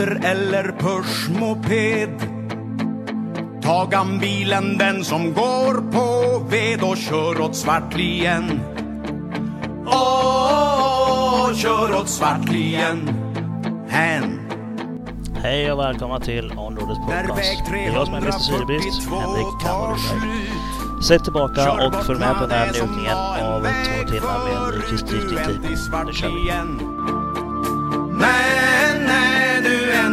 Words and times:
Ta 0.00 0.06
skoter 0.06 0.20
eller 0.24 0.72
pushmoped 0.78 2.10
Tagan 3.62 4.18
bilen 4.18 4.78
den 4.78 5.04
som 5.04 5.34
går 5.34 5.92
på 5.92 6.38
ved 6.50 6.82
och 6.82 6.96
kör 6.96 7.40
åt 7.40 7.56
Svartlien 7.56 8.60
Åh, 9.86 11.54
kör 11.54 12.00
åt 12.00 12.08
Svartlien 12.08 13.08
Hän 13.88 14.40
Hej 15.34 15.72
och 15.72 15.78
välkomna 15.78 16.20
till 16.20 16.52
Onroaders 16.56 16.98
podcast. 16.98 17.62
Det 17.72 17.78
är 17.78 17.94
jag 17.94 18.06
som 18.06 18.14
är 18.14 18.18
Mr 18.18 18.30
Syrebrist, 18.30 19.10
Henrik 19.10 19.60
Kammarberg. 19.62 20.52
Sätt 21.08 21.24
tillbaka 21.24 21.72
och 21.72 22.04
följ 22.06 22.18
med 22.18 22.34
på 22.34 22.40
den 22.40 22.50
här 22.50 22.66
njutningen 22.72 23.16
av 23.16 23.60
två 23.60 24.12
timmar 24.12 24.68
med 24.68 24.74
Nykvist 24.74 25.06
Drifting 25.06 25.38
Team. 25.38 26.06
Nu 26.06 26.12
kör 26.12 26.28
vi! 26.28 27.19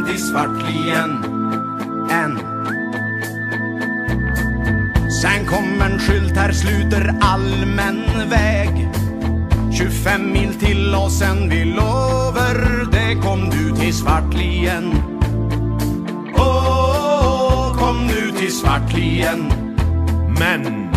Du 0.07 0.17
Svartlien 0.17 1.23
än. 2.11 2.39
Sen 5.21 5.45
kom 5.45 5.81
en 5.81 5.99
skylt 5.99 6.37
här 6.37 6.51
sluter 6.51 7.15
allmän 7.21 8.29
väg. 8.29 8.89
25 9.77 10.31
mil 10.31 10.53
till 10.53 10.95
och 10.95 11.11
sen 11.11 11.49
vi 11.49 11.65
lover 11.65 12.85
det 12.91 13.21
kom 13.21 13.49
du 13.49 13.75
till 13.75 13.93
Svartlien 13.93 14.93
Åh, 16.37 17.77
kom 17.77 18.07
du 18.07 18.31
till 18.31 18.51
Svartlien 18.57 19.51
Men. 20.39 20.87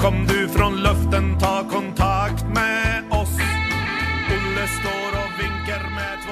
Kom 0.00 0.26
du 0.26 0.48
från 0.48 0.76
luften, 0.76 1.38
ta 1.38 1.64
kontakt 1.70 2.44
med 2.54 3.02
oss. 3.10 3.38
Olle 4.30 4.66
står 4.80 5.05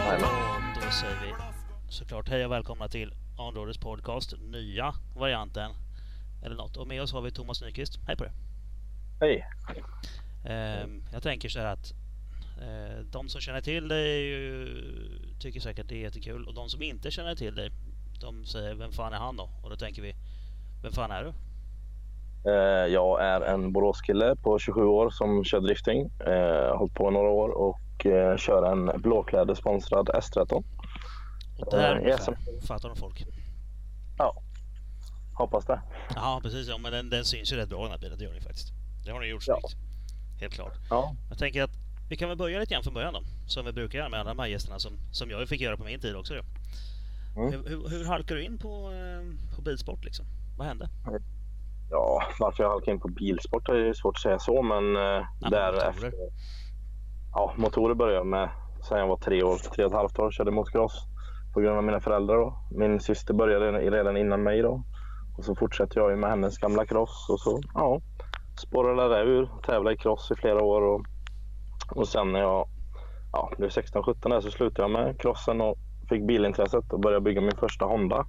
och 0.07 0.11
då 0.85 0.91
säger 0.91 1.17
vi 1.27 1.35
såklart 1.89 2.29
hej 2.29 2.45
och 2.47 2.53
välkomna 2.53 2.89
till 2.89 3.13
Onroaders 3.39 3.79
podcast, 3.79 4.35
nya 4.41 4.95
varianten. 5.17 5.71
Eller 6.45 6.57
något. 6.57 6.77
Och 6.77 6.87
med 6.89 7.03
oss 7.03 7.13
har 7.13 7.21
vi 7.23 7.31
Thomas 7.31 7.63
Nyqvist. 7.63 7.99
Hej 8.07 8.17
på 8.17 8.25
dig! 8.25 8.33
Hej. 9.21 9.45
Ehm, 10.47 11.03
jag 11.13 11.23
tänker 11.23 11.49
så 11.49 11.59
här 11.59 11.67
att 11.67 11.93
eh, 12.63 12.99
de 13.13 13.29
som 13.29 13.41
känner 13.41 13.61
till 13.61 13.89
dig 13.89 14.35
tycker 15.41 15.61
säkert 15.61 15.89
det 15.89 15.95
är 15.95 16.01
jättekul 16.03 16.47
och 16.49 16.55
de 16.55 16.69
som 16.69 16.83
inte 16.83 17.11
känner 17.11 17.35
till 17.35 17.55
dig 17.55 17.71
de 18.21 18.45
säger 18.45 18.75
vem 18.75 18.93
fan 18.93 19.13
är 19.13 19.19
han 19.19 19.37
då? 19.37 19.51
Och 19.63 19.71
då 19.71 19.77
tänker 19.77 20.03
vi 20.03 20.15
vem 20.83 20.93
fan 20.93 21.11
är 21.11 21.23
du? 21.25 21.33
Eh, 22.51 22.93
Jag 22.93 23.25
är 23.25 23.41
en 23.41 23.73
Boråskille 23.73 24.37
på 24.37 24.59
27 24.59 24.81
år 24.85 25.11
som 25.11 25.45
kör 25.45 25.61
drifting. 25.61 26.01
Eh, 26.27 26.69
Har 26.71 26.77
hållit 26.77 26.95
på 26.95 27.11
några 27.11 27.29
år 27.31 27.49
och 27.49 27.81
eh, 28.07 28.37
kör 28.37 28.73
en 28.73 29.01
blåklädesponsrad 29.03 30.09
S13. 30.09 30.65
Och 31.59 31.71
där 31.71 32.09
Eh, 32.09 32.17
fattar 32.67 32.89
de 32.89 32.97
folk. 32.97 33.27
Ja, 34.19 34.43
hoppas 35.35 35.65
det. 35.65 35.81
Ja 36.15 36.41
precis, 36.43 36.69
ja, 36.69 36.79
men 36.79 36.93
den, 36.93 37.11
den 37.11 37.25
syns 37.25 37.53
ju 37.53 37.57
rätt 37.57 37.69
bra 37.69 37.83
den 37.83 37.91
här 37.91 37.99
bilen, 37.99 38.19
det 38.19 38.25
gör 38.25 38.31
den 38.31 38.41
ju 38.41 38.45
faktiskt. 38.45 38.69
Det 39.05 39.11
har 39.11 39.21
ni 39.21 39.27
gjort 39.27 39.45
Ja. 39.47 39.59
snyggt. 39.61 39.77
Helt 40.41 40.55
klart. 40.55 40.73
Ja, 40.91 41.15
Jag 41.29 41.39
tänker 41.39 41.63
att 41.63 41.71
vi 42.11 42.17
kan 42.17 42.29
väl 42.29 42.39
börja 42.39 42.59
lite 42.61 42.75
grann 42.75 42.83
från 42.83 42.95
början 42.95 43.13
då. 43.15 43.21
Som 43.47 43.65
vi 43.67 43.73
brukar 43.73 43.99
göra 43.99 44.09
med 44.09 44.21
alla 44.21 44.31
de 44.35 44.39
här 44.39 44.47
gästerna 44.47 44.79
som, 44.79 44.93
som 45.13 45.31
jag 45.31 45.49
fick 45.49 45.61
göra 45.61 45.77
på 45.77 45.85
min 45.85 46.01
tid 46.01 46.17
också. 46.17 46.35
Mm. 46.35 46.45
Hur, 47.53 47.69
hur, 47.69 47.89
hur 47.89 48.05
halkar 48.05 48.35
du 48.35 48.45
in 48.45 48.59
på, 48.59 48.93
eh, 48.93 49.57
på 49.57 49.63
bilsport 49.63 50.05
liksom? 50.05 50.27
Vad 50.59 50.67
hände? 50.67 50.89
ja 51.91 52.23
varför 52.41 52.63
jag 52.63 52.71
halkade 52.71 52.91
in 52.91 53.01
på 53.01 53.09
bilsport 53.09 53.69
är 53.69 53.75
ju 53.75 53.95
svårt 53.95 54.17
att 54.17 54.23
säga 54.23 54.39
så, 54.39 54.63
men 54.63 54.97
eh, 54.97 55.27
men 55.41 55.51
därefter... 55.51 56.13
Ja, 57.35 57.55
motorer 57.57 57.95
började 57.95 58.19
jag 58.19 58.27
med 58.27 58.49
sen 58.89 58.99
jag 58.99 59.07
var 59.07 59.17
tre 59.17 59.43
år, 59.43 59.57
tre 59.57 59.85
och 59.85 59.91
ett 59.91 59.97
halvt 59.97 60.19
år. 60.19 60.31
Körde 60.31 60.51
motocross 60.51 61.07
på 61.55 61.61
grund 61.61 61.79
av 61.79 61.85
mina 61.85 62.01
föräldrar. 62.01 62.37
Då. 62.37 62.59
Min 62.71 63.01
syster 63.01 63.35
började 63.35 63.73
redan 63.73 64.17
innan 64.17 64.43
mig 64.43 64.63
då. 64.63 64.83
Och 65.39 65.45
så 65.45 65.55
fortsatte 65.55 65.99
jag 65.99 66.19
med 66.19 66.31
hennes 66.31 66.59
gamla 66.59 66.87
cross 66.87 67.27
och 67.31 67.41
så 67.41 67.61
ja, 67.75 68.01
spårade 68.57 69.09
det 69.09 69.23
ur. 69.23 69.49
Tävlade 69.67 69.95
i 69.95 69.99
cross 69.99 70.31
i 70.31 70.35
flera 70.35 70.63
år 70.63 70.83
och, 70.83 71.05
och 71.91 72.09
sen 72.09 72.33
när 72.33 72.41
jag 72.41 72.69
ja, 73.33 73.51
blev 73.59 73.69
16-17 73.69 74.31
där 74.31 74.41
så 74.41 74.51
slutade 74.51 74.83
jag 74.83 74.91
med 74.91 75.21
crossen 75.21 75.61
och 75.61 75.79
fick 76.09 76.27
bilintresset 76.27 76.93
och 76.93 77.01
började 77.01 77.25
bygga 77.25 77.41
min 77.41 77.57
första 77.57 77.85
Honda. 77.85 78.27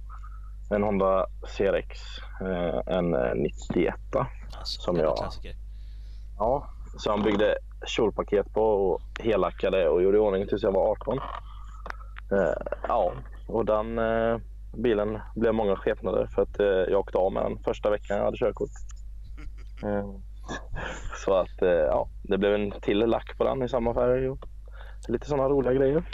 En 0.70 0.82
Honda 0.82 1.26
CRX, 1.56 1.98
eh, 2.40 2.96
en 2.96 3.14
eh, 3.14 3.34
91. 3.34 3.94
Alltså, 4.16 4.80
Som 4.80 4.96
jag-. 4.96 5.16
Ja, 6.38 6.70
så 6.96 7.10
han 7.10 7.22
byggde 7.22 7.58
kjolpaket 7.86 8.52
på 8.52 8.62
och 8.62 9.00
helackade 9.20 9.88
och 9.88 10.02
gjorde 10.02 10.16
i 10.16 10.20
ordning 10.20 10.46
tills 10.46 10.62
jag 10.62 10.72
var 10.72 10.90
18. 10.90 11.18
Eh, 12.32 12.78
ja, 12.88 13.12
och 13.48 13.64
den 13.64 13.98
eh, 13.98 14.38
bilen 14.76 15.18
blev 15.34 15.54
många 15.54 15.76
skepnader 15.76 16.26
för 16.26 16.42
att 16.42 16.60
eh, 16.60 16.66
jag 16.66 17.00
åkte 17.00 17.18
av 17.18 17.32
med 17.32 17.42
den 17.42 17.58
första 17.58 17.90
veckan 17.90 18.16
jag 18.16 18.24
hade 18.24 18.36
körkort. 18.36 18.70
Så 21.24 21.34
att 21.34 21.56
ja, 21.60 22.08
det 22.22 22.38
blev 22.38 22.54
en 22.54 22.70
till 22.80 22.98
lack 22.98 23.38
på 23.38 23.44
den 23.44 23.62
i 23.62 23.68
samma 23.68 23.94
färg 23.94 24.28
och 24.28 24.38
lite 25.08 25.26
sådana 25.26 25.48
roliga 25.48 25.72
grejer. 25.72 26.04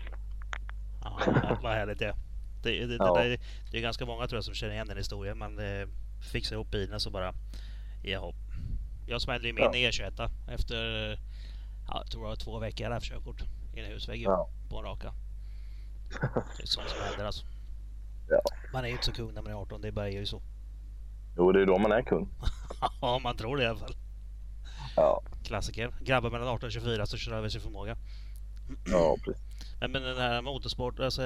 Ja, 1.04 1.18
vad 1.62 1.72
härligt 1.72 1.98
det. 1.98 2.14
Det, 2.62 2.86
det, 2.86 2.96
Ja. 2.98 3.14
det, 3.14 3.28
där, 3.28 3.38
det 3.70 3.78
är 3.78 3.82
ganska 3.82 4.06
många 4.06 4.26
tror 4.26 4.36
jag 4.36 4.44
som 4.44 4.54
känner 4.54 4.74
igen 4.74 4.88
den 4.88 4.96
historien. 4.96 5.38
Man 5.38 5.58
eh, 5.58 5.88
fixar 6.32 6.56
ihop 6.56 6.70
bilen 6.70 7.00
så 7.00 7.10
bara, 7.10 7.32
jaha. 8.02 8.32
Jag 9.12 9.22
smällde 9.22 9.48
i 9.48 9.52
min 9.52 9.64
Ja. 9.64 9.72
E21 9.72 10.30
efter, 10.48 10.76
ja, 11.88 11.98
jag 12.02 12.10
tror 12.10 12.22
var 12.22 12.36
två 12.36 12.58
veckor 12.58 12.80
jag 12.84 12.90
hade 12.92 13.04
körkort. 13.06 13.42
I 13.74 13.80
en 13.80 13.86
husvägg 13.86 14.18
ju, 14.20 14.24
Ja. 14.24 14.48
på 14.68 14.78
en 14.78 14.84
raka. 14.84 15.12
Det 16.56 16.62
är 16.62 16.66
sånt 16.66 16.88
som 16.88 16.98
händer 17.08 17.24
alltså. 17.24 17.44
Ja. 18.28 18.40
Man 18.72 18.84
är 18.84 18.88
ju 18.88 18.92
inte 18.92 19.04
så 19.04 19.12
kung 19.12 19.34
när 19.34 19.42
man 19.42 19.52
är 19.52 19.56
18, 19.56 19.80
det 19.80 19.92
bara 19.92 20.08
är 20.08 20.12
ju 20.12 20.26
så. 20.26 20.42
Jo, 21.36 21.52
det 21.52 21.62
är 21.62 21.66
då 21.66 21.78
man 21.78 21.92
är 21.92 22.02
kung. 22.02 22.28
Ja, 23.00 23.18
man 23.18 23.36
tror 23.36 23.56
det 23.56 23.62
i 23.62 23.66
alla 23.66 23.78
fall. 23.78 23.94
Ja, 24.96 25.22
Klassiker. 25.44 25.94
Grabbar 26.00 26.30
mellan 26.30 26.48
18 26.48 26.66
och 26.66 26.72
24 26.72 27.06
som 27.06 27.18
kör 27.18 27.32
över 27.32 27.48
sin 27.48 27.60
förmåga. 27.60 27.96
ja 28.86 29.16
precis. 29.24 29.42
Nej, 29.80 29.88
men 29.90 30.02
den 30.02 30.16
här 30.16 30.42
motorsport, 30.42 31.00
alltså 31.00 31.22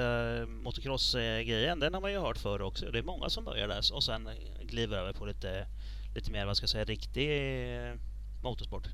motocross-grejen, 0.47 1.79
den 1.79 1.93
har 1.93 2.01
man 2.01 2.11
ju 2.11 2.19
hört 2.19 2.37
förr 2.37 2.61
också. 2.61 2.85
Det 2.91 2.99
är 2.99 3.03
många 3.03 3.29
som 3.29 3.43
börjar 3.45 3.67
där 3.67 3.93
och 3.93 4.03
sen 4.03 4.29
kliver 4.69 4.97
över 4.97 5.13
på 5.13 5.25
lite, 5.25 5.67
lite 6.17 6.31
mer, 6.31 6.45
vad 6.45 6.57
ska 6.57 6.63
jag 6.63 6.69
säga, 6.69 6.83
riktig 6.83 7.27
eh, 7.29 7.93
motorsport. 8.43 8.87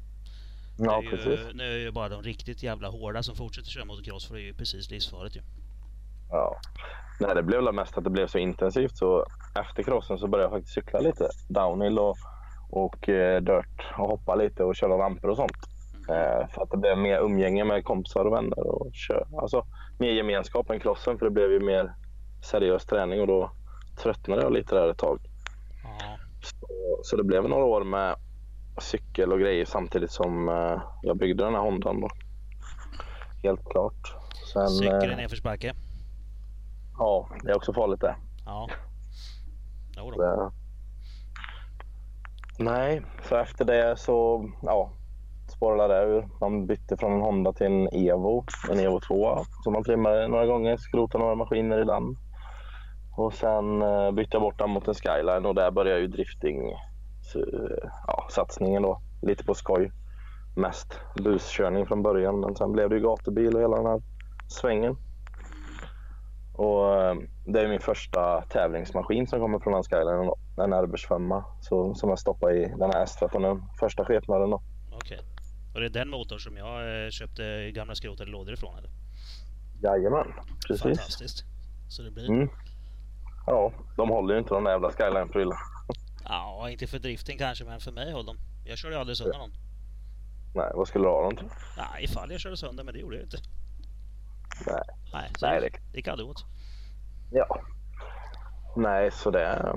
Ja, 0.77 0.97
är 0.97 1.09
precis. 1.09 1.39
ju, 1.39 1.53
nu 1.53 1.63
är 1.63 1.73
det 1.73 1.79
ju 1.79 1.91
bara 1.91 2.09
de 2.09 2.21
riktigt 2.21 2.63
jävla 2.63 2.87
hårda 2.87 3.23
som 3.23 3.35
fortsätter 3.35 3.69
köra 3.69 3.85
motocross 3.85 4.27
för 4.27 4.35
det 4.35 4.41
är 4.41 4.45
ju 4.45 4.53
precis 4.53 4.89
livsfarligt 4.89 5.35
ju. 5.35 5.41
Ja. 6.29 6.59
Nej, 7.19 7.35
det 7.35 7.43
blev 7.43 7.63
väl 7.63 7.73
mest 7.73 7.97
att 7.97 8.03
det 8.03 8.09
blev 8.09 8.27
så 8.27 8.37
intensivt 8.37 8.97
så 8.97 9.25
efter 9.55 9.83
crossen 9.83 10.17
så 10.17 10.27
började 10.27 10.45
jag 10.45 10.51
faktiskt 10.51 10.73
cykla 10.73 10.99
lite 10.99 11.29
downhill 11.49 11.99
och, 11.99 12.17
och 12.69 13.09
eh, 13.09 13.41
dirt 13.41 13.81
och 13.97 14.07
hoppa 14.07 14.35
lite 14.35 14.63
och 14.63 14.75
köra 14.75 14.97
ramper 14.97 15.29
och 15.29 15.37
sånt. 15.37 15.57
Eh, 16.09 16.47
för 16.53 16.63
att 16.63 16.71
det 16.71 16.77
blev 16.77 16.97
mer 16.97 17.19
umgänge 17.19 17.63
med 17.63 17.83
kompisar 17.83 18.25
och 18.25 18.33
vänner 18.33 18.67
och 18.67 18.93
kö, 18.93 19.23
alltså 19.41 19.65
mer 19.99 20.11
gemenskap 20.11 20.69
än 20.69 20.79
crossen 20.79 21.17
för 21.17 21.25
det 21.25 21.31
blev 21.31 21.51
ju 21.51 21.59
mer 21.59 21.93
seriös 22.43 22.85
träning 22.85 23.21
och 23.21 23.27
då 23.27 23.51
tröttnade 24.03 24.41
jag 24.41 24.53
lite 24.53 24.75
där 24.75 24.89
ett 24.89 24.97
tag. 24.97 25.19
Ja, 25.83 26.17
Så, 26.45 26.67
så 27.03 27.15
det 27.17 27.23
blev 27.23 27.49
några 27.49 27.65
år 27.65 27.83
med 27.83 28.15
cykel 28.77 29.31
och 29.31 29.39
grejer 29.39 29.65
samtidigt 29.65 30.11
som 30.11 30.49
eh, 30.49 30.81
jag 31.01 31.17
byggde 31.17 31.43
den 31.43 31.53
här 31.53 31.61
Hondan 31.61 32.01
då. 32.01 32.07
Helt 33.43 33.69
klart. 33.69 34.15
Sen, 34.53 34.67
cykel 34.67 35.03
i 35.09 35.11
eh, 35.11 35.17
nedförsbacke. 35.17 35.73
ja, 36.97 37.29
det 37.43 37.51
är 37.51 37.55
också 37.57 37.73
farligt 37.73 38.01
det. 38.01 38.15
Ja. 38.45 38.69
Jo 39.97 40.11
då. 40.11 40.21
Det- 40.21 40.51
Nej, 42.59 43.01
så 43.29 43.35
efter 43.35 43.65
det 43.65 43.99
så 43.99 44.49
ja, 44.61 44.91
spårade 45.55 45.93
det 45.93 46.03
ur. 46.05 46.29
Man 46.41 46.67
bytte 46.67 46.97
från 46.97 47.13
en 47.13 47.21
Honda 47.21 47.53
till 47.53 47.65
en 47.67 47.87
Evo, 47.87 48.45
en 48.71 48.79
Evo 48.79 48.99
2 48.99 49.37
som 49.63 49.73
man 49.73 49.83
trimmade 49.83 50.27
några 50.27 50.45
gånger, 50.45 50.77
skrotade 50.77 51.23
några 51.23 51.35
maskiner 51.35 51.81
i 51.81 51.85
den. 51.85 52.17
Och 53.15 53.33
sen 53.33 53.81
eh, 53.81 54.11
bytte 54.11 54.29
jag 54.31 54.41
bort 54.41 54.59
den 54.59 54.69
mot 54.69 54.87
en 54.87 54.93
Skyline 54.93 55.45
och 55.45 55.55
där 55.55 55.71
började 55.71 55.99
ju 55.99 56.07
drifting 56.07 56.73
så, 57.21 57.39
eh, 57.39 57.89
ja, 58.07 58.27
satsningen 58.29 58.81
då. 58.81 59.01
Lite 59.21 59.43
på 59.43 59.53
skoj. 59.53 59.91
Mest 60.55 60.99
buskörning 61.15 61.85
från 61.85 62.03
början 62.03 62.39
men 62.39 62.55
sen 62.55 62.71
blev 62.71 62.89
det 62.89 62.95
ju 62.95 63.01
gatubil 63.01 63.55
och 63.55 63.61
hela 63.61 63.77
den 63.77 63.85
här 63.85 64.01
svängen. 64.47 64.97
Och 66.55 67.01
eh, 67.01 67.15
det 67.45 67.61
är 67.61 67.67
min 67.67 67.79
första 67.79 68.41
tävlingsmaskin 68.41 69.27
som 69.27 69.39
kommer 69.39 69.59
från 69.59 69.73
den 69.73 69.83
Skyline 69.83 70.25
då. 70.25 70.37
En 70.63 70.73
Airbus 70.73 71.07
5 71.07 71.21
så, 71.61 71.93
som 71.95 72.09
jag 72.09 72.19
stoppade 72.19 72.57
i 72.57 72.73
den 72.77 72.91
här 72.93 73.05
S13, 73.05 73.41
den 73.41 73.63
första 73.79 74.05
skepnaden 74.05 74.49
då. 74.49 74.61
Okej. 74.91 75.19
Och 75.73 75.79
det 75.79 75.85
är 75.85 75.89
den 75.89 76.09
motorn 76.09 76.39
som 76.39 76.57
jag 76.57 77.13
köpte 77.13 77.71
gamla 77.71 77.95
skrotade 77.95 78.31
lådor 78.31 78.53
ifrån 78.53 78.77
eller? 78.77 78.89
Jajamän, 79.83 80.33
precis. 80.67 80.83
Fantastiskt. 80.83 81.45
Så 81.89 82.03
det 82.03 82.11
blir... 82.11 82.29
Mm. 82.29 82.49
Ja, 83.45 83.71
de 83.97 84.09
håller 84.09 84.33
ju 84.33 84.39
inte 84.39 84.53
de 84.53 84.63
där 84.63 84.71
jävla 84.71 84.91
Skyline-prylarna. 84.91 85.59
Ja, 86.25 86.69
inte 86.69 86.87
för 86.87 86.99
driften 86.99 87.37
kanske, 87.37 87.65
men 87.65 87.79
för 87.79 87.91
mig 87.91 88.11
höll 88.11 88.25
de. 88.25 88.37
Jag 88.65 88.77
körde 88.77 88.99
aldrig 88.99 89.17
sönder 89.17 89.37
någon. 89.37 89.51
Nej, 90.55 90.71
vad 90.75 90.87
skulle 90.87 91.05
du 91.05 91.09
ha 91.09 91.21
dem 91.21 91.35
till? 91.35 91.49
Nej, 91.77 92.03
ifall 92.03 92.31
jag 92.31 92.39
körde 92.39 92.57
sönder, 92.57 92.83
men 92.83 92.93
det 92.93 92.99
gjorde 92.99 93.15
jag 93.15 93.25
inte. 93.25 93.37
Nej. 94.67 94.83
Nej, 95.13 95.29
så 95.37 95.45
Nej, 95.45 95.71
det, 95.93 96.01
kan 96.01 96.17
du 96.17 96.23
åt. 96.23 96.45
Ja. 97.31 97.59
Nej, 98.75 99.11
så 99.11 99.31
det... 99.31 99.73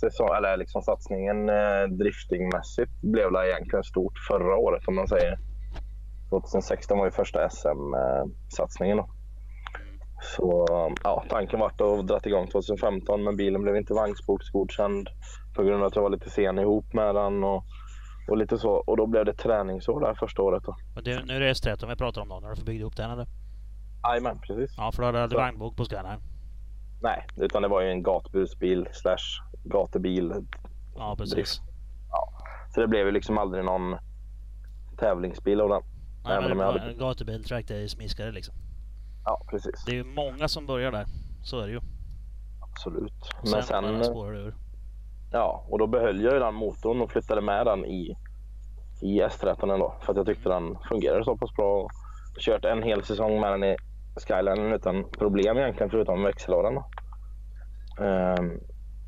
Säsong, 0.00 0.28
eller 0.36 0.56
liksom 0.56 0.82
satsningen 0.82 1.48
eh, 1.48 1.84
driftingmässigt 1.98 2.92
blev 3.02 3.32
det 3.32 3.50
egentligen 3.50 3.84
stort 3.84 4.18
förra 4.28 4.56
året 4.56 4.88
om 4.88 4.94
man 4.94 5.08
säger. 5.08 5.38
2016 6.30 6.98
var 6.98 7.04
ju 7.04 7.10
första 7.10 7.48
SM-satsningen 7.50 8.96
då. 8.96 9.10
Så 10.22 10.66
ja, 11.04 11.24
tanken 11.28 11.60
var 11.60 11.66
att 11.66 12.06
dra 12.08 12.20
igång 12.24 12.46
2015 12.48 13.24
men 13.24 13.36
bilen 13.36 13.62
blev 13.62 13.76
inte 13.76 13.94
vagnsboksgodkänd 13.94 15.08
på 15.54 15.62
grund 15.62 15.82
av 15.82 15.86
att 15.86 15.96
jag 15.96 16.02
var 16.02 16.10
lite 16.10 16.30
sen 16.30 16.58
ihop 16.58 16.92
med 16.94 17.14
den 17.14 17.44
och, 17.44 17.64
och 18.30 18.36
lite 18.36 18.58
så. 18.58 18.70
Och 18.72 18.96
då 18.96 19.06
blev 19.06 19.24
det 19.24 19.34
träningsår 19.34 20.00
där 20.00 20.14
första 20.14 20.42
året 20.42 20.62
då. 20.64 20.76
Men 20.94 21.04
det, 21.04 21.24
nu 21.24 21.36
är 21.36 21.40
det 21.40 21.52
S13 21.52 21.88
vi 21.88 21.96
pratar 21.96 22.20
om 22.20 22.28
då, 22.28 22.40
när 22.40 22.54
du 22.54 22.64
bygga 22.64 22.84
upp 22.84 22.96
den 22.96 23.10
eller? 23.10 23.26
Jajamän, 24.08 24.38
precis. 24.40 24.74
Ja, 24.76 24.92
för 24.92 25.12
du 25.12 25.18
hade 25.18 25.30
Så. 25.34 25.36
vagnbok 25.40 25.76
på 25.76 25.84
Skyline. 25.84 26.20
Nej, 27.02 27.26
utan 27.36 27.62
det 27.62 27.68
var 27.68 27.80
ju 27.80 27.90
en 27.90 28.02
gatbusbil 28.02 28.88
slash 28.92 29.42
gatubil 29.64 30.32
Ja, 30.96 31.14
precis. 31.18 31.60
Så 32.74 32.80
det 32.80 32.88
blev 32.88 33.06
ju 33.06 33.12
liksom 33.12 33.38
aldrig 33.38 33.64
någon 33.64 33.96
tävlingsbil 34.98 35.60
av 35.60 35.68
den. 35.68 35.82
Nej, 36.24 36.40
men 36.40 36.50
det 36.50 36.56
var 36.56 36.64
hade- 36.64 36.90
en 36.92 36.98
gatubil, 36.98 37.44
track 37.44 37.68
day, 37.68 37.88
smiskare 37.88 38.32
liksom. 38.32 38.54
Ja, 39.24 39.40
precis. 39.50 39.84
Det 39.86 39.92
är 39.92 39.96
ju 39.96 40.04
många 40.04 40.48
som 40.48 40.66
börjar 40.66 40.92
där. 40.92 41.06
Så 41.42 41.60
är 41.60 41.66
det 41.66 41.72
ju. 41.72 41.80
Absolut. 42.60 43.30
Men 43.40 43.62
sen, 43.62 43.62
sen, 43.62 43.84
ur. 43.84 44.54
ja, 45.32 45.66
och 45.68 45.78
då 45.78 45.86
behöll 45.86 46.24
jag 46.24 46.32
ju 46.32 46.38
den 46.38 46.54
motorn 46.54 47.00
och 47.00 47.10
flyttade 47.10 47.40
med 47.40 47.66
den 47.66 47.84
i, 47.84 48.16
i 49.02 49.22
S13 49.22 49.78
då. 49.78 49.94
För 50.00 50.12
att 50.12 50.16
jag 50.16 50.26
tyckte 50.26 50.48
den 50.48 50.78
fungerade 50.88 51.24
så 51.24 51.36
pass 51.36 51.54
bra. 51.56 51.82
Och 51.82 51.90
kört 52.40 52.64
en 52.64 52.82
hel 52.82 53.04
säsong 53.04 53.40
med 53.40 53.52
den 53.52 53.64
i 53.64 53.76
Skyline 54.26 54.72
utan 54.72 55.04
problem 55.18 55.58
egentligen 55.58 55.90
förutom 55.90 56.22
växellådan. 56.22 56.82
Ehm, 58.00 58.60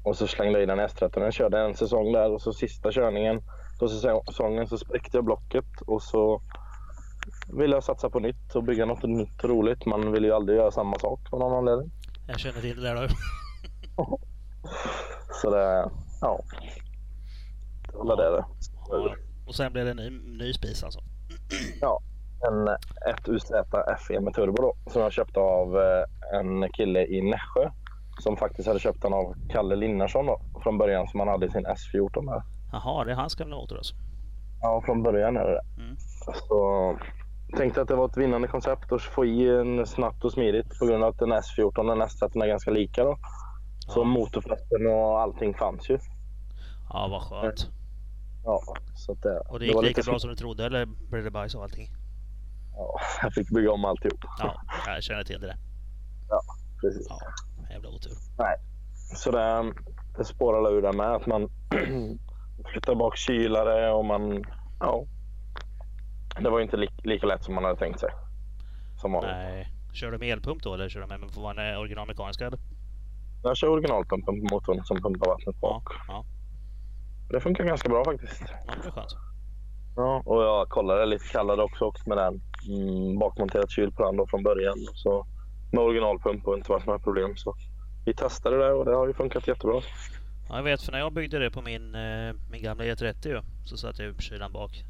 och 0.04 0.16
så 0.16 0.26
slängde 0.26 0.52
jag 0.52 0.62
i 0.62 0.66
den 0.66 0.80
i 0.80 0.82
S13. 0.82 1.20
Jag 1.20 1.34
körde 1.34 1.60
en 1.60 1.74
säsong 1.74 2.12
där 2.12 2.32
och 2.32 2.42
så 2.42 2.52
sista 2.52 2.92
körningen 2.92 3.42
på 3.80 3.88
säsongen 3.88 4.66
så 4.66 4.78
spräckte 4.78 5.16
jag 5.16 5.24
blocket 5.24 5.80
och 5.86 6.02
så 6.02 6.42
ville 7.52 7.74
jag 7.74 7.84
satsa 7.84 8.10
på 8.10 8.20
nytt 8.20 8.54
och 8.54 8.64
bygga 8.64 8.86
något 8.86 9.02
nytt 9.02 9.44
och 9.44 9.50
roligt. 9.50 9.86
Man 9.86 10.12
vill 10.12 10.24
ju 10.24 10.32
aldrig 10.32 10.58
göra 10.58 10.70
samma 10.70 10.98
sak 10.98 11.20
av 11.30 11.38
någon 11.38 11.58
anledning. 11.58 11.90
Jag 12.26 12.38
känner 12.38 12.60
till 12.60 12.76
det 12.76 12.82
där 12.82 12.94
då. 12.94 13.08
Så 15.42 15.50
det, 15.50 15.90
ja. 16.20 16.40
Det 17.92 17.98
var 17.98 18.16
det 18.16 18.30
det. 18.36 18.44
Ja. 18.88 19.14
Och 19.46 19.54
sen 19.54 19.72
blev 19.72 19.84
det 19.84 19.90
en 19.90 19.96
ny, 19.96 20.10
ny 20.38 20.52
spis 20.52 20.84
alltså. 20.84 21.00
En 22.48 22.68
1 22.68 23.28
UZ 23.28 23.52
FE 24.08 24.20
med 24.20 24.34
turbo 24.34 24.62
då, 24.62 24.76
som 24.90 25.02
jag 25.02 25.12
köpte 25.12 25.40
av 25.40 25.76
eh, 25.76 26.38
en 26.38 26.72
kille 26.72 27.06
i 27.06 27.22
Nässjö. 27.22 27.70
Som 28.20 28.36
faktiskt 28.36 28.68
hade 28.68 28.80
köpt 28.80 29.02
den 29.02 29.12
av 29.12 29.34
Kalle 29.48 29.76
Linnarsson 29.76 30.26
då, 30.26 30.40
från 30.62 30.78
början 30.78 31.08
som 31.08 31.20
han 31.20 31.28
hade 31.28 31.46
i 31.46 31.50
sin 31.50 31.66
S14 31.66 32.26
där. 32.26 32.42
Jaha, 32.72 33.04
det 33.04 33.12
är 33.12 33.16
hans 33.16 33.34
gamla 33.34 33.56
motor 33.56 33.76
alltså. 33.76 33.94
Ja, 34.64 34.82
från 34.84 35.02
början 35.02 35.36
är 35.36 35.44
det 35.44 35.52
det. 35.52 35.82
Mm. 35.82 35.96
Så 36.48 36.98
tänkte 37.56 37.82
att 37.82 37.88
det 37.88 37.94
var 37.94 38.06
ett 38.06 38.16
vinnande 38.16 38.48
koncept 38.48 38.92
att 38.92 39.02
få 39.02 39.24
i 39.24 39.48
en 39.48 39.86
snabbt 39.86 40.24
och 40.24 40.32
smidigt 40.32 40.78
på 40.78 40.86
grund 40.86 41.04
av 41.04 41.10
att 41.10 41.20
en 41.20 41.32
S14 41.32 41.78
och 41.78 41.92
en 41.92 42.02
S13 42.02 42.42
är 42.42 42.46
ganska 42.48 42.70
lika 42.70 43.04
då. 43.04 43.18
Så 43.78 44.00
Ja. 44.00 44.04
motorfläkten 44.04 44.86
och 44.86 45.20
allting 45.20 45.54
fanns 45.54 45.90
ju. 45.90 45.98
Ja, 46.88 47.08
vad 47.10 47.22
skönt. 47.22 47.70
Ja, 48.44 48.60
så 48.94 49.12
att 49.12 49.22
det, 49.22 49.38
Och 49.40 49.58
det 49.58 49.66
gick 49.66 49.74
var 49.74 49.82
lika 49.82 50.02
bra 50.02 50.18
som 50.18 50.30
du 50.30 50.36
trodde 50.36 50.64
eller 50.66 50.86
blev 51.10 51.24
det 51.24 51.30
bajs 51.30 51.54
av 51.54 51.62
allting? 51.62 51.88
Ja, 52.76 53.00
jag 53.22 53.34
fick 53.34 53.48
bygga 53.50 53.72
om 53.72 53.84
alltihop. 53.84 54.18
Ja, 54.38 54.54
jag 54.86 55.02
känner 55.02 55.24
till 55.24 55.40
det. 55.40 55.56
Precis. 56.80 57.06
Ja, 57.10 57.18
jävla 57.70 57.88
otur. 57.88 58.12
Så 59.16 59.30
det, 59.30 59.72
det 60.16 60.24
spårade 60.24 60.76
ur 60.76 60.82
det 60.82 60.92
med 60.92 61.10
att 61.14 61.26
man 61.26 61.42
flyttar 62.72 62.94
bak 62.94 63.16
kylare 63.16 63.92
och 63.92 64.04
man... 64.04 64.44
Ja. 64.80 65.04
Det 66.40 66.50
var 66.50 66.58
ju 66.58 66.64
inte 66.64 66.76
li, 66.76 66.88
lika 67.02 67.26
lätt 67.26 67.44
som 67.44 67.54
man 67.54 67.64
hade 67.64 67.76
tänkt 67.78 68.00
sig. 68.00 68.08
Som 69.00 69.12
vanligt. 69.12 69.32
Nej. 69.32 69.68
Kör 69.92 70.10
du 70.10 70.18
med 70.18 70.28
elpump 70.28 70.62
då 70.62 70.74
eller 70.74 70.88
kör 70.88 71.00
du 71.00 71.06
med 71.06 71.20
den 71.20 71.78
originalmekaniska 71.78 72.46
eller? 72.46 72.58
Jag 73.42 73.56
kör 73.56 73.68
originalpumpen 73.68 74.40
på 74.40 74.54
motorn 74.54 74.84
som 74.84 75.02
pumpar 75.02 75.26
vattnet 75.26 75.56
Ja, 75.60 75.68
bak. 75.68 75.94
ja. 76.08 76.24
Det 77.30 77.40
funkar 77.40 77.64
ganska 77.64 77.88
bra 77.88 78.04
faktiskt. 78.04 78.42
ja 78.66 78.72
det 78.82 78.88
är 78.88 78.92
skönt. 78.92 79.16
Ja, 79.96 80.22
och 80.26 80.42
jag 80.42 80.68
kollade 80.68 81.06
lite 81.06 81.24
kallade 81.32 81.62
också 81.62 81.84
åkt 81.84 82.06
med 82.06 82.18
den. 82.18 82.40
Mm, 82.68 83.18
bakmonterat 83.18 83.70
kyl 83.70 83.92
på 83.92 84.04
den 84.04 84.16
då 84.16 84.26
från 84.26 84.42
början. 84.42 84.78
Så 84.94 85.26
med 85.72 85.82
originalpump 85.84 86.46
och 86.48 86.56
inte 86.56 86.72
varit 86.72 86.86
några 86.86 86.98
problem. 86.98 87.36
Så 87.36 87.54
vi 88.04 88.14
testade 88.14 88.58
det 88.58 88.72
och 88.72 88.84
det 88.84 88.94
har 88.96 89.06
ju 89.06 89.14
funkat 89.14 89.48
jättebra. 89.48 89.80
Ja, 90.48 90.56
jag 90.56 90.62
vet 90.62 90.82
för 90.82 90.92
när 90.92 90.98
jag 90.98 91.12
byggde 91.12 91.38
det 91.38 91.50
på 91.50 91.62
min, 91.62 91.94
eh, 91.94 92.34
min 92.50 92.62
gamla 92.62 92.84
E30 92.84 93.28
ju, 93.28 93.42
så 93.64 93.76
satte 93.76 94.02
jag 94.02 94.10
upp 94.10 94.22
kylan 94.22 94.52
bak. 94.52 94.84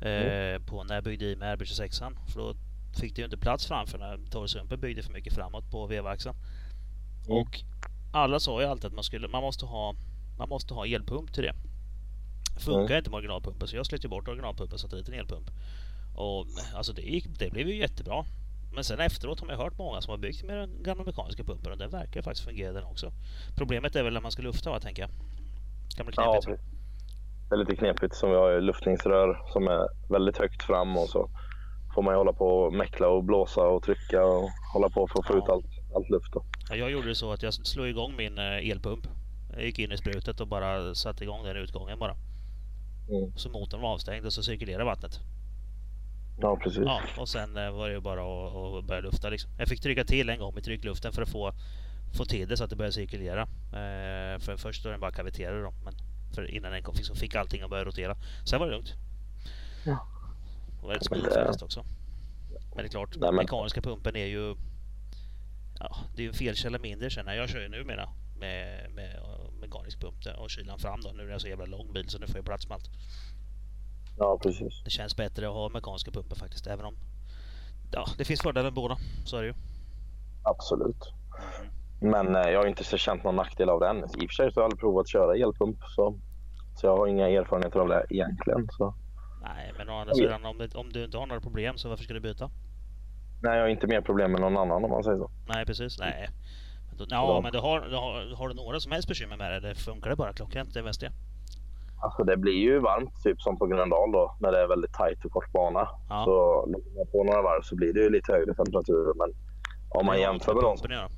Eh, 0.00 0.62
på 0.62 0.84
när 0.84 0.94
jag 0.94 1.04
byggde 1.04 1.24
i 1.24 1.36
med 1.36 1.58
RB26an. 1.58 2.16
För 2.26 2.40
då 2.40 2.54
fick 3.00 3.14
det 3.14 3.20
ju 3.20 3.24
inte 3.24 3.36
plats 3.36 3.66
framför 3.66 3.98
när 3.98 4.18
torrsumpen 4.30 4.80
byggde 4.80 5.02
för 5.02 5.12
mycket 5.12 5.34
framåt 5.34 5.70
på 5.70 5.86
vevaxeln. 5.86 6.36
Mm. 7.26 7.38
Och 7.38 7.60
alla 8.12 8.40
sa 8.40 8.60
ju 8.60 8.66
alltid 8.66 8.84
att 8.84 8.94
man, 8.94 9.04
skulle, 9.04 9.28
man, 9.28 9.42
måste, 9.42 9.66
ha, 9.66 9.94
man 10.38 10.48
måste 10.48 10.74
ha 10.74 10.86
elpump 10.86 11.32
till 11.32 11.42
det. 11.42 11.54
Funkar 12.58 12.84
Mm. 12.84 12.98
inte 12.98 13.10
med 13.10 13.16
originalpumpen 13.16 13.68
så 13.68 13.76
jag 13.76 13.86
slet 13.86 14.04
ju 14.04 14.08
bort 14.08 14.28
originalpumpen 14.28 14.74
och 14.74 14.80
satte 14.80 14.96
dit 14.96 15.08
en 15.08 15.14
elpump. 15.14 15.50
Och 16.14 16.46
alltså 16.74 16.92
det, 16.92 17.02
gick, 17.02 17.26
det 17.38 17.50
blev 17.50 17.68
ju 17.68 17.76
jättebra. 17.76 18.24
Men 18.74 18.84
sen 18.84 19.00
efteråt 19.00 19.40
har 19.40 19.46
man 19.46 19.56
hört 19.56 19.78
många 19.78 20.00
som 20.00 20.10
har 20.10 20.18
byggt 20.18 20.44
med 20.44 20.56
den 20.58 20.82
gamla 20.82 21.04
mekaniska 21.04 21.44
pumpen 21.44 21.72
och 21.72 21.78
den 21.78 21.90
verkar 21.90 22.22
faktiskt 22.22 22.44
fungera 22.46 22.72
den 22.72 22.84
också. 22.84 23.12
Problemet 23.56 23.96
är 23.96 24.02
väl 24.02 24.12
när 24.12 24.20
man 24.20 24.30
ska 24.30 24.42
lufta 24.42 24.70
va, 24.70 24.80
tänker 24.80 25.02
jag. 25.02 25.10
Kan 25.96 26.06
bli 26.06 26.14
Ja, 26.16 26.22
knepigt. 26.32 26.46
precis. 26.46 26.66
det 27.48 27.54
är 27.54 27.58
lite 27.58 27.76
knepigt 27.76 28.14
som 28.14 28.30
vi 28.30 28.36
har 28.36 28.60
luftningsrör 28.60 29.42
som 29.52 29.66
är 29.68 30.12
väldigt 30.12 30.38
högt 30.38 30.62
fram 30.62 30.96
och 30.96 31.08
så 31.08 31.30
får 31.94 32.02
man 32.02 32.14
ju 32.14 32.18
hålla 32.18 32.32
på 32.32 32.46
och 32.46 32.72
mäckla 32.72 33.08
och 33.08 33.24
blåsa 33.24 33.60
och 33.60 33.82
trycka 33.82 34.24
och 34.24 34.48
hålla 34.72 34.88
på 34.88 35.08
för 35.08 35.18
att 35.20 35.26
få 35.26 35.32
Ja. 35.32 35.38
ut 35.38 35.48
allt, 35.48 35.66
allt 35.96 36.10
luft. 36.10 36.32
Då. 36.32 36.44
Ja, 36.70 36.76
jag 36.76 36.90
gjorde 36.90 37.08
det 37.08 37.14
så 37.14 37.32
att 37.32 37.42
jag 37.42 37.54
slog 37.54 37.86
igång 37.88 38.16
min 38.16 38.38
eh, 38.38 38.70
elpump. 38.70 39.06
Jag 39.52 39.64
gick 39.64 39.78
in 39.78 39.92
i 39.92 39.96
sprutet 39.96 40.40
och 40.40 40.48
bara 40.48 40.94
satte 40.94 41.24
igång 41.24 41.44
den 41.44 41.56
utgången 41.56 41.98
bara. 41.98 42.12
Mm. 43.10 43.36
Så 43.36 43.50
motorn 43.50 43.80
var 43.80 43.92
avstängd 43.92 44.26
och 44.26 44.32
så 44.32 44.42
cirkulerade 44.42 44.84
vattnet. 44.84 45.20
Ja, 46.40 46.56
precis. 46.56 46.82
Ja, 46.84 47.00
och 47.18 47.28
sen 47.28 47.56
eh, 47.56 47.70
var 47.70 47.88
det 47.88 47.94
ju 47.94 48.00
bara 48.00 48.20
att, 48.22 48.54
att 48.78 48.84
börja 48.84 49.00
lufta 49.00 49.28
liksom. 49.30 49.50
Jag 49.58 49.68
fick 49.68 49.80
trycka 49.80 50.04
till 50.04 50.28
en 50.28 50.38
gång 50.38 50.54
med 50.54 50.64
tryckluften 50.64 51.12
för 51.12 51.22
att 51.22 51.28
få, 51.28 51.52
få 52.16 52.24
till 52.24 52.48
det 52.48 52.56
så 52.56 52.64
att 52.64 52.70
det 52.70 52.76
började 52.76 52.92
cirkulera. 52.92 53.42
Eh, 53.42 54.38
för 54.38 54.56
först 54.56 54.82
då 54.84 54.90
den 54.90 55.00
bara 55.00 55.12
kaviterade 55.12 55.62
då. 55.62 55.72
Men 55.84 55.94
för 56.34 56.50
innan 56.50 56.72
den 56.72 56.82
kom 56.82 56.94
så 56.94 57.14
fick 57.14 57.34
allting 57.34 57.62
att 57.62 57.70
börja 57.70 57.84
rotera. 57.84 58.16
Sen 58.44 58.60
var 58.60 58.66
det 58.66 58.72
lugnt. 58.72 58.94
Ja. 59.86 60.06
Och 60.82 60.90
väldigt 60.90 61.10
Men 61.10 61.18
smidigt 61.20 61.34
det- 61.34 61.44
faktiskt 61.44 61.62
också. 61.62 61.84
Men 62.74 62.76
det 62.78 62.84
är 62.84 62.88
klart, 62.88 63.10
Nej, 63.10 63.20
men- 63.20 63.34
mekaniska 63.36 63.80
pumpen 63.80 64.16
är 64.16 64.26
ju... 64.26 64.54
Ja, 65.80 65.96
det 66.14 66.22
är 66.22 66.24
ju 66.24 66.28
en 66.28 66.34
felkälla 66.34 66.78
mindre 66.78 67.10
känner 67.10 67.32
jag. 67.34 67.42
Jag 67.42 67.48
kör 67.50 67.60
ju 67.60 67.68
numera 67.68 68.08
med, 68.38 68.90
med 68.94 69.14
eh, 69.16 69.50
mekanisk 69.60 70.00
pump 70.00 70.14
och 70.38 70.50
kylan 70.50 70.78
fram 70.78 71.00
då. 71.00 71.10
Nu 71.12 71.22
är 71.22 71.32
det 71.32 71.40
så 71.40 71.48
jävla 71.48 71.64
lång 71.64 71.92
bil 71.92 72.08
så 72.08 72.18
nu 72.18 72.26
får 72.26 72.36
jag 72.36 72.44
plats 72.44 72.68
med 72.68 72.74
allt. 72.74 72.90
Ja, 74.18 74.38
precis. 74.42 74.82
Det 74.84 74.90
känns 74.90 75.16
bättre 75.16 75.48
att 75.48 75.54
ha 75.54 75.68
mekaniska 75.68 76.10
pumpen 76.10 76.36
faktiskt. 76.36 76.66
Även 76.66 76.84
om... 76.84 76.94
Ja, 77.92 78.04
det 78.18 78.24
finns 78.24 78.40
fördelar 78.42 78.64
med 78.64 78.72
båda. 78.74 78.96
Så 79.24 79.36
är 79.36 79.40
det 79.42 79.48
ju. 79.48 79.54
Absolut. 80.42 81.12
Men 82.00 82.36
eh, 82.36 82.42
jag 82.50 82.60
har 82.60 82.66
inte 82.66 82.84
så 82.84 82.96
känt 82.96 83.24
någon 83.24 83.36
nackdel 83.36 83.68
av 83.68 83.80
den. 83.80 83.96
I 83.98 84.02
och 84.02 84.10
för 84.30 84.34
sig 84.34 84.52
så 84.52 84.60
har 84.60 84.62
jag 84.62 84.64
aldrig 84.64 84.80
provat 84.80 85.00
att 85.02 85.08
köra 85.08 85.36
elpump 85.36 85.76
så, 85.96 86.18
så 86.76 86.86
jag 86.86 86.96
har 86.96 87.06
inga 87.06 87.28
erfarenheter 87.28 87.80
av 87.80 87.88
det 87.88 88.06
egentligen. 88.10 88.68
Så. 88.70 88.94
Nej, 89.42 89.72
men 89.78 89.88
å 89.88 89.92
andra 90.00 90.14
sidan 90.14 90.44
om, 90.44 90.58
det, 90.58 90.74
om 90.74 90.92
du 90.92 91.04
inte 91.04 91.18
har 91.18 91.26
några 91.26 91.40
problem 91.40 91.78
så 91.78 91.88
varför 91.88 92.04
ska 92.04 92.14
du 92.14 92.20
byta? 92.20 92.50
Nej, 93.42 93.56
jag 93.56 93.62
har 93.64 93.68
inte 93.68 93.86
mer 93.86 94.00
problem 94.00 94.32
med 94.32 94.40
någon 94.40 94.56
annan 94.56 94.84
om 94.84 94.90
man 94.90 95.04
säger 95.04 95.18
så. 95.18 95.30
Nej, 95.48 95.66
precis. 95.66 95.98
Nej. 95.98 96.28
Men 96.88 96.98
då, 96.98 97.04
ja, 97.08 97.34
Ja. 97.34 97.40
men 97.40 97.52
du 97.52 97.58
har, 97.58 97.80
du 97.80 97.96
har, 97.96 98.36
har 98.36 98.48
du 98.48 98.54
några 98.54 98.80
som 98.80 98.92
helst 98.92 99.08
bekymmer 99.08 99.36
med 99.36 99.50
det? 99.50 99.56
Eller 99.56 99.74
funkar 99.74 100.10
det 100.10 100.16
bara 100.16 100.32
klockrent? 100.32 100.74
Det 100.74 100.80
är 100.80 100.84
mest 100.84 101.00
det. 101.00 101.12
Alltså 101.98 102.24
det 102.24 102.36
blir 102.36 102.58
ju 102.58 102.78
varmt 102.78 103.22
typ 103.22 103.42
som 103.42 103.58
på 103.58 103.66
Gröndal 103.66 104.12
då 104.12 104.36
när 104.40 104.52
det 104.52 104.58
är 104.62 104.68
väldigt 104.68 104.92
tajt 104.92 105.24
och 105.24 105.30
kort 105.30 105.52
bana. 105.52 105.88
Ja. 106.08 106.22
Så 106.24 106.66
lägger 106.66 106.96
man 106.96 107.06
på 107.12 107.24
några 107.24 107.42
varv 107.42 107.62
så 107.62 107.76
blir 107.76 107.92
det 107.92 108.00
ju 108.00 108.10
lite 108.10 108.32
högre 108.32 108.54
temperaturer. 108.54 109.14
Men 109.14 109.34
om 109.88 110.06
man 110.06 110.20
jämför 110.20 110.54
med 110.54 110.62
dem 110.62 110.76
göra. 110.90 111.08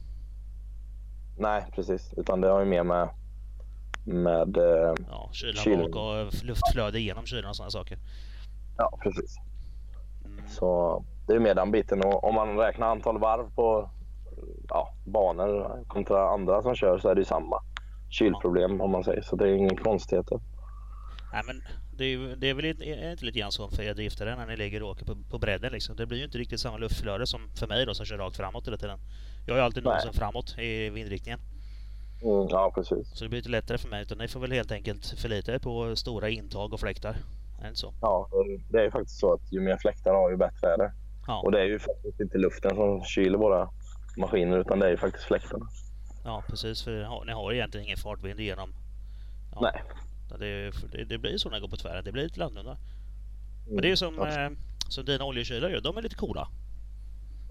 Nej, 1.38 1.66
precis. 1.75 2.14
Utan 2.16 2.40
det 2.40 2.49
har 2.49 2.61
ju 2.61 2.66
mer 2.66 2.82
med, 2.82 3.08
med 4.04 4.56
eh, 4.56 4.94
Ja, 5.11 5.30
kylan 5.32 5.90
bak 5.90 5.97
och 5.97 6.44
luftflöde 6.44 7.00
genom 7.00 7.26
kylan 7.26 7.50
och 7.50 7.56
sådana 7.56 7.70
saker. 7.70 7.99
ja, 8.76 8.99
precis. 9.02 9.37
Mm. 10.25 10.49
Så 10.49 11.04
det 11.26 11.35
är 11.35 11.38
mer 11.38 11.54
den 11.54 11.70
biten. 11.70 12.02
Och 12.04 12.25
om 12.25 12.35
man 12.35 12.56
räknar 12.58 12.87
antal 12.88 13.18
varv 13.18 13.54
på 13.54 13.90
ja, 14.68 14.94
banor 15.06 15.85
kontra 15.88 16.30
andra 16.30 16.62
som 16.62 16.75
kör 16.75 16.99
så 16.99 17.08
är 17.08 17.14
det 17.14 17.20
ju 17.20 17.25
samma 17.25 17.62
kylproblem 18.11 18.80
om 18.80 18.90
man 18.90 19.04
säger. 19.04 19.23
Så 19.23 19.37
det 19.37 19.44
är 19.44 19.52
ingen 19.54 19.76
konstigheter. 19.76 20.40
Nej 21.32 21.42
men 21.47 21.62
det 21.97 22.04
är, 22.04 22.37
det 22.37 22.50
är 22.50 22.54
väl 22.54 22.64
inte, 22.64 22.85
är 22.85 23.11
inte 23.11 23.25
lite 23.25 23.38
grann 23.38 23.52
så 23.52 23.68
för 23.68 23.82
er 23.82 23.94
driftare 23.94 24.37
när 24.37 24.47
ni 24.47 24.56
ligger 24.56 24.82
och 24.82 24.90
åker 24.90 25.04
på, 25.04 25.16
på 25.30 25.38
bredden 25.38 25.73
liksom. 25.73 25.97
Det 25.97 26.06
blir 26.06 26.18
ju 26.18 26.25
inte 26.25 26.38
riktigt 26.38 26.61
samma 26.61 26.76
luftflöde 26.76 27.26
som 27.26 27.40
för 27.54 27.66
mig 27.66 27.87
då 27.87 27.94
som 27.94 28.06
kör 28.06 28.18
rakt 28.18 28.37
framåt 28.37 28.66
hela 28.66 28.76
tiden. 28.76 28.99
Jag 29.47 29.54
har 29.54 29.58
ju 29.58 29.64
alltid 29.64 29.85
nosen 29.85 30.12
framåt 30.12 30.58
i 30.58 30.90
vindriktningen. 30.90 31.40
Mm, 32.23 32.47
ja, 32.50 32.73
precis. 32.75 33.08
Så 33.14 33.25
det 33.25 33.28
blir 33.28 33.38
lite 33.38 33.50
lättare 33.50 33.78
för 33.78 33.88
mig. 33.88 34.02
Utan 34.02 34.18
ni 34.18 34.28
får 34.28 34.40
väl 34.40 34.52
helt 34.52 34.73
enkelt 34.73 35.06
förlita 35.06 35.54
er 35.54 35.58
på 35.58 35.97
stora 35.97 36.28
intag 36.28 36.73
och 36.73 36.80
fläktar. 36.80 37.16
Är 37.58 37.62
det 37.62 37.68
inte 37.68 37.80
så? 37.80 37.94
Ja, 38.00 38.28
det 38.70 38.78
är 38.78 38.85
ju 38.85 38.90
faktiskt 38.90 39.20
så 39.20 39.32
att 39.32 39.52
ju 39.52 39.61
mer 39.61 39.76
fläktar 39.76 40.14
har 40.14 40.30
ju 40.30 40.37
bättre 40.37 40.73
är 40.73 40.78
det. 40.78 40.92
Ja. 41.26 41.42
Och 41.44 41.52
det 41.52 41.61
är 41.61 41.64
ju 41.64 41.78
faktiskt 41.78 42.20
inte 42.20 42.38
luften 42.38 42.76
som 42.76 43.04
kyler 43.04 43.38
våra 43.38 43.68
maskiner 44.16 44.58
utan 44.58 44.78
det 44.78 44.87
är 44.87 44.90
ju 44.90 44.97
faktiskt 44.97 45.25
fläktarna. 45.25 45.66
Ja 46.25 46.42
precis, 46.49 46.82
för 46.82 46.90
ni 46.90 47.04
har, 47.04 47.25
ni 47.25 47.32
har 47.32 47.52
egentligen 47.52 47.87
ingen 47.87 47.99
fartvind 47.99 48.40
igenom. 48.40 48.75
Ja. 49.54 49.61
Nej. 49.61 49.82
Det, 50.38 50.70
det, 50.92 51.04
det 51.04 51.18
blir 51.18 51.37
så 51.38 51.49
när 51.49 51.56
det 51.56 51.61
går 51.61 51.68
på 51.68 51.76
tvären. 51.76 52.04
Det 52.04 52.12
blir 52.12 52.23
lite 52.23 52.44
annorlunda. 52.44 52.76
Men 53.64 53.73
Mm, 53.73 53.80
det 53.80 53.87
är 53.87 53.90
ju 53.90 53.97
som, 53.97 54.18
eh, 54.20 54.50
som 54.88 55.04
dina 55.04 55.25
oljekylare 55.25 55.73
gör. 55.73 55.80
De 55.80 55.97
är 55.97 56.02
lite 56.02 56.14
coola. 56.14 56.49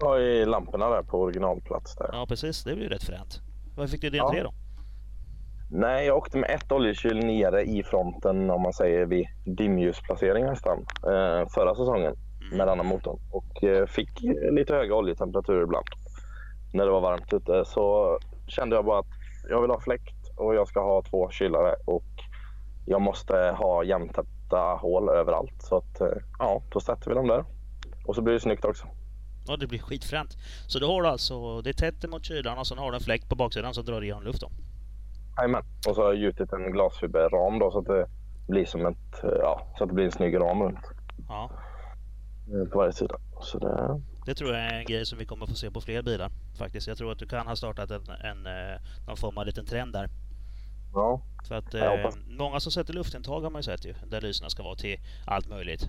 Ja, 0.00 0.18
i 0.18 0.44
lamporna 0.44 0.88
där 0.90 1.02
på 1.02 1.20
originalplats 1.20 1.96
där. 1.96 2.10
Ja 2.12 2.26
precis, 2.28 2.64
det 2.64 2.74
blir 2.74 2.84
ju 2.84 2.90
rätt 2.90 3.02
fränt. 3.04 3.40
Vad 3.76 3.90
fick 3.90 4.00
du 4.00 4.06
idén 4.06 4.18
Ja. 4.18 4.28
till 4.30 4.38
det 4.38 4.44
då? 4.44 4.52
Nej, 5.70 6.06
jag 6.06 6.16
åkte 6.16 6.38
med 6.38 6.50
ett 6.50 6.72
oljekyl 6.72 7.16
nere 7.26 7.62
i 7.64 7.82
fronten 7.82 8.50
om 8.50 8.62
man 8.62 8.72
säger 8.72 9.06
vid 9.06 9.26
dimljusplacering 9.44 10.44
nästan 10.44 10.78
eh, 10.78 11.48
förra 11.54 11.74
säsongen 11.74 12.14
med 12.52 12.66
denna 12.68 12.82
motorn 12.82 13.18
och 13.32 13.64
eh, 13.64 13.86
fick 13.86 14.10
lite 14.52 14.74
höga 14.74 14.94
oljetemperaturer 14.94 15.62
ibland 15.62 15.86
när 16.72 16.84
det 16.86 16.90
var 16.92 17.00
varmt 17.00 17.32
ute. 17.32 17.64
Så 17.64 18.18
kände 18.46 18.76
jag 18.76 18.84
bara 18.84 18.98
att 18.98 19.06
jag 19.50 19.60
vill 19.62 19.70
ha 19.70 19.80
fläkt 19.80 20.14
och 20.36 20.54
jag 20.54 20.68
ska 20.68 20.80
ha 20.80 21.02
två 21.02 21.30
kylare 21.30 21.74
och 21.86 22.04
jag 22.88 23.00
måste 23.00 23.34
ha 23.34 23.84
jämntäppta 23.84 24.78
hål 24.80 25.08
överallt. 25.08 25.62
Så 25.62 25.76
att, 25.76 26.00
eh, 26.00 26.08
ja, 26.38 26.62
då 26.72 26.80
sätter 26.80 27.08
vi 27.08 27.14
dem 27.14 27.26
där. 27.26 27.44
Och 28.06 28.14
så 28.14 28.22
blir 28.22 28.34
det 28.34 28.40
snyggt 28.40 28.64
också. 28.64 28.86
Ja, 29.46 29.56
det 29.56 29.66
blir 29.66 29.78
skitfränt. 29.78 30.36
Så 30.66 30.78
då 30.78 30.86
har 30.86 31.02
du 31.02 31.08
alltså, 31.08 31.62
det 31.62 31.70
är 31.70 31.74
tätt 31.74 32.10
mot 32.10 32.24
kylan 32.24 32.58
och 32.58 32.66
sen 32.66 32.78
har 32.78 32.90
du 32.90 32.96
en 32.96 33.02
fläkt 33.02 33.28
på 33.28 33.36
baksidan 33.36 33.74
som 33.74 33.84
drar 33.84 34.02
igenom 34.02 34.22
luft 34.22 34.40
då. 34.40 34.50
Jajamän. 35.36 35.62
Och 35.88 35.94
så 35.94 36.02
har 36.02 36.08
jag 36.08 36.16
gjutit 36.22 36.52
en 36.52 36.72
glasfiberram 36.72 37.58
då 37.58 37.70
så 37.70 37.78
att 37.78 37.86
det 37.86 38.06
blir 38.48 38.64
som 38.64 38.86
ett, 38.86 39.24
eh, 39.24 39.30
ja, 39.40 39.74
så 39.78 39.84
att 39.84 39.90
det 39.90 39.94
blir 39.94 40.04
en 40.04 40.12
snygg 40.12 40.36
ram 40.40 40.62
runt 40.62 40.78
Ja, 41.28 41.50
eh, 42.52 42.70
på 42.70 42.78
varje 42.78 42.92
sida. 42.92 43.16
Så 43.40 43.58
det, 43.58 44.00
det 44.26 44.34
tror 44.34 44.54
jag 44.54 44.60
är 44.60 44.78
en 44.78 44.84
grej 44.84 45.06
som 45.06 45.18
vi 45.18 45.26
kommer 45.26 45.46
få 45.46 45.54
se 45.54 45.70
på 45.70 45.80
fler 45.80 46.02
bilar 46.02 46.30
faktiskt. 46.58 46.88
Jag 46.88 46.98
tror 46.98 47.12
att 47.12 47.18
du 47.18 47.26
kan 47.26 47.46
ha 47.46 47.56
startat 47.56 47.90
en, 47.90 48.02
en 48.10 48.42
någon 49.06 49.16
form 49.16 49.38
av 49.38 49.46
liten 49.46 49.66
trend 49.66 49.92
där. 49.92 50.08
Ja, 50.94 51.20
För 51.48 51.54
att 51.54 51.74
eh, 51.74 52.10
många 52.28 52.60
som 52.60 52.72
sätter 52.72 52.92
luftintag 52.94 53.40
har 53.40 53.50
man 53.50 53.58
ju 53.58 53.62
sett 53.62 53.84
ju. 53.84 53.94
Där 54.06 54.20
lyserna 54.20 54.50
ska 54.50 54.62
vara 54.62 54.74
till 54.76 54.98
allt 55.26 55.48
möjligt. 55.48 55.88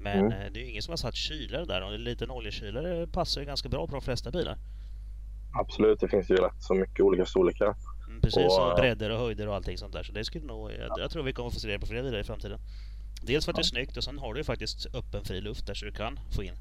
Men 0.00 0.18
Mm. 0.18 0.32
eh, 0.32 0.52
det 0.52 0.60
är 0.60 0.64
ju 0.64 0.70
ingen 0.70 0.82
som 0.82 0.92
har 0.92 0.96
satt 0.96 1.14
kylare 1.14 1.64
där 1.64 1.82
och 1.82 1.94
en 1.94 2.04
liten 2.04 2.30
oljekylare 2.30 3.06
passar 3.06 3.40
ju 3.40 3.46
ganska 3.46 3.68
bra 3.68 3.86
på 3.86 3.92
de 3.92 4.00
flesta 4.02 4.30
bilar. 4.30 4.58
absolut. 5.60 6.00
Det 6.00 6.08
finns 6.08 6.30
ju 6.30 6.36
rätt 6.36 6.62
så 6.62 6.74
mycket 6.74 7.00
olika 7.00 7.26
storlekar. 7.26 7.74
Mm, 8.08 8.20
precis, 8.20 8.46
Och, 8.58 8.62
och 8.64 8.70
eh, 8.70 8.76
bredder 8.76 9.10
och 9.10 9.18
höjder 9.18 9.48
och 9.48 9.54
allting 9.54 9.78
sånt 9.78 9.92
där. 9.92 10.02
Så 10.02 10.12
det 10.12 10.24
skulle 10.24 10.46
nog, 10.46 10.72
jag, 10.72 10.98
jag 10.98 11.10
tror 11.10 11.22
vi 11.22 11.32
kommer 11.32 11.50
få 11.50 11.60
se 11.60 11.68
det 11.68 11.78
på 11.78 11.86
fler 11.86 12.02
bilar 12.02 12.18
i 12.18 12.24
framtiden. 12.24 12.58
Dels 13.22 13.44
för 13.44 13.52
att 13.52 13.56
det 13.56 13.62
är 13.62 13.64
snyggt 13.64 13.96
och 13.96 14.04
sen 14.04 14.18
har 14.18 14.34
du 14.34 14.40
ju 14.40 14.44
faktiskt 14.44 14.86
öppen 14.94 15.24
fri 15.24 15.40
luft 15.40 15.66
där 15.66 15.74
så 15.74 15.84
du 15.84 15.92
kan 15.92 16.18
få 16.30 16.42
in. 16.42 16.54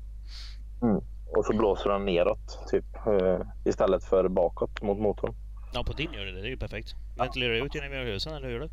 Och 1.37 1.45
så 1.45 1.53
blåser 1.57 1.89
den 1.89 2.05
neråt 2.05 2.59
typ 2.71 2.85
eh, 3.07 3.39
istället 3.65 4.03
för 4.03 4.27
bakåt 4.27 4.81
mot 4.81 4.97
motorn. 4.99 5.35
Ja, 5.75 5.83
på 5.83 5.93
din 5.93 6.13
gör 6.13 6.25
det 6.25 6.31
det. 6.31 6.39
är 6.39 6.45
ju 6.45 6.57
perfekt. 6.57 6.95
Ventilerar 7.17 7.53
du 7.53 7.65
ut 7.65 7.75
genom 7.75 7.91
husen 7.91 8.33
eller 8.33 8.47
hur 8.47 8.53
gör 8.53 8.59
du? 8.61 8.69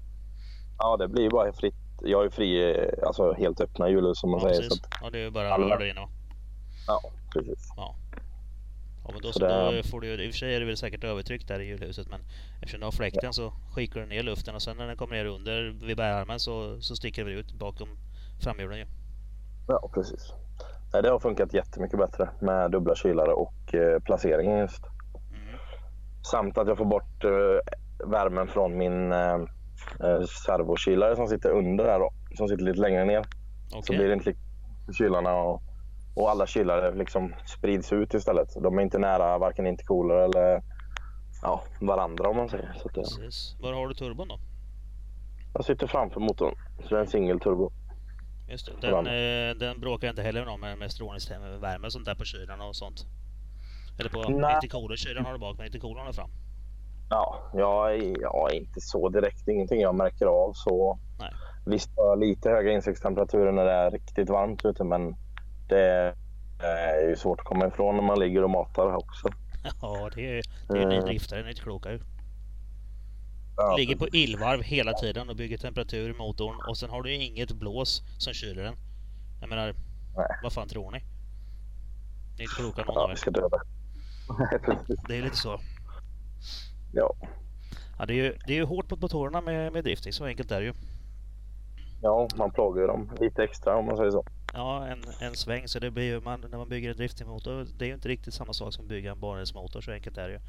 Ja, 0.79 0.97
det 0.97 1.09
blir 1.09 1.23
ju 1.23 1.31
bara 1.31 1.53
fritt. 1.53 1.75
Jag 2.03 2.21
är 2.21 2.25
ju 2.25 2.31
fri, 2.31 2.71
eh, 2.71 3.07
alltså 3.07 3.33
helt 3.33 3.61
öppna 3.61 3.89
hjul 3.89 4.15
som 4.17 4.31
man 4.31 4.41
Ja, 4.41 4.49
säger. 4.49 4.63
Så 4.63 4.69
precis. 4.69 4.85
att, 4.85 4.99
Ja, 5.03 5.11
det 5.11 5.19
är 5.19 5.23
ju 5.23 5.31
bara 5.31 5.53
Alla- 5.55 5.79
där 5.79 5.87
inne 5.87 6.01
va? 6.01 6.09
ja, 6.87 7.01
precis. 7.35 7.73
Ja. 7.77 7.95
Ja 9.05 9.11
men 9.13 9.23
då, 9.23 9.33
Så 9.33 9.39
så 9.39 9.47
det- 9.47 9.77
då 9.77 9.83
får 9.83 10.01
du 10.01 10.09
i 10.25 10.29
och 10.29 10.33
för 10.33 10.39
sig 10.39 10.55
är 10.55 10.61
det 10.61 10.67
väl 10.67 10.77
säkert 10.77 11.05
övertryck 11.05 11.49
där 11.49 11.61
i 11.61 11.67
hjulhuset 11.67 12.09
men 12.11 12.21
eftersom 12.57 12.81
du 12.81 12.87
har 12.87 12.93
fläkten 12.93 13.33
så 13.33 13.53
skickar 13.75 14.01
du 14.01 14.07
ner 14.07 14.23
luften 14.23 14.55
och 14.55 14.63
sen 14.63 14.77
när 14.77 14.87
den 14.87 14.97
kommer 14.97 15.17
ner 15.17 15.25
under 15.25 15.63
vid 15.87 15.97
bärarmen 15.97 16.41
så, 16.41 16.81
så 16.81 16.97
sticker 16.97 17.25
det 17.25 17.31
ut 17.33 17.53
bakom 17.53 17.89
framhjulen 18.41 18.79
ju. 18.79 18.87
Ja, 19.69 19.91
precis. 19.95 20.33
Nej, 20.93 21.03
det 21.03 21.11
har 21.11 21.19
funkat 21.19 21.55
jättemycket 21.55 21.99
bättre 21.99 22.29
med 22.41 22.71
dubbla 22.71 22.95
kylare 22.95 23.33
och 23.33 23.75
eh, 23.75 23.99
placeringen 24.01 24.59
just. 24.59 24.83
Samt 26.31 26.59
att 26.59 26.69
jag 26.69 26.79
får 26.79 26.85
bort 26.85 27.25
eh, 27.25 28.09
värmen 28.09 28.49
från 28.49 28.79
min 28.79 29.13
eh, 29.13 29.35
eh, 30.01 30.23
servokylare 30.47 31.17
som 31.17 31.29
sitter 31.29 31.51
under 31.51 31.85
där. 31.85 32.01
Som 32.37 32.49
sitter 32.49 32.65
lite 32.65 32.81
längre 32.81 33.05
ner. 33.05 33.23
Så 33.69 33.79
Okej. 33.79 33.97
blir 33.97 34.09
det 34.09 34.15
inte 34.15 34.29
lika 34.29 34.41
kylarna 34.99 35.35
och, 35.35 35.63
och 36.17 36.31
alla 36.31 36.47
kylare 36.47 36.95
liksom 36.95 37.35
sprids 37.47 37.93
ut 37.93 38.15
istället. 38.15 38.49
De 38.63 38.79
är 38.79 38.83
inte 38.83 38.99
nära 38.99 39.39
varken 39.39 39.67
intercooler 39.67 40.15
eller 40.15 40.63
ja, 41.43 41.63
varandra 41.81 42.29
om 42.29 42.37
man 42.37 42.49
säger. 42.49 42.73
Så 42.83 42.89
att, 42.89 42.95
Precis. 42.95 43.57
Var 43.63 43.73
har 43.73 43.89
du 43.89 43.95
turbon 43.95 44.29
då? 44.29 44.39
jag 45.55 45.65
sitter 45.65 45.87
framför 45.87 46.21
motorn. 46.21 46.55
Så 46.83 46.89
det 46.89 46.97
är 46.97 47.01
en 47.01 47.07
single 47.07 47.39
turbo. 47.39 47.73
Just 48.49 48.81
det. 48.81 48.91
Den, 48.91 49.07
eh, 49.07 49.55
den 49.57 49.81
bråkar 49.81 50.09
inte 50.11 50.23
heller 50.23 50.59
med 50.59 50.79
med, 50.79 50.91
strålningsvärme 50.91 51.87
och 51.87 51.93
sånt 51.93 52.05
där 52.05 52.15
på 52.15 52.25
kylan 52.25 52.61
och 52.61 52.77
sånt. 52.77 53.07
Eller 53.99 54.11
på 54.11 54.29
Nej. 54.29 54.55
intercooler. 54.55 54.97
Kylan 54.97 55.25
har 55.25 55.33
du 55.33 55.39
bak 55.39 55.57
men 55.59 55.67
intercoolern 55.67 56.07
har 56.07 56.13
fram. 56.13 56.31
Ja, 57.11 57.51
jag 57.55 57.95
är, 57.95 58.21
jag 58.21 58.53
är 58.53 58.57
inte 58.57 58.81
så 58.81 59.09
direkt. 59.09 59.49
Ingenting 59.49 59.81
jag 59.81 59.95
märker 59.95 60.27
av. 60.27 60.53
så 60.55 60.99
Nej. 61.19 61.33
Visst 61.67 61.91
har 61.97 62.05
jag 62.05 62.19
lite 62.21 62.51
höga 62.51 62.73
insektstemperaturer 62.73 63.53
när 63.53 63.65
det 63.65 63.73
är 63.73 63.91
riktigt 63.91 64.29
varmt 64.29 64.65
ute 64.65 64.85
men 64.85 65.17
det 65.69 66.15
är 66.59 67.09
ju 67.09 67.17
svårt 67.17 67.41
att 67.41 67.47
komma 67.47 67.67
ifrån 67.67 67.97
när 67.97 68.03
man 68.03 68.19
ligger 68.19 68.45
och 68.45 68.51
matar 68.51 68.95
också. 68.97 69.29
Ja, 69.83 70.11
det 70.15 70.39
är, 70.39 70.43
det 70.69 70.79
är 70.79 70.83
ju 70.83 70.89
ni 70.89 70.97
Eh. 70.97 71.05
driftare, 71.05 71.39
ni 71.41 71.45
är 71.47 71.51
inte 71.51 71.63
kloka 71.63 71.93
ju. 71.93 72.01
Ja, 73.57 73.77
Ligger 73.77 73.97
på 73.97 74.09
illvarv 74.09 74.63
hela 74.63 74.93
tiden 74.93 75.29
och 75.29 75.37
bygger 75.37 75.59
temperatur 75.59 76.11
i 76.11 76.19
motorn 76.19 76.57
och 76.69 76.77
sen 76.77 76.91
har 76.91 77.03
du 77.03 77.15
ju 77.15 77.25
inget 77.25 77.53
blås 77.53 78.03
som 78.19 78.33
kyler 78.33 78.63
den. 78.63 78.75
Jag 79.41 79.49
menar, 79.49 79.75
Nej. 80.17 80.27
vad 80.43 80.53
fan 80.53 80.69
tror 80.69 80.91
ni? 80.91 80.99
Ni 80.99 81.05
är 82.39 82.43
inte 82.43 82.55
kloka 82.57 82.85
någon 82.85 82.95
ja, 82.95 83.05
av 83.05 83.11
er. 83.11 83.82
Det 85.09 85.17
är 85.19 85.23
lite 85.23 85.37
så. 85.37 85.61
Ja. 86.93 87.15
Ja, 87.99 88.07
det 88.07 88.13
är 88.13 88.17
ju, 88.17 88.37
det 88.47 88.53
är 88.53 88.57
ju 88.57 88.65
hårt 88.65 88.91
mot 88.91 89.01
motorerna 89.01 89.41
med, 89.41 89.73
med 89.73 89.85
drifting, 89.85 90.13
så 90.13 90.25
enkelt 90.25 90.51
är 90.51 90.61
det 90.61 90.67
ju. 90.67 90.73
ja, 92.03 92.29
man 92.37 92.51
plågar 92.51 92.81
ju 92.81 92.87
dem 92.87 93.11
lite 93.21 93.45
extra 93.45 93.77
om 93.77 93.85
man 93.87 93.97
säger 93.97 94.11
så. 94.11 94.25
Ja, 94.55 94.87
en, 94.87 95.05
en 95.21 95.35
sväng 95.35 95.69
så 95.69 95.79
det 95.79 95.91
blir 95.91 96.05
ju, 96.05 96.21
man, 96.21 96.41
när 96.41 96.59
man 96.59 96.69
bygger 96.69 96.91
en 96.91 96.97
driftingmotor, 96.97 97.67
det 97.79 97.85
är 97.85 97.89
ju 97.89 97.95
inte 97.95 98.09
riktigt 98.09 98.35
samma 98.35 98.53
sak 98.53 98.73
som 98.73 98.85
att 98.85 98.89
bygga 98.89 99.13
en 99.13 99.21
barnhetsmotor, 99.21 99.81
så 99.81 99.93
enkelt 99.93 100.19
är 100.19 100.29
det 100.29 100.35
ju. 100.35 100.41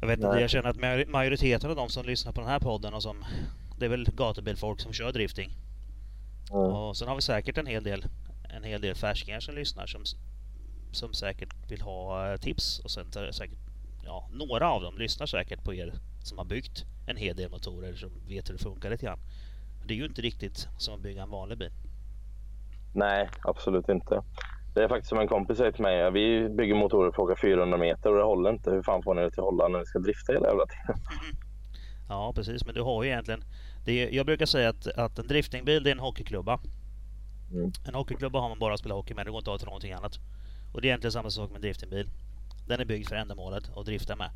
Jag 0.00 0.08
vet 0.08 0.18
inte, 0.18 0.40
jag 0.40 0.50
känner 0.50 0.68
att 0.68 0.76
majori- 0.76 1.08
majoriteten 1.08 1.70
av 1.70 1.76
de 1.76 1.88
som 1.88 2.04
lyssnar 2.06 2.32
på 2.32 2.40
den 2.40 2.50
här 2.50 2.60
podden 2.60 2.94
och 2.94 3.02
som, 3.02 3.24
det 3.78 3.84
är 3.84 3.88
väl 3.88 4.04
gatubilfolk 4.16 4.80
som 4.80 4.92
kör 4.92 5.12
drifting. 5.12 5.50
Mm. 6.50 6.62
Och 6.62 6.96
sen 6.96 7.08
har 7.08 7.14
vi 7.14 7.22
säkert 7.22 7.58
en 7.58 7.66
hel 7.66 7.84
del, 7.84 8.04
en 8.56 8.64
hel 8.64 8.80
del 8.80 8.94
färskingar 8.94 9.40
som 9.40 9.54
lyssnar 9.54 9.86
som, 9.86 10.04
som 10.94 11.12
säkert 11.12 11.70
vill 11.70 11.80
ha 11.80 12.30
eh, 12.32 12.36
tips 12.36 12.78
och 12.78 12.90
sen 12.90 13.10
tar 13.10 13.30
säkert, 13.30 13.58
ja, 14.04 14.28
några 14.32 14.70
av 14.70 14.82
dem 14.82 14.98
lyssnar 14.98 15.26
säkert 15.26 15.64
på 15.64 15.74
er 15.74 15.92
som 16.22 16.38
har 16.38 16.44
byggt 16.44 16.84
en 17.06 17.16
hel 17.16 17.36
del 17.36 17.50
motorer 17.50 17.94
som 17.94 18.10
vet 18.28 18.48
hur 18.48 18.54
det 18.54 18.62
funkar 18.62 18.90
lite 18.90 19.06
grann. 19.06 19.18
Men 19.78 19.88
Det 19.88 19.94
är 19.94 19.98
ju 19.98 20.04
inte 20.04 20.22
riktigt 20.22 20.68
som 20.78 20.94
att 20.94 21.00
bygga 21.00 21.22
en 21.22 21.30
vanlig 21.30 21.58
bil. 21.58 21.70
Nej, 22.94 23.28
absolut 23.42 23.88
inte. 23.88 24.22
Det 24.74 24.82
är 24.84 24.88
faktiskt 24.88 25.08
som 25.08 25.18
en 25.18 25.28
kompis 25.28 25.58
säger 25.58 25.72
till 25.72 25.82
mig. 25.82 26.10
Vi 26.10 26.48
bygger 26.48 26.74
motorer 26.74 27.08
att 27.08 27.18
åka 27.18 27.36
400 27.40 27.78
meter 27.78 28.10
och 28.10 28.18
det 28.18 28.24
håller 28.24 28.50
inte. 28.50 28.70
Hur 28.70 28.82
fan 28.82 29.02
får 29.02 29.14
ni 29.14 29.22
det 29.22 29.30
till 29.30 29.40
att 29.40 29.44
hålla 29.44 29.68
när 29.68 29.78
ni 29.78 29.86
ska 29.86 29.98
drifta 29.98 30.32
hela 30.32 30.48
jävla 30.48 30.66
tiden? 30.66 31.02
Ja, 32.08 32.32
precis. 32.34 32.66
Men 32.66 32.74
du 32.74 32.82
har 32.82 33.02
ju 33.02 33.10
egentligen... 33.10 33.44
Är, 33.86 34.14
jag 34.14 34.26
brukar 34.26 34.46
säga 34.46 34.68
att, 34.68 34.86
att 34.86 35.18
en 35.18 35.26
driftingbil 35.26 35.82
det 35.82 35.90
är 35.90 35.94
en 35.94 35.98
hockeyklubba. 35.98 36.60
Mm. 37.52 37.72
En 37.86 37.94
hockeyklubba 37.94 38.40
har 38.40 38.48
man 38.48 38.58
bara 38.58 38.74
att 38.74 38.80
spela 38.80 38.94
hockey 38.94 39.14
med. 39.14 39.26
Det 39.26 39.30
går 39.30 39.38
inte 39.38 39.50
att 39.50 39.54
ha 39.54 39.58
till 39.58 39.66
någonting 39.66 39.92
annat. 39.92 40.18
Och 40.74 40.80
det 40.80 40.86
är 40.86 40.88
egentligen 40.88 41.12
samma 41.12 41.30
sak 41.30 41.50
med 41.52 41.60
driftingbil. 41.60 42.08
Den 42.66 42.80
är 42.80 42.84
byggd 42.84 43.08
för 43.08 43.16
ändamålet 43.16 43.70
att 43.76 43.86
drifta 43.86 44.16
med. 44.16 44.30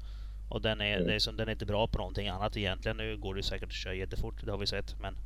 Och 0.48 0.62
den 0.62 0.80
är, 0.80 0.96
Mm. 0.96 1.10
är 1.10 1.18
som, 1.18 1.36
den 1.36 1.48
är 1.48 1.52
inte 1.52 1.66
bra 1.66 1.86
på 1.86 1.98
någonting 1.98 2.28
annat 2.28 2.56
egentligen. 2.56 2.96
Nu 2.96 3.16
går 3.16 3.34
det 3.34 3.42
säkert 3.42 3.68
att 3.68 3.72
köra 3.74 3.94
jättefort, 3.94 4.44
det 4.44 4.50
har 4.50 4.58
vi 4.58 4.66
sett. 4.66 5.00
Men 5.00 5.16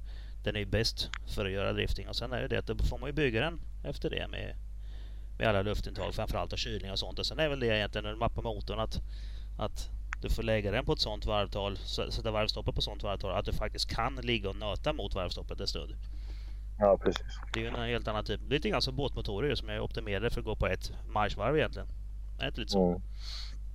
den 0.44 0.56
är 0.56 0.60
ju 0.60 0.66
bäst 0.66 1.10
för 1.34 1.46
att 1.46 1.52
göra 1.52 1.72
drifting. 1.72 2.08
Och 2.08 2.16
sen 2.16 2.32
är 2.32 2.40
det 2.40 2.48
det 2.48 2.58
att 2.58 2.66
då 2.66 2.84
får 2.84 2.98
man 2.98 3.08
ju 3.08 3.12
bygga 3.12 3.40
den 3.40 3.60
efter 3.84 4.10
det 4.10 4.28
med, 4.28 4.56
med 5.38 5.48
alla 5.48 5.62
luftintag, 5.62 6.14
framförallt 6.14 6.52
och 6.52 6.58
kylning 6.58 6.90
och 6.90 6.98
sånt. 6.98 7.18
Och 7.18 7.26
sen 7.26 7.38
är 7.38 7.48
väl 7.48 7.60
det 7.60 7.66
egentligen 7.66 8.04
när 8.04 8.10
du 8.12 8.18
mappar 8.18 8.42
motorn 8.42 8.80
att, 8.80 9.00
att 9.58 9.90
du 10.22 10.30
får 10.30 10.42
lägga 10.42 10.70
den 10.70 10.84
på 10.84 10.92
ett 10.92 11.00
sånt 11.00 11.26
varvtal, 11.26 11.76
sätta 12.10 12.30
varvstoppet 12.30 12.74
på 12.74 12.78
ett 12.78 12.84
sånt 12.84 13.02
varvtal 13.02 13.38
att 13.38 13.44
du 13.44 13.52
faktiskt 13.52 13.90
kan 13.94 14.16
ligga 14.16 14.48
och 14.48 14.56
nöta 14.56 14.92
mot 14.92 15.14
varvstoppet 15.14 15.60
en 15.60 15.66
stund. 15.66 15.94
Ja, 16.78 16.98
precis. 17.04 17.26
Det 17.52 17.60
är 17.60 17.64
ju 17.64 17.68
en 17.68 17.74
helt 17.74 18.08
annan 18.08 18.24
typ. 18.24 18.40
Lite 18.48 18.68
grann 18.68 18.82
som 18.82 18.96
båtmotorer 18.96 19.48
ju, 19.48 19.56
som 19.56 19.68
är 19.68 19.80
optimerade 19.80 20.30
för 20.30 20.40
att 20.40 20.44
gå 20.44 20.56
på 20.56 20.66
ett 20.66 20.92
marschvarv 21.08 21.56
egentligen. 21.56 21.88
Är 22.38 22.42
det 22.42 22.48
inte 22.48 22.60
lite 22.60 22.72
så? 22.72 22.86
Mm. 22.86 23.00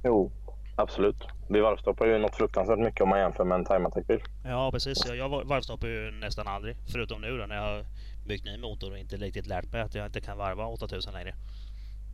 Jo, 0.03 0.31
absolut. 0.75 1.27
Vi 1.49 1.59
varvstoppar 1.59 2.05
ju 2.05 2.17
något 2.17 2.35
fruktansvärt 2.35 2.79
mycket 2.79 3.01
om 3.01 3.09
man 3.09 3.19
jämför 3.19 3.43
med 3.43 3.55
en 3.55 3.65
time-attack-bil. 3.65 4.19
Ja, 4.43 4.71
precis. 4.71 5.05
Jag 5.05 5.29
varvstoppar 5.29 5.87
ju 5.87 6.11
nästan 6.11 6.47
aldrig. 6.47 6.77
Förutom 6.91 7.21
nu 7.21 7.37
då 7.37 7.45
när 7.45 7.55
jag 7.55 7.63
har 7.63 7.85
byggt 8.27 8.45
ny 8.45 8.57
motor 8.57 8.91
och 8.91 8.97
inte 8.97 9.17
riktigt 9.17 9.47
lärt 9.47 9.71
mig 9.71 9.81
att 9.81 9.95
jag 9.95 10.05
inte 10.05 10.21
kan 10.21 10.37
varva 10.37 10.65
8000 10.65 11.13
längre. 11.13 11.33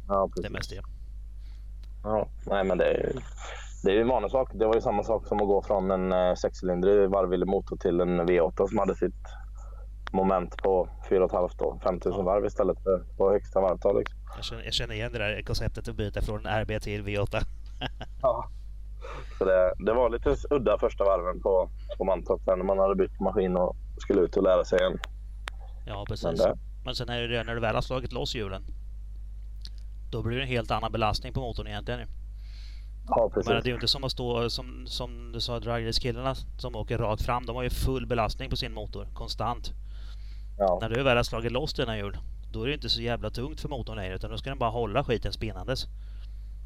Ja, 0.08 0.28
precis. 0.28 0.42
Det 0.42 0.48
är 0.48 0.52
mest 0.52 0.70
det. 0.70 0.82
Ja, 2.04 2.28
nej 2.46 2.64
men 2.64 2.78
det 2.78 2.86
är 2.86 2.98
ju 2.98 3.20
det 3.84 3.92
är 3.92 4.02
en 4.02 4.08
vanlig 4.08 4.32
sak. 4.32 4.50
Det 4.54 4.66
var 4.66 4.76
ju 4.76 4.82
samma 4.82 5.04
sak 5.04 5.28
som 5.28 5.42
att 5.42 5.48
gå 5.48 5.62
från 5.62 5.92
en 5.92 6.12
eh, 6.12 6.36
sexcylindrig 6.36 7.10
varvvillig 7.10 7.48
motor 7.48 7.78
till 7.78 8.02
en 8.02 8.22
V8 8.22 8.68
som 8.68 8.78
hade 8.78 8.96
sitt 8.96 9.14
moment 10.14 10.58
på 10.58 10.90
4,5 11.10 11.62
och 11.62 11.84
5000 11.84 12.20
ja. 12.20 12.26
varv 12.26 12.46
istället 12.46 12.84
för 12.84 13.06
på 13.18 13.32
högsta 13.32 13.62
varvtal. 13.62 13.98
Liksom. 13.98 14.18
Jag, 14.36 14.46
känner, 14.46 14.64
jag 14.64 14.74
känner 14.74 14.96
igen 14.96 15.12
det 15.12 15.20
där 15.20 15.42
konceptet 15.42 15.88
att 15.88 15.96
byta 15.96 16.22
från 16.22 16.46
RB 16.46 16.82
till 16.82 17.04
V8. 17.04 17.42
ja. 18.22 18.50
Så 19.38 19.46
det, 19.46 19.74
det, 19.78 19.94
var 19.94 20.10
lite 20.10 20.36
udda 20.50 20.78
första 20.78 21.04
varven 21.04 21.42
på, 21.42 21.70
på 21.98 22.04
Mantorp 22.04 22.42
när 22.46 22.56
man 22.56 22.80
hade 22.80 22.96
bytt 22.96 23.20
maskin 23.20 23.58
och 23.58 23.76
skulle 23.98 24.22
ut 24.22 24.38
och 24.38 24.44
lära 24.44 24.66
sig 24.66 24.80
igen. 24.80 25.00
Ja, 25.86 26.06
precis. 26.08 26.26
Men, 26.26 26.36
det... 26.36 26.58
Men 26.86 26.96
sen 26.96 27.10
är 27.10 27.28
det 27.28 27.44
när 27.44 27.56
du 27.56 27.62
väl 27.62 27.76
har 27.76 27.82
slagit 27.82 28.12
loss 28.12 28.36
hjulen. 28.36 28.64
Då 30.12 30.24
blir 30.24 30.38
det 30.38 30.44
en 30.44 30.48
helt 30.48 30.72
annan 30.72 30.92
belastning 30.92 31.34
på 31.34 31.40
motorn 31.40 31.68
egentligen. 31.68 32.08
Ja, 33.08 33.30
precis. 33.34 33.50
Men 33.50 33.64
det 33.64 33.68
är 33.68 33.70
ju 33.70 33.76
inte 33.76 33.88
som 33.88 34.04
att 34.04 34.12
stå 34.12 34.50
som, 34.50 34.88
som 34.88 35.32
du 35.32 35.42
sa, 35.42 35.60
dragrace-killarna 35.60 36.36
som 36.36 36.76
åker 36.76 36.98
rakt 36.98 37.22
fram. 37.22 37.46
De 37.46 37.56
har 37.56 37.64
ju 37.64 37.70
full 37.70 38.08
belastning 38.08 38.50
på 38.50 38.56
sin 38.56 38.74
motor 38.74 39.08
konstant. 39.14 39.74
Ja. 40.58 40.78
När 40.82 40.90
du 40.90 41.04
väl 41.04 41.18
har 41.18 41.24
slagit 41.24 41.52
loss 41.52 41.74
dina 41.74 41.98
hjul, 41.98 42.18
då 42.52 42.64
är 42.64 42.68
det 42.68 42.74
inte 42.74 42.90
så 42.90 43.02
jävla 43.02 43.30
tungt 43.30 43.62
för 43.62 43.70
motorn 43.70 43.96
längre 43.96 44.16
utan 44.16 44.32
då 44.32 44.38
ska 44.38 44.50
den 44.50 44.60
bara 44.60 44.70
hålla 44.70 45.04
skiten 45.04 45.34
spinnandes. 45.34 45.88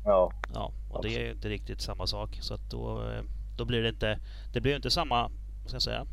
Ja. 0.06 0.32
Ja, 0.54 0.72
och 0.90 1.04
det 1.04 1.16
är 1.16 1.20
ju 1.20 1.32
inte 1.32 1.50
riktigt 1.50 1.82
samma 1.82 2.08
sak. 2.08 2.38
Så 2.42 2.54
att 2.54 2.70
då, 2.70 3.12
då 3.58 3.66
blir 3.66 3.84
det 3.84 3.90
inte, 3.90 4.20
det 4.54 4.62
blir 4.62 4.76
inte 4.76 4.92
samma, 4.92 5.22
vad 5.62 5.68
ska 5.68 5.76
jag 5.76 5.82
säga, 5.82 6.06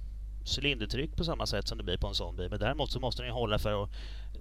cylindertryck 0.45 1.17
på 1.17 1.25
samma 1.25 1.47
sätt 1.47 1.69
som 1.69 1.79
det 1.79 1.85
blir 1.85 1.99
på 1.99 2.07
en 2.07 2.15
sån 2.15 2.37
bil. 2.37 2.51
Men 2.51 2.59
däremot 2.59 2.91
så 2.91 3.01
måste 3.01 3.23
den 3.23 3.33
hålla 3.33 3.59
för 3.59 3.83
att, 3.83 3.91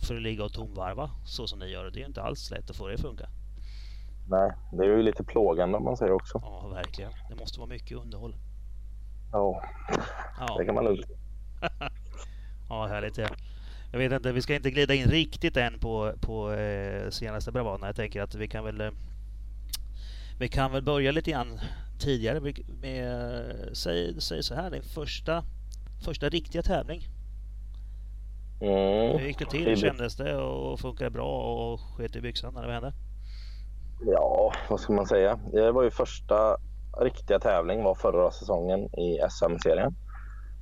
för 0.07 0.15
att 0.15 0.21
ligga 0.21 0.43
och 0.43 0.53
tomvarva 0.53 1.09
så 1.25 1.47
som 1.47 1.59
ni 1.59 1.65
gör. 1.65 1.91
Det 1.91 2.01
är 2.01 2.05
inte 2.05 2.21
alls 2.21 2.51
lätt 2.51 2.69
att 2.69 2.75
få 2.75 2.87
det 2.87 2.93
att 2.93 3.01
funka. 3.01 3.29
Nej, 4.29 4.51
det 4.71 4.83
är 4.83 4.87
ju 4.87 5.03
lite 5.03 5.23
plågande 5.23 5.77
om 5.77 5.83
man 5.83 5.97
säger 5.97 6.11
också. 6.11 6.41
Ja, 6.43 6.67
verkligen. 6.67 7.11
Det 7.29 7.35
måste 7.35 7.59
vara 7.59 7.69
mycket 7.69 7.97
underhåll. 7.97 8.35
Ja, 9.31 9.63
ja. 10.39 10.55
det 10.57 10.65
kan 10.65 10.75
man 10.75 10.83
lugnt. 10.83 11.05
ja, 12.73 12.87
härligt. 12.87 13.17
Ja. 13.17 13.27
Jag 13.91 13.99
vet 13.99 14.11
inte, 14.11 14.31
vi 14.31 14.41
ska 14.41 14.55
inte 14.55 14.71
glida 14.71 14.93
in 14.93 15.07
riktigt 15.07 15.57
än 15.57 15.79
på, 15.79 16.13
på 16.21 16.51
eh, 16.53 17.09
senaste 17.09 17.51
bravaderna. 17.51 17.87
Jag 17.87 17.95
tänker 17.95 18.21
att 18.21 18.35
vi 18.35 18.47
kan 18.47 18.65
väl 18.65 18.81
eh, 18.81 18.91
vi 20.39 20.49
kan 20.49 20.71
väl 20.71 20.83
börja 20.83 21.11
lite 21.11 21.31
grann 21.31 21.59
tidigare 21.99 22.39
med, 22.39 22.59
med 22.81 23.45
säg, 23.73 24.21
säg 24.21 24.43
så 24.43 24.55
här, 24.55 24.69
din 24.69 24.83
första, 24.83 25.43
första 26.05 26.29
riktiga 26.29 26.61
tävling. 26.61 27.01
Mm. 28.61 29.19
Hur 29.19 29.27
gick 29.27 29.39
det 29.39 29.45
till? 29.45 29.77
Kändes 29.77 30.15
det 30.15 30.35
och 30.35 30.79
funkade 30.79 31.09
bra 31.09 31.41
och 31.41 31.79
sket 31.79 32.15
i 32.15 32.21
byxan 32.21 32.53
när 32.53 32.67
det 32.67 32.73
hände? 32.73 32.93
Ja, 34.05 34.53
vad 34.69 34.79
ska 34.79 34.93
man 34.93 35.07
säga? 35.07 35.39
Det 35.51 35.71
var 35.71 35.83
ju 35.83 35.91
första 35.91 36.57
riktiga 37.01 37.39
tävling 37.39 37.83
var 37.83 37.95
förra 37.95 38.31
säsongen 38.31 38.79
i 38.79 39.19
SM-serien 39.29 39.95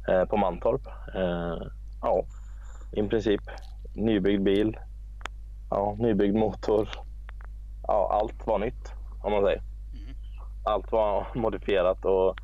eh, 0.09 0.25
på 0.25 0.37
Mantorp. 0.37 0.87
Eh, 1.15 1.67
ja, 2.01 2.25
i 2.91 3.03
princip 3.03 3.41
nybyggd 3.93 4.43
bil, 4.43 4.77
ja, 5.69 5.95
nybyggd 5.99 6.35
motor. 6.35 6.89
Ja, 7.87 8.09
allt 8.11 8.47
var 8.47 8.59
nytt 8.59 8.93
om 9.21 9.31
man 9.31 9.43
säger. 9.43 9.61
Mm. 9.93 10.15
Allt 10.63 10.91
var 10.91 11.27
modifierat 11.35 12.05
och 12.05 12.35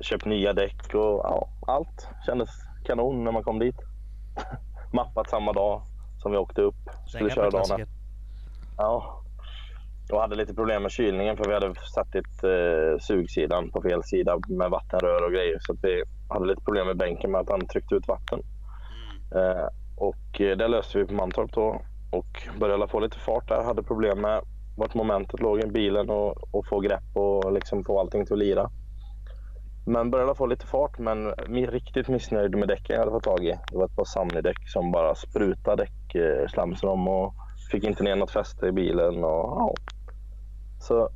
köpt 0.00 0.24
nya 0.24 0.52
däck 0.52 0.94
och 0.94 1.20
ja, 1.24 1.48
allt 1.66 2.08
kändes 2.26 2.50
kanon 2.84 3.24
när 3.24 3.32
man 3.32 3.42
kom 3.42 3.58
dit. 3.58 3.76
Mappat 4.92 5.30
samma 5.30 5.52
dag 5.52 5.82
som 6.18 6.32
vi 6.32 6.38
åkte 6.38 6.62
upp. 6.62 6.90
Skulle 7.06 7.30
köra 7.30 7.50
dagen 7.50 7.86
Ja, 8.76 9.22
och 10.12 10.20
hade 10.20 10.36
lite 10.36 10.54
problem 10.54 10.82
med 10.82 10.90
kylningen 10.90 11.36
för 11.36 11.44
vi 11.44 11.54
hade 11.54 11.74
satt 11.94 12.12
dit 12.12 12.44
eh, 12.44 12.98
sugsidan 13.00 13.70
på 13.70 13.82
fel 13.82 14.04
sida 14.04 14.38
med 14.48 14.70
vattenrör 14.70 15.24
och 15.24 15.32
grejer. 15.32 15.58
Så 15.60 15.76
vi 15.82 16.02
hade 16.28 16.46
lite 16.46 16.62
problem 16.62 16.86
med 16.86 16.96
bänken 16.96 17.30
med 17.30 17.40
att 17.40 17.50
han 17.50 17.66
tryckte 17.66 17.94
ut 17.94 18.08
vatten. 18.08 18.40
Eh, 19.34 19.68
och 19.96 20.40
eh, 20.40 20.56
det 20.56 20.68
löste 20.68 20.98
vi 20.98 21.04
på 21.04 21.14
Mantorp 21.14 21.52
då 21.52 21.82
och 22.10 22.48
började 22.60 22.88
få 22.88 23.00
lite 23.00 23.18
fart 23.18 23.48
där. 23.48 23.62
Hade 23.62 23.82
problem 23.82 24.20
med 24.20 24.40
vart 24.76 24.94
momentet 24.94 25.40
låg 25.40 25.60
i 25.60 25.66
bilen 25.66 26.10
och, 26.10 26.54
och 26.54 26.66
få 26.66 26.80
grepp 26.80 27.16
och 27.16 27.52
liksom 27.52 27.84
få 27.84 28.00
allting 28.00 28.26
till 28.26 28.32
att 28.32 28.38
lira. 28.38 28.70
Men 29.86 30.10
började 30.10 30.34
få 30.34 30.46
lite 30.46 30.66
fart 30.66 30.98
men 30.98 31.30
riktigt 31.48 32.08
missnöjd 32.08 32.56
med 32.56 32.68
däcken 32.68 32.94
jag 32.94 32.98
hade 32.98 33.10
fått 33.10 33.24
tag 33.24 33.44
i. 33.44 33.58
Det 33.70 33.76
var 33.78 33.84
ett 33.84 33.96
par 33.96 34.04
Sunny-däck 34.04 34.68
som 34.68 34.92
bara 34.92 35.14
sprutade 35.14 35.86
däckslamsrom 36.12 37.08
och 37.08 37.34
fick 37.70 37.84
inte 37.84 38.02
ner 38.02 38.16
något 38.16 38.30
fäste 38.30 38.66
i 38.66 38.72
bilen. 38.72 39.24
Och, 39.24 39.44
ja. 39.58 39.74
Så 40.80 41.08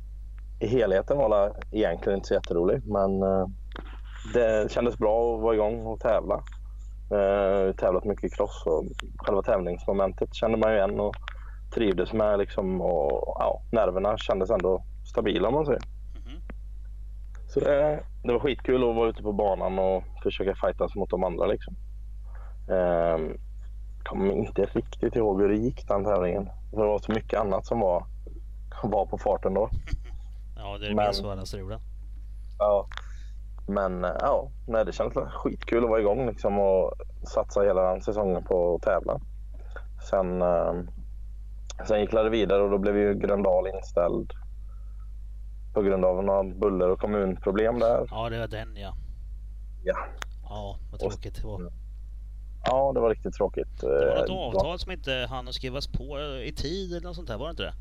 i 0.59 0.67
helheten 0.67 1.17
var 1.17 1.29
det 1.29 1.77
egentligen 1.77 2.17
inte 2.17 2.27
så 2.27 2.33
jätterolig. 2.33 2.81
men 2.85 3.23
eh, 3.23 3.47
det 4.33 4.71
kändes 4.71 4.97
bra 4.97 5.35
att 5.35 5.41
vara 5.41 5.55
igång 5.55 5.85
och 5.85 5.99
tävla. 5.99 6.43
Eh, 7.11 7.75
tävlat 7.75 8.05
mycket 8.05 8.23
i 8.23 8.29
cross 8.29 8.63
och 8.65 8.83
själva 9.17 9.41
tävlingsmomentet 9.41 10.33
kände 10.33 10.57
man 10.57 10.71
ju 10.71 10.77
igen 10.77 10.99
och 10.99 11.15
trivdes 11.73 12.13
med 12.13 12.39
liksom 12.39 12.81
och 12.81 13.35
ja, 13.39 13.61
nerverna 13.71 14.17
kändes 14.17 14.49
ändå 14.49 14.83
stabila 15.05 15.47
om 15.47 15.53
man 15.53 15.65
säger. 15.65 15.81
Mm. 16.25 16.41
Så 17.47 17.59
det, 17.59 18.03
det, 18.23 18.33
var 18.33 18.39
skitkul 18.39 18.89
att 18.89 18.95
vara 18.95 19.09
ute 19.09 19.23
på 19.23 19.33
banan 19.33 19.79
och 19.79 20.03
försöka 20.23 20.55
fightas 20.55 20.95
mot 20.95 21.09
de 21.09 21.23
andra 21.23 21.45
liksom. 21.45 21.75
Eh, 22.69 23.35
kommer 24.03 24.33
inte 24.33 24.65
riktigt 24.65 25.15
ihåg 25.15 25.41
hur 25.41 25.49
det 25.49 25.57
gick 25.57 25.87
den 25.87 26.03
tävlingen. 26.03 26.49
För 26.71 26.81
det 26.81 26.87
var 26.87 26.99
så 26.99 27.11
mycket 27.11 27.39
annat 27.39 27.65
som 27.65 27.79
var, 27.79 28.05
var 28.83 29.05
på 29.05 29.17
farten 29.17 29.53
då. 29.53 29.69
ja, 30.55 30.77
det 30.77 30.87
är 30.87 31.07
det 31.07 31.13
svåraste 31.13 31.45
strula. 31.45 31.79
Ja. 32.59 32.87
Men 33.69 34.03
eh, 34.03 34.11
ja, 34.19 34.51
nej, 34.67 34.85
det 34.85 34.91
kändes 34.91 35.31
skitkul 35.33 35.83
att 35.83 35.89
vara 35.89 35.99
igång 35.99 36.27
liksom 36.27 36.59
och 36.59 36.93
satsa 37.33 37.61
hela 37.61 37.81
den 37.81 38.01
säsongen 38.01 38.43
på 38.43 38.75
att 38.75 38.81
tävla. 38.81 39.19
Sen, 40.09 40.41
eh, 40.41 40.73
sen 41.87 42.01
gick 42.01 42.11
det 42.11 42.29
vidare 42.29 42.63
och 42.63 42.69
då 42.69 42.77
blev 42.77 42.97
ju 42.97 43.13
Gröndal 43.13 43.67
inställd 43.67 44.33
på 45.73 45.81
grund 45.81 46.05
av 46.05 46.23
några 46.23 46.43
buller 46.43 46.89
och 46.89 46.99
kommunproblem 46.99 47.79
där. 47.79 48.07
Ja, 48.11 48.29
det 48.29 48.39
var 48.39 48.47
den 48.47 48.75
ja. 48.75 48.93
Ja. 49.83 49.97
Ja, 50.43 50.77
vad 50.91 50.99
tråkigt 50.99 51.35
det 51.35 51.47
var. 51.47 51.71
Ja, 52.65 52.91
det 52.93 52.99
var 52.99 53.09
riktigt 53.09 53.33
tråkigt. 53.33 53.81
Det 53.81 53.87
var 53.87 54.27
något 54.27 54.29
eh, 54.29 54.35
avtal 54.35 54.79
som 54.79 54.91
inte 54.91 55.27
hann 55.29 55.53
skrivas 55.53 55.87
på 55.87 56.19
i 56.45 56.53
tid 56.55 56.91
eller 56.91 57.07
något 57.07 57.15
sånt 57.15 57.27
där, 57.27 57.37
var 57.37 57.45
det 57.45 57.51
inte 57.51 57.63
det? 57.63 57.73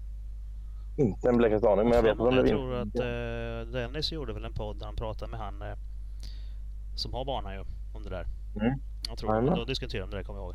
Inte 0.99 1.29
en 1.29 1.37
blekaste 1.37 1.69
aning, 1.69 1.89
men 1.89 1.97
jag 1.97 2.03
vet 2.03 2.21
att 2.21 2.35
Jag 2.35 2.47
tror 2.47 2.75
att 2.75 2.97
uh, 2.97 3.73
Dennis 3.73 4.13
gjorde 4.13 4.33
väl 4.33 4.45
en 4.45 4.55
podd 4.55 4.79
där 4.79 4.87
han 4.87 4.97
pratade 4.97 5.31
med 5.31 5.41
han 5.41 5.63
uh, 5.63 5.75
som 6.95 7.15
har 7.15 7.25
bana 7.25 7.55
ju, 7.55 7.65
om 7.95 8.03
det 8.03 8.11
där. 8.11 8.27
Mm. 8.61 8.81
Jag 9.09 9.19
tror 9.19 9.51
att 9.51 9.57
de 9.57 9.67
diskuterade 9.67 10.05
om 10.05 10.11
det 10.11 10.17
där, 10.17 10.25
kommer 10.25 10.41
jag 10.41 10.47
ihåg. 10.47 10.55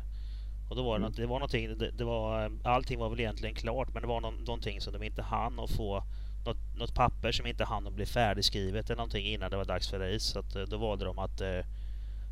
Och 0.70 0.76
då 0.76 0.82
var 0.82 0.98
det, 0.98 1.04
mm. 1.04 1.12
det 1.16 1.26
var 1.26 1.38
någonting, 1.38 1.78
det, 1.78 1.90
det, 1.90 2.04
var, 2.04 2.52
allting 2.64 2.98
var 2.98 3.10
väl 3.10 3.20
egentligen 3.20 3.54
klart, 3.54 3.88
men 3.92 4.02
det 4.02 4.08
var 4.08 4.20
någon, 4.20 4.34
någonting 4.34 4.80
som 4.80 4.92
de 4.92 5.02
inte 5.02 5.22
hann 5.22 5.60
att 5.60 5.70
få 5.70 6.02
något, 6.46 6.56
något 6.78 6.94
papper 6.94 7.32
som 7.32 7.46
inte 7.46 7.64
hann 7.64 7.86
att 7.86 7.94
bli 7.94 8.06
färdigskrivet 8.06 8.86
eller 8.86 8.96
någonting 8.96 9.26
innan 9.26 9.50
det 9.50 9.56
var 9.56 9.64
dags 9.64 9.90
för 9.90 9.98
race. 9.98 10.32
Så 10.32 10.38
att, 10.38 10.70
då 10.70 10.76
valde 10.76 11.04
de 11.04 11.18
att 11.18 11.42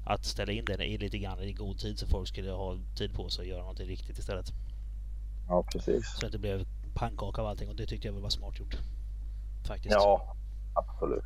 att 0.05 0.25
ställa 0.25 0.53
in 0.53 0.65
det 0.65 0.85
i 0.85 0.99
lite 0.99 1.19
grann 1.19 1.41
i 1.41 1.53
god 1.53 1.79
tid 1.79 1.99
så 1.99 2.07
folk 2.07 2.29
skulle 2.29 2.51
ha 2.51 2.79
tid 2.97 3.15
på 3.15 3.29
sig 3.29 3.43
att 3.43 3.49
göra 3.49 3.61
någonting 3.61 3.89
riktigt 3.89 4.19
istället. 4.19 4.47
Ja, 5.49 5.65
precis. 5.73 6.17
Så 6.21 6.27
att 6.27 6.33
det 6.33 6.39
blev 6.39 6.65
pannkaka 6.95 7.43
av 7.43 7.49
allting 7.49 7.69
och 7.69 7.77
det 7.77 7.87
tyckte 7.87 8.09
jag 8.09 8.13
väl 8.13 8.23
var 8.23 8.31
smart 8.31 8.61
gjort. 8.61 8.77
Faktiskt. 9.67 9.95
Ja, 9.95 10.37
absolut. 10.75 11.25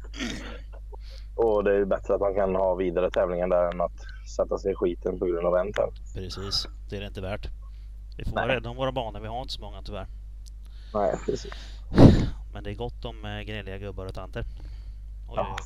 Och 1.37 1.65
det 1.65 1.71
är 1.75 1.79
ju 1.79 1.85
bättre 1.85 2.15
att 2.15 2.21
man 2.21 2.35
kan 2.35 2.55
ha 2.55 2.75
vidare 2.75 3.11
tävlingar 3.11 3.49
där 3.49 3.71
än 3.73 3.81
att 3.81 4.29
sätta 4.37 4.59
sig 4.59 4.73
i 4.73 4.75
skiten 4.75 5.19
på 5.19 5.27
grund 5.27 5.47
av 5.47 5.57
en 5.57 5.73
tävling. 5.73 6.03
Precis, 6.15 6.69
det 6.91 6.97
är 6.97 7.01
det 7.01 7.07
inte 7.07 7.21
värt. 7.21 7.49
Vi 8.19 8.25
får 8.25 8.33
vara 8.33 8.49
rädda 8.49 8.71
om 8.71 8.77
våra 8.77 8.93
banor, 8.93 9.21
vi 9.21 9.29
har 9.29 9.43
inte 9.43 9.53
så 9.53 9.61
många 9.61 9.83
tyvärr. 9.83 10.07
Nej, 10.95 11.15
precis. 11.27 11.53
Men 12.53 12.65
det 12.65 12.71
är 12.71 12.75
gott 12.75 13.05
om 13.05 13.25
eh, 13.25 13.41
gnälliga 13.41 13.79
gubbar 13.79 14.07
och 14.07 14.15
tanter. 14.15 14.45
Oj, 15.29 15.35
ja. 15.37 15.57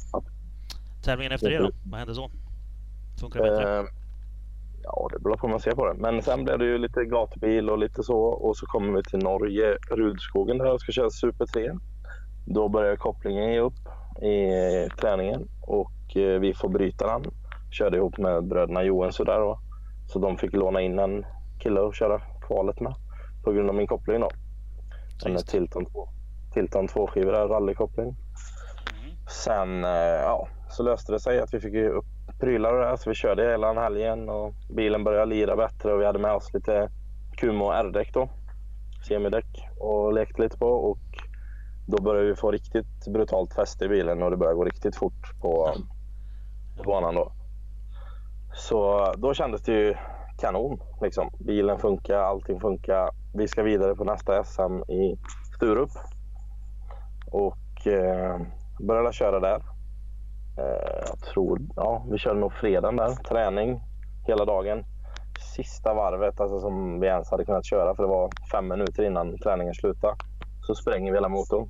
Tävlingen 1.03 1.33
efter 1.33 1.51
det 1.51 1.59
då? 1.59 1.71
Vad 1.85 1.99
hände 1.99 2.15
så? 2.15 2.31
Funkar 3.21 3.43
det 3.43 3.51
bättre? 3.51 4.00
Ja, 4.83 5.09
det 5.13 5.19
beror 5.19 5.37
på 5.37 5.47
hur 5.47 5.51
man 5.51 5.61
ser 5.61 5.73
på 5.73 5.87
det. 5.87 5.95
Men 5.95 6.23
sen 6.23 6.45
blev 6.45 6.59
det 6.59 6.65
ju 6.65 6.79
lite 6.79 7.05
gatubil 7.05 7.71
och 7.71 7.79
lite 7.79 8.03
så. 8.03 8.19
Och 8.19 8.57
så 8.57 8.67
kommer 8.67 8.97
vi 8.97 9.03
till 9.03 9.19
Norge, 9.19 9.79
Rudskogen 9.91 10.59
där 10.59 10.67
jag 10.67 10.81
ska 10.81 10.93
köra 10.93 11.11
Super 11.11 11.47
3. 11.47 11.71
Då 12.47 12.69
börjar 12.69 12.97
kopplingen 12.97 13.53
ge 13.53 13.61
upp 13.61 13.79
i 14.23 14.51
träningen 15.01 15.49
och 15.63 16.17
eh, 16.17 16.41
vi 16.41 16.55
får 16.55 16.69
bryta 16.69 17.07
den. 17.07 17.33
Körde 17.71 17.97
ihop 17.97 18.19
med 18.19 18.45
bröderna 18.45 18.83
Johansson 18.83 19.27
där 19.27 19.41
då. 19.41 19.59
Så 20.07 20.19
de 20.19 20.37
fick 20.37 20.53
låna 20.53 20.81
in 20.81 20.99
en 20.99 21.27
kille 21.63 21.81
att 21.81 21.97
köra 21.97 22.21
kvalet 22.47 22.81
med 22.81 22.95
på 23.45 23.53
grund 23.53 23.69
av 23.69 23.75
min 23.75 23.87
koppling 23.87 24.21
då. 24.21 24.29
En 25.27 25.37
Tilton 25.37 25.87
2 25.87 26.09
Tilton 26.55 26.89
2 26.89 27.07
skivor 27.07 27.33
rallykoppling. 27.33 28.17
sen 29.45 29.85
eh, 29.85 29.91
ja, 30.23 30.49
så 30.69 30.83
löste 30.83 31.13
det 31.13 31.21
sig 31.21 31.41
att 31.41 31.55
vi 31.55 31.61
fick 31.61 31.75
upp 31.75 32.05
prylar 32.41 32.73
och 32.73 32.91
det 32.91 32.99
så 32.99 33.11
vi 33.11 33.15
körde 33.15 33.43
hela 33.43 33.67
den 33.67 33.83
helgen 33.83 34.29
och 34.29 34.55
bilen 34.77 35.05
började 35.05 35.27
lira 35.27 35.57
bättre 35.57 35.93
och 35.93 36.01
vi 36.01 36.07
hade 36.07 36.19
med 36.19 36.33
oss 36.33 36.55
lite 36.55 36.91
Kumo 37.37 37.71
R-däck 37.71 38.15
då. 38.15 38.29
Semidäck 39.09 39.69
och 39.79 40.13
lekte 40.13 40.43
lite 40.43 40.59
på 40.59 40.67
och 40.67 40.99
då 41.87 42.03
började 42.03 42.29
vi 42.29 42.37
få 42.37 42.51
riktigt 42.51 43.07
brutalt 43.13 43.55
fäste 43.55 43.85
i 43.85 43.89
bilen 43.89 44.23
och 44.23 44.31
det 44.31 44.37
började 44.37 44.57
gå 44.57 44.65
riktigt 44.65 44.97
fort 44.97 45.41
på, 45.41 45.75
på 46.77 46.83
banan 46.83 47.15
då. 47.15 47.33
Så 48.55 49.13
då 49.17 49.35
kändes 49.35 49.63
det 49.63 49.73
ju 49.73 49.95
kanon. 50.41 50.81
Liksom. 51.01 51.31
Bilen 51.39 51.79
funkar, 51.79 52.19
allting 52.19 52.61
funkar. 52.61 53.11
Vi 53.35 53.49
ska 53.49 53.63
vidare 53.63 53.95
på 53.95 54.05
nästa 54.05 54.45
SM 54.45 54.91
i 54.93 55.19
Sturup. 55.57 55.91
Och 57.33 57.87
eh, 57.87 58.41
började 58.81 59.13
köra 59.13 59.41
där. 59.41 59.63
Eh, 60.61 61.03
jag 61.07 61.21
tror, 61.21 61.61
ja, 61.77 62.07
vi 62.11 62.19
körde 62.19 62.41
nog 62.41 62.53
fredagen 62.53 62.97
där. 62.97 63.09
Träning 63.09 63.81
hela 64.27 64.45
dagen. 64.45 64.85
Sista 65.57 65.95
varvet 65.95 66.41
alltså, 66.41 66.61
som 66.61 67.01
vi 67.01 67.07
ens 67.07 67.31
hade 67.31 67.45
kunnat 67.45 67.65
köra 67.65 67.95
för 67.95 68.03
det 68.03 68.09
var 68.09 68.31
fem 68.53 68.69
minuter 68.69 69.03
innan 69.03 69.39
träningen 69.39 69.75
slutade. 69.75 70.15
Så 70.67 70.75
spränger 70.75 71.13
vi 71.13 71.17
hela 71.17 71.29
motorn. 71.29 71.69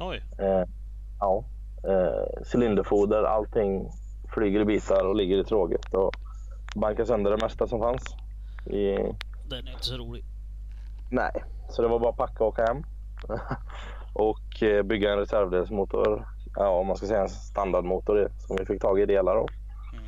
Oj. 0.00 0.24
Eh, 0.38 0.64
ja. 1.20 1.44
Eh, 1.88 2.42
cylinderfoder, 2.52 3.22
allting 3.22 3.90
flyger 4.34 4.60
i 4.60 4.64
bitar 4.64 5.04
och 5.04 5.16
ligger 5.16 5.38
i 5.38 5.44
tråget. 5.44 5.94
Och 5.94 6.12
bankar 6.76 7.04
sönder 7.04 7.30
det 7.30 7.42
mesta 7.42 7.66
som 7.66 7.80
fanns. 7.80 8.16
I... 8.66 8.96
Den 9.48 9.66
är 9.66 9.72
inte 9.72 9.84
så 9.84 9.96
rolig. 9.96 10.24
Nej, 11.10 11.32
så 11.68 11.82
det 11.82 11.88
var 11.88 11.98
bara 11.98 12.10
att 12.10 12.16
packa 12.16 12.44
och 12.44 12.48
åka 12.48 12.64
hem. 12.64 12.82
och 14.12 14.62
eh, 14.62 14.82
bygga 14.82 15.12
en 15.12 15.18
reservdelsmotor. 15.18 16.31
Ja, 16.56 16.68
om 16.68 16.86
man 16.86 16.96
ska 16.96 17.06
säga 17.06 17.22
en 17.22 17.28
standardmotor 17.28 18.32
som 18.38 18.56
vi 18.56 18.66
fick 18.66 18.82
tag 18.82 19.00
i 19.00 19.06
delar 19.06 19.36
av. 19.36 19.48
Mm. 19.92 20.04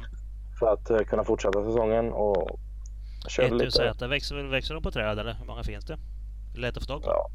För 0.58 0.72
att 0.72 0.90
eh, 0.90 0.98
kunna 0.98 1.24
fortsätta 1.24 1.64
säsongen 1.64 2.12
och 2.12 2.58
körde 3.28 3.54
lite. 3.54 3.92
1Z, 3.92 4.08
växer, 4.08 4.50
växer 4.50 4.74
de 4.74 4.82
på 4.82 4.90
träd 4.90 5.18
eller 5.18 5.34
hur 5.34 5.46
många 5.46 5.62
finns 5.62 5.84
det? 5.84 5.98
Lätt 6.56 6.76
att 6.76 6.82
få 6.82 6.92
tag 6.92 7.02
på? 7.02 7.10
Ja. 7.10 7.30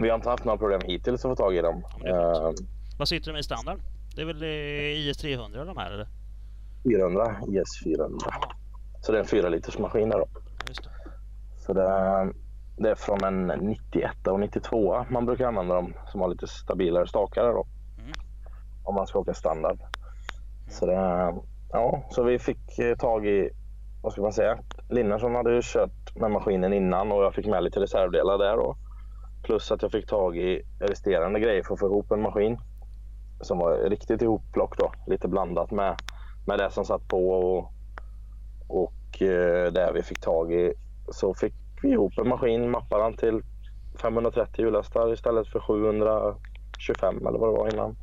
Vi 0.00 0.08
har 0.08 0.16
inte 0.16 0.28
haft 0.28 0.44
några 0.44 0.58
problem 0.58 0.80
hittills 0.84 1.24
att 1.24 1.30
få 1.30 1.36
tag 1.36 1.56
i 1.56 1.60
dem. 1.60 1.82
Ja, 1.90 1.98
men 1.98 2.12
det 2.12 2.18
är 2.18 2.46
Eh, 2.46 2.52
Vad 2.98 3.08
sitter 3.08 3.32
de 3.32 3.38
i 3.38 3.42
standard? 3.42 3.80
Det 4.16 4.22
är 4.22 4.26
väl 4.26 4.42
eh, 4.42 5.08
IS 5.08 5.18
300 5.18 5.64
de 5.64 5.76
här 5.76 5.90
eller? 5.90 6.08
400, 6.84 7.36
IS 7.48 7.84
400. 7.84 8.18
Så 9.02 9.12
det 9.12 9.18
är 9.18 9.22
en 9.22 9.28
4 9.28 9.48
liters 9.48 9.78
maskin 9.78 10.08
där 10.08 10.18
då. 10.18 10.28
Just 10.68 10.82
det. 10.84 10.90
Så 11.66 11.72
det, 11.72 12.32
det 12.76 12.90
är 12.90 12.94
från 12.94 13.24
en 13.24 13.46
91 13.46 14.26
och 14.26 14.40
92 14.40 15.04
man 15.10 15.26
brukar 15.26 15.46
använda 15.46 15.74
dem 15.74 15.94
som 16.12 16.20
har 16.20 16.28
lite 16.28 16.46
stabilare 16.46 17.06
stakare 17.06 17.52
då. 17.52 17.66
Mm. 18.90 18.94
Om 18.94 18.94
man 18.94 19.06
ska 19.06 19.18
åka 19.18 19.34
standard. 19.34 19.78
Så, 20.68 20.86
det, 20.86 20.94
ja, 21.72 22.02
så 22.10 22.22
vi 22.22 22.38
fick 22.38 22.78
eh, 22.78 22.96
tag 22.96 23.26
i, 23.26 23.50
vad 24.02 24.12
ska 24.12 24.22
man 24.22 24.32
säga, 24.32 24.58
Linnarsson 24.88 25.34
hade 25.34 25.54
ju 25.54 25.60
kört 25.62 26.16
med 26.16 26.30
maskinen 26.30 26.72
innan 26.72 27.12
och 27.12 27.24
jag 27.24 27.34
fick 27.34 27.46
med 27.46 27.64
lite 27.64 27.80
reservdelar 27.80 28.38
där 28.38 28.56
då. 28.56 28.76
Plus 29.42 29.70
att 29.70 29.82
jag 29.82 29.92
fick 29.92 30.06
tag 30.06 30.36
i 30.36 30.62
resterande 30.80 31.40
grejer 31.40 31.62
för 31.62 31.74
att 31.74 31.80
få 31.80 31.86
ihop 31.86 32.10
en 32.12 32.22
maskin. 32.22 32.58
Som 33.40 33.58
var 33.58 33.76
riktigt 33.76 34.22
ihopplock 34.22 34.78
då. 34.78 34.92
Lite 35.06 35.28
blandat 35.28 35.70
med, 35.70 35.96
med 36.46 36.58
det 36.58 36.70
som 36.70 36.84
satt 36.84 37.08
på 37.08 37.30
och, 37.30 37.72
och 38.68 39.22
eh, 39.22 39.72
det 39.72 39.92
vi 39.94 40.02
fick 40.02 40.20
tag 40.20 40.52
i. 40.52 40.74
Så 41.08 41.34
fick 41.34 41.54
vi 41.82 41.90
ihop 41.90 42.18
en 42.18 42.28
maskin, 42.28 42.70
mappade 42.70 43.04
den 43.04 43.16
till 43.16 43.42
530 44.02 44.64
hjullöstar 44.64 45.12
istället 45.12 45.48
för 45.48 45.60
725 45.60 47.26
eller 47.26 47.38
vad 47.38 47.48
det 47.48 47.58
var 47.58 47.74
innan. 47.74 47.96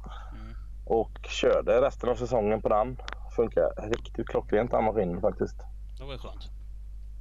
Mm. 0.90 1.00
Och 1.00 1.12
körde 1.30 1.82
resten 1.82 2.10
av 2.10 2.16
säsongen 2.16 2.62
på 2.62 2.70
den. 2.70 2.98
Funkar 3.36 3.90
riktigt 3.90 4.28
klockrent 4.28 4.72
den 4.72 4.84
maskinen 4.84 5.22
faktiskt. 5.22 5.56
Det 5.98 6.04
var 6.04 6.12
ju 6.12 6.18
skönt. 6.18 6.50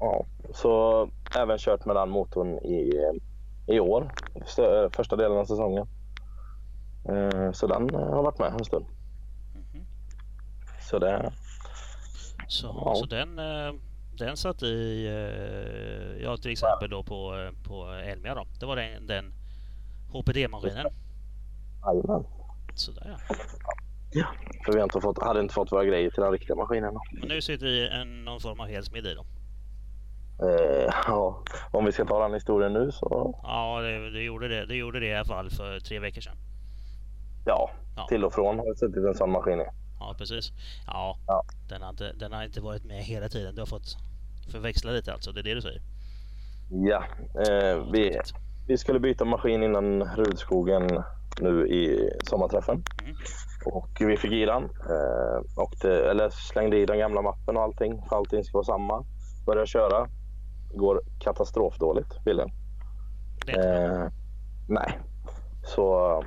Ja, 0.01 0.25
så 0.55 1.09
även 1.37 1.59
kört 1.59 1.85
med 1.85 1.97
den 1.97 2.11
motorn 2.11 2.59
i, 2.59 2.93
i 3.67 3.81
år. 3.81 4.13
Första 4.93 5.17
delen 5.17 5.39
av 5.39 5.45
säsongen. 5.45 5.89
Eh, 7.09 7.53
Så 7.53 7.67
den 7.67 7.95
eh, 7.95 8.01
har 8.15 8.23
varit 8.23 8.39
med 8.39 8.53
en 8.53 8.65
stund. 8.65 8.85
Mhm. 9.55 9.85
Så 10.81 10.99
det, 10.99 11.33
Så, 12.49 12.67
Ja. 12.85 12.95
så 12.95 13.07
den, 13.07 13.39
eh, 13.39 13.75
den 14.19 14.37
satt 14.37 14.63
i, 14.63 15.07
eh, 15.07 16.23
ja 16.25 16.37
till 16.37 16.51
exempel 16.53 16.91
då 16.91 17.03
på, 17.03 17.35
eh, 17.35 17.69
på 17.69 17.85
Elmia 17.91 18.35
då. 18.35 18.47
Det 18.61 18.67
var 18.67 18.77
den, 18.77 19.07
den 19.07 19.33
HPD-maskinen. 20.13 20.87
jajamän. 21.87 22.25
Sådär 22.79 23.17
Ja. 24.11 24.27
För 24.65 24.73
vi 24.73 24.79
har 24.79 24.85
inte 24.85 25.01
fått, 25.01 25.23
hade 25.23 25.41
inte 25.41 25.55
fått 25.55 25.73
våra 25.73 25.85
grejer 25.85 26.11
till 26.11 26.23
den 26.23 26.33
riktiga 26.33 26.57
maskinen. 26.57 26.97
Och 26.97 27.29
nu 27.29 27.43
sitter 27.43 27.67
vi 27.67 27.89
en, 27.89 28.25
någon 28.25 28.41
form 28.41 28.61
av 28.61 28.67
helsmid 28.67 29.07
i 29.07 29.15
då. 29.15 29.25
Eh, 30.47 30.93
ja, 31.07 31.43
om 31.73 31.85
vi 31.85 31.93
ska 31.93 32.05
ta 32.05 32.23
den 32.23 32.35
historien 32.35 32.73
nu 32.73 32.93
så 32.93 33.39
Ja, 33.43 33.81
det, 33.81 34.11
det, 34.11 34.23
gjorde 34.23 34.49
det, 34.49 34.67
det 34.67 34.75
gjorde 34.75 35.01
det 35.01 35.07
i 35.07 35.15
alla 35.15 35.25
fall 35.25 35.51
för 35.51 35.81
tre 35.81 35.99
veckor 35.99 36.21
sedan. 36.21 36.37
ja, 37.47 37.71
Ja. 37.97 38.07
till 38.09 38.25
och 38.25 38.33
från 38.33 38.59
har 38.59 38.67
det 38.67 38.77
suttit 38.79 39.05
en 39.05 39.15
sån 39.15 39.31
maskin 39.33 39.61
i. 39.61 39.65
Ja, 40.01 40.15
precis. 40.19 40.53
Ja, 40.87 41.19
Ja. 41.27 41.43
Den, 41.69 41.83
har 41.83 41.91
inte, 41.91 42.13
den 42.13 42.33
har 42.33 42.45
inte 42.45 42.61
varit 42.61 42.85
med 42.85 43.05
hela 43.05 43.29
tiden. 43.29 43.55
Du 43.55 43.61
har 43.61 43.67
fått 43.67 43.97
förväxla 44.53 44.91
lite 44.93 45.13
alltså. 45.13 45.33
Det 45.33 45.41
är 45.41 45.45
det 45.45 45.55
du 45.55 45.63
säger? 45.63 45.81
Ja, 46.71 47.05
eh, 47.49 47.91
vi, 47.93 48.19
vi 48.67 48.79
skulle 48.79 49.01
byta 49.01 49.25
maskin 49.25 49.63
innan 49.63 50.05
Rudskogen 50.17 51.03
nu 51.41 51.69
i 51.69 52.11
sommarträffen. 52.25 52.85
Mm. 53.03 53.17
Och 53.65 53.89
vi 54.01 54.17
fick 54.17 54.33
i 54.33 54.45
den. 54.45 54.63
Eh, 54.65 55.39
och 55.57 55.75
det, 55.83 56.11
eller 56.11 56.31
slängde 56.31 56.77
i 56.77 56.87
den 56.87 56.99
gamla 56.99 57.23
mappen 57.23 57.57
och 57.57 57.63
allting. 57.63 58.03
För 58.09 58.17
allting 58.17 58.45
ska 58.45 58.59
vara 58.59 58.65
samma. 58.65 59.05
Började 59.47 59.67
köra. 59.67 60.09
Går 60.75 61.01
katastrofdåligt 61.21 62.25
bilen. 62.25 62.51
Eh, 63.47 64.09
nej. 64.69 64.99
Så 65.63 66.23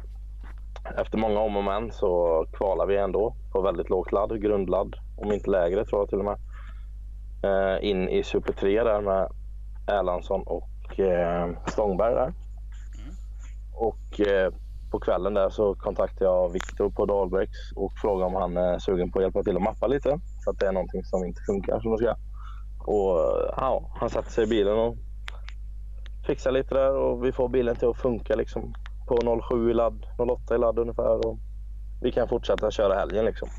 efter 0.97 1.17
många 1.17 1.39
om 1.39 1.57
och 1.57 1.63
men 1.63 1.91
så 1.91 2.45
kvalar 2.53 2.85
vi 2.85 2.97
ändå 2.97 3.35
på 3.51 3.61
väldigt 3.61 3.89
lågt 3.89 4.11
ladd. 4.11 4.41
Grundladd. 4.41 4.95
Om 5.17 5.31
inte 5.31 5.49
lägre 5.49 5.85
tror 5.85 6.01
jag 6.01 6.09
till 6.09 6.19
och 6.19 6.25
med. 6.25 6.37
Eh, 7.43 7.89
in 7.89 8.09
i 8.09 8.23
Super 8.23 8.53
3 8.53 8.83
där 8.83 9.01
med 9.01 9.31
Erlandsson 9.87 10.43
och 10.45 10.99
eh, 10.99 11.49
Stångberg 11.67 12.13
där. 12.13 12.33
Och 13.73 14.27
eh, 14.27 14.53
på 14.91 14.99
kvällen 14.99 15.33
där 15.33 15.49
så 15.49 15.75
kontaktade 15.75 16.25
jag 16.25 16.53
Viktor 16.53 16.89
på 16.89 17.05
Dahlbäcks 17.05 17.71
och 17.75 17.93
frågade 18.01 18.25
om 18.25 18.35
han 18.35 18.57
är 18.57 18.79
sugen 18.79 19.11
på 19.11 19.19
att 19.19 19.23
hjälpa 19.23 19.43
till 19.43 19.55
att 19.55 19.63
mappa 19.63 19.87
lite. 19.87 20.19
För 20.43 20.51
att 20.51 20.59
det 20.59 20.67
är 20.67 20.71
någonting 20.71 21.03
som 21.03 21.25
inte 21.25 21.41
funkar 21.41 21.79
som 21.79 21.91
det 21.91 21.97
ska. 21.97 22.15
Och 22.79 23.19
ja, 23.57 23.91
han 23.99 24.09
satte 24.09 24.31
sig 24.31 24.43
i 24.43 24.47
bilen 24.47 24.77
och 24.77 24.95
fixade 26.27 26.57
lite 26.57 26.75
där 26.75 26.95
och 26.95 27.25
vi 27.25 27.31
får 27.31 27.49
bilen 27.49 27.75
till 27.75 27.87
att 27.87 27.97
funka 27.97 28.35
liksom 28.35 28.73
på 29.07 29.41
07 29.49 29.71
i 29.71 29.73
ladd, 29.73 30.05
08 30.17 30.55
i 30.55 30.57
ladd 30.57 30.79
ungefär. 30.79 31.27
Och 31.27 31.37
vi 32.01 32.11
kan 32.11 32.27
fortsätta 32.27 32.71
köra 32.71 32.99
helgen 32.99 33.25
liksom. 33.25 33.49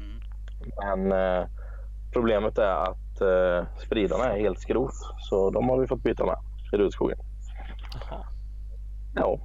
Mm. 0.00 1.08
Men 1.08 1.12
eh, 1.12 1.48
problemet 2.12 2.58
är 2.58 2.82
att 2.82 3.20
eh, 3.20 3.66
spridarna 3.78 4.24
är 4.24 4.40
helt 4.40 4.60
skrot. 4.60 4.92
Så 5.18 5.50
de 5.50 5.68
har 5.68 5.78
vi 5.78 5.86
fått 5.86 6.02
byta 6.02 6.26
med 6.26 6.36
i 6.72 6.76
Rudskogen. 6.76 7.18
Ja. 9.14 9.40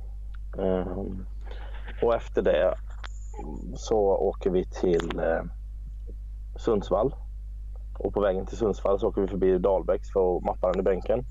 Ehm, 0.59 1.25
och 2.01 2.15
efter 2.15 2.41
det 2.41 2.75
så 3.75 3.97
åker 3.97 4.49
vi 4.49 4.65
till 4.65 5.19
eh, 5.19 5.43
Sundsvall. 6.55 7.15
Och 7.99 8.13
på 8.13 8.21
vägen 8.21 8.45
till 8.45 8.57
Sundsvall 8.57 8.99
så 8.99 9.07
åker 9.07 9.21
vi 9.21 9.27
förbi 9.27 9.57
Dahlbäcks 9.57 10.11
för 10.11 10.37
att 10.37 10.43
mappa 10.43 10.71
den 10.71 10.79
i 10.79 10.83
bänken. 10.83 11.25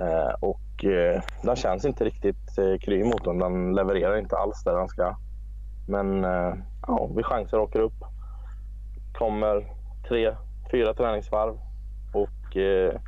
Eh, 0.00 0.34
och 0.40 0.84
eh, 0.84 1.22
den 1.42 1.56
känns 1.56 1.84
inte 1.84 2.04
riktigt 2.04 2.58
eh, 2.58 2.78
kry 2.80 3.00
i 3.00 3.04
motorn. 3.04 3.38
Den 3.38 3.74
levererar 3.74 4.16
inte 4.16 4.36
alls 4.36 4.64
där 4.64 4.76
den 4.76 4.88
ska. 4.88 5.16
Men 5.88 6.24
eh, 6.24 6.54
ja, 6.86 7.10
vi 7.16 7.22
chansar 7.22 7.58
och 7.58 7.64
åker 7.64 7.80
upp. 7.80 8.04
Kommer 9.18 9.72
tre, 10.08 10.36
fyra 10.70 10.94
träningsvarv 10.94 11.58
och 12.12 12.56
eh, 12.56 13.00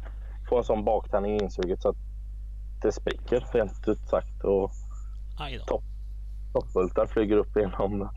får 0.48 0.58
en 0.58 0.64
sån 0.64 0.84
baktändning 0.84 1.36
i 1.36 1.42
insuget 1.42 1.82
så 1.82 1.88
att 1.88 1.96
det 2.82 2.92
spricker 2.92 3.44
rent 3.52 3.88
ut 3.88 4.08
sagt. 4.08 4.44
Och. 4.44 4.70
Topp. 5.66 5.82
Toppbultar 6.60 7.06
flyger 7.06 7.36
upp 7.36 7.56
genom 7.56 8.08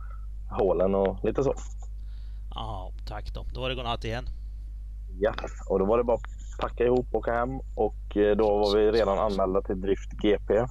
hålen 0.60 0.95
och 0.95 1.25
lite 1.25 1.43
så. 1.43 1.54
Ja, 2.56 2.91
tack 3.08 3.34
då. 3.34 3.45
Då 3.54 3.62
var 3.62 3.69
det 3.69 3.75
godnatt 3.75 4.04
igen. 4.04 4.25
Ja, 5.19 5.34
och 5.69 5.80
då 5.80 5.86
var 5.86 5.97
det 5.97 6.04
bara 6.04 6.17
att 6.17 6.60
packa 6.62 6.84
ihop 6.84 7.08
och 7.12 7.15
åka 7.19 7.34
hem 7.34 7.60
och 7.75 8.17
eh, 8.17 8.38
då 8.38 8.58
var 8.58 8.78
vi 8.78 8.91
redan 8.91 9.19
anmälda 9.19 9.62
till 9.62 9.82
Drift 9.82 10.12
GP 10.12 10.65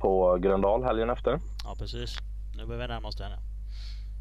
på 0.00 0.36
Gröndal 0.40 0.84
helgen 0.84 1.10
efter. 1.10 1.40
Ja, 1.64 1.74
precis. 1.78 2.18
Nu 2.56 2.66
börjar 2.66 2.80
vi 2.80 2.88
närma 2.88 3.08
oss 3.08 3.16
den. 3.16 3.30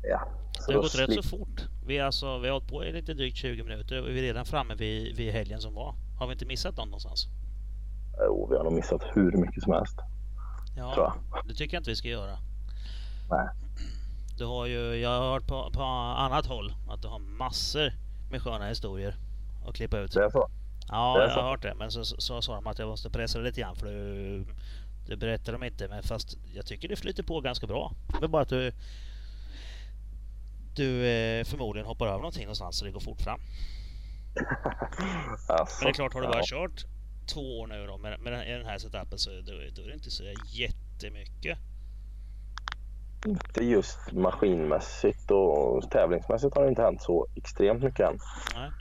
ja. 0.03 0.27
Så 0.59 0.71
Det 0.71 0.77
har 0.77 0.83
gått 0.83 0.99
rätt 0.99 1.13
så 1.23 1.29
fort. 1.29 1.61
Vi, 1.85 1.99
alltså, 1.99 2.37
vi 2.39 2.47
har 2.47 2.53
hållit 2.53 2.67
på 2.69 2.85
i 2.85 2.91
lite 2.91 3.13
drygt 3.13 3.37
20 3.37 3.63
minuter 3.63 4.01
och 4.01 4.07
vi 4.07 4.19
är 4.19 4.23
redan 4.23 4.45
framme 4.45 4.75
vid, 4.75 5.17
vid 5.17 5.33
helgen 5.33 5.59
som 5.61 5.73
var. 5.73 5.95
Har 6.19 6.27
vi 6.27 6.33
inte 6.33 6.45
missat 6.45 6.77
någon 6.77 6.87
någonstans? 6.87 7.27
Jo, 8.25 8.47
vi 8.51 8.57
har 8.57 8.63
nog 8.63 8.73
missat 8.73 9.01
hur 9.13 9.31
mycket 9.31 9.63
som 9.63 9.73
helst. 9.73 9.97
Ja, 10.75 11.13
det 11.47 11.53
tycker 11.53 11.75
jag 11.75 11.79
inte 11.81 11.89
vi 11.89 11.95
ska 11.95 12.07
göra. 12.07 12.37
Nej. 13.29 13.47
Du 14.37 14.45
har 14.45 14.65
ju, 14.65 14.95
jag 14.95 15.09
har 15.09 15.31
hört 15.31 15.47
på, 15.47 15.71
på 15.73 15.83
annat 15.83 16.45
håll 16.45 16.73
att 16.89 17.01
du 17.01 17.07
har 17.07 17.19
massor 17.19 17.93
med 18.31 18.41
sköna 18.41 18.67
historier 18.67 19.15
att 19.67 19.75
klippa 19.75 19.99
ut. 19.99 20.11
Det 20.11 20.23
är 20.23 20.29
så? 20.29 20.49
Ja, 20.87 21.21
jag 21.21 21.29
har 21.29 21.49
hört 21.49 21.61
det. 21.61 21.75
Men 21.75 21.91
så 21.91 22.03
sa 22.05 22.41
så, 22.41 22.53
de 22.55 22.67
att 22.67 22.79
jag 22.79 22.87
måste 22.87 23.09
pressa 23.09 23.39
lite 23.39 23.61
grann 23.61 23.75
för 23.75 23.85
du, 23.85 24.45
du 25.07 25.15
berättar 25.15 25.53
de 25.53 25.63
inte. 25.63 25.87
Men 25.87 26.03
fast 26.03 26.37
jag 26.53 26.65
tycker 26.65 26.87
det 26.87 26.95
flyter 26.95 27.23
på 27.23 27.41
ganska 27.41 27.67
bra. 27.67 27.91
Det 28.19 28.25
är 28.25 28.29
bara 28.29 28.41
att 28.41 28.49
du 28.49 28.73
du 30.75 31.07
eh, 31.07 31.43
förmodligen 31.45 31.87
hoppar 31.87 32.07
över 32.07 32.17
någonting 32.17 32.43
någonstans 32.43 32.77
så 32.77 32.85
det 32.85 32.91
går 32.91 32.99
fort 32.99 33.21
fram. 33.21 33.39
alltså, 35.49 35.83
Men 35.83 35.85
det 35.85 35.89
är 35.89 35.93
klart, 35.93 36.13
har 36.13 36.21
du 36.21 36.27
bara 36.27 36.37
ja. 36.37 36.43
kört 36.45 36.85
två 37.33 37.59
år 37.59 37.67
nu 37.67 37.85
då 37.87 37.97
med, 37.97 38.19
med 38.19 38.33
den, 38.33 38.47
den 38.47 38.65
här 38.65 38.77
setupen 38.77 39.19
så 39.19 39.29
då, 39.29 39.51
då 39.75 39.81
är 39.81 39.87
det 39.87 39.93
inte 39.93 40.11
så 40.11 40.23
jättemycket. 40.53 41.57
Inte 43.25 43.65
just 43.65 44.11
maskinmässigt 44.11 45.31
och 45.31 45.91
tävlingsmässigt 45.91 46.55
har 46.55 46.63
det 46.63 46.69
inte 46.69 46.81
hänt 46.81 47.01
så 47.01 47.27
extremt 47.35 47.83
mycket 47.83 48.09
än. 48.09 48.17
Nej. 48.55 48.71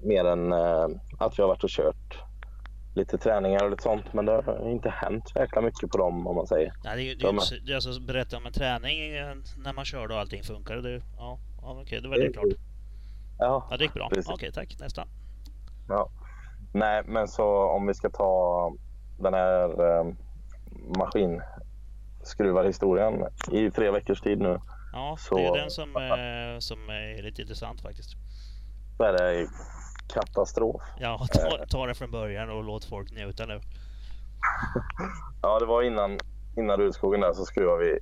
Mer 0.00 0.24
än 0.24 0.52
äh, 0.52 0.86
att 1.18 1.38
vi 1.38 1.42
har 1.42 1.48
varit 1.48 1.64
och 1.64 1.70
kört 1.70 2.22
lite 2.94 3.18
träningar 3.18 3.64
och 3.64 3.70
lite 3.70 3.82
sånt. 3.82 4.12
Men 4.12 4.26
det 4.26 4.32
har 4.32 4.70
inte 4.70 4.90
hänt 4.90 5.32
jäkla 5.34 5.60
mycket 5.60 5.90
på 5.90 5.98
dem 5.98 6.26
om 6.26 6.36
man 6.36 6.46
säger. 6.46 6.72
Nej, 6.84 6.96
det 6.96 7.14
det 7.14 7.26
är, 7.26 7.66
det 7.66 7.74
alltså 7.74 8.00
berätta 8.00 8.36
om 8.36 8.46
en 8.46 8.52
träning 8.52 9.16
eh, 9.16 9.34
när 9.56 9.72
man 9.72 9.84
körde 9.84 10.14
och 10.14 10.20
allting 10.20 10.42
funkade. 10.42 10.82
Det, 10.82 11.02
ja, 11.16 11.38
ja 11.62 11.70
okej, 11.70 11.82
okay, 11.82 12.00
det 12.00 12.08
var 12.08 12.16
det 12.16 12.32
klart. 12.32 12.46
Ja, 13.38 13.66
ja 13.70 13.76
det 13.76 13.84
gick 13.84 13.94
bra. 13.94 14.08
Okej, 14.10 14.34
okay, 14.34 14.50
tack. 14.50 14.76
Nästa. 14.80 15.06
Ja. 15.88 16.10
Nej, 16.72 17.02
men 17.06 17.28
så 17.28 17.70
om 17.70 17.86
vi 17.86 17.94
ska 17.94 18.10
ta 18.10 18.72
den 19.18 19.34
här 19.34 19.98
eh, 19.98 20.12
maskinskruvarhistorien 22.26 23.24
i 23.52 23.70
tre 23.70 23.90
veckors 23.90 24.20
tid 24.20 24.38
nu. 24.38 24.60
Ja, 24.92 25.16
så, 25.18 25.36
det 25.36 25.46
är 25.46 25.58
den 25.58 25.70
som, 25.70 25.96
eh, 25.96 26.58
som 26.58 26.78
är 26.90 27.22
lite 27.22 27.42
intressant 27.42 27.80
faktiskt. 27.80 28.16
Så 28.96 29.02
är 29.02 29.12
det 29.12 29.48
katastrof. 30.14 30.82
Ja, 30.98 31.26
ta, 31.32 31.66
ta 31.68 31.86
det 31.86 31.94
från 31.94 32.10
början 32.10 32.50
och 32.50 32.64
låt 32.64 32.84
folk 32.84 33.12
njuta 33.12 33.46
nu. 33.46 33.60
ja, 35.42 35.58
det 35.58 35.66
var 35.66 35.82
innan, 35.82 36.18
innan 36.56 36.78
Rudskogen 36.78 37.20
där 37.20 37.32
så 37.32 37.44
skruvade 37.44 37.84
vi 37.84 37.98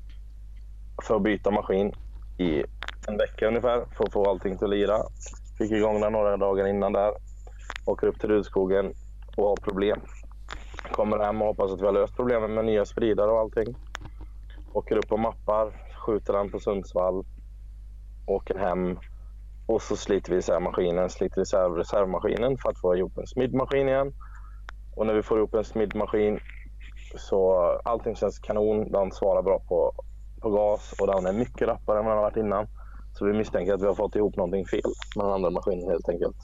för 1.03 1.17
att 1.17 1.23
byta 1.23 1.51
maskin 1.51 1.93
i 2.39 2.65
en 3.09 3.17
vecka 3.19 3.49
ungefär 3.49 3.85
för 3.97 4.05
att 4.05 4.13
få 4.13 4.31
allting 4.31 4.59
till 4.59 4.65
att 4.65 4.71
lira. 4.71 4.99
Fick 5.59 5.73
igång 5.73 6.01
den 6.01 6.13
några 6.13 6.37
dagar 6.37 6.67
innan 6.67 6.93
där. 6.93 7.13
Åker 7.87 8.07
upp 8.07 8.21
till 8.21 8.29
Rudskogen 8.29 8.95
och 9.37 9.49
har 9.49 9.57
problem. 9.57 10.01
Kommer 10.93 11.19
hem 11.19 11.43
och 11.43 11.49
hoppas 11.49 11.73
att 11.73 11.81
vi 11.81 11.87
har 11.87 11.93
löst 11.93 12.17
problemen 12.17 12.55
med 12.55 12.65
nya 12.65 12.85
spridare 12.85 13.31
och 13.31 13.39
allting. 13.39 13.77
Åker 14.75 14.97
upp 14.97 15.13
och 15.13 15.19
mappar, 15.19 15.73
skjuter 16.07 16.33
den 16.33 16.51
på 16.51 16.61
Sundsvall. 16.61 17.25
Åker 18.27 18.59
hem 18.59 18.99
och 19.67 19.83
så 19.83 19.97
sliter 19.97 20.33
vi 20.33 20.39
isär 20.39 20.61
maskinen, 20.61 21.11
sliter 21.11 21.43
isär 21.43 21.71
reservmaskinen 21.71 22.59
för 22.59 22.71
att 22.71 22.79
få 22.79 22.97
ihop 22.97 23.19
en 23.19 23.27
smidmaskin 23.27 23.89
igen. 23.89 24.13
Och 24.97 25.07
när 25.07 25.15
vi 25.15 25.23
får 25.23 25.39
ihop 25.39 25.55
en 25.55 25.65
smidmaskin 25.65 26.41
så 27.17 27.55
allting 27.85 28.17
känns 28.17 28.39
kanon. 28.39 28.93
Den 28.93 29.13
svarar 29.13 29.43
bra 29.43 29.59
på, 29.59 29.93
på 30.41 30.51
gas 30.51 30.95
och 31.01 31.07
den 31.07 31.27
är 31.27 31.33
mycket 31.33 31.69
rappare 31.69 31.99
än 31.99 32.05
vad 32.05 32.13
den 32.13 32.19
har 32.19 32.31
varit 32.31 32.37
innan. 32.37 32.67
Så 33.13 33.25
vi 33.25 33.33
misstänker 33.33 33.75
att 33.75 33.83
vi 33.83 33.87
har 33.87 33.95
fått 33.95 34.17
ihop 34.17 34.37
någonting 34.37 34.65
fel 34.67 34.93
med 35.17 35.27
den 35.27 35.33
andra 35.33 35.51
maskinen 35.51 35.91
helt 35.91 36.09
enkelt. 36.09 36.37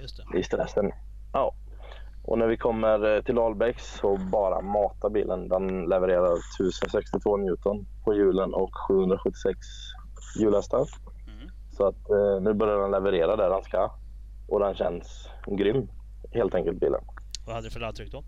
Just 0.00 0.16
det. 0.32 0.38
I 0.38 0.42
stressen. 0.42 0.92
Ja. 1.32 1.54
Och 2.28 2.38
när 2.38 2.46
vi 2.46 2.56
kommer 2.56 3.16
eh, 3.16 3.22
till 3.22 3.38
Albäcks 3.38 3.98
så 3.98 4.16
bara 4.16 4.60
matar 4.60 5.10
bilen. 5.10 5.48
Den 5.48 5.84
levererar 5.84 6.32
1062 6.32 7.36
Newton 7.36 7.86
på 8.04 8.14
hjulen 8.14 8.54
och 8.54 8.70
776 8.88 9.58
hjullöstar. 10.40 10.86
Så 11.70 11.86
att 11.86 12.10
eh, 12.10 12.40
nu 12.40 12.54
börjar 12.54 12.78
den 12.78 12.90
leverera 12.90 13.36
där 13.36 13.50
den 13.50 13.62
ska. 13.62 13.90
Och 14.48 14.60
den 14.60 14.74
känns 14.74 15.28
grym, 15.46 15.88
helt 16.32 16.54
enkelt 16.54 16.80
bilen. 16.80 17.00
Vad 17.46 17.54
hade 17.54 17.66
du 17.66 17.70
för 17.70 17.80
laddtryck 17.80 18.12
då? 18.12 18.18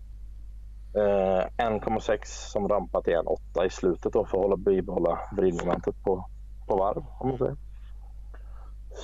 Eh, 0.99 1.45
1,6 1.57 2.19
som 2.25 2.67
rampat 2.67 3.03
till 3.03 3.13
1,8 3.13 3.65
i 3.65 3.69
slutet 3.69 4.13
då 4.13 4.25
för 4.25 4.37
att 4.37 4.43
hålla, 4.43 4.57
bibehålla 4.57 5.19
vridmomentet 5.37 6.03
på, 6.03 6.29
på 6.67 6.75
varv 6.75 7.03
om 7.19 7.29
man 7.29 7.37
säger. 7.37 7.55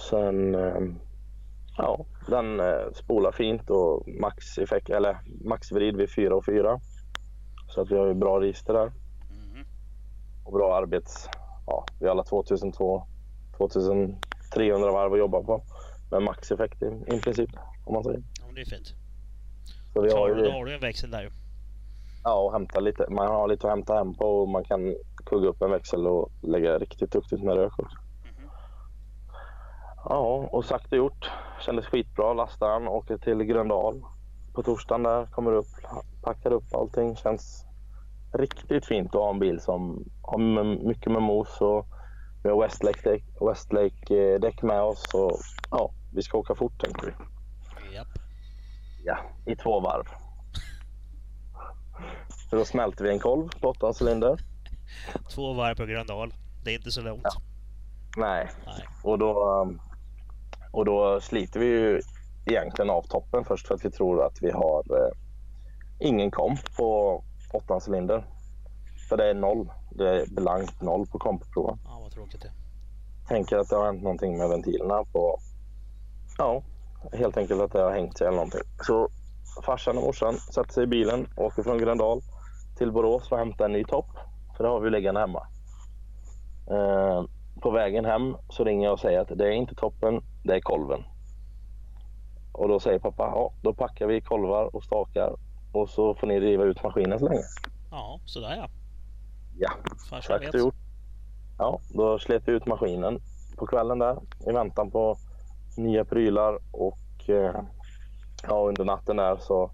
Sen, 0.10 0.56
eh, 0.56 0.82
ja, 1.78 2.06
den 2.28 2.60
eh, 2.60 2.92
spolar 2.94 3.32
fint 3.32 3.70
och 3.70 4.08
max 4.08 4.58
effekt, 4.58 4.90
eller 4.90 5.18
maxvrid 5.46 5.96
vid 5.96 6.12
4 6.12 6.36
och 6.36 6.46
4. 6.46 6.80
Så 7.70 7.82
att 7.82 7.92
vi 7.92 7.98
har 7.98 8.08
ju 8.08 8.13
bra 8.13 8.42
register 8.42 8.74
där. 8.74 8.92
Mm. 9.32 9.66
Och 10.46 10.54
bra 10.54 10.76
arbets, 10.76 11.30
ja, 11.68 11.86
vi 12.00 12.06
har 12.06 12.12
alla 12.12 12.24
2002, 12.24 13.04
2000 13.58 14.18
300 14.54 14.92
varv 14.92 15.13
att 15.13 15.20
jobba 15.20 15.44
på. 15.44 15.63
Med 16.12 16.22
maxeffekt 16.22 16.82
i, 16.82 17.16
i 17.16 17.22
princip, 17.22 17.50
om 17.86 17.94
man 17.94 18.04
säger. 18.04 18.20
Ja, 18.20 18.46
det 18.56 18.62
är 18.62 18.66
fint. 18.66 18.94
Så 19.94 20.02
vi 20.02 20.13
har 20.13 20.28
ju, 20.28 20.36
då 20.36 20.52
har 20.52 20.66
du 20.66 20.74
en 20.74 20.80
växel 20.80 21.12
där 21.12 21.22
ju. 21.22 21.30
Ja, 22.24 22.34
och 22.34 22.54
hämta 22.54 22.80
lite. 22.80 23.10
Man 23.10 23.28
har 23.28 23.48
lite 23.48 23.68
att 23.68 23.72
hämta 23.72 23.96
hem 23.96 24.13
på 24.13 24.26
och 24.26 24.50
man 24.50 24.63
kan 24.63 24.96
kugga 25.26 25.48
upp 25.48 25.62
en 25.62 25.72
växel 25.72 26.08
och 26.08 26.32
lägga 26.42 26.78
riktigt 26.78 27.12
duktigt 27.12 27.44
med 27.44 27.56
rök 27.56 27.80
också. 27.80 27.98
Mm. 28.24 28.50
Ja, 30.06 30.50
och 30.52 30.66
sagt 30.66 30.92
och 30.92 30.98
gjort. 30.98 31.32
Kändes 31.60 31.86
skitbra. 31.86 32.34
Lastar 32.34 32.80
den, 32.80 32.88
åker 32.88 33.17
till 33.17 33.43
Gröndal 33.43 34.04
på 34.54 34.63
torsdagen 34.63 35.04
där. 35.04 35.26
Kommer 35.26 35.54
upp, 35.54 35.67
packar 36.24 36.52
upp 36.52 36.76
allting. 36.76 37.15
Känns 37.15 37.65
riktigt 38.34 38.86
fint 38.86 39.15
att 39.15 39.22
ha 39.22 39.30
en 39.30 39.39
bil 39.39 39.60
som 39.60 40.06
har 40.22 40.63
mycket 40.88 41.12
med 41.12 41.22
mos 41.22 41.62
och 41.62 41.86
vi 42.43 42.50
har 42.50 42.62
Westlake-däck 42.62 43.24
Westlake 43.50 44.38
däck 44.38 44.62
med 44.62 44.82
oss 44.82 45.13
och 45.13 45.32
ja, 45.72 45.91
vi 46.13 46.22
ska 46.22 46.38
åka 46.38 46.56
fort 46.56 46.82
tänkte 46.82 47.06
vi. 47.06 47.12
Japp. 47.96 48.08
Ja, 49.06 49.17
i 49.46 49.56
två 49.56 49.80
varv. 49.80 50.04
Så 52.50 52.56
då 52.56 52.65
smälter 52.65 53.04
vi 53.04 53.10
en 53.10 53.20
kolv 53.20 53.50
på 53.62 53.70
8 53.70 53.93
cylinder. 54.02 54.38
Två 55.36 55.54
varv 55.54 55.76
på 55.76 55.86
Gröndal. 55.86 56.34
Det 56.63 56.72
är 56.72 56.76
inte 56.76 56.91
så 56.91 57.02
långt. 57.02 57.22
Ja. 57.24 57.32
Nej. 58.17 58.50
Nej. 58.65 58.88
Och, 59.04 59.20
då, 59.20 59.62
um, 59.62 59.82
och 60.78 60.86
då 60.86 61.20
sliter 61.22 61.60
vi 61.60 61.66
ju 61.66 62.02
egentligen 62.46 62.90
av 62.90 63.02
toppen 63.02 63.46
först 63.46 63.68
för 63.68 63.76
att 63.76 63.86
vi 63.86 63.92
tror 63.92 64.26
att 64.26 64.38
vi 64.42 64.52
har 64.52 64.80
eh, 64.80 65.12
ingen 66.00 66.32
komp 66.32 66.76
på 66.78 67.24
8 67.54 67.80
cylinder. 67.88 68.26
För 69.10 69.18
det 69.18 69.30
är 69.30 69.34
noll. 69.34 69.72
Det 69.92 70.10
är 70.10 70.26
blankt 70.28 70.82
noll 70.82 71.08
på 71.08 71.20
kompproven. 71.20 71.80
Ja, 71.86 72.00
vad 72.04 72.12
tråkigt 72.12 72.42
det 72.42 72.52
Tänker 73.28 73.58
att 73.58 73.70
det 73.70 73.76
har 73.76 73.86
hänt 73.86 74.04
någonting 74.04 74.38
med 74.38 74.50
ventilerna 74.50 75.04
på... 75.04 75.40
Ja, 76.38 76.63
helt 77.13 77.38
enkelt 77.38 77.62
att 77.62 77.72
det 77.72 77.82
har 77.82 77.92
hängt 77.92 78.18
sig 78.18 78.28
eller 78.28 78.38
någonting. 78.38 78.62
Så 78.82 79.10
farsan 79.66 79.98
och 79.98 80.04
morsan 80.04 80.34
sätter 80.34 80.74
sig 80.74 80.84
i 80.84 80.88
bilen, 80.88 81.28
åker 81.38 81.63
från 81.63 81.78
Gröndal 81.78 82.22
till 82.78 82.92
Borås 82.92 83.30
för 83.30 83.36
att 83.36 83.46
hämta 83.46 83.66
en 83.66 83.74
ny 83.74 83.84
topp. 83.84 84.10
För 84.58 84.63
det 84.63 84.70
har 84.70 84.80
vi 84.80 84.90
liggande 84.90 85.20
hemma. 85.20 85.48
Eh, 86.72 87.24
på 87.62 87.72
vägen 87.72 88.06
hem 88.06 88.36
så 88.50 88.63
ringer 88.63 88.84
jag 88.84 88.93
och 88.93 89.00
säger 89.00 89.20
att 89.20 89.38
det 89.38 89.48
är 89.48 89.52
inte 89.52 89.76
toppen, 89.76 90.22
det 90.43 90.56
är 90.56 90.62
kolven. 90.62 91.04
Och 92.52 92.67
då 92.67 92.80
säger 92.80 93.00
pappa, 93.00 93.24
ja 93.24 93.54
då 93.62 93.74
packar 93.74 94.08
vi 94.08 94.22
kolvar 94.22 94.76
och 94.76 94.84
stakar 94.84 95.36
och 95.74 95.89
så 95.89 96.15
får 96.15 96.28
ni 96.28 96.39
riva 96.39 96.63
ut 96.63 96.84
maskinen 96.84 97.20
så 97.20 97.28
länge. 97.28 97.43
Ja, 97.91 98.20
sådär 98.26 98.56
ja. 98.58 98.70
Ja, 99.60 100.22
sagt 100.22 100.54
och 100.54 100.60
gjort. 100.60 100.76
Ja, 101.58 101.80
då 101.93 102.20
slet 102.20 102.43
vi 102.46 102.52
ut 102.52 102.65
maskinen 102.65 103.20
på 103.58 103.67
kvällen 103.67 104.00
där 104.00 104.17
i 104.48 104.52
väntan 104.52 104.91
på 104.91 105.17
nya 105.78 106.06
prylar 106.06 106.60
och 106.72 107.30
eh, 107.30 107.62
ja, 108.43 108.67
under 108.67 108.86
natten 108.86 109.17
där 109.17 109.38
så 109.38 109.72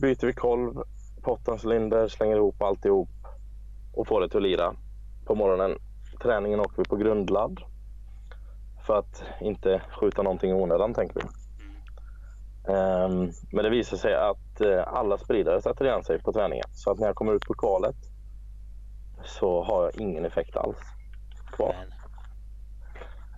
byter 0.00 0.26
vi 0.26 0.32
kolv, 0.32 0.82
pottencylinder, 1.22 2.08
slänger 2.08 2.36
ihop 2.36 2.62
alltihop 2.62 3.08
och 3.94 4.06
får 4.06 4.20
det 4.20 4.28
till 4.28 4.36
att 4.36 4.42
lira. 4.42 4.74
På 5.26 5.34
morgonen, 5.34 5.78
träningen 6.24 6.60
åker 6.60 6.76
vi 6.76 6.84
på 6.84 6.96
grundladd 6.96 7.60
för 8.86 8.98
att 8.98 9.22
inte 9.40 9.82
skjuta 10.00 10.22
någonting 10.22 10.50
i 10.50 10.54
onödan 10.54 10.94
tänker 10.94 11.14
vi. 11.14 11.26
Um, 12.72 13.32
men 13.52 13.64
det 13.64 13.70
visar 13.70 13.96
sig 13.96 14.14
att 14.14 14.60
uh, 14.60 14.82
alla 14.86 15.18
spridare 15.18 15.62
sätter 15.62 15.84
igen 15.84 16.04
sig 16.04 16.18
på 16.18 16.32
träningen. 16.32 16.64
Så 16.72 16.90
att 16.90 16.98
när 16.98 17.06
jag 17.06 17.16
kommer 17.16 17.32
ut 17.34 17.46
på 17.46 17.54
kvalet 17.54 17.96
så 19.24 19.64
har 19.64 19.82
jag 19.84 20.00
ingen 20.00 20.24
effekt 20.24 20.56
alls 20.56 20.78
kvar. 21.52 21.74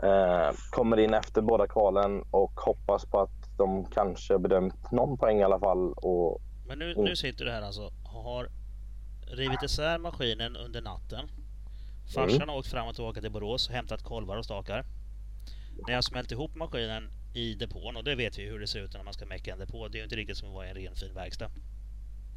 Eh, 0.03 0.51
kommer 0.71 0.97
in 0.97 1.15
efter 1.15 1.43
båda 1.43 1.67
kvalen 1.67 2.23
och 2.31 2.53
hoppas 2.61 3.07
på 3.07 3.21
att 3.21 3.57
de 3.59 3.85
kanske 3.85 4.39
bedömt 4.39 4.93
någon 4.93 5.19
poäng 5.19 5.41
i 5.41 5.43
alla 5.43 5.59
fall. 5.59 5.93
Och... 5.93 6.41
Men 6.67 6.79
nu, 6.79 6.95
nu 6.97 7.17
sitter 7.17 7.45
du 7.45 7.51
här 7.51 7.63
alltså 7.63 7.91
har 8.05 8.49
rivit 9.27 9.63
isär 9.63 9.99
maskinen 9.99 10.57
under 10.57 10.83
natten. 10.83 11.29
Farsan 12.07 12.37
mm. 12.37 12.49
har 12.49 12.57
åkt 12.57 12.69
fram 12.69 12.89
och 12.89 12.95
tillbaka 12.95 13.21
till 13.21 13.31
Borås 13.31 13.69
och 13.69 13.75
hämtat 13.75 14.03
kolvar 14.03 14.37
och 14.37 14.45
stakar. 14.45 14.85
När 15.87 15.95
jag 15.95 16.05
smält 16.05 16.33
ihop 16.33 16.55
maskinen 16.55 17.11
i 17.35 17.55
depån 17.55 17.97
och 17.97 18.05
det 18.05 18.15
vet 18.15 18.39
vi 18.39 18.43
hur 18.43 18.59
det 18.59 18.67
ser 18.67 18.81
ut 18.81 18.95
när 18.95 19.03
man 19.03 19.15
ska 19.15 19.27
mecka 19.27 19.53
en 19.53 19.59
depå. 19.59 19.89
Det 19.89 19.97
är 19.97 20.01
ju 20.01 20.05
inte 20.05 20.17
riktigt 20.17 20.37
som 20.37 20.49
att 20.49 20.55
vara 20.55 20.67
i 20.67 20.71
en 20.71 20.77
ren 20.77 20.97
fin 20.97 21.15
verkstad. 21.15 21.51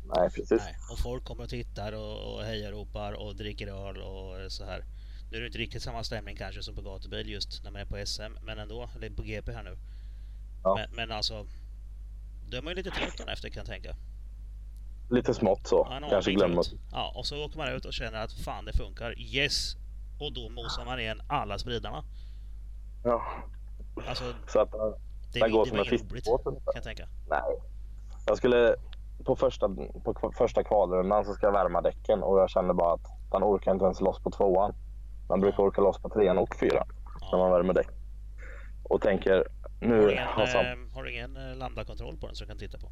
Nej, 0.06 0.30
precis. 0.30 0.62
Nej. 0.64 0.76
Och 0.92 1.00
folk 1.00 1.24
kommer 1.24 1.44
och 1.44 1.50
tittar 1.50 1.94
och, 1.94 2.34
och 2.34 2.44
hejar 2.44 2.72
ropar 2.72 3.14
och 3.14 3.36
dricker 3.36 3.68
öl 3.68 3.98
och 3.98 4.52
så 4.52 4.66
här. 4.66 4.86
Nu 5.32 5.38
är 5.38 5.42
det 5.42 5.48
inte 5.48 5.58
riktigt 5.58 5.84
samma 5.84 6.04
stämning 6.04 6.36
kanske 6.36 6.64
som 6.64 6.76
på 6.76 6.82
gatubil 6.82 7.30
just 7.30 7.64
när 7.64 7.72
man 7.72 7.82
är 7.82 7.86
på 7.86 8.06
SM, 8.06 8.46
men 8.46 8.60
ändå. 8.60 8.90
Eller 8.96 9.10
på 9.10 9.24
GP 9.24 9.52
här 9.52 9.64
nu. 9.64 9.78
Ja. 10.64 10.76
Men, 10.76 10.96
men 10.96 11.12
alltså, 11.12 11.48
då 12.50 12.58
är 12.58 12.62
man 12.62 12.72
ju 12.72 12.76
lite 12.76 12.92
trött 12.92 13.28
efter 13.28 13.50
kan 13.50 13.60
jag 13.60 13.66
tänka. 13.66 13.96
Lite 15.10 15.34
smått 15.34 15.68
så. 15.68 15.88
Ja, 15.90 15.96
en 15.98 16.10
Kanske 16.10 16.32
glömmer. 16.32 16.56
trött. 16.64 16.80
Ja, 16.92 17.14
och 17.16 17.26
så 17.26 17.46
åker 17.46 17.58
man 17.58 17.70
ut 17.70 17.86
och 17.86 17.94
känner 17.94 18.24
att 18.24 18.34
fan 18.34 18.66
det 18.66 18.74
funkar. 18.78 19.20
Yes! 19.20 19.76
Och 20.20 20.34
då 20.34 20.50
mosar 20.50 20.86
man 20.86 21.00
igen 21.00 21.22
alla 21.28 21.58
spridarna. 21.58 22.04
Ja. 23.04 23.22
Alltså, 24.10 24.24
Så 24.48 24.60
att, 24.60 24.72
det, 24.72 25.40
Den 25.40 25.44
är- 25.44 25.50
går 25.54 25.64
det 25.66 25.70
som 25.70 25.80
en 25.80 25.86
fiskebåt 25.86 26.44
kan 26.44 26.56
jag 26.76 26.84
tänka. 26.84 27.08
nej. 27.30 27.42
Jag 28.28 28.38
skulle 28.38 28.76
på 29.26 29.36
första, 29.36 29.70
på 30.04 30.32
första 30.38 30.64
kvalrundan 30.64 31.26
så 31.26 31.34
ska 31.34 31.46
jag 31.48 31.54
värma 31.54 31.82
däcken 31.82 32.24
och 32.24 32.40
jag 32.40 32.50
kände 32.50 32.74
bara 32.74 32.94
att 32.94 33.02
man 33.32 33.44
orkar 33.44 33.72
inte 33.72 33.86
ens 33.86 34.02
loss 34.02 34.20
på 34.24 34.32
tvåan. 34.32 34.74
Man 35.30 35.42
brukar 35.42 35.64
orka 35.64 35.82
loss 35.82 35.98
på 36.02 36.10
trean 36.10 36.38
och 36.38 36.56
fyran 36.56 36.88
när 37.32 37.38
man 37.38 37.50
Ja. 37.52 37.56
värmer 37.58 37.74
däck. 37.74 37.88
Och 38.84 39.02
tänker 39.02 39.32
Har 39.34 39.88
nu 39.88 40.02
du 40.02 40.12
ingen, 40.12 40.28
har 40.28 40.44
eh, 40.44 40.94
har 40.96 41.04
du 41.04 41.12
ingen 41.12 41.38
eh, 41.38 41.56
lambda-kontroll 41.56 42.18
på 42.18 42.26
den 42.28 42.36
så 42.36 42.44
du 42.44 42.48
kan 42.48 42.58
titta 42.58 42.78
på? 42.78 42.92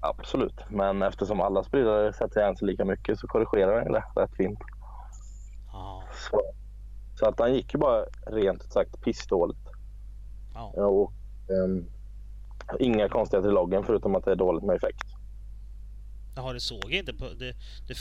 Absolut, 0.00 0.60
men 0.68 1.02
eftersom 1.02 1.40
alla 1.40 1.64
spridare 1.64 2.12
sätter 2.12 2.40
igen 2.40 2.56
sig 2.56 2.66
lika 2.66 2.84
mycket 2.84 3.18
så 3.18 3.26
korrigerar 3.26 3.84
den 3.84 3.92
det 3.92 4.04
rätt 4.16 4.36
fint. 4.36 4.58
Ja. 5.72 6.02
Så, 6.30 6.42
så 7.18 7.28
att 7.28 7.38
han 7.38 7.54
gick 7.54 7.74
ju 7.74 7.80
bara 7.80 8.04
rent 8.26 8.64
ut 8.64 8.72
sagt 8.72 9.00
pissdåligt. 9.00 9.60
Ja, 10.54 10.86
Och, 10.86 11.12
ehm, 11.50 11.86
inga 12.80 13.08
konstigheter 13.08 13.48
i 13.48 13.52
loggen 13.52 13.84
förutom 13.84 14.14
att 14.14 14.24
det 14.24 14.32
är 14.32 14.36
dåligt 14.36 14.64
med 14.64 14.76
effekt. 14.76 15.02
Jaha, 16.36 16.52
det 16.52 16.60
såg 16.60 16.84
jag 16.84 16.92
inte 16.92 17.14
på... 17.14 17.24
Det, 17.24 17.54
det, 17.88 17.94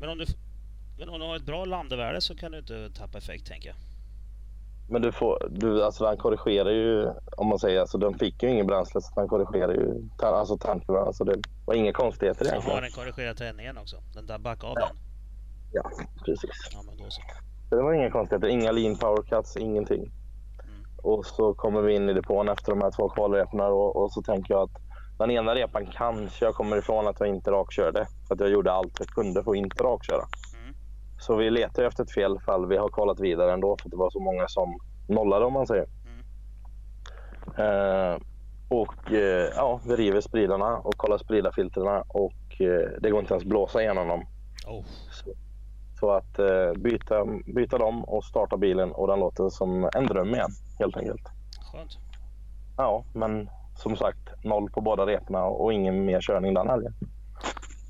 men, 0.00 0.08
om 0.08 0.18
du, 0.18 0.26
men 0.98 1.08
om 1.08 1.20
du 1.20 1.26
har 1.26 1.36
ett 1.36 1.46
bra 1.46 1.64
lambda-värde 1.64 2.20
så 2.20 2.34
kan 2.36 2.52
du 2.52 2.58
inte 2.58 2.90
tappa 2.90 3.18
effekt 3.18 3.46
tänker 3.46 3.68
jag. 3.68 3.76
Men 4.88 5.02
du 5.02 5.12
får, 5.12 5.48
du, 5.50 5.84
alltså 5.84 6.04
den 6.04 6.16
korrigerar 6.16 6.70
ju, 6.70 7.08
om 7.36 7.48
man 7.48 7.58
säger, 7.58 7.80
alltså 7.80 7.98
den 7.98 8.18
fick 8.18 8.42
ju 8.42 8.50
ingen 8.50 8.66
bränsle 8.66 9.00
så 9.00 9.20
den 9.20 9.28
korrigerar 9.28 9.72
ju, 9.74 10.08
alltså 10.18 10.56
tanken, 10.58 10.96
alltså 10.96 11.24
det 11.24 11.42
var 11.66 11.74
inga 11.74 11.92
konstigheter 11.92 12.44
Jaha, 12.44 12.54
egentligen. 12.54 12.82
den 12.82 12.90
korrigerar 12.90 13.34
tändningen 13.34 13.78
också. 13.78 13.96
Den 14.14 14.26
där 14.26 14.38
backar 14.38 14.68
av 14.68 14.74
Ja. 14.76 14.86
den. 14.86 14.96
Ja, 15.72 15.90
precis. 16.24 16.50
Ja, 16.72 16.82
men 16.86 16.96
då 16.96 17.04
så. 17.10 17.22
Så 17.68 17.76
det 17.76 17.82
var 17.82 17.92
inga 17.92 18.10
konstigheter, 18.10 18.48
inga 18.48 18.72
lean 18.72 18.96
power 18.96 19.22
cuts, 19.22 19.56
ingenting. 19.56 20.00
Mm. 20.02 20.84
Och 21.02 21.26
så 21.26 21.54
kommer 21.54 21.82
vi 21.82 21.94
in 21.94 22.08
i 22.08 22.12
depån 22.12 22.48
efter 22.48 22.72
de 22.72 22.80
här 22.82 22.90
två 22.90 23.08
kvalreporna 23.08 23.66
och, 23.66 23.96
och 23.96 24.12
så 24.12 24.22
tänker 24.22 24.54
jag 24.54 24.62
att 24.62 24.70
den 25.18 25.30
ena 25.30 25.54
repan 25.54 25.86
kanske 25.86 26.44
jag 26.44 26.54
kommer 26.54 26.76
ifrån 26.76 27.06
att 27.06 27.20
jag 27.20 27.28
inte 27.28 27.50
rakkörde. 27.50 28.06
För 28.28 28.34
att 28.34 28.40
jag 28.40 28.50
gjorde 28.50 28.72
allt 28.72 28.96
jag 28.98 29.08
kunde 29.08 29.44
för 29.44 29.50
att 29.50 29.56
inte 29.56 29.82
rakköra. 29.84 30.24
Så 31.22 31.36
vi 31.36 31.50
letar 31.50 31.82
efter 31.82 32.02
ett 32.02 32.12
fel 32.12 32.40
fall 32.40 32.66
vi 32.66 32.76
har 32.76 32.88
kvalat 32.88 33.20
vidare 33.20 33.52
ändå 33.52 33.76
för 33.76 33.88
att 33.88 33.90
det 33.90 33.96
var 33.96 34.10
så 34.10 34.20
många 34.20 34.48
som 34.48 34.78
nollade 35.08 35.44
om 35.44 35.52
man 35.52 35.66
säger. 35.66 35.86
Mm. 36.06 36.20
Eh, 37.56 38.18
och 38.68 39.12
eh, 39.12 39.52
ja, 39.56 39.80
vi 39.86 39.96
river 39.96 40.20
spridarna 40.20 40.76
och 40.76 40.96
kollar 40.96 41.18
spridarfiltrerna 41.18 42.04
och 42.08 42.60
eh, 42.60 42.90
det 43.00 43.10
går 43.10 43.20
inte 43.20 43.34
ens 43.34 43.44
blåsa 43.44 43.82
igenom 43.82 44.08
dem. 44.08 44.26
Oh. 44.66 44.84
Så, 45.10 45.30
så 46.00 46.10
att 46.10 46.38
eh, 46.38 46.72
byta, 46.76 47.24
byta 47.54 47.78
dem 47.78 48.04
och 48.04 48.24
starta 48.24 48.56
bilen 48.56 48.92
och 48.92 49.06
den 49.06 49.20
låter 49.20 49.48
som 49.48 49.90
en 49.94 50.06
dröm 50.06 50.34
igen 50.34 50.50
helt 50.78 50.96
enkelt. 50.96 51.28
Skönt. 51.72 51.98
Ja, 52.76 53.04
men 53.12 53.50
som 53.76 53.96
sagt 53.96 54.44
noll 54.44 54.70
på 54.70 54.80
båda 54.80 55.06
reporna 55.06 55.44
och 55.44 55.72
ingen 55.72 56.04
mer 56.04 56.20
körning 56.20 56.54
den 56.54 56.68
helgen. 56.68 56.94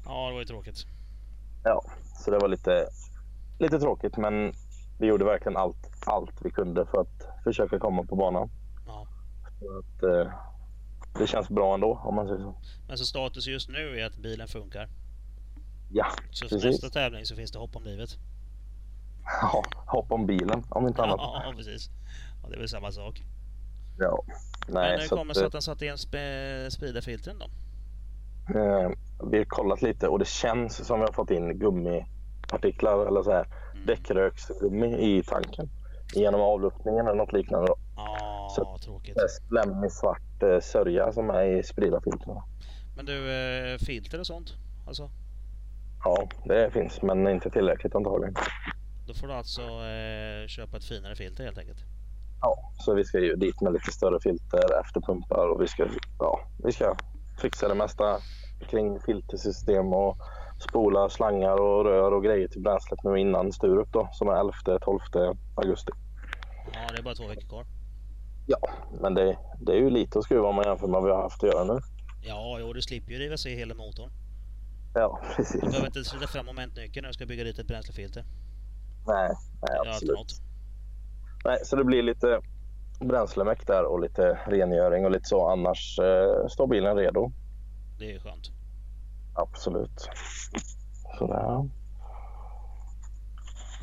Ja, 0.05 0.27
det 0.27 0.33
var 0.33 0.41
ju 0.41 0.45
tråkigt. 0.45 0.87
Ja, 1.65 1.83
så 2.19 2.31
det 2.31 2.39
var 2.39 2.49
lite, 2.49 2.87
lite 3.63 3.79
tråkigt 3.79 4.17
men 4.17 4.53
vi 4.99 5.07
gjorde 5.07 5.25
verkligen 5.25 5.57
allt, 5.57 5.91
allt 6.07 6.35
vi 6.45 6.51
kunde 6.51 6.87
för 6.87 7.01
att 7.01 7.43
försöka 7.45 7.79
komma 7.79 8.03
på 8.05 8.17
banan. 8.17 8.51
Ja. 8.87 9.07
Så 9.61 9.79
att, 9.79 10.03
eh, 10.03 10.33
det 11.19 11.27
känns 11.27 11.49
bra 11.49 11.75
ändå 11.75 12.01
om 12.05 12.15
man 12.15 12.27
säger 12.27 12.41
så. 12.41 12.55
Men 12.89 12.99
så 12.99 13.05
status 13.05 13.47
just 13.47 13.69
nu 13.69 14.01
är 14.01 14.07
att 14.07 14.17
bilen 14.17 14.49
funkar. 14.49 14.89
Ja, 15.91 16.07
Så 16.31 16.49
för 16.49 16.57
Precis. 16.57 16.83
nästa 16.83 17.01
tävling 17.01 17.25
så 17.27 17.37
finns 17.37 17.53
det 17.53 17.59
hopp 17.59 17.77
om 17.77 17.85
livet. 17.85 18.11
ja 19.43 19.63
hopp 19.87 20.13
om 20.13 20.27
bilen 20.27 20.63
om 20.69 20.87
inte 20.87 21.03
annat. 21.03 21.17
Ja, 21.21 21.53
precis. 21.57 21.91
Ja, 22.43 22.49
det 22.49 22.55
är 22.55 22.59
väl 22.59 22.69
samma 22.69 22.93
sak. 22.93 23.23
Ja. 23.99 24.23
Nej, 24.69 24.91
Men 24.91 25.01
hur 25.01 25.09
kommer 25.09 25.29
det 25.29 25.35
sig 25.35 25.47
att 25.47 25.53
den 25.53 25.63
satte 25.63 25.85
igen 25.85 25.97
sp- 25.97 26.71
speederfiltren 26.71 27.37
då? 27.39 27.45
Eh, 28.59 28.91
vi 29.31 29.39
har 29.39 29.45
kollat 29.45 29.83
lite 29.83 30.09
och 30.09 30.19
det 30.19 30.29
känns 30.29 30.87
som 30.87 31.01
vi 31.01 31.07
har 31.07 31.13
fått 31.13 31.31
in 31.31 31.59
gummipartiklar 32.53 33.07
eller 33.07 33.23
så 33.23 33.31
här 33.33 33.47
Mm. 33.75 33.87
däckröksgummi 33.87 34.97
i 35.19 35.23
tanken 35.23 35.69
genom 36.15 36.41
avluftningen 36.41 37.07
eller 37.07 37.17
något 37.17 37.33
liknande. 37.33 37.67
Då. 37.67 37.77
Ja, 37.97 38.49
Så- 38.57 38.79
tråkigt. 38.85 39.15
Det 39.15 39.21
är 39.23 39.29
slemmig 39.49 39.93
svart 39.93 40.43
eh, 40.43 40.61
sörja 40.61 41.13
som 41.13 41.31
är 41.31 41.45
i 41.45 41.63
spridarfiltren. 41.63 42.37
Men 42.97 43.07
du, 43.07 43.33
eh, 43.33 43.79
filter 43.79 44.19
och 44.21 44.27
sånt? 44.27 44.55
Alltså, 44.87 45.11
Ja, 46.05 46.29
det 46.45 46.71
finns 46.73 47.03
men 47.03 47.29
inte 47.29 47.51
tillräckligt 47.51 47.95
antagligen. 47.95 48.35
då 49.07 49.15
får 49.15 49.27
du 49.27 49.33
alltså 49.33 49.61
eh, 49.63 50.47
köpa 50.49 50.77
ett 50.77 50.85
finare 50.85 51.15
filter 51.17 51.45
helt 51.45 51.59
enkelt. 51.59 51.79
Ja, 52.41 52.73
så 52.79 52.95
vi 52.95 53.05
ska 53.05 53.19
ju 53.19 53.37
dit 53.37 53.61
med 53.61 53.73
lite 53.73 53.93
större 53.93 54.21
filter, 54.21 54.81
efterpumpar 54.81 55.49
och 55.49 55.63
vi 55.63 55.69
ska, 55.69 55.87
ja, 56.19 56.41
vi 56.65 56.73
ska 56.73 56.97
fixa 57.39 57.69
det 57.69 57.75
mesta 57.75 58.19
kring 58.71 59.01
filtersystem 59.01 59.93
och 59.93 60.17
spolar, 60.63 61.09
slangar 61.09 61.61
och 61.61 61.85
rör 61.85 62.13
och 62.13 62.25
grejer 62.25 62.49
till 62.49 62.61
bränslet 62.61 63.05
nu 63.05 63.19
innan 63.19 63.53
Sturup 63.53 63.93
då 63.93 64.09
som 64.13 64.29
är 64.29 64.33
11-12 64.33 65.37
augusti. 65.55 65.93
Ja, 66.73 66.93
det 66.93 66.99
är 66.99 67.03
bara 67.03 67.15
två 67.15 67.27
veckor 67.27 67.49
kvar. 67.49 67.67
Ja, 68.47 68.59
men 69.01 69.15
det, 69.15 69.39
det 69.61 69.73
är 69.73 69.77
ju 69.77 69.91
lite 69.91 70.19
att 70.19 70.25
skruva 70.25 70.49
om 70.49 70.55
man 70.55 70.65
jämför 70.65 70.87
med 70.87 70.95
vad 70.95 71.05
vi 71.05 71.11
har 71.11 71.23
haft 71.23 71.45
att 71.45 71.53
göra 71.53 71.65
nu. 71.65 71.81
Ja, 72.23 72.57
jo, 72.61 72.73
du 72.73 72.83
slipper 72.83 73.13
ju 73.13 73.19
riva 73.19 73.37
sig 73.37 73.55
hela 73.55 73.75
motorn. 73.75 74.11
Ja, 74.95 75.21
precis. 75.37 75.61
Du 75.61 75.67
behöver 75.67 75.87
inte 75.87 76.05
sätta 76.05 76.27
fram 76.27 76.47
momentnyckeln 76.47 77.03
när 77.03 77.09
du 77.09 77.15
ska 77.15 77.27
bygga 77.27 77.45
dit 77.45 77.59
ett 77.59 77.67
bränslefilter. 77.67 78.25
Nej, 79.07 79.31
nej 79.69 79.79
absolut. 79.89 80.41
Nej, 81.45 81.59
så 81.65 81.77
det 81.77 81.85
blir 81.85 82.03
lite 82.03 82.41
bränslemäck 83.01 83.67
där 83.67 83.85
och 83.85 84.01
lite 84.01 84.39
rengöring 84.47 85.05
och 85.05 85.11
lite 85.11 85.29
så. 85.29 85.49
Annars 85.49 85.99
eh, 85.99 86.47
står 86.47 86.67
bilen 86.67 86.97
redo. 86.97 87.33
Det 87.99 88.05
är 88.05 88.13
ju 88.13 88.21
skönt. 88.21 88.62
Absolut. 89.35 90.09
Sådär. 91.19 91.69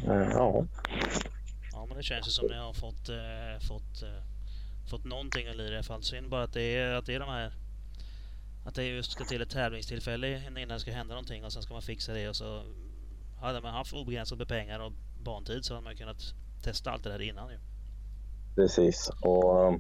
Eh, 0.08 0.30
ja. 0.32 0.66
Ja, 1.72 1.86
men 1.88 1.98
det 1.98 2.04
känns 2.04 2.28
ju 2.28 2.32
som 2.32 2.48
ni 2.48 2.58
har 2.58 2.74
fått, 2.74 3.10
eh, 3.10 3.68
fått, 3.68 4.04
eh, 4.04 4.24
fått 4.90 5.06
någonting 5.06 5.48
att 5.48 5.56
lira 5.56 5.74
i 5.74 5.76
alla 5.76 5.84
fall. 5.84 6.04
Synd 6.04 6.30
bara 6.30 6.44
att 6.44 6.54
det 6.54 6.78
är, 6.78 6.94
att 6.94 7.06
det 7.06 7.16
är 7.16 7.20
de 7.20 7.30
här... 7.30 7.54
Att 8.66 8.76
det 8.76 8.84
just 8.84 9.12
ska 9.12 9.24
till 9.24 9.42
ett 9.42 9.50
tävlingstillfälle 9.50 10.42
innan 10.48 10.68
det 10.68 10.80
ska 10.80 10.92
hända 10.92 11.14
någonting 11.14 11.46
och 11.46 11.54
sen 11.54 11.62
ska 11.62 11.74
man 11.74 11.82
fixa 11.82 12.14
det 12.14 12.30
och 12.30 12.36
så... 12.36 12.64
Hade 13.42 13.62
man 13.62 13.74
haft 13.74 13.94
obegränsat 13.94 14.38
med 14.38 14.48
pengar 14.48 14.80
och 14.80 14.92
bantid 15.24 15.66
så 15.66 15.74
hade 15.74 15.84
man 15.84 15.96
kunnat 15.96 16.34
testa 16.64 16.92
allt 16.92 17.04
det 17.04 17.10
där 17.10 17.22
innan 17.22 17.50
ju. 17.52 17.60
Precis. 18.56 19.10
Och 19.22 19.66
eh, 19.68 19.74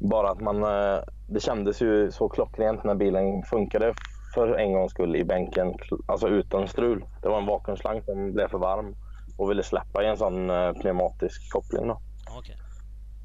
bara 0.00 0.30
att 0.30 0.40
man... 0.40 0.62
eh, 0.62 1.00
Det 1.28 1.40
kändes 1.40 1.82
ju 1.82 2.12
så 2.12 2.28
klockrent 2.28 2.84
när 2.84 2.94
bilen 2.94 3.42
funkade 3.42 3.94
för 4.34 4.54
en 4.54 4.72
gångs 4.72 4.90
skull 4.90 5.16
i 5.16 5.24
bänken. 5.24 5.74
Alltså 6.06 6.28
utan 6.28 6.68
strul. 6.68 7.04
Det 7.22 7.28
var 7.28 7.38
en 7.38 7.46
vakuumslang 7.46 8.02
som 8.02 8.32
blev 8.32 8.48
för 8.48 8.58
varm 8.58 8.94
och 9.38 9.50
ville 9.50 9.62
släppa 9.62 10.02
i 10.02 10.06
en 10.06 10.16
sån 10.16 10.50
eh, 10.50 10.72
pneumatisk 10.72 11.52
koppling. 11.52 11.88
Då. 11.88 12.00
Okej. 12.38 12.56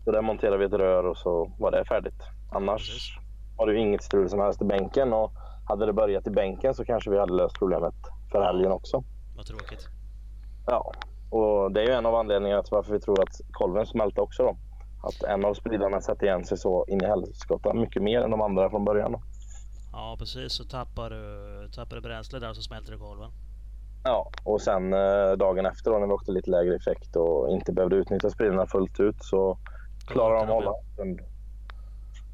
Så 0.06 0.12
där 0.12 0.22
monterade 0.22 0.58
vi 0.58 0.66
ett 0.66 0.74
rör 0.74 1.04
och 1.04 1.18
så 1.18 1.52
var 1.60 1.72
det 1.72 1.86
färdigt. 1.86 2.24
Annars 2.52 2.90
Precis. 2.90 3.18
har 3.58 3.68
det 3.68 3.74
ju 3.74 3.80
inget 3.80 4.04
strul 4.04 4.30
som 4.30 4.40
helst 4.40 4.62
i 4.62 4.66
bänken. 4.66 5.14
Och 5.14 5.32
hade 5.68 5.86
det 5.86 5.94
börjat 5.94 6.28
i 6.28 6.30
bänken 6.30 6.74
så 6.74 6.86
kanske 6.86 7.12
vi 7.12 7.20
hade 7.20 7.34
löst 7.34 7.60
problemet 7.60 7.96
för 8.32 8.42
helgen 8.42 8.72
också. 8.72 9.04
Vad 9.36 9.46
tråkigt. 9.46 9.88
Ja, 10.68 10.92
och 11.30 11.72
det 11.72 11.82
är 11.82 11.88
ju 11.88 11.94
en 11.94 12.06
av 12.06 12.16
anledningarna 12.16 12.64
till 12.64 12.72
varför 12.72 12.94
vi 12.94 13.00
tror 13.00 13.22
att 13.22 13.42
kolven 13.52 13.86
smälte 13.86 14.22
också. 14.22 14.44
Då. 14.44 14.58
Att 15.04 15.24
en 15.24 15.46
av 15.46 15.54
spridarna 15.54 16.02
satte 16.02 16.26
igen 16.26 16.46
sig 16.46 16.58
så 16.58 16.86
in 16.88 17.02
i 17.02 17.06
helskotta 17.06 17.74
mycket 17.74 18.04
mer 18.04 18.22
än 18.22 18.32
de 18.32 18.42
andra 18.42 18.70
från 18.70 18.86
början. 18.86 19.12
Då. 19.12 19.22
Ja, 19.96 20.16
precis. 20.20 20.54
Så 20.54 20.64
tappar 20.64 21.10
du, 21.10 21.70
tappar 21.72 21.96
du 21.96 22.02
bränsle 22.02 22.40
där 22.40 22.54
så 22.54 22.62
smälter 22.62 22.92
det 22.92 22.98
kolven. 22.98 23.32
Ja, 24.04 24.32
och 24.44 24.62
sen 24.62 24.94
eh, 24.94 25.32
dagen 25.32 25.66
efter 25.66 25.92
då, 25.92 26.00
när 26.00 26.08
vi 26.08 26.14
åkte 26.14 26.32
lite 26.32 26.50
lägre 26.52 26.76
effekt 26.76 27.16
och 27.16 27.50
inte 27.50 27.72
behövde 27.74 27.96
utnyttja 27.96 28.30
spridarna 28.30 28.68
fullt 28.68 29.00
ut 29.00 29.24
så 29.24 29.58
klarade 30.08 30.40
de 30.40 30.44
att 30.44 30.50
hålla. 30.64 30.72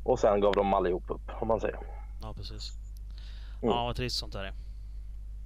Och 0.03 0.19
sen 0.19 0.39
gav 0.41 0.53
de 0.53 0.73
allihop 0.73 1.11
upp 1.11 1.21
om 1.41 1.47
man 1.47 1.59
säger. 1.59 1.79
Ja, 2.21 2.33
precis. 2.33 2.71
Mm. 3.61 3.75
Ja, 3.75 3.85
vad 3.85 3.95
trist 3.95 4.19
sånt 4.19 4.33
där 4.33 4.43
är. 4.43 4.53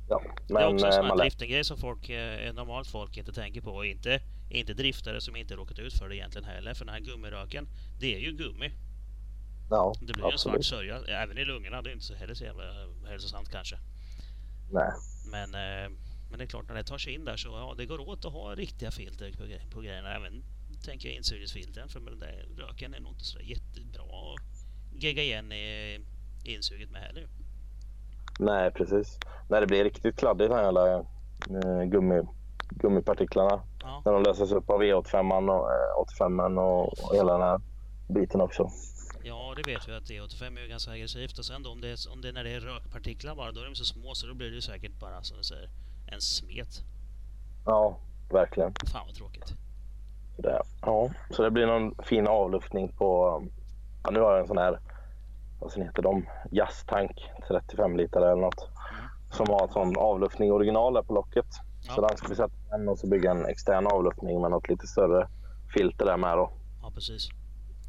Ja, 0.10 0.22
det 0.48 0.54
är 0.54 0.74
också 0.74 0.86
en 0.86 0.92
eh, 0.92 0.96
sån 0.96 1.06
här 1.06 1.16
lär- 1.16 1.24
driftinggrej 1.24 1.64
som 1.64 1.78
folk, 1.78 2.10
eh, 2.10 2.54
normalt 2.54 2.88
folk 2.88 3.18
inte 3.18 3.34
tänker 3.34 3.62
på. 3.62 3.72
Och 3.72 3.86
inte, 3.86 4.20
inte 4.50 4.74
driftare 4.74 5.22
som 5.22 5.36
inte 5.36 5.56
råkat 5.56 5.80
ut 5.80 5.94
för 5.94 6.10
det 6.10 6.16
egentligen 6.16 6.48
heller. 6.48 6.74
För 6.74 6.86
den 6.86 6.94
här 6.94 7.02
gummiröken, 7.02 7.68
det 8.00 8.16
är 8.16 8.20
ju 8.20 8.32
gummi. 8.32 8.72
Ja, 9.70 9.94
Det 10.00 10.14
blir 10.14 10.26
ju 10.26 10.32
en 10.32 10.38
svart 10.38 10.56
absolut. 10.56 10.66
sörja, 10.66 11.24
även 11.24 11.38
i 11.38 11.46
lungorna. 11.46 11.82
Det 11.82 11.90
är 11.90 11.94
inte 11.94 12.06
så 12.06 12.14
heller 12.16 12.34
så 12.34 12.44
jävla 12.44 12.64
hälsosamt 13.10 13.50
kanske. 13.52 13.78
Nej. 14.72 14.92
Men 15.32 15.54
eh, 15.56 15.92
Men 16.30 16.38
det 16.40 16.44
är 16.46 16.48
klart, 16.48 16.68
när 16.68 16.76
det 16.76 16.84
tar 16.84 16.98
sig 16.98 17.14
in 17.14 17.26
där 17.26 17.38
så 17.38 17.50
ja, 17.50 17.74
det 17.78 17.86
går 17.86 18.10
åt 18.10 18.26
att 18.26 18.34
ha 18.34 18.56
riktiga 18.56 18.92
filter 18.92 19.32
på, 19.32 19.76
på 19.76 19.82
grejerna. 19.82 20.16
Även 20.16 20.44
tänker 20.86 21.10
jag 21.10 21.16
insugningsfiltren 21.18 21.90
för 21.90 22.00
den 22.00 22.20
där 22.20 22.46
röken 22.58 22.94
är 22.94 23.00
nog 23.00 23.12
inte 23.12 23.24
så 23.26 23.40
jättebra 23.40 24.04
att 24.04 25.02
gegga 25.02 25.24
igen 25.24 25.52
i 25.52 26.00
insuget 26.44 26.92
med 26.92 27.02
heller. 27.02 27.28
Nej, 28.40 28.72
precis. 28.72 29.20
När 29.50 29.62
det 29.62 29.68
blir 29.68 29.84
riktigt 29.84 30.18
kladdigt, 30.18 30.52
den 30.52 30.64
jävla 30.64 30.94
eh, 30.98 31.84
gummi, 31.86 32.22
gummipartiklarna. 32.70 33.62
Ja. 33.82 34.02
När 34.06 34.14
de 34.14 34.24
löses 34.24 34.52
upp 34.52 34.70
av 34.70 34.82
E85 34.84 35.50
och, 35.50 35.72
eh, 35.72 36.00
85 36.02 36.40
och, 36.58 36.84
och 37.04 37.16
hela 37.16 37.34
den 37.34 37.42
här 37.42 37.62
biten 38.08 38.42
också. 38.42 38.70
Ja, 39.28 39.54
det 39.56 39.72
vet 39.72 39.88
vi 39.88 39.94
att 39.94 40.04
E85 40.04 40.60
är 40.60 40.68
ganska 40.68 40.92
aggressivt. 40.92 41.40
Och 41.40 41.46
sen 41.46 41.64
då 41.64 41.72
om 41.72 41.82
det, 41.82 41.88
är, 41.88 42.12
om 42.12 42.22
det 42.22 42.28
är 42.28 42.34
när 42.34 42.44
det 42.44 42.52
är 42.52 42.60
rökpartiklar 42.60 43.36
bara, 43.36 43.52
då 43.52 43.62
är 43.62 43.66
de 43.66 43.76
så 43.76 43.86
små 43.86 44.14
så 44.16 44.28
då 44.28 44.34
blir 44.34 44.52
det 44.52 44.62
säkert 44.62 45.00
bara 45.00 45.24
som 45.24 45.38
du 45.38 45.44
säger, 45.44 45.70
en 46.08 46.22
smet. 46.22 46.84
Ja, 47.66 47.98
verkligen. 48.32 48.74
Fan 48.92 49.06
vad 49.06 49.16
tråkigt. 49.16 49.54
Det, 50.38 50.62
ja, 50.82 51.10
så 51.30 51.44
det 51.44 51.52
blir 51.52 51.66
någon 51.66 51.96
fin 52.04 52.28
avluftning 52.28 52.92
på... 52.92 53.42
Ja, 54.04 54.12
nu 54.12 54.20
har 54.20 54.32
jag 54.32 54.42
en 54.42 54.48
sån 54.48 54.58
här, 54.58 54.80
vad 55.60 55.72
sen 55.72 55.84
heter 55.84 56.02
de? 56.02 56.26
Jazztank 56.52 57.32
35 57.48 57.98
liter 57.98 58.22
eller 58.22 58.42
något. 58.42 58.70
Mm. 58.92 59.06
Som 59.32 59.48
har 59.50 59.68
sån 59.68 59.98
avluftning 59.98 60.52
original 60.52 60.94
där 60.94 61.02
på 61.02 61.14
locket. 61.14 61.48
Ja. 61.82 61.94
Så 61.94 62.02
den 62.02 62.18
ska 62.18 62.28
vi 62.28 62.36
sätta 62.36 62.54
den 62.70 62.90
och 62.90 63.00
så 63.00 63.08
bygga 63.08 63.32
en 63.32 63.46
extern 63.46 63.88
avluftning 63.88 64.42
med 64.42 64.52
något 64.52 64.70
lite 64.70 64.88
större 64.88 65.28
filter 65.74 66.06
där 66.06 66.18
med 66.18 66.38
då. 66.38 66.52
Ja, 66.82 66.92
precis. 66.96 67.30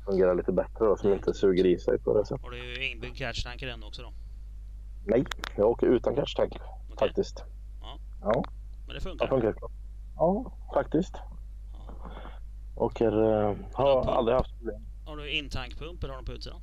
Fungerar 0.07 0.35
lite 0.35 0.53
bättre 0.53 0.85
då, 0.85 0.97
som 0.97 1.13
inte 1.13 1.35
suger 1.35 1.67
i 1.67 1.79
sig 1.79 1.99
på 1.99 2.19
det 2.19 2.27
sättet. 2.27 2.43
Har 2.43 2.51
du 2.51 2.87
inbyggd 2.91 3.17
catchtank 3.17 3.63
i 3.63 3.67
den 3.67 3.83
också 3.83 4.03
då? 4.03 4.13
Nej, 5.07 5.25
jag 5.57 5.71
åker 5.71 5.87
utan 5.87 6.15
catchtank 6.15 6.53
okay. 6.53 6.97
faktiskt. 6.99 7.45
Ja. 7.81 7.99
ja. 8.21 8.45
Men 8.87 8.95
det 8.95 9.01
funkar? 9.01 9.27
Det 9.27 9.31
funkar. 9.31 9.55
Ja, 10.17 10.53
faktiskt. 10.75 11.15
Ja. 11.15 12.11
Åker, 12.77 13.13
uh, 13.13 13.57
har 13.73 14.05
på, 14.05 14.11
aldrig 14.11 14.37
haft 14.37 14.57
problem. 14.57 14.83
Har 15.07 15.17
du 15.17 15.31
intankpump 15.31 16.05
eller 16.05 16.15
har 16.15 16.23
de 16.23 16.27
på 16.27 16.33
utsidan? 16.33 16.61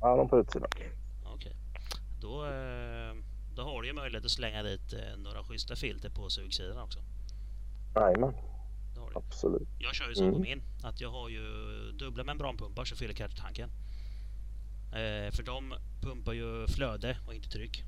Ja, 0.00 0.16
de 0.16 0.28
på 0.28 0.38
utsidan. 0.40 0.68
Okej. 0.74 0.92
Okay. 1.34 1.52
Då, 2.20 2.44
uh, 2.44 3.22
då 3.56 3.62
har 3.62 3.82
du 3.82 3.88
ju 3.88 3.94
möjlighet 3.94 4.24
att 4.24 4.30
slänga 4.30 4.62
dit 4.62 4.94
uh, 4.94 5.22
några 5.22 5.44
schyssta 5.44 5.76
filter 5.76 6.10
på 6.10 6.30
sugsidan 6.30 6.78
också. 6.78 6.98
Jajamän. 7.94 8.34
Absolut. 9.14 9.68
Jag 9.78 9.94
kör 9.94 10.08
ju 10.08 10.14
så 10.14 10.22
mm. 10.22 10.34
på 10.34 10.40
min. 10.40 10.62
Att 10.82 11.00
jag 11.00 11.10
har 11.10 11.28
ju 11.28 11.44
dubbla 11.92 12.24
membranpumpar 12.24 12.84
som 12.84 12.96
fyller 12.96 13.14
catchtanken. 13.14 13.70
Eh, 14.92 15.30
för 15.30 15.42
de 15.42 15.74
pumpar 16.00 16.32
ju 16.32 16.66
flöde 16.66 17.18
och 17.26 17.34
inte 17.34 17.48
tryck. 17.48 17.84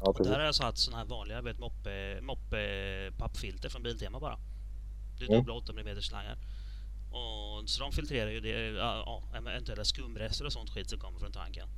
Ja, 0.00 0.06
och 0.06 0.24
där 0.24 0.38
har 0.38 0.44
jag 0.44 0.54
satt 0.54 0.78
sådana 0.78 1.02
här 1.02 1.08
vanliga 1.08 1.42
vet, 1.42 1.58
moppe, 1.58 2.20
moppe 2.22 3.12
pappfilter 3.18 3.68
från 3.68 3.82
Biltema 3.82 4.20
bara. 4.20 4.38
Det 5.18 5.24
är 5.24 5.28
mm. 5.28 5.38
dubbla 5.40 5.54
8 5.54 5.72
mm 5.72 6.02
slangar. 6.02 6.38
Och, 7.10 7.68
så 7.68 7.82
de 7.82 7.92
filtrerar 7.92 8.30
ju 8.30 8.40
det, 8.40 8.68
ja, 8.78 9.22
eventuella 9.34 9.84
skumrester 9.84 10.46
och 10.46 10.52
sånt 10.52 10.70
skit 10.70 10.90
som 10.90 10.98
kommer 10.98 11.18
från 11.18 11.32
tanken. 11.32 11.68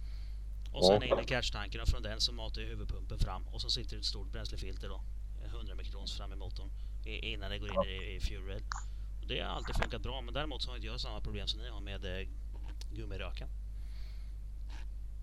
Och 0.72 0.84
sen 0.84 1.02
in 1.02 1.18
i 1.18 1.24
catchtanken 1.24 1.80
och 1.80 1.88
från 1.88 2.02
den 2.02 2.20
så 2.20 2.32
matar 2.32 2.62
huvudpumpen 2.62 3.18
fram 3.18 3.42
och 3.48 3.60
så 3.60 3.70
sitter 3.70 3.96
det 3.96 4.00
ett 4.00 4.06
stort 4.06 4.32
bränslefilter 4.32 4.88
då. 4.88 5.00
100 5.44 5.74
mikrons 5.74 6.12
fram 6.12 6.32
i 6.32 6.36
motorn 6.36 6.70
innan 7.18 7.50
det 7.50 7.58
går 7.58 7.68
in 7.68 7.90
i, 7.90 8.16
i 8.16 8.20
fuel 8.20 8.46
rail. 8.46 8.62
Det 9.28 9.40
har 9.40 9.48
alltid 9.48 9.76
funkat 9.76 10.02
bra 10.02 10.20
men 10.20 10.34
däremot 10.34 10.62
så 10.62 10.70
har 10.70 10.76
inte 10.76 10.86
jag 10.86 11.00
samma 11.00 11.20
problem 11.20 11.46
som 11.46 11.60
ni 11.60 11.68
har 11.68 11.80
med 11.80 12.04
eh, 12.04 12.28
gummiröken. 12.90 13.48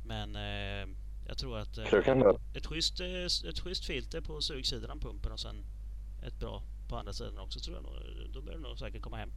Men 0.05 0.35
eh, 0.35 0.87
jag 1.27 1.37
tror 1.37 1.57
att 1.57 1.77
eh, 1.77 1.93
ett, 2.53 2.65
schysst, 2.65 2.99
eh, 2.99 3.49
ett 3.49 3.59
schysst 3.59 3.85
filter 3.85 4.21
på 4.21 4.41
sugsidan 4.41 4.91
av 4.91 4.99
pumpen 4.99 5.31
och 5.31 5.39
sen 5.39 5.65
ett 6.23 6.39
bra 6.39 6.61
på 6.89 6.95
andra 6.95 7.13
sidan 7.13 7.39
också 7.39 7.59
tror 7.59 7.75
jag 7.75 7.83
nog, 7.83 7.93
då 8.33 8.41
bör 8.41 8.51
det 8.51 8.59
nog 8.59 8.77
säkert 8.77 9.01
komma 9.01 9.17
hem. 9.17 9.31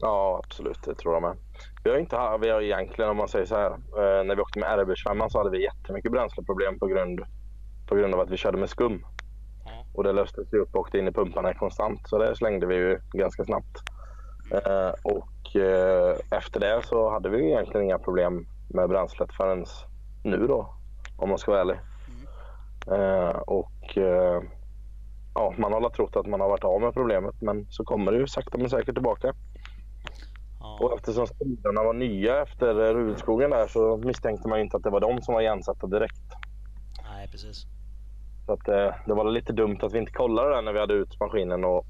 Ja, 0.00 0.40
absolut. 0.44 0.82
Det 0.82 0.94
tror 0.94 1.14
jag 1.14 1.22
med. 1.22 1.36
Vi 1.84 1.90
har 1.90 1.98
inte 1.98 2.16
vi 2.40 2.50
har 2.50 2.62
egentligen, 2.62 3.10
om 3.10 3.16
man 3.16 3.28
säger 3.28 3.46
så 3.46 3.54
här, 3.54 3.70
eh, 3.70 4.24
när 4.24 4.36
vi 4.36 4.42
åkte 4.42 4.58
med 4.58 4.68
RB25 4.68 5.28
så 5.28 5.38
hade 5.38 5.50
vi 5.50 5.62
jättemycket 5.62 6.12
bränsleproblem 6.12 6.78
på 6.78 6.86
grund, 6.86 7.20
på 7.86 7.94
grund 7.94 8.14
av 8.14 8.20
att 8.20 8.30
vi 8.30 8.36
körde 8.36 8.58
med 8.58 8.70
skum. 8.70 9.04
Och 9.96 10.04
det 10.04 10.12
löstes 10.12 10.52
upp 10.52 10.74
och 10.74 10.80
åkte 10.80 10.98
in 10.98 11.08
i 11.08 11.12
pumparna 11.12 11.54
konstant. 11.54 12.00
Så 12.08 12.18
det 12.18 12.36
slängde 12.36 12.66
vi 12.66 12.74
ju 12.74 12.98
ganska 13.12 13.44
snabbt. 13.44 13.82
Eh, 14.52 14.92
och 15.02 15.56
eh, 15.56 16.16
efter 16.30 16.60
det 16.60 16.82
så 16.84 17.10
hade 17.10 17.28
vi 17.28 17.46
egentligen 17.46 17.84
inga 17.84 17.98
problem 17.98 18.46
med 18.68 18.88
bränslet 18.88 19.32
förrän 19.32 19.64
nu 20.24 20.46
då. 20.46 20.74
Om 21.16 21.28
man 21.28 21.38
ska 21.38 21.50
vara 21.50 21.60
ärlig. 21.60 21.78
Mm. 22.88 23.00
Eh, 23.00 23.36
och 23.36 23.98
eh, 23.98 24.42
ja, 25.34 25.54
man 25.58 25.72
har 25.72 25.90
trott 25.90 26.16
att 26.16 26.26
man 26.26 26.40
har 26.40 26.48
varit 26.48 26.64
av 26.64 26.80
med 26.80 26.94
problemet 26.94 27.34
men 27.40 27.66
så 27.70 27.84
kommer 27.84 28.12
det 28.12 28.18
ju 28.18 28.26
sakta 28.26 28.58
men 28.58 28.70
säkert 28.70 28.94
tillbaka. 28.94 29.32
Ja. 30.60 30.78
Och 30.80 30.94
eftersom 30.94 31.26
spridarna 31.26 31.82
var 31.82 31.92
nya 31.92 32.42
efter 32.42 32.74
Rudskogen 32.94 33.50
där 33.50 33.66
så 33.66 33.96
misstänkte 33.96 34.48
man 34.48 34.60
inte 34.60 34.76
att 34.76 34.82
det 34.82 34.90
var 34.90 35.00
de 35.00 35.22
som 35.22 35.34
var 35.34 35.40
igensatta 35.40 35.86
direkt. 35.86 36.22
Nej, 37.02 37.28
precis. 37.32 37.66
Så 38.46 38.52
att, 38.52 38.68
eh, 38.68 38.94
det 39.06 39.14
var 39.14 39.30
lite 39.30 39.52
dumt 39.52 39.78
att 39.82 39.92
vi 39.92 39.98
inte 39.98 40.12
kollade 40.12 40.54
den 40.54 40.64
när 40.64 40.72
vi 40.72 40.78
hade 40.78 40.94
ut 40.94 41.20
maskinen 41.20 41.64
och 41.64 41.86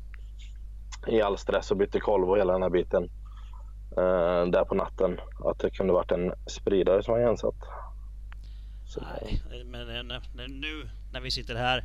i 1.07 1.23
all 1.23 1.39
stress 1.39 1.71
och 1.71 1.77
bytte 1.77 2.01
kolv 2.01 2.31
och 2.31 2.39
hela 2.39 2.53
den 2.53 2.63
här 2.63 2.71
biten 2.71 3.05
eh, 3.97 4.51
där 4.53 4.65
på 4.65 4.75
natten. 4.75 5.21
Att 5.45 5.59
det 5.59 5.71
kunde 5.71 5.93
varit 5.93 6.13
en 6.13 6.33
spridare 6.47 7.03
som 7.03 7.13
var 7.13 7.21
igensatt. 7.21 7.55
Så. 8.87 9.01
Nej, 9.01 9.65
men 9.65 10.07
när, 10.07 10.49
nu 10.49 10.89
när 11.13 11.21
vi 11.21 11.31
sitter 11.31 11.55
här 11.55 11.85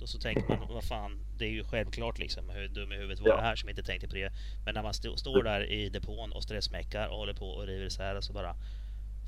då 0.00 0.06
så 0.06 0.18
tänker 0.18 0.48
man, 0.48 0.68
vad 0.68 0.84
fan, 0.84 1.18
det 1.38 1.44
är 1.44 1.50
ju 1.50 1.64
självklart 1.64 2.18
liksom. 2.18 2.50
Hur 2.50 2.68
dum 2.68 2.92
i 2.92 2.96
huvudet 2.96 3.20
var 3.20 3.28
ja. 3.28 3.36
det 3.36 3.42
här 3.42 3.56
som 3.56 3.68
inte 3.68 3.82
tänkte 3.82 4.08
på 4.08 4.14
det. 4.14 4.32
Men 4.64 4.74
när 4.74 4.82
man 4.82 4.90
st 4.90 5.16
står 5.16 5.42
där 5.42 5.72
i 5.72 5.88
depån 5.88 6.32
och 6.32 6.42
stressmäckar 6.42 7.08
och 7.08 7.16
håller 7.16 7.34
på 7.34 7.46
och 7.46 7.66
river 7.66 7.86
isär 7.86 8.20
så 8.20 8.32
bara, 8.32 8.54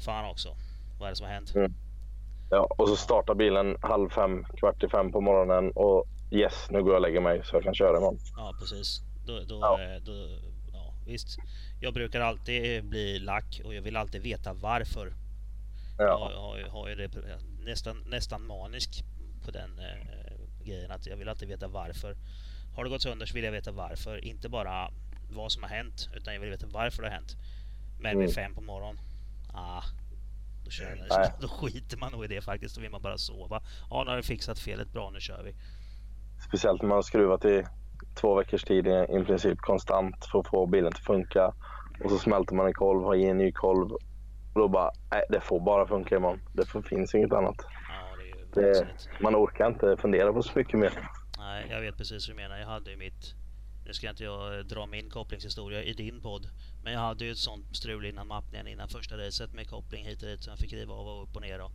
fan 0.05 0.31
också, 0.31 0.57
vad 0.99 1.07
är 1.07 1.11
det 1.11 1.17
som 1.17 1.27
har 1.27 1.35
hänt? 1.35 1.55
Mm. 1.55 1.75
Ja, 2.51 2.69
och 2.79 2.89
så 2.89 2.97
startar 2.97 3.35
bilen 3.35 3.77
halv 3.81 4.11
fem, 4.11 4.45
kvart 4.45 4.83
i 4.83 4.89
fem 4.89 5.13
på 5.13 5.21
morgonen 5.21 5.73
och 5.75 6.07
yes, 6.31 6.71
nu 6.71 6.83
går 6.83 6.93
jag 6.93 6.97
och 6.97 7.03
lägger 7.03 7.21
mig 7.21 7.45
så 7.45 7.57
jag 7.57 7.63
kan 7.63 7.75
köra 7.75 7.97
imorgon. 7.97 8.19
Ja, 8.37 8.55
precis. 8.61 9.01
Då, 9.27 9.41
då, 9.49 9.59
ja. 9.61 9.83
Eh, 9.83 10.03
då, 10.03 10.13
ja, 10.73 10.95
visst. 11.07 11.39
Jag 11.81 11.95
brukar 11.95 12.21
alltid 12.21 12.85
bli 12.85 13.19
lack 13.19 13.61
och 13.65 13.75
jag 13.75 13.83
vill 13.83 13.97
alltid 13.97 14.23
veta 14.23 14.53
varför. 14.53 15.13
Ja. 15.99 16.05
Jag 16.05 16.41
har, 16.41 16.71
har 16.71 16.89
ju 16.89 16.95
det 16.95 17.11
nästan, 17.65 17.97
nästan 18.07 18.47
manisk 18.47 19.05
på 19.45 19.51
den 19.51 19.79
eh, 19.79 20.65
grejen 20.65 20.91
att 20.91 21.07
jag 21.07 21.17
vill 21.17 21.29
alltid 21.29 21.49
veta 21.49 21.69
varför. 21.69 22.17
Har 22.77 22.85
det 22.85 22.91
gått 22.91 23.03
sönder 23.03 23.27
så 23.27 23.35
vill 23.35 23.45
jag 23.45 23.53
veta 23.53 23.73
varför. 23.73 24.25
Inte 24.25 24.49
bara 24.49 24.91
vad 25.31 25.53
som 25.53 25.63
har 25.63 25.71
hänt 25.71 26.09
utan 26.17 26.35
jag 26.35 26.41
vill 26.41 26.51
veta 26.51 26.67
varför 26.73 27.03
det 27.03 27.09
har 27.09 27.15
hänt. 27.15 27.37
Men 28.01 28.19
vid 28.19 28.29
mm. 28.29 28.35
fem 28.35 28.55
på 28.55 28.61
morgonen, 28.61 28.99
ah, 29.55 29.83
då, 30.71 31.15
kör, 31.15 31.41
då 31.41 31.49
skiter 31.69 31.99
man 31.99 32.13
nog 32.13 32.25
i 32.25 32.29
det 32.29 32.41
faktiskt. 32.41 32.75
Då 32.77 32.81
vill 32.83 32.91
man 32.91 33.03
bara 33.03 33.19
sova. 33.19 33.63
Ja, 33.91 34.03
nu 34.05 34.11
har 34.11 34.17
vi 34.17 34.23
fixat 34.23 34.59
felet. 34.59 34.93
Bra, 34.93 35.11
nu 35.11 35.21
kör 35.21 35.43
vi. 35.43 35.55
Speciellt 36.49 36.83
när 36.83 36.89
man 36.89 36.97
har 36.97 37.03
skruvat 37.03 37.45
i 37.45 37.65
två 38.21 38.35
veckors 38.35 38.63
tid 38.65 38.87
i 38.87 39.25
princip 39.27 39.59
konstant 39.59 40.25
för 40.33 40.39
att 40.41 40.49
få 40.49 40.67
bilen 40.67 40.89
att 40.89 40.99
funka. 40.99 41.55
Och 42.05 42.11
så 42.11 42.19
smälter 42.19 42.55
man 42.55 42.67
en 42.67 42.75
kolv, 42.75 43.05
har 43.05 43.15
i 43.15 43.25
en 43.25 43.39
ny 43.39 43.53
kolv. 43.53 43.93
Och 44.55 44.61
då 44.61 44.69
bara, 44.69 44.91
nej 45.11 45.25
det 45.29 45.41
får 45.41 45.61
bara 45.61 45.87
funka 45.87 46.17
imorgon. 46.17 46.41
Det 46.53 46.89
finns 46.89 47.15
inget 47.15 47.33
annat. 47.33 47.57
Ja, 47.59 48.17
det 48.55 48.61
är 48.61 48.75
det, 48.75 48.89
man 49.21 49.37
orkar 49.37 49.67
inte 49.67 49.97
fundera 49.97 50.33
på 50.33 50.43
så 50.43 50.59
mycket 50.59 50.79
mer. 50.79 51.11
Nej, 51.39 51.67
jag 51.71 51.81
vet 51.81 51.97
precis 51.97 52.29
hur 52.29 52.35
du 52.35 52.37
menar. 52.37 52.59
Jag 52.59 52.67
hade 52.67 52.91
ju 52.91 52.97
mitt 52.97 53.35
nu 53.91 53.95
ska 53.95 54.11
inte 54.11 54.25
jag 54.25 54.59
eh, 54.59 54.65
dra 54.65 54.87
min 54.87 55.11
kopplingshistoria 55.11 55.83
i 55.83 55.93
din 55.93 56.21
podd. 56.21 56.47
Men 56.85 56.93
jag 56.93 57.01
hade 57.01 57.25
ju 57.25 57.31
ett 57.31 57.39
sånt 57.39 57.77
strul 57.77 58.05
innan 58.05 58.27
mappningen, 58.27 58.69
innan 58.69 58.89
första 58.89 59.19
racet 59.19 59.55
med 59.55 59.69
koppling 59.71 60.05
hit 60.05 60.23
och 60.23 60.29
dit. 60.29 60.43
Så 60.43 60.51
jag 60.51 60.59
fick 60.59 60.73
riva 60.73 60.95
av 60.95 61.07
och 61.07 61.23
upp 61.23 61.37
och 61.37 61.43
ner. 61.43 61.61
Och, 61.61 61.73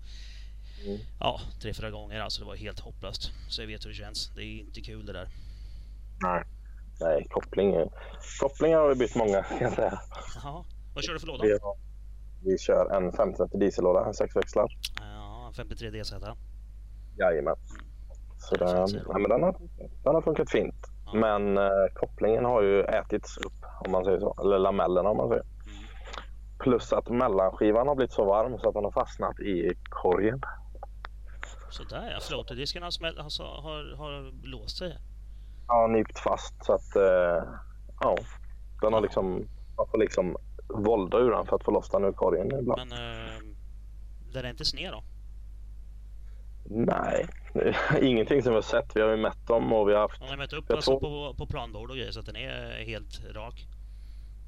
mm. 0.86 0.99
Ja, 1.20 1.39
tre, 1.61 1.74
fyra 1.74 1.91
gånger. 1.91 2.20
Alltså 2.20 2.41
det 2.41 2.47
var 2.47 2.55
helt 2.55 2.80
hopplöst. 2.80 3.32
Så 3.49 3.61
jag 3.61 3.68
vet 3.68 3.86
hur 3.86 3.89
det 3.89 3.95
känns. 3.95 4.32
Det 4.36 4.41
är 4.41 4.59
inte 4.59 4.82
kul 4.82 5.05
det 5.05 5.13
där. 5.13 5.28
Nej, 6.22 6.43
Nej 7.01 7.28
koppling, 7.30 7.89
kopplingar 8.39 8.80
har 8.80 8.89
vi 8.89 8.95
bytt 8.95 9.16
många 9.16 9.43
kan 9.43 9.61
jag 9.61 9.74
säga. 9.74 9.99
Jaha. 10.36 10.66
Vad 10.93 11.03
kör 11.03 11.13
du 11.13 11.20
för 11.20 11.28
låda? 11.28 11.43
Vi, 11.43 11.59
vi 12.43 12.57
kör 12.57 12.95
en 12.95 13.11
530 13.11 13.59
diesellåda, 13.59 14.05
en 14.05 14.13
sexväxlad. 14.13 14.70
Ja, 14.99 15.51
53 15.57 15.89
DZ. 15.89 16.13
Jajamän. 17.18 17.55
Så 18.38 18.55
den, 18.55 18.88
ja, 19.07 19.18
men 19.18 19.30
den, 19.30 19.43
har, 19.43 19.55
den 20.03 20.16
har 20.16 20.22
funkat 20.22 20.51
fint. 20.51 20.95
Men 21.14 21.58
eh, 21.58 21.86
kopplingen 21.93 22.45
har 22.45 22.62
ju 22.62 22.84
ätits 22.84 23.38
upp, 23.38 23.66
om 23.86 23.91
man 23.91 24.06
säger 24.06 24.20
så. 24.20 24.36
Eller 24.41 24.60
lamellerna 24.60 25.10
om 25.10 25.18
man 25.18 25.30
säger. 25.30 25.43
Mm. 25.43 25.84
Plus 26.60 26.93
att 26.93 27.10
mellanskivan 27.10 27.88
har 27.88 27.95
blivit 27.95 28.14
så 28.14 28.26
varm 28.26 28.60
så 28.60 28.68
att 28.68 28.74
den 28.74 28.84
har 28.84 28.91
fastnat 28.91 29.39
i 29.39 29.72
korgen. 29.89 30.41
Sådär 31.70 32.12
ja, 32.12 32.20
floaterdisken 32.22 32.84
har, 32.84 32.91
smäll, 32.91 33.20
alltså, 33.20 33.43
har, 33.43 33.97
har 33.97 34.32
låst 34.43 34.78
sig? 34.78 34.97
Ja, 35.68 35.88
nypt 35.88 36.20
fast 36.20 36.66
så 36.66 36.74
att 36.74 36.95
eh, 36.95 37.43
ja, 38.01 38.16
den 38.82 38.93
har 38.93 39.01
liksom, 39.01 39.47
man 39.78 39.88
får 39.91 39.97
liksom 39.97 40.38
volda 40.70 41.18
ur 41.18 41.32
den 41.32 41.45
för 41.45 41.56
att 41.56 41.64
få 41.64 41.72
loss 41.72 41.89
den 41.89 42.03
ur 42.03 42.12
korgen 42.12 42.60
ibland. 42.60 42.89
Men 42.89 42.91
eh, 42.91 43.39
den 44.34 44.45
är 44.45 44.49
inte 44.49 44.66
sned 44.66 44.91
då? 44.91 45.03
Nej, 46.70 47.26
ingenting 48.01 48.41
som 48.41 48.51
vi 48.51 48.55
har 48.55 48.61
sett. 48.61 48.95
Vi 48.95 49.01
har 49.01 49.09
ju 49.09 49.18
mätt 49.18 49.47
dem 49.47 49.74
och 49.74 49.89
vi 49.89 49.93
har 49.93 50.01
haft... 50.01 50.22
Har 50.22 50.32
ni 50.32 50.38
mätt 50.38 50.53
upp 50.53 50.72
alltså 50.72 50.99
på, 50.99 51.36
på 51.38 51.45
planbord 51.45 51.89
och 51.89 51.95
grejer 51.95 52.11
så 52.11 52.20
att 52.20 52.26
den 52.26 52.36
är 52.36 52.86
helt 52.86 53.36
rak? 53.36 53.68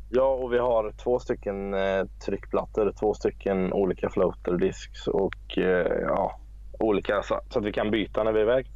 Ja, 0.09 0.34
och 0.34 0.53
vi 0.53 0.57
har 0.57 0.91
två 0.91 1.20
stycken 1.20 1.74
eh, 1.74 2.05
tryckplattor, 2.26 2.93
två 2.99 3.13
stycken 3.13 3.74
olika 3.74 4.09
floater 4.09 4.57
disks 4.57 5.07
och 5.07 5.57
eh, 5.57 6.01
ja, 6.01 6.39
olika 6.80 7.24
så, 7.24 7.39
så, 7.49 7.59
att 7.59 7.65
vi 7.65 7.74
kan 7.74 7.91
byta 7.91 8.24
när 8.24 8.32
vi 8.32 8.39
är 8.39 8.43
iväg. 8.43 8.68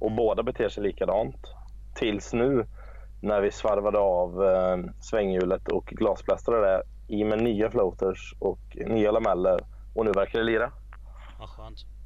Och 0.00 0.12
båda 0.12 0.42
beter 0.42 0.68
sig 0.68 0.82
likadant. 0.82 1.46
Tills 1.94 2.32
nu 2.32 2.66
när 3.22 3.40
vi 3.40 3.50
svarvade 3.50 3.98
av 3.98 4.44
eh, 4.44 4.78
svänghjulet 5.00 5.68
och 5.68 5.86
glasblästrade 5.86 6.66
det 6.66 6.82
i 7.14 7.24
med 7.24 7.42
nya 7.42 7.70
floaters 7.70 8.34
och 8.38 8.76
nya 8.86 9.10
lameller 9.10 9.60
och 9.94 10.04
nu 10.04 10.12
verkar 10.12 10.38
det 10.38 10.44
lira. 10.44 10.72
Vad 11.38 11.48
skönt. 11.48 11.99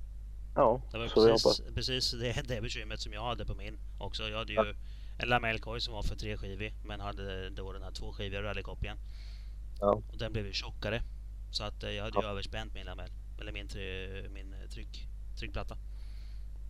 Ja, 0.55 0.83
det 0.93 0.99
var 0.99 1.09
precis, 1.09 1.61
precis 1.75 2.11
det, 2.11 2.43
det 2.49 2.61
bekymret 2.61 3.01
som 3.01 3.13
jag 3.13 3.25
hade 3.25 3.45
på 3.45 3.55
min 3.55 3.79
också. 3.99 4.29
Jag 4.29 4.39
hade 4.39 4.53
ju 4.53 4.75
en 5.19 5.29
lamellkorg 5.29 5.81
som 5.81 5.95
var 5.95 6.03
för 6.03 6.17
treskivig 6.17 6.75
men 6.85 7.01
hade 7.01 7.51
då 7.51 7.73
den 7.73 7.83
här 7.83 7.91
tvåskiviga 7.91 8.43
rallykoppingen. 8.43 8.99
Ja. 9.81 10.03
Och 10.13 10.19
den 10.19 10.33
blev 10.33 10.47
ju 10.47 10.53
tjockare. 10.53 11.03
Så 11.51 11.65
att 11.65 11.83
eh, 11.83 11.91
jag 11.91 12.05
hade 12.05 12.19
ja. 12.23 12.31
överspänt 12.31 12.75
min 12.75 12.87
lamell. 12.87 13.11
Eller 13.41 13.53
min, 13.53 13.69
min 14.33 14.55
tryck, 14.71 15.09
tryckplatta. 15.39 15.77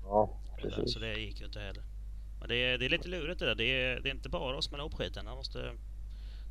Ja, 0.02 0.38
precis. 0.58 0.92
Så 0.92 0.98
det 0.98 1.14
gick 1.20 1.40
ju 1.40 1.46
inte 1.46 1.60
heller. 1.60 1.82
Men 2.40 2.48
det 2.48 2.56
är, 2.56 2.78
det 2.78 2.84
är 2.84 2.88
lite 2.88 3.08
lurigt 3.08 3.38
det 3.38 3.46
där. 3.46 3.54
Det 3.54 3.64
är, 3.64 4.00
det 4.00 4.08
är 4.08 4.14
inte 4.14 4.28
bara 4.28 4.58
att 4.58 4.64
smälla 4.64 4.84
upp 4.84 4.94
skiten. 4.94 5.24
Man 5.24 5.36
måste... 5.36 5.72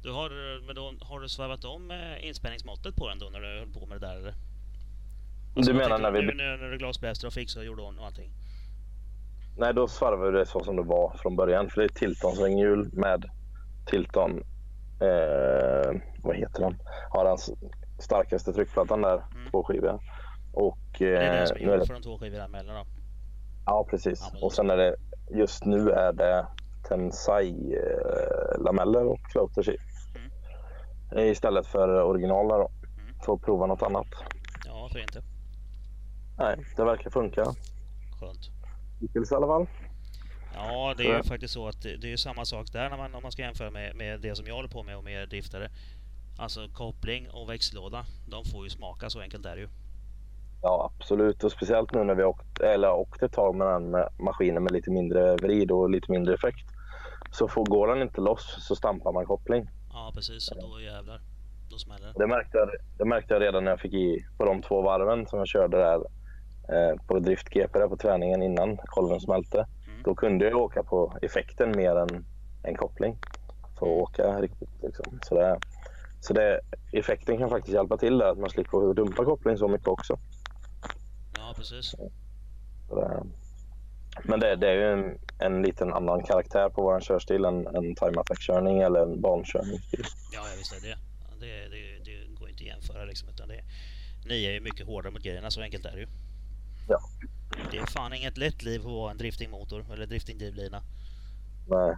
Du 0.04 0.12
har, 0.12 0.30
men 0.66 0.76
då, 0.76 0.94
har 1.02 1.20
du 1.20 1.30
svarvat 1.30 1.66
om 1.66 1.92
eh, 1.92 2.28
inspänningsmåttet 2.28 2.96
på 2.96 3.10
den 3.10 3.20
då 3.20 3.30
när 3.30 3.40
du 3.40 3.60
höll 3.60 3.74
på 3.74 3.86
med 3.86 4.02
det 4.02 4.08
där 4.08 4.16
eller? 4.16 4.34
Alltså, 5.56 5.72
du 5.72 5.78
menar 5.78 6.00
när 6.00 6.12
vi... 6.12 6.22
Nu 6.22 6.34
när 6.34 6.72
du 6.72 6.78
glasbläste 6.78 7.28
och 7.28 7.34
fixade 7.34 7.60
och 7.60 7.66
gjorde 7.66 7.82
och 7.82 8.06
allting? 8.06 8.32
Nej, 9.58 9.74
då 9.74 9.88
svarvade 9.88 10.32
vi 10.32 10.38
det 10.38 10.46
så 10.46 10.64
som 10.64 10.76
det 10.76 10.84
var 10.84 11.18
från 11.18 11.36
början. 11.36 11.70
För 11.70 11.82
det 11.82 11.88
är 11.88 11.90
Tilton 11.90 12.36
svänghjul 12.36 12.90
med 12.94 13.26
Tilton... 13.86 14.32
Eh, 15.02 15.92
vad 16.24 16.36
heter 16.36 16.62
den? 16.62 16.80
Har 17.10 17.26
den 17.26 17.38
starkaste 18.00 18.54
tryckplattan 18.54 19.02
där, 19.02 19.14
mm. 19.14 19.52
tvåskiviga. 19.52 20.00
Och... 20.54 20.78
Eh, 20.94 21.00
det 21.00 21.18
är 21.18 21.38
den 21.38 21.48
som 21.48 21.58
är 21.58 21.62
gjord 21.62 21.88
för 21.88 21.94
de 21.94 22.02
tvåskiviga 22.02 22.44
emellan 22.44 22.76
då? 22.76 22.86
Ja, 23.66 23.88
precis. 23.90 24.30
Ja, 24.34 24.40
och 24.46 24.54
sen 24.54 24.70
är 24.70 24.78
det... 24.78 24.96
Just 25.32 25.66
nu 25.66 25.90
är 25.90 26.14
det 26.14 26.48
Tensai-lameller 26.90 29.02
eh, 29.02 29.08
och 29.08 29.20
floaters 29.32 29.68
i. 29.68 29.78
Mm. 31.12 31.28
Istället 31.28 31.68
för 31.68 32.04
originalerna 32.04 32.58
då. 32.58 32.72
Mm. 33.02 33.16
Får 33.26 33.38
prova 33.38 33.66
något 33.66 33.82
annat. 33.82 34.08
Ja, 34.66 34.80
varför 34.82 35.00
inte? 35.00 35.24
Nej, 36.38 36.66
det 36.76 36.84
verkar 36.84 37.10
funka. 37.10 37.44
Skönt. 38.20 38.50
Hittills 39.02 39.32
i 39.32 39.36
alla 39.36 39.48
fall. 39.48 39.68
Ja, 40.56 40.94
det 40.98 41.04
är 41.04 41.18
ju 41.18 41.24
faktiskt 41.24 41.54
så 41.54 41.68
att 41.68 41.82
det 41.82 42.14
är 42.14 42.18
samma 42.18 42.46
sak 42.46 42.72
där 42.72 42.90
när 42.90 42.98
man, 42.98 43.16
om 43.16 43.22
man 43.22 43.32
ska 43.32 43.42
jämföra 43.42 43.72
med, 43.72 43.96
med 43.96 44.22
det 44.22 44.36
som 44.36 44.46
jag 44.48 44.56
håller 44.56 44.70
på 44.70 44.84
med 44.84 44.98
och 44.98 45.04
med 45.04 45.30
driftare. 45.30 45.70
Alltså 46.38 46.68
koppling 46.74 47.30
och 47.30 47.50
växellåda, 47.50 48.06
de 48.28 48.46
får 48.46 48.64
ju 48.64 48.70
smaka, 48.70 49.10
så 49.10 49.20
enkelt 49.20 49.46
är 49.46 49.56
det 49.56 49.62
ju. 49.62 49.68
Ja, 50.62 50.92
absolut. 50.96 51.44
Och 51.44 51.52
speciellt 51.52 51.94
nu 51.94 52.04
när 52.04 52.16
vi 52.16 52.24
åkt, 52.24 52.60
eller 52.60 52.92
åkt 52.92 53.24
ett 53.24 53.34
tag 53.34 53.56
med 53.56 53.68
den 53.68 53.92
maskinen 54.20 54.64
med 54.64 54.72
lite 54.72 54.92
mindre 54.92 55.36
vrid 55.36 55.72
och 55.72 55.90
lite 55.90 56.12
mindre 56.12 56.34
effekt. 56.34 56.68
Så 57.32 57.48
får, 57.48 57.66
går 57.66 57.88
den 57.88 58.02
inte 58.02 58.22
loss 58.22 58.68
så 58.68 58.76
stampar 58.76 59.12
man 59.12 59.26
koppling. 59.26 59.70
Ja, 59.94 60.12
precis. 60.16 60.52
Och 60.52 60.58
då 60.62 60.82
jävlar. 60.82 61.22
Då 61.70 61.78
smäller 61.78 62.08
det. 62.08 62.14
Det 62.16 62.28
märkte, 62.28 62.58
jag, 62.58 62.70
det 62.98 63.06
märkte 63.06 63.34
jag 63.34 63.42
redan 63.42 63.64
när 63.64 63.72
jag 63.72 63.80
fick 63.80 63.94
i 63.94 64.26
på 64.38 64.46
de 64.46 64.62
två 64.62 64.82
varven 64.82 65.28
som 65.28 65.40
jag 65.40 65.48
körde 65.48 65.78
där 65.78 66.02
på 67.08 67.20
drift-GP 67.20 67.88
på 67.90 67.98
träningen 67.98 68.44
innan 68.44 68.78
kolven 68.78 69.20
smälte. 69.20 69.58
Mm. 69.58 70.04
Då 70.04 70.16
kunde 70.16 70.46
jag 70.46 70.58
åka 70.58 70.84
på 70.84 71.18
effekten 71.22 71.72
mer 71.76 71.96
än 71.96 72.26
en 72.64 72.76
koppling. 72.76 73.18
För 73.80 73.86
att 73.86 73.92
mm. 73.92 74.02
åka 74.04 74.42
riktigt. 74.42 74.70
Liksom. 74.84 75.20
Så, 75.22 75.36
det, 75.36 75.60
så 76.20 76.34
det, 76.34 76.60
effekten 76.92 77.38
kan 77.38 77.50
faktiskt 77.50 77.76
hjälpa 77.76 77.98
till 77.98 78.18
där, 78.18 78.32
att 78.32 78.38
man 78.38 78.50
slipper 78.50 78.94
dumpa 78.94 79.26
koppling 79.26 79.58
så 79.58 79.68
mycket 79.68 79.88
också. 79.88 80.20
Ja, 81.38 81.54
precis. 81.56 81.96
Det, 82.90 83.24
men 84.24 84.40
det, 84.40 84.56
det, 84.56 84.70
är 84.70 84.74
ju 84.74 84.92
en, 84.94 85.20
en 85.40 85.62
liten 85.62 85.94
annan 85.94 86.24
karaktär 86.24 86.70
på 86.70 86.82
vår 86.82 87.00
körstil 87.00 87.46
än 87.46 87.68
en 87.68 87.96
time 87.96 88.20
attack-körning 88.20 88.82
eller 88.82 89.00
en 89.00 89.22
bankörning. 89.22 89.80
Ja, 90.34 90.42
visst 90.58 90.74
är 90.74 90.90
det 90.90 90.96
det. 91.44 91.68
Det, 91.70 92.04
det 92.06 92.40
går 92.40 92.50
inte 92.50 92.64
att 92.64 92.68
jämföra 92.68 93.06
liksom. 93.06 93.30
Utan 93.30 93.48
det, 93.48 93.64
ni 94.26 94.46
är 94.46 94.52
ju 94.52 94.62
mycket 94.62 94.88
hårdare 94.88 95.12
mot 95.14 95.24
grejerna, 95.24 95.52
så 95.52 95.62
enkelt 95.62 95.86
är 95.86 95.92
det 95.92 96.00
ju. 96.00 96.08
Ja. 96.88 97.00
Det 97.72 97.78
är 97.78 97.86
fan 97.86 98.14
inget 98.14 98.38
lätt 98.38 98.64
liv 98.64 98.82
att 98.82 98.94
vara 98.94 99.12
en 99.12 99.18
driftingmotor 99.18 99.86
eller 99.94 100.06
driftingdrivlina. 100.06 100.82
Nej. 101.68 101.96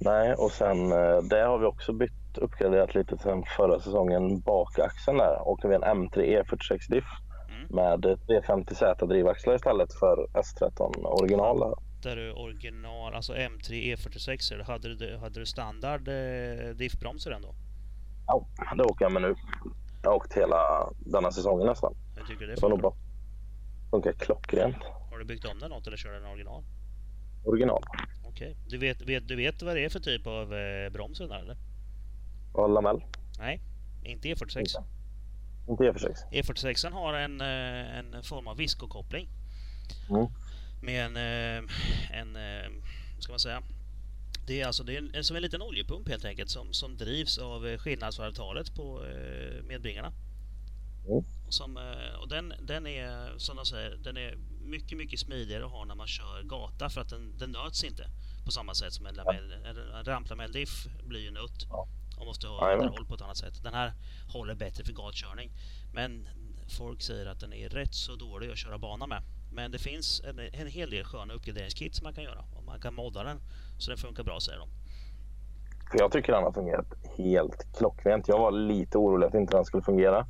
Nej, 0.00 0.34
och 0.34 0.52
sen 0.52 0.92
eh, 0.92 1.22
det 1.22 1.42
har 1.42 1.58
vi 1.58 1.66
också 1.66 1.92
bytt, 1.92 2.38
uppgraderat 2.38 2.94
lite 2.94 3.18
sen 3.18 3.44
förra 3.56 3.80
säsongen. 3.80 4.40
Bakaxeln 4.40 5.18
där 5.18 5.48
åker 5.48 5.68
vi 5.68 5.74
en 5.74 5.84
M3 5.84 6.42
E46 6.42 6.90
diff 6.90 7.04
mm. 7.48 7.66
med 7.70 8.04
350Z 8.04 9.06
drivaxlar 9.06 9.54
istället 9.54 9.92
för 9.92 10.26
S13 10.32 11.04
original. 11.04 11.74
Där 12.02 12.16
du 12.16 12.32
original, 12.32 13.14
alltså 13.14 13.34
M3 13.34 13.96
E46, 13.96 14.64
hade 14.64 14.94
du, 14.94 15.16
hade 15.16 15.40
du 15.40 15.46
standard 15.46 16.08
eh, 16.08 16.74
diffbromsar 16.74 17.30
ändå? 17.30 17.54
Ja, 18.26 18.46
det 18.76 18.84
åker 18.84 19.04
jag 19.04 19.12
med 19.12 19.22
nu. 19.22 19.34
Jag 20.02 20.10
har 20.10 20.16
åkt 20.16 20.36
hela 20.36 20.92
denna 20.98 21.32
säsongen 21.32 21.66
nästan. 21.66 21.94
Hur 22.16 22.24
tycker 22.24 22.46
du 22.46 22.54
det 22.54 22.60
funkar? 22.60 22.92
Funkar 23.90 24.12
klockrent. 24.12 24.76
Har 25.10 25.18
du 25.18 25.24
byggt 25.24 25.44
om 25.44 25.58
den 25.58 25.70
något 25.70 25.86
eller 25.86 25.96
kör 25.96 26.12
den 26.12 26.26
original? 26.26 26.64
Original. 27.44 27.82
Okej. 28.24 28.50
Okay. 28.50 28.54
Du, 28.66 28.78
vet, 28.78 29.02
vet, 29.02 29.28
du 29.28 29.36
vet 29.36 29.62
vad 29.62 29.76
det 29.76 29.84
är 29.84 29.88
för 29.88 30.00
typ 30.00 30.26
av 30.26 30.54
eh, 30.54 30.90
broms 30.90 31.18
där 31.18 31.38
eller? 31.38 31.56
Ja, 32.54 32.66
lamell. 32.66 33.02
Nej, 33.38 33.60
inte 34.02 34.28
E46. 34.28 34.58
Inte, 34.58 34.84
inte 35.68 35.82
E46. 35.82 36.14
E46 36.32 36.92
har 36.92 37.14
en, 37.14 37.40
eh, 37.40 37.98
en 37.98 38.22
form 38.22 38.46
av 38.46 38.56
viskokoppling. 38.56 39.28
Mm. 40.10 40.26
Med 40.82 41.06
en, 41.06 41.16
eh, 41.16 41.70
en, 42.20 42.36
eh, 42.36 42.82
ska 43.18 43.32
man 43.32 43.40
säga, 43.40 43.62
det 44.46 44.60
är 44.60 44.66
alltså 44.66 44.84
det 44.84 44.96
är 44.96 45.16
en, 45.16 45.24
som 45.24 45.36
en 45.36 45.42
liten 45.42 45.62
oljepump 45.62 46.08
helt 46.08 46.24
enkelt 46.24 46.50
som, 46.50 46.72
som 46.72 46.96
drivs 46.96 47.38
av 47.38 47.76
skillnadsvarvtalet 47.76 48.74
på 48.74 49.02
medbringarna. 49.68 50.12
Mm. 51.08 51.24
Som, 51.50 51.78
och 52.20 52.28
den, 52.28 52.54
den 52.62 52.86
är 52.86 53.38
som 53.38 53.56
de 53.56 53.66
säger, 53.66 53.96
den 53.96 54.16
är 54.16 54.38
mycket, 54.60 54.98
mycket 54.98 55.20
smidigare 55.20 55.64
att 55.64 55.70
ha 55.70 55.84
när 55.84 55.94
man 55.94 56.06
kör 56.06 56.42
gata 56.42 56.90
för 56.90 57.00
att 57.00 57.08
den, 57.08 57.38
den 57.38 57.50
nöts 57.50 57.84
inte 57.84 58.06
på 58.44 58.50
samma 58.50 58.74
sätt 58.74 58.92
som 58.92 59.06
en, 59.06 59.14
lamell, 59.14 59.52
en, 59.52 59.76
en 59.76 60.04
ramplameldiff 60.04 60.86
blir 61.04 61.20
ju 61.20 61.30
nött 61.30 61.66
och 62.20 62.26
måste 62.26 62.46
ha 62.46 62.72
underhåll 62.72 63.06
på 63.06 63.14
ett 63.14 63.22
annat 63.22 63.36
sätt. 63.36 63.62
Den 63.62 63.74
här 63.74 63.92
håller 64.32 64.54
bättre 64.54 64.84
för 64.84 64.92
gatkörning. 64.92 65.50
Men 65.92 66.28
folk 66.78 67.02
säger 67.02 67.26
att 67.26 67.40
den 67.40 67.52
är 67.52 67.68
rätt 67.68 67.94
så 67.94 68.16
dålig 68.16 68.50
att 68.50 68.58
köra 68.58 68.78
bana 68.78 69.06
med. 69.06 69.22
Men 69.52 69.70
det 69.70 69.78
finns 69.78 70.22
en, 70.24 70.38
en 70.38 70.66
hel 70.66 70.90
del 70.90 71.04
sköna 71.04 71.34
uppgraderingskit 71.34 71.94
som 71.94 72.04
man 72.04 72.14
kan 72.14 72.24
göra 72.24 72.44
och 72.56 72.64
man 72.64 72.80
kan 72.80 72.94
modda 72.94 73.22
den 73.22 73.40
så 73.78 73.90
den 73.90 73.98
funkar 73.98 74.24
bra 74.24 74.40
säger 74.40 74.58
de. 74.58 74.68
För 75.90 75.98
jag 75.98 76.12
tycker 76.12 76.32
den 76.32 76.42
har 76.42 76.52
fungerat 76.52 76.86
helt 77.18 77.76
klockrent. 77.78 78.28
Jag 78.28 78.38
var 78.38 78.50
lite 78.50 78.98
orolig 78.98 79.26
att 79.26 79.34
inte 79.34 79.56
den 79.56 79.64
skulle 79.64 79.82
fungera 79.82 80.26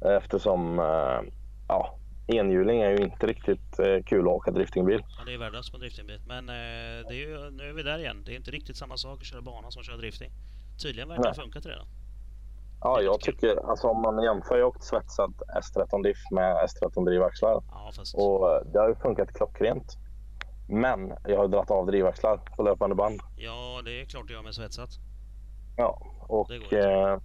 eftersom 0.00 0.78
eh, 0.78 1.32
ja, 1.68 1.98
enhjuling 2.26 2.80
är 2.80 2.90
ju 2.90 3.04
inte 3.04 3.26
riktigt 3.26 3.78
eh, 3.78 4.02
kul 4.06 4.20
att 4.20 4.32
åka 4.32 4.50
driftingbil. 4.50 5.04
Ja, 5.18 5.24
det 5.26 5.34
är 5.34 5.38
värdelöst 5.38 5.72
på 5.72 5.78
driftingbil. 5.78 6.20
Men 6.26 6.48
eh, 6.48 7.08
det 7.08 7.14
är 7.14 7.28
ju, 7.28 7.50
nu 7.50 7.68
är 7.68 7.72
vi 7.72 7.82
där 7.82 7.98
igen. 7.98 8.22
Det 8.26 8.32
är 8.32 8.36
inte 8.36 8.50
riktigt 8.50 8.76
samma 8.76 8.96
sak 8.96 9.18
att 9.20 9.26
köra 9.26 9.42
bana 9.42 9.70
som 9.70 9.80
att 9.80 9.86
köra 9.86 9.96
drifting. 9.96 10.30
Tydligen 10.82 11.08
verkar 11.08 11.28
det 11.28 11.34
funka 11.34 11.60
till 11.60 11.70
det 11.70 11.76
då. 11.76 11.84
Ja, 12.82 13.00
jag 13.00 13.20
tycker 13.20 13.70
alltså 13.70 13.88
om 13.88 14.02
man 14.02 14.22
jämför. 14.22 14.56
Jag 14.56 14.64
har 14.64 14.68
åkt 14.68 14.84
svetsad 14.84 15.34
S13 15.60 16.02
diff 16.02 16.18
med 16.30 16.56
S13 16.56 17.04
drivaxlar. 17.04 17.62
Ja, 17.70 17.92
fast... 17.96 18.14
Och 18.14 18.62
det 18.72 18.78
har 18.78 18.88
ju 18.88 18.94
funkat 18.94 19.32
klockrent. 19.32 19.96
Men 20.68 21.12
jag 21.24 21.38
har 21.38 21.48
dragit 21.48 21.70
av 21.70 21.86
drivaxlar 21.86 22.36
på 22.36 22.62
löpande 22.62 22.96
band. 22.96 23.20
Ja, 23.36 23.80
det 23.84 24.00
är 24.00 24.04
klart 24.04 24.28
du 24.28 24.34
gör 24.34 24.42
med 24.42 24.54
svetsat. 24.54 24.90
Ja, 25.76 26.02
och 26.20 26.72
eh, 26.72 27.18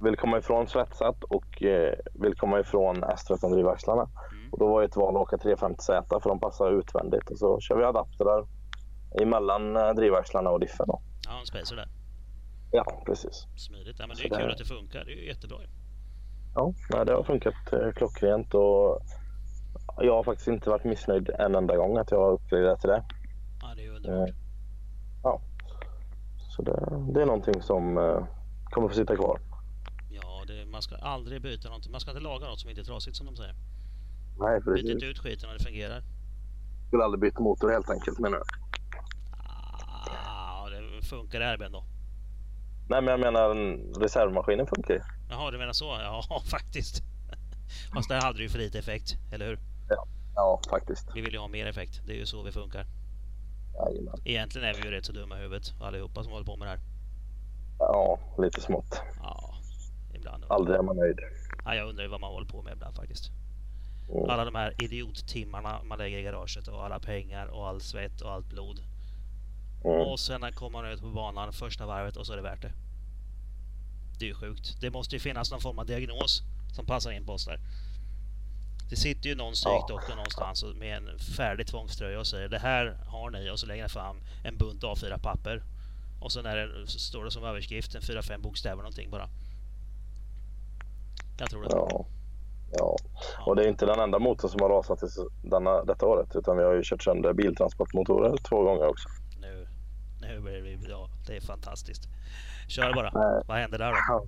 vill 0.00 0.16
komma 0.16 0.38
ifrån 0.38 0.66
svetsat 0.68 1.24
och 1.24 1.62
eh, 1.62 1.94
vill 2.14 2.34
komma 2.34 2.60
ifrån 2.60 3.04
S13 3.04 3.50
drivaxlarna. 3.54 4.02
Mm. 4.02 4.52
Och 4.52 4.58
då 4.58 4.68
var 4.68 4.80
det 4.80 4.86
ett 4.86 4.96
val 4.96 5.16
att 5.16 5.22
åka 5.22 5.36
350Z 5.36 6.20
för 6.22 6.28
de 6.28 6.40
passar 6.40 6.78
utvändigt. 6.78 7.30
Och 7.30 7.38
så 7.38 7.60
kör 7.60 7.76
vi 7.76 7.84
adapter 7.84 8.46
emellan 9.22 9.76
eh, 9.76 9.90
drivaxlarna 9.90 10.50
och 10.50 10.60
diffen. 10.60 10.86
Då. 10.86 11.02
Ja, 11.28 11.40
en 11.40 11.46
spacer 11.46 11.76
där. 11.76 11.88
Ja, 12.72 13.02
precis. 13.06 13.46
Smidigt. 13.56 13.96
Ja, 13.98 14.06
men 14.06 14.16
det 14.16 14.24
är 14.24 14.28
så 14.28 14.36
kul 14.36 14.46
det... 14.46 14.52
att 14.52 14.58
det 14.58 14.64
funkar. 14.64 15.04
Det 15.04 15.12
är 15.12 15.16
ju 15.16 15.26
jättebra. 15.26 15.56
Ja, 16.54 16.72
nej, 16.90 17.06
det 17.06 17.12
har 17.12 17.22
funkat 17.22 17.72
eh, 17.72 17.92
klockrent 17.92 18.54
och 18.54 19.00
jag 19.96 20.14
har 20.14 20.22
faktiskt 20.22 20.48
inte 20.48 20.70
varit 20.70 20.84
missnöjd 20.84 21.30
en 21.38 21.54
enda 21.54 21.76
gång 21.76 21.96
att 21.96 22.10
jag 22.10 22.18
har 22.18 22.32
uppgraderat 22.32 22.80
till 22.80 22.90
det. 22.90 23.04
Ja, 23.60 23.74
det 23.76 23.86
är 23.86 23.90
underbart. 23.90 24.28
Eh, 24.28 24.34
ja, 25.22 25.40
så 26.56 26.62
det, 26.62 26.72
det, 27.14 27.22
är 27.22 27.26
någonting 27.26 27.62
som 27.62 27.98
eh, 27.98 28.24
kommer 28.64 28.88
få 28.88 28.94
sitta 28.94 29.16
kvar. 29.16 29.40
Ja, 30.74 30.76
man 30.76 30.82
ska 30.82 30.96
aldrig 30.96 31.42
byta 31.42 31.68
någonting. 31.68 31.92
Man 31.92 32.00
ska 32.00 32.10
inte 32.10 32.22
laga 32.22 32.46
något 32.46 32.60
som 32.60 32.70
inte 32.70 32.82
är 32.82 32.84
trasigt 32.84 33.16
som 33.16 33.26
de 33.26 33.36
säger. 33.36 33.54
Nej, 34.38 34.60
Byt 34.60 34.64
precis. 34.64 34.90
inte 34.90 35.06
ut 35.06 35.18
skiten 35.18 35.48
när 35.48 35.58
det 35.58 35.64
fungerar. 35.64 36.02
Skulle 36.88 37.04
aldrig 37.04 37.20
byta 37.20 37.40
motor 37.40 37.70
helt 37.70 37.90
enkelt 37.90 38.18
menar 38.18 38.38
du? 38.38 38.44
Ah, 40.26 40.68
det 40.68 41.06
funkar 41.06 41.40
här 41.40 41.58
Ben 41.58 41.72
då? 41.72 41.84
Nej, 42.88 43.02
men 43.02 43.10
jag 43.10 43.20
menar 43.20 43.54
reservmaskinen 44.00 44.66
funkar 44.66 44.94
ju. 44.94 45.00
Jaha, 45.30 45.50
du 45.50 45.58
menar 45.58 45.72
så? 45.72 45.84
Ja, 45.84 46.22
faktiskt. 46.50 47.02
Fast 47.94 48.08
där 48.08 48.20
hade 48.20 48.38
du 48.38 48.42
ju 48.42 48.48
för 48.48 48.58
lite 48.58 48.78
effekt, 48.78 49.16
eller 49.32 49.46
hur? 49.46 49.58
Ja, 50.34 50.60
faktiskt. 50.70 51.08
Vi 51.14 51.20
vill 51.20 51.32
ju 51.32 51.38
ha 51.38 51.48
mer 51.48 51.66
effekt. 51.66 52.00
Det 52.06 52.12
är 52.12 52.16
ju 52.16 52.26
så 52.26 52.42
vi 52.42 52.52
funkar. 52.52 52.86
Jajamän. 53.74 54.14
Egentligen 54.24 54.68
är 54.68 54.74
vi 54.74 54.82
ju 54.82 54.90
rätt 54.90 55.04
så 55.04 55.12
dumma 55.12 55.38
i 55.38 55.42
huvudet 55.42 55.74
allihopa 55.80 56.22
som 56.22 56.32
håller 56.32 56.46
på 56.46 56.56
med 56.56 56.66
det 56.68 56.70
här. 56.70 56.80
Ja, 57.78 58.18
lite 58.38 58.60
smått. 58.60 59.00
Ja, 59.22 59.54
ibland. 60.24 60.44
Aldrig 60.48 60.78
är 60.78 60.82
man 60.82 60.96
nöjd. 60.96 61.18
Ja, 61.64 61.74
jag 61.74 61.88
undrar 61.88 62.04
ju 62.04 62.10
vad 62.10 62.20
man 62.20 62.30
håller 62.30 62.46
på 62.46 62.62
med 62.62 62.72
ibland 62.72 62.96
faktiskt. 62.96 63.30
Mm. 64.10 64.30
Alla 64.30 64.44
de 64.44 64.54
här 64.54 64.74
idiottimmarna 64.82 65.82
man 65.82 65.98
lägger 65.98 66.18
i 66.18 66.22
garaget 66.22 66.68
och 66.68 66.84
alla 66.84 66.98
pengar 67.00 67.46
och 67.46 67.68
all 67.68 67.80
svett 67.80 68.20
och 68.20 68.32
allt 68.32 68.46
blod. 68.46 68.78
Mm. 69.84 70.00
Och 70.00 70.20
sen 70.20 70.52
kommer 70.52 70.82
man 70.82 70.90
ut 70.92 71.00
på 71.00 71.10
banan 71.10 71.52
första 71.52 71.86
varvet 71.86 72.16
och 72.16 72.26
så 72.26 72.32
är 72.32 72.36
det 72.36 72.42
värt 72.42 72.62
det. 72.62 72.72
Det 74.18 74.24
är 74.24 74.28
ju 74.28 74.34
sjukt. 74.34 74.80
Det 74.80 74.90
måste 74.90 75.16
ju 75.16 75.20
finnas 75.20 75.50
någon 75.50 75.60
form 75.60 75.78
av 75.78 75.86
diagnos 75.86 76.42
som 76.72 76.86
passar 76.86 77.10
in 77.10 77.26
på 77.26 77.32
oss 77.32 77.44
där. 77.44 77.60
Det 78.90 78.96
sitter 78.96 79.28
ju 79.28 79.34
någon 79.34 79.52
psykdoktor 79.52 80.14
någonstans 80.16 80.62
och- 80.62 80.76
med 80.76 80.96
en 80.96 81.18
färdig 81.18 81.66
tvångströja 81.66 82.18
och 82.20 82.26
säger 82.26 82.48
det 82.48 82.58
här 82.58 82.96
har 83.06 83.30
ni 83.30 83.50
och 83.50 83.58
så 83.60 83.66
lägger 83.66 83.82
han 83.82 83.90
fram 83.90 84.16
en 84.44 84.56
bunt 84.58 84.82
A4 84.82 85.18
papper. 85.18 85.62
Och 86.20 86.32
så 86.32 86.42
när 86.42 86.56
det 86.56 86.86
så 86.86 86.98
står 86.98 87.24
det 87.24 87.30
som 87.30 87.44
överskrift 87.44 87.94
en 87.94 88.02
4-5 88.02 88.42
bokstäver 88.42 88.76
någonting 88.76 89.10
bara. 89.10 89.28
Jag 91.38 91.50
tror 91.50 91.62
det. 91.62 91.68
Ja. 91.70 92.06
ja. 92.78 92.96
Och 93.46 93.56
det 93.56 93.64
är 93.64 93.68
inte 93.68 93.86
den 93.86 94.00
enda 94.00 94.18
motorn 94.18 94.50
som 94.50 94.60
har 94.60 94.68
rasat 94.68 94.98
denna, 95.42 95.84
detta 95.84 96.06
året 96.06 96.36
utan 96.36 96.56
vi 96.56 96.64
har 96.64 96.72
ju 96.74 96.82
kört 96.84 97.02
sönder 97.02 97.32
biltransportmotorer 97.32 98.36
två 98.36 98.62
gånger 98.62 98.86
också. 98.88 99.08
Nu, 99.40 99.68
nu 100.20 100.40
blir 100.40 100.62
det 100.62 100.88
ja, 100.88 101.08
det 101.26 101.36
är 101.36 101.40
fantastiskt. 101.40 102.08
Kör 102.68 102.94
bara. 102.94 103.10
Nej. 103.14 103.42
Vad 103.46 103.56
händer 103.56 103.78
där 103.78 103.92
då? 104.10 104.26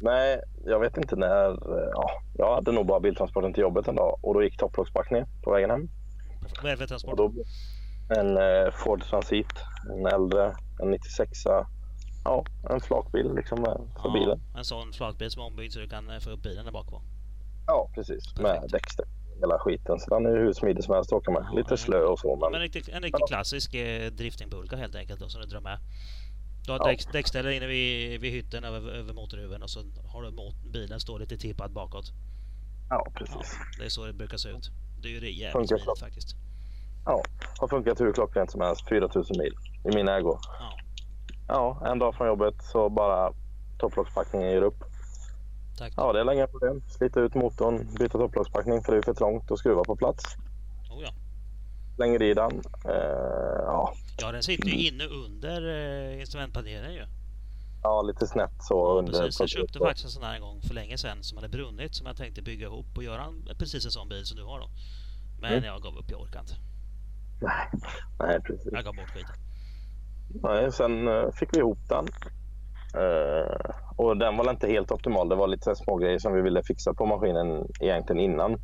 Nej, 0.00 0.40
jag 0.64 0.80
vet 0.80 0.96
inte 0.96 1.16
när. 1.16 1.48
eh, 1.50 1.90
Ja, 1.92 2.10
jag 2.34 2.54
hade 2.54 2.72
nog 2.72 2.86
bara 2.86 3.00
biltransporten 3.00 3.52
till 3.52 3.62
jobbet 3.62 3.88
en 3.88 3.96
dag 3.96 4.18
och 4.22 4.34
då 4.34 4.42
gick 4.42 4.56
topplockspackningen 4.56 5.26
på 5.44 5.50
vägen 5.50 5.70
hem. 5.70 5.88
Vad 6.62 6.66
är 6.66 6.70
det 6.70 6.76
för 6.76 6.86
transport? 6.86 7.20
en 8.08 8.36
eh, 8.36 8.70
Ford 8.72 9.02
Transit, 9.04 9.52
en 9.90 10.06
äldre, 10.06 10.56
en 10.82 10.90
96 10.90 11.46
Ja, 12.26 12.44
en 12.70 12.80
flakbil 12.80 13.34
liksom 13.34 13.58
för 14.02 14.10
bilen. 14.12 14.40
en 14.56 14.64
sån 14.64 14.92
flakbil 14.92 15.30
som 15.30 15.42
är 15.42 15.46
ombyggd 15.46 15.72
så 15.72 15.78
du 15.80 15.88
kan 15.88 16.10
eh, 16.10 16.18
få 16.18 16.30
upp 16.30 16.42
bilen 16.42 16.64
där 16.64 16.72
bak 16.72 16.86
på. 16.86 17.02
Ja, 17.66 17.90
precis. 17.94 18.36
Med 18.36 18.44
Perfekt. 18.44 18.72
däckställ 18.72 19.06
hela 19.40 19.58
skiten. 19.58 20.00
Så 20.00 20.14
den 20.14 20.26
är 20.26 20.30
hur 20.30 20.52
smidig 20.52 20.84
som 20.84 20.94
helst 20.94 21.12
att 21.12 21.16
åka 21.16 21.30
med. 21.30 21.42
Ja, 21.50 21.56
Lite 21.56 21.72
ja. 21.72 21.76
slö 21.76 22.02
och 22.04 22.18
så 22.18 22.36
Men 22.36 22.46
en 22.46 22.52
men 22.52 22.60
riktigt, 22.60 22.88
en 22.88 23.02
riktigt 23.02 23.28
klassisk 23.28 23.74
eh, 23.74 24.10
driftingpulka 24.12 24.76
helt 24.76 24.94
enkelt 24.94 25.20
då, 25.20 25.28
som 25.28 25.40
du 25.40 25.46
drar 25.46 25.60
med. 25.60 25.78
Du 26.66 26.72
har 26.72 26.78
Ja. 26.78 26.86
däck, 26.86 27.12
däckställe 27.12 27.54
inne 27.54 27.66
vid, 27.66 28.20
vid 28.20 28.32
hytten 28.32 28.64
över, 28.64 28.90
över 28.92 29.12
motorhuven 29.14 29.62
och 29.62 29.70
så 29.70 29.80
har 30.12 30.22
du 30.22 30.30
mot, 30.30 30.54
bilen 30.72 31.00
står 31.00 31.18
lite 31.18 31.36
tippad 31.36 31.72
bakåt. 31.72 32.04
ja, 32.90 32.96
Ja, 33.06 33.12
precis. 33.14 33.58
det 33.78 33.84
är 33.84 33.88
så 33.88 34.04
det 34.06 34.12
brukar 34.12 34.36
se 34.36 34.48
ut. 34.48 34.70
Det 35.02 35.08
är 35.08 35.12
ju 35.12 35.20
det 35.20 35.30
jävligt 35.30 35.68
smidigt 35.68 35.98
faktiskt. 36.00 36.36
Ja, 37.04 37.22
har 37.58 37.68
funkat 37.68 38.00
hur 38.00 38.12
klockrent 38.12 38.50
som 38.50 38.60
helst. 38.60 38.88
4000 38.88 39.38
mil 39.38 39.54
i 39.92 39.94
min 39.94 40.08
ägo. 40.08 40.38
Ja. 40.60 40.72
Ja, 41.48 41.82
en 41.86 41.98
dag 41.98 42.14
från 42.14 42.26
jobbet 42.26 42.54
så 42.62 42.88
bara 42.88 43.32
topplockspackningen 43.78 44.50
ger 44.50 44.62
upp. 44.62 44.84
Tack. 45.78 45.92
Ja, 45.96 46.12
det 46.12 46.20
är 46.20 46.32
inga 46.32 46.46
problem. 46.46 46.82
Slita 46.88 47.20
ut 47.20 47.34
motorn, 47.34 47.88
byta 47.98 48.18
topplockspackning 48.18 48.82
för 48.82 48.92
det 48.92 48.98
är 48.98 49.02
för 49.02 49.14
trångt 49.14 49.50
och 49.50 49.58
skruva 49.58 49.84
på 49.84 49.96
plats. 49.96 50.24
Oh, 50.90 51.02
ja. 51.02 51.10
Slänger 51.96 52.22
i 52.22 52.34
den. 52.34 52.50
Eh, 52.84 53.60
ja, 53.64 53.92
ja, 54.20 54.32
den 54.32 54.42
sitter 54.42 54.68
ju 54.68 54.88
inne 54.88 55.04
under 55.04 55.68
eh, 56.12 56.20
instrumentpanelen 56.20 56.94
ju. 56.94 57.04
ja, 57.82 58.02
lite 58.02 58.26
snett 58.26 58.50
så 58.60 58.74
Ja, 58.74 58.98
under. 58.98 59.12
precis. 59.12 59.40
Jag 59.40 59.48
köpte 59.48 59.78
faktiskt 59.78 60.04
en 60.04 60.10
sån 60.10 60.22
här 60.22 60.34
en 60.34 60.40
gång 60.40 60.60
för 60.62 60.74
länge 60.74 60.98
sedan 60.98 61.22
som 61.22 61.38
hade 61.38 61.48
brunnit 61.48 61.94
som 61.94 62.06
jag 62.06 62.16
tänkte 62.16 62.42
bygga 62.42 62.66
ihop 62.66 62.86
och 62.96 63.02
göra 63.04 63.22
en, 63.24 63.48
precis 63.58 63.84
en 63.84 63.90
sån 63.90 64.08
bil 64.08 64.24
som 64.24 64.36
du 64.36 64.44
har 64.44 64.60
då. 64.60 64.68
Men 65.40 65.52
Mm. 65.52 65.64
jag 65.64 65.82
gav 65.82 65.98
upp, 65.98 66.10
jag 66.10 66.20
orkar 66.20 66.40
inte. 66.40 66.54
Nej, 67.40 67.68
nej 68.18 68.40
precis. 68.40 68.68
Jag 68.72 68.84
gav 68.84 68.94
bort 68.94 69.10
skiten. 69.10 69.34
Nej, 70.28 70.72
sen 70.72 71.08
eh, 71.08 71.30
fick 71.30 71.48
vi 71.52 71.58
ihop 71.58 71.78
den. 71.88 72.06
Eh, 73.02 73.70
och 73.96 74.16
den 74.16 74.36
var 74.36 74.50
inte 74.50 74.66
helt 74.66 74.92
optimal. 74.92 75.28
Det 75.28 75.36
var 75.36 75.46
lite 75.46 75.74
små 75.74 75.96
grejer 75.96 76.18
som 76.18 76.32
vi 76.32 76.42
ville 76.42 76.62
fixa 76.62 76.94
på 76.94 77.06
maskinen 77.06 77.66
egentligen 77.80 78.20
innan. 78.20 78.56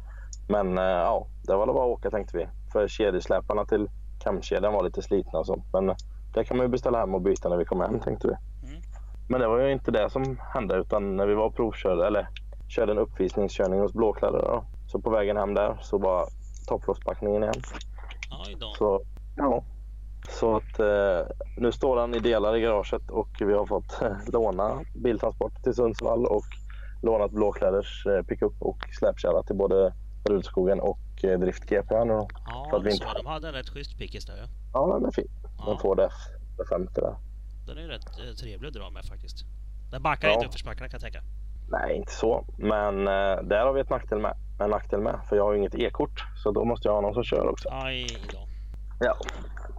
Men 0.48 0.78
eh, 0.78 0.84
ja, 0.84 1.26
det 1.46 1.56
var 1.56 1.66
bara 1.66 1.84
att 1.84 1.98
åka 1.98 2.10
tänkte 2.10 2.36
vi. 2.36 2.48
För 2.72 2.88
kedjesläparna 2.88 3.64
till 3.64 3.88
kamkedjan 4.18 4.72
var 4.72 4.84
lite 4.84 5.02
slitna 5.02 5.38
och 5.38 5.46
sånt. 5.46 5.64
Men 5.72 5.94
det 6.34 6.44
kan 6.44 6.56
man 6.56 6.66
ju 6.66 6.70
beställa 6.70 6.98
hem 6.98 7.14
och 7.14 7.22
byta 7.22 7.48
när 7.48 7.56
vi 7.56 7.64
kommer 7.64 7.86
hem 7.86 8.00
tänkte 8.00 8.28
vi. 8.28 8.34
Mm. 8.68 8.82
Men 9.28 9.40
det 9.40 9.48
var 9.48 9.60
ju 9.60 9.72
inte 9.72 9.90
det 9.90 10.10
som 10.10 10.38
hände 10.54 10.76
utan 10.76 11.16
när 11.16 11.26
vi 11.26 11.34
var 11.34 11.46
och 11.46 11.56
provkörde 11.56 12.06
eller 12.06 12.28
körde 12.68 12.92
en 12.92 12.98
uppvisningskörning 12.98 13.80
hos 13.80 13.92
Blåkläder 13.92 14.38
då. 14.38 14.64
Så 14.86 15.00
på 15.00 15.10
vägen 15.10 15.36
hem 15.36 15.54
där 15.54 15.78
så 15.80 15.98
var 15.98 16.24
topplockspackningen 16.68 17.42
igen. 17.42 17.62
Då. 18.60 18.74
Så, 18.78 19.00
ja. 19.36 19.64
Så 20.29 20.57
att 20.57 20.79
eh, 20.79 21.20
nu 21.57 21.73
står 21.73 21.97
den 21.97 22.14
i 22.14 22.18
delar 22.18 22.57
i 22.57 22.61
garaget 22.61 23.11
och 23.11 23.29
vi 23.41 23.53
har 23.55 23.66
fått 23.66 24.03
eh, 24.03 24.12
låna 24.33 24.81
biltransport 24.95 25.62
till 25.62 25.75
Sundsvall 25.75 26.27
och 26.27 26.45
lånat 27.03 27.31
Blåkläders 27.31 28.07
eh, 28.07 28.23
pickup 28.23 28.53
och 28.62 28.79
släpkärra 28.99 29.43
till 29.43 29.57
både 29.57 29.95
Rudskogen 30.29 30.81
och 30.81 30.99
eh, 31.25 31.39
Drift 31.41 31.64
GP 31.68 31.95
här 31.95 32.05
nu 32.05 32.12
då. 32.12 32.29
Ja, 32.47 32.66
för 32.70 32.77
att 32.77 32.85
vi 32.85 32.91
inte- 32.93 33.07
så. 33.07 33.12
De 33.18 33.27
hade 33.27 33.49
en 33.49 33.55
rätt 33.55 33.68
schysst 33.68 33.99
pickis 33.99 34.27
där 34.27 34.37
ja. 34.37 34.45
Ja, 34.73 34.95
den 34.95 35.05
är 35.09 35.11
fin. 35.12 35.29
ja. 35.59 35.64
Den 35.66 35.79
får 35.79 35.97
det 35.97 36.09
F50 36.70 36.95
där. 36.95 37.16
Den 37.66 37.79
är 37.79 37.89
rätt 37.89 38.07
eh, 38.18 38.35
trevlig 38.41 38.68
att 38.68 38.75
dra 38.75 38.91
med 38.91 39.05
faktiskt. 39.05 39.37
Den 39.91 40.03
backar 40.03 40.29
Ja. 40.29 40.35
inte 40.35 40.47
uppförsbackarna 40.47 40.89
kan 40.89 41.01
jag 41.03 41.12
tänka. 41.12 41.20
Nej, 41.68 41.97
inte 41.97 42.12
så. 42.12 42.45
Men 42.59 42.99
eh, 42.99 43.43
där 43.43 43.64
har 43.66 43.73
vi 43.73 43.81
ett 43.81 43.91
nackdel 43.91 44.18
med. 44.18 44.35
En 44.61 44.70
nackdel 44.70 45.01
med. 45.01 45.20
För 45.29 45.37
jag 45.37 45.45
har 45.45 45.53
ju 45.53 45.59
inget 45.59 45.75
e-kort. 45.75 46.25
Så 46.43 46.51
då 46.51 46.64
måste 46.64 46.89
jag 46.89 46.95
ha 46.95 47.01
någon 47.01 47.14
som 47.14 47.25
kör 47.25 47.49
också. 47.49 47.68
Aj 47.73 48.07
då. 48.33 48.39
Ja. 49.01 49.16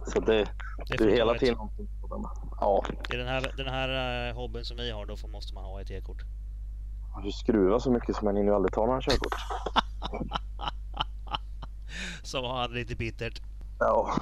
Så 0.06 0.20
det, 0.20 0.48
Det 0.88 1.04
är 1.04 1.10
hela 1.10 1.34
tiden 1.34 1.54
någonting 1.54 1.88
på 2.00 2.14
den. 2.14 2.24
Ja. 2.60 2.84
I 3.12 3.16
den 3.16 3.26
här, 3.26 3.52
den 3.56 3.68
här 3.68 4.28
uh, 4.28 4.34
hobbyn 4.34 4.64
som 4.64 4.76
vi 4.76 4.90
har 4.90 5.06
då 5.06 5.16
får, 5.16 5.28
måste 5.28 5.54
man 5.54 5.64
ha 5.64 5.80
ett 5.80 5.90
e-kort. 5.90 6.22
Du 7.24 7.32
skruvar 7.32 7.78
så 7.78 7.90
mycket 7.90 8.16
som 8.16 8.24
man 8.24 8.36
hinner 8.36 8.50
ju 8.50 8.56
aldrig 8.56 8.72
ta 8.72 8.86
några 8.86 9.00
körkort. 9.00 9.34
Så 12.22 12.46
har 12.46 12.60
han 12.60 12.72
lite 12.72 12.96
bittert. 12.96 13.42
Ja. 13.78 14.14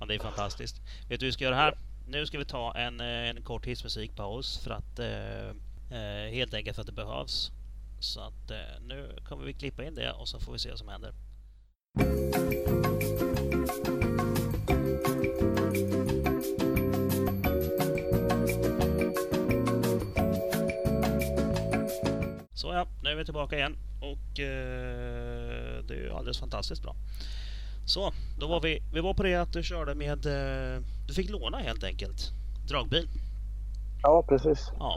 Ja, 0.00 0.06
det 0.06 0.14
är 0.14 0.18
fantastiskt. 0.18 0.80
Vet 1.08 1.20
du 1.20 1.26
vad 1.26 1.28
vi 1.28 1.32
ska 1.32 1.44
göra 1.44 1.54
här? 1.54 1.78
Nu 2.06 2.26
ska 2.26 2.38
vi 2.38 2.44
ta 2.44 2.74
en, 2.74 3.00
eh, 3.00 3.30
en 3.30 3.42
kort 3.42 3.66
hissmusikpaus 3.66 4.58
för 4.64 4.70
att 4.70 4.98
eh, 4.98 5.48
eh, 5.98 6.32
helt 6.32 6.54
enkelt 6.54 6.74
för 6.74 6.82
att 6.82 6.86
det 6.86 6.92
behövs. 6.92 7.52
Så 8.00 8.20
att 8.20 8.50
eh, 8.50 8.80
nu 8.86 9.18
kommer 9.28 9.44
vi 9.44 9.52
klippa 9.52 9.84
in 9.84 9.94
det 9.94 10.12
och 10.12 10.28
så 10.28 10.40
får 10.40 10.52
vi 10.52 10.58
se 10.58 10.70
vad 10.70 10.78
som 10.78 10.88
händer. 10.88 11.12
Ja, 22.78 22.86
nu 23.02 23.10
är 23.10 23.16
vi 23.16 23.24
tillbaka 23.24 23.56
igen 23.56 23.76
och 24.00 24.40
eh, 24.40 25.84
det 25.86 25.94
är 25.94 26.02
ju 26.02 26.12
alldeles 26.12 26.38
fantastiskt 26.38 26.82
bra. 26.82 26.94
Så, 27.86 28.12
då 28.38 28.46
var 28.46 28.60
vi, 28.60 28.82
vi 28.92 29.00
var 29.00 29.14
på 29.14 29.22
det 29.22 29.34
att 29.34 29.52
du 29.52 29.62
körde 29.62 29.94
med, 29.94 30.26
eh, 30.26 30.82
du 31.06 31.14
fick 31.14 31.30
låna 31.30 31.58
helt 31.58 31.84
enkelt, 31.84 32.32
dragbil. 32.68 33.08
Ja, 34.02 34.24
precis. 34.28 34.72
Ja. 34.78 34.96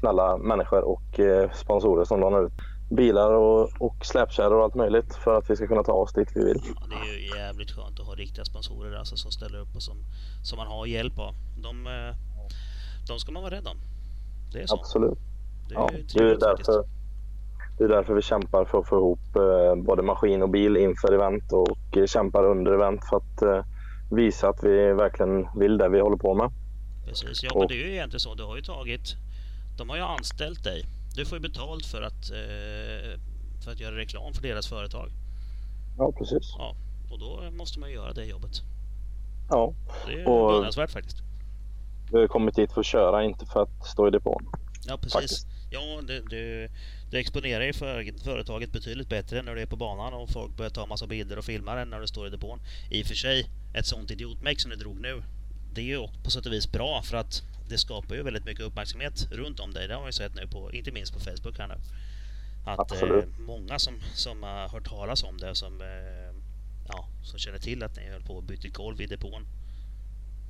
Snälla 0.00 0.36
människor 0.36 0.82
och 0.82 1.20
eh, 1.20 1.50
sponsorer 1.52 2.04
som 2.04 2.20
lånar 2.20 2.46
ut 2.46 2.52
bilar 2.90 3.30
och, 3.30 3.70
och 3.80 4.06
släpkärror 4.06 4.58
och 4.58 4.64
allt 4.64 4.74
möjligt 4.74 5.14
för 5.14 5.38
att 5.38 5.50
vi 5.50 5.56
ska 5.56 5.66
kunna 5.66 5.82
ta 5.82 5.92
oss 5.92 6.12
dit 6.12 6.28
vi 6.34 6.44
vill. 6.44 6.60
Ja, 6.64 6.86
det 6.90 7.10
är 7.10 7.18
ju 7.18 7.26
jävligt 7.36 7.70
skönt 7.70 8.00
att 8.00 8.06
ha 8.06 8.14
riktiga 8.14 8.44
sponsorer 8.44 8.96
alltså, 8.98 9.16
som 9.16 9.30
ställer 9.30 9.58
upp 9.58 9.76
och 9.76 9.82
som, 9.82 9.96
som 10.42 10.56
man 10.56 10.66
har 10.66 10.86
hjälp 10.86 11.18
av. 11.18 11.34
De, 11.62 11.86
eh, 11.86 12.16
de 13.08 13.18
ska 13.18 13.32
man 13.32 13.42
vara 13.42 13.54
rädd 13.54 13.66
om. 13.66 13.76
Det 14.52 14.62
är 14.62 14.66
så. 14.66 14.74
Absolut. 14.74 15.18
Det 15.68 15.74
är 15.74 15.78
Ja, 15.78 15.90
ju 15.92 16.02
det 16.02 16.30
är 16.30 16.38
därför, 16.38 16.84
det 17.78 17.84
är 17.84 17.88
därför 17.88 18.14
vi 18.14 18.22
kämpar 18.22 18.64
för 18.64 18.78
att 18.78 18.88
få 18.88 18.96
ihop 18.96 19.36
eh, 19.36 19.82
både 19.84 20.02
maskin 20.02 20.42
och 20.42 20.48
bil 20.50 20.76
inför 20.76 21.12
event 21.12 21.52
och 21.52 21.96
eh, 21.96 22.06
kämpar 22.06 22.44
under 22.44 22.72
event 22.72 23.00
för 23.08 23.16
att 23.16 23.42
eh, 23.42 23.64
visa 24.10 24.48
att 24.48 24.64
vi 24.64 24.92
verkligen 24.92 25.46
vill 25.58 25.78
det 25.78 25.88
vi 25.88 26.00
håller 26.00 26.16
på 26.16 26.34
med. 26.34 26.50
Precis, 27.06 27.42
ja 27.42 27.50
Och- 27.54 27.58
men 27.58 27.68
det 27.68 27.74
är 27.74 27.86
ju 27.86 27.92
egentligen 27.92 28.20
så. 28.20 28.34
Du 28.34 28.42
har 28.44 28.56
ju 28.56 28.62
tagit, 28.62 29.14
de 29.78 29.90
har 29.90 29.96
ju 29.96 30.02
anställt 30.02 30.64
dig. 30.64 30.84
Du 31.16 31.24
får 31.24 31.38
ju 31.38 31.42
betalt 31.42 31.86
för 31.86 32.02
att, 32.02 32.26
för 33.64 33.70
att 33.70 33.80
göra 33.80 33.96
reklam 33.96 34.32
för 34.32 34.42
deras 34.42 34.66
företag. 34.68 35.08
Ja, 35.98 36.12
precis. 36.18 36.54
Ja, 36.58 36.74
och 37.10 37.18
då 37.18 37.40
måste 37.56 37.80
man 37.80 37.88
ju 37.88 37.94
göra 37.94 38.12
det 38.12 38.24
jobbet. 38.24 38.62
Ja, 39.50 39.74
Det 40.06 40.12
är 40.22 40.28
Och- 40.28 40.48
beundransvärt 40.50 40.90
faktiskt. 40.90 41.16
vi 42.12 42.20
har 42.20 42.26
kommit 42.26 42.54
dit 42.54 42.72
för 42.72 42.80
att 42.80 42.86
köra, 42.86 43.24
inte 43.24 43.46
för 43.46 43.62
att 43.62 43.86
stå 43.86 44.08
i 44.08 44.10
depån. 44.10 44.46
Ja, 44.86 44.96
precis. 44.96 45.12
Faktiskt. 45.12 45.46
Ja, 45.70 45.80
det, 46.06 46.20
det, 46.30 46.68
du 47.14 47.20
exponerar 47.20 47.64
ju 47.64 47.72
för, 47.72 48.24
företaget 48.24 48.72
betydligt 48.72 49.08
bättre 49.08 49.42
när 49.42 49.54
du 49.54 49.62
är 49.62 49.66
på 49.66 49.76
banan 49.76 50.14
och 50.14 50.30
folk 50.30 50.56
börjar 50.56 50.70
ta 50.70 50.86
massa 50.86 51.06
bilder 51.06 51.38
och 51.38 51.44
filmar 51.44 51.76
än 51.76 51.90
när 51.90 52.00
du 52.00 52.06
står 52.06 52.26
i 52.26 52.30
depån. 52.30 52.60
I 52.90 53.02
och 53.02 53.06
för 53.06 53.14
sig, 53.14 53.46
ett 53.74 53.86
sånt 53.86 54.10
idiotmäck 54.10 54.60
som 54.60 54.70
du 54.70 54.76
drog 54.76 55.00
nu, 55.00 55.22
det 55.72 55.80
är 55.80 55.84
ju 55.84 56.06
på 56.24 56.30
sätt 56.30 56.46
och 56.46 56.52
vis 56.52 56.72
bra 56.72 57.02
för 57.02 57.16
att 57.16 57.42
det 57.68 57.78
skapar 57.78 58.14
ju 58.14 58.22
väldigt 58.22 58.44
mycket 58.44 58.64
uppmärksamhet 58.64 59.28
runt 59.30 59.60
om 59.60 59.70
dig. 59.70 59.88
Det 59.88 59.94
har 59.94 60.06
vi 60.06 60.12
sett 60.12 60.34
nu, 60.34 60.46
på, 60.46 60.72
inte 60.72 60.92
minst 60.92 61.14
på 61.14 61.20
Facebook 61.20 61.58
här 61.58 61.68
nu. 61.68 61.74
Att 62.66 63.02
eh, 63.02 63.24
många 63.38 63.78
som, 63.78 63.94
som 64.14 64.42
har 64.42 64.68
hört 64.68 64.88
talas 64.88 65.22
om 65.22 65.38
det 65.38 65.54
som, 65.54 65.80
eh, 65.80 66.34
ja, 66.88 67.08
som 67.22 67.38
känner 67.38 67.58
till 67.58 67.82
att 67.82 67.96
ni 67.96 68.10
höll 68.10 68.22
på 68.22 68.38
att 68.38 68.44
byta 68.44 68.68
golv 68.68 69.00
i 69.00 69.06
depån. 69.06 69.46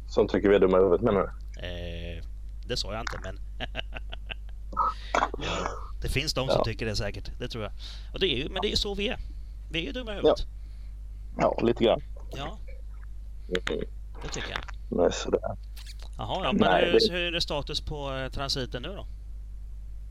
Som 0.09 0.29
tycker 0.29 0.49
vi 0.49 0.55
är 0.55 0.61
dumma 0.61 0.79
i 0.79 0.83
huvudet 0.83 1.03
menar 1.03 1.21
du? 1.21 1.61
Eh, 1.67 2.25
det 2.67 2.77
sa 2.77 2.93
jag 2.93 3.01
inte 3.01 3.19
men 3.25 3.39
Det 6.03 6.09
finns 6.09 6.35
de 6.35 6.49
som 6.49 6.57
ja. 6.59 6.65
tycker 6.65 6.87
det 6.87 6.97
säkert, 6.97 7.31
det 7.39 7.49
tror 7.49 7.65
jag. 7.65 7.73
Och 8.13 8.21
det 8.21 8.27
är 8.27 8.37
ju, 8.37 8.49
men 8.49 8.63
det 8.63 8.69
är 8.69 8.71
ju 8.71 8.77
så 8.77 8.95
vi 8.95 9.09
är. 9.09 9.19
Vi 9.71 9.79
är 9.79 9.83
ju 9.83 9.93
dumma 9.93 10.13
i 10.13 10.15
huvudet. 10.15 10.47
Ja, 11.39 11.57
ja 11.59 11.67
lite 11.67 11.85
grann. 11.85 12.01
Ja, 12.37 12.59
det 14.23 14.29
tycker 14.33 14.51
jag. 14.51 14.61
Nej, 14.91 15.13
sådär. 15.13 15.41
Jaha, 16.19 16.41
ja, 16.45 16.53
men 16.53 16.61
Nej, 16.61 16.85
hur, 16.85 16.93
det... 16.93 17.15
hur 17.15 17.35
är 17.35 17.41
status 17.41 17.81
på 17.81 18.13
eh, 18.13 18.31
transiten 18.31 18.83
nu 18.83 18.89
då? 18.89 19.07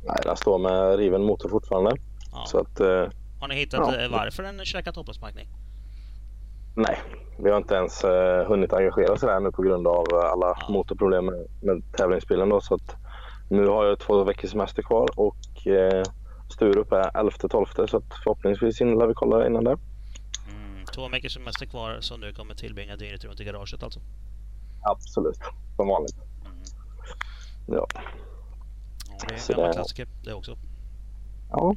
Nej, 0.03 0.17
den 0.23 0.37
står 0.37 0.59
med 0.59 0.97
riven 0.97 1.23
motor 1.23 1.49
fortfarande. 1.49 1.95
Ja. 2.31 2.45
Så 2.47 2.59
att, 2.59 2.79
eh, 2.79 3.07
har 3.39 3.47
ni 3.47 3.55
hittat 3.55 3.93
ja. 3.93 4.01
Eh, 4.01 4.11
varför 4.11 4.43
den 4.43 4.65
käkat 4.65 4.95
topploppspackning? 4.95 5.47
Nej, 6.75 7.01
vi 7.39 7.49
har 7.49 7.57
inte 7.57 7.75
ens 7.75 8.03
eh, 8.03 8.47
hunnit 8.47 8.73
engagera 8.73 9.13
oss 9.13 9.21
där 9.21 9.39
nu 9.39 9.51
på 9.51 9.61
grund 9.61 9.87
av 9.87 10.05
eh, 10.11 10.31
alla 10.31 10.57
ja. 10.61 10.69
motorproblem 10.69 11.25
med, 11.25 11.47
med 11.61 11.83
tävlingsbilen. 11.97 12.49
Då, 12.49 12.61
så 12.61 12.75
att 12.75 12.95
nu 13.53 13.67
har 13.67 13.85
jag 13.85 13.99
två 13.99 14.23
veckors 14.23 14.51
semester 14.51 14.81
kvar 14.81 15.07
och 15.15 15.67
eh, 15.67 16.03
Sturup 16.49 16.91
är 16.91 17.11
11-12 17.11 17.87
så 17.87 18.01
förhoppningsvis 18.23 18.79
lär 18.79 19.07
vi 19.07 19.13
kolla 19.13 19.47
innan 19.47 19.63
det. 19.63 19.77
Mm, 20.49 20.85
två 20.95 21.07
veckors 21.07 21.33
semester 21.33 21.65
kvar 21.65 21.97
som 21.99 22.21
du 22.21 22.33
kommer 22.33 22.55
tillbringa 22.55 22.95
dygnet 22.95 23.25
runt 23.25 23.39
i 23.39 23.43
garaget 23.43 23.83
alltså? 23.83 23.99
Absolut, 24.81 25.39
som 25.75 25.87
vanligt. 25.87 26.15
Mm. 26.45 26.57
Ja. 27.67 27.87
Det 29.27 29.33
är 29.33 29.51
en 29.51 29.57
gammal 29.57 29.73
klassiker 29.73 30.07
det 30.23 30.33
också. 30.33 30.57
Ja, 31.51 31.75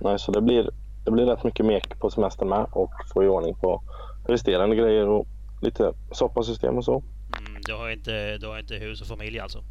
Nej, 0.00 0.18
så 0.18 0.32
det 0.32 0.40
blir, 0.40 0.70
det 1.04 1.10
blir 1.10 1.26
rätt 1.26 1.44
mycket 1.44 1.66
mek 1.66 1.98
på 1.98 2.10
semestern 2.10 2.48
med 2.48 2.66
och 2.72 2.92
få 3.12 3.24
i 3.24 3.28
ordning 3.28 3.54
på 3.54 3.82
resterande 4.28 4.76
grejer 4.76 5.08
och 5.08 5.26
lite 5.62 5.92
soppasystem 6.12 6.76
och 6.76 6.84
så. 6.84 7.02
Mm, 7.38 7.62
du, 7.66 7.74
har 7.74 7.90
inte, 7.90 8.38
du 8.38 8.46
har 8.46 8.58
inte 8.58 8.74
hus 8.74 9.00
och 9.00 9.06
familj 9.06 9.38
alltså? 9.38 9.62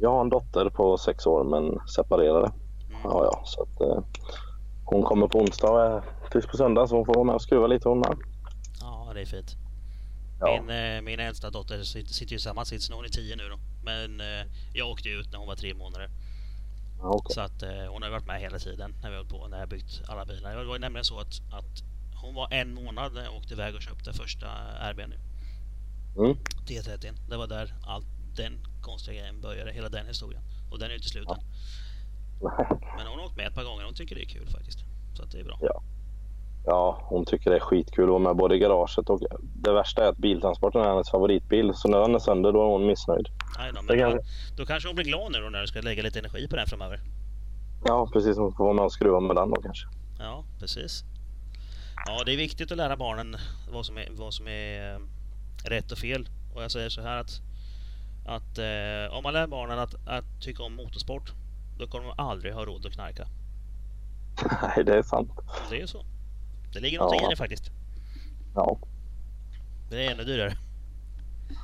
Jag 0.00 0.10
har 0.10 0.20
en 0.20 0.28
dotter 0.28 0.70
på 0.70 0.98
sex 0.98 1.26
år 1.26 1.44
men 1.44 1.88
separerade. 1.88 2.52
Mm. 2.88 3.00
Ja, 3.04 3.24
ja, 3.24 3.42
så 3.44 3.62
att, 3.62 3.80
eh, 3.80 4.04
hon 4.84 5.02
kommer 5.02 5.28
på 5.28 5.38
onsdag 5.38 5.70
och 5.70 5.80
är 5.80 6.02
tills 6.30 6.46
på 6.46 6.56
söndag 6.56 6.86
så 6.86 6.96
hon 6.96 7.06
får 7.06 7.14
vara 7.14 7.24
med 7.24 7.34
och 7.34 7.42
skruva 7.42 7.66
lite 7.66 7.88
hon 7.88 7.98
med. 7.98 8.16
Ja, 8.80 9.10
det 9.14 9.20
är 9.20 9.26
fint. 9.26 9.56
Ja. 10.40 10.62
Min, 10.62 10.76
eh, 10.76 11.02
min 11.02 11.20
äldsta 11.20 11.50
dotter 11.50 11.82
sitter, 11.82 12.12
sitter 12.12 12.36
i 12.36 12.38
samma 12.38 12.64
sits. 12.64 12.90
Hon 12.90 13.04
är 13.04 13.08
tio 13.08 13.36
nu 13.36 13.48
då. 13.48 13.58
Men 13.84 14.20
eh, 14.20 14.46
jag 14.72 14.88
åkte 14.88 15.08
ut 15.08 15.32
när 15.32 15.38
hon 15.38 15.48
var 15.48 15.56
tre 15.56 15.74
månader. 15.74 16.10
Ja, 17.00 17.08
okay. 17.08 17.34
Så 17.34 17.40
att 17.40 17.62
eh, 17.62 17.92
hon 17.92 18.02
har 18.02 18.10
varit 18.10 18.26
med 18.26 18.40
hela 18.40 18.58
tiden 18.58 18.94
när 19.02 19.10
vi 19.10 19.16
har 19.16 19.24
på 19.24 19.48
när 19.48 19.58
jag 19.58 19.68
byggt 19.68 20.02
alla 20.08 20.24
bilar. 20.24 20.56
Det 20.56 20.64
var 20.64 20.78
nämligen 20.78 21.04
så 21.04 21.18
att, 21.18 21.40
att 21.52 21.82
hon 22.22 22.34
var 22.34 22.52
en 22.52 22.74
månad 22.74 23.14
när 23.14 23.24
jag 23.24 23.34
åkte 23.34 23.54
iväg 23.54 23.74
och 23.74 23.82
köpte 23.82 24.12
första 24.12 24.46
RBn. 24.92 25.12
Mm. 26.16 26.36
T30. 26.66 27.14
Det 27.28 27.36
var 27.36 27.46
där 27.46 27.74
allt 27.86 28.06
den 28.36 28.58
konstiga 28.88 29.20
grejen 29.20 29.40
började, 29.40 29.72
hela 29.72 29.88
den 29.88 30.06
historien. 30.06 30.42
Och 30.70 30.78
den 30.78 30.86
är 30.86 30.90
ju 30.90 30.96
inte 30.96 31.08
slut 31.08 31.28
än. 31.28 31.42
Men 32.96 33.06
hon 33.06 33.18
har 33.18 33.26
åkt 33.26 33.36
med 33.36 33.46
ett 33.46 33.54
par 33.54 33.64
gånger 33.64 33.84
hon 33.84 33.94
tycker 33.94 34.14
det 34.14 34.22
är 34.22 34.32
kul 34.36 34.48
faktiskt. 34.56 34.78
Så 35.16 35.22
att 35.22 35.30
det 35.32 35.40
är 35.40 35.44
bra. 35.44 35.58
Ja. 35.60 35.82
Ja, 36.66 37.02
hon 37.04 37.24
tycker 37.24 37.50
det 37.50 37.56
är 37.56 37.60
skitkul 37.60 38.04
att 38.04 38.10
vara 38.10 38.18
med 38.18 38.36
både 38.36 38.56
i 38.56 38.58
garaget 38.58 39.10
och 39.10 39.20
det 39.40 39.72
värsta 39.72 40.04
är 40.04 40.08
att 40.08 40.16
biltransporten 40.16 40.80
är 40.82 40.88
hennes 40.88 41.10
favoritbil. 41.10 41.74
Så 41.74 41.88
när 41.88 42.00
den 42.00 42.14
är 42.14 42.18
sönder 42.18 42.52
då 42.52 42.62
är 42.62 42.66
hon 42.66 42.86
missnöjd. 42.86 43.28
Nej 43.58 43.72
då, 43.74 43.82
men 43.82 44.10
då, 44.10 44.18
då 44.56 44.66
kanske 44.66 44.88
hon 44.88 44.96
blir 44.96 45.04
glad 45.04 45.32
nu 45.32 45.38
då 45.38 45.48
när 45.48 45.60
du 45.60 45.66
ska 45.66 45.80
lägga 45.80 46.02
lite 46.02 46.18
energi 46.18 46.48
på 46.48 46.56
den 46.56 46.66
framöver. 46.66 47.00
Ja, 47.84 48.10
precis. 48.12 48.36
Hon 48.36 48.52
får 48.52 48.64
vara 48.64 48.74
med 48.74 48.84
och 48.84 48.92
skruva 48.92 49.20
med 49.20 49.36
den 49.36 49.50
då 49.50 49.62
kanske. 49.62 49.86
Ja, 50.18 50.44
precis. 50.60 51.04
Ja, 52.06 52.22
det 52.26 52.32
är 52.32 52.36
viktigt 52.36 52.72
att 52.72 52.78
lära 52.78 52.96
barnen 52.96 53.36
vad 53.72 53.86
som 53.86 53.98
är, 53.98 54.08
vad 54.10 54.34
som 54.34 54.48
är 54.48 54.94
eh, 54.94 55.00
rätt 55.64 55.92
och 55.92 55.98
fel. 55.98 56.28
Och 56.54 56.62
jag 56.62 56.70
säger 56.70 56.88
så 56.88 57.00
här 57.00 57.16
att, 57.16 57.40
att 58.28 58.58
eh, 58.58 59.16
om 59.16 59.22
man 59.22 59.32
lär 59.32 59.46
barnen 59.46 59.78
att, 59.78 59.94
att 60.06 60.24
tycka 60.40 60.62
om 60.62 60.74
motorsport, 60.74 61.32
då 61.78 61.86
kommer 61.86 62.06
de 62.06 62.14
aldrig 62.18 62.54
ha 62.54 62.64
råd 62.64 62.86
att 62.86 62.92
knarka. 62.92 63.26
Nej, 64.62 64.84
det 64.84 64.98
är 64.98 65.02
sant. 65.02 65.32
Det 65.70 65.80
är 65.80 65.86
så. 65.86 66.04
Det 66.72 66.80
ligger 66.80 66.98
någonting 66.98 67.20
ja. 67.22 67.28
i 67.28 67.30
det 67.30 67.36
faktiskt. 67.36 67.70
Ja. 68.54 68.78
Det 69.90 70.06
är 70.06 70.12
ännu 70.12 70.24
dyrare. 70.24 70.56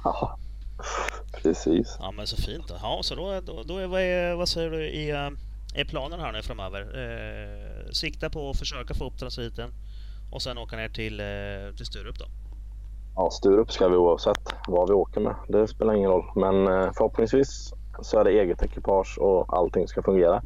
Ja, 0.05 0.39
precis. 1.43 1.97
Ja, 2.01 2.11
men 2.11 2.27
så 2.27 2.37
fint. 2.37 2.69
Då. 2.69 2.75
Ja, 2.83 3.01
så 3.03 3.15
då, 3.15 3.41
då, 3.41 3.63
då 3.63 3.79
är, 3.79 3.87
vad, 3.87 4.01
är, 4.01 4.35
vad 4.35 4.49
säger 4.49 4.71
du 4.71 4.87
i, 4.87 5.11
eh, 5.11 5.31
är 5.75 5.85
planen 5.85 6.21
här 6.21 6.33
nu 6.33 6.43
framöver? 6.43 6.81
Eh, 6.81 7.91
sikta 7.91 8.31
på 8.31 8.51
att 8.51 8.59
försöka 8.59 8.95
få 8.95 9.07
upp 9.07 9.19
transiten 9.19 9.71
och 10.31 10.43
sen 10.43 10.59
åka 10.59 10.77
ner 10.77 10.89
till, 10.89 11.21
eh, 11.21 11.77
till 11.77 11.87
Sturup 11.87 12.19
då? 12.19 12.27
Ja, 13.17 13.31
Sturup 13.31 13.73
ska 13.73 13.89
vi 13.89 13.97
oavsett 13.97 14.55
vad 14.69 14.89
vi 14.89 14.95
åker 14.95 15.21
med. 15.21 15.35
Det 15.49 15.69
spelar 15.69 15.95
ingen 15.95 16.11
roll. 16.11 16.25
Men 16.35 16.67
eh, 16.69 16.91
förhoppningsvis 16.97 17.73
så 18.01 18.19
är 18.19 18.25
det 18.25 18.31
eget 18.31 18.63
ekipage 18.63 19.19
och 19.21 19.59
allting 19.59 19.89
ska 19.89 20.03
fungera. 20.03 20.43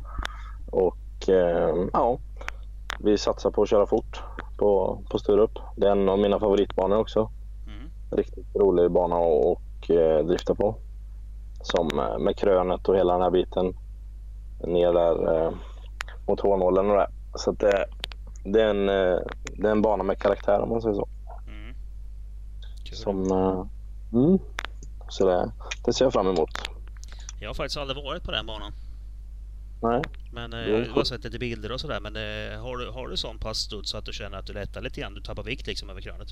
Och 0.71 1.29
eh, 1.29 1.75
ja, 1.93 2.19
vi 2.99 3.19
satsar 3.19 3.51
på 3.51 3.63
att 3.63 3.69
köra 3.69 3.87
fort 3.87 4.23
på, 4.59 5.03
på 5.11 5.19
Sturup. 5.19 5.59
Det 5.77 5.87
är 5.87 5.91
en 5.91 6.09
av 6.09 6.19
mina 6.19 6.41
favoritbanor 6.41 6.99
också. 6.99 7.31
Mm. 7.67 7.91
Riktigt 8.11 8.57
rolig 8.57 8.91
bana 8.91 9.17
att 9.17 9.45
och, 9.45 9.91
eh, 9.91 10.25
drifta 10.25 10.55
på. 10.55 10.75
Som 11.63 11.87
med 12.19 12.37
krönet 12.37 12.89
och 12.89 12.97
hela 12.97 13.13
den 13.13 13.23
här 13.23 13.31
biten. 13.31 13.75
Ner 14.65 14.93
där 14.93 15.37
eh, 15.37 15.53
mot 16.29 16.41
hårnålen 16.41 16.91
och 16.91 16.97
det. 16.97 17.09
Så 17.35 17.53
det, 17.53 17.87
det, 18.45 18.63
är 18.63 18.71
en, 18.71 18.87
det 19.57 19.69
är 19.69 19.73
en 19.73 19.83
bana 19.83 20.05
med 20.05 20.19
karaktär 20.19 20.61
om 20.61 20.69
man 20.69 20.83
säger 20.83 20.95
så. 20.95 21.09
Som... 22.99 23.31
Eh, 23.31 23.67
mm, 24.13 24.39
så 25.09 25.27
det, 25.27 25.53
det 25.85 25.93
ser 25.93 26.05
jag 26.05 26.13
fram 26.13 26.27
emot. 26.27 26.51
Jag 27.41 27.49
har 27.49 27.55
faktiskt 27.55 27.77
aldrig 27.77 28.05
varit 28.05 28.23
på 28.25 28.31
den 28.31 28.47
banan. 28.47 28.73
Nej. 29.83 30.03
Men 30.33 30.53
eh, 30.53 30.69
jag 30.69 30.95
har 30.95 31.05
sett 31.05 31.25
lite 31.25 31.39
bilder 31.39 31.73
och 31.73 31.81
sådär. 31.81 32.01
Men 32.01 32.17
eh, 32.17 32.63
har, 32.63 32.77
du, 32.77 32.91
har 32.91 33.09
du 33.09 33.17
sån 33.17 33.39
pass 33.39 33.59
studs 33.59 33.91
så 33.91 33.99
att 33.99 34.05
du 34.05 34.13
känner 34.13 34.39
att 34.39 34.47
du 34.47 34.53
lättar 34.53 34.81
lite 34.81 35.01
grann? 35.01 35.15
Du 35.15 35.21
tappar 35.21 35.43
vikt 35.43 35.67
liksom 35.67 35.91
över 35.91 36.01
krönet? 36.01 36.29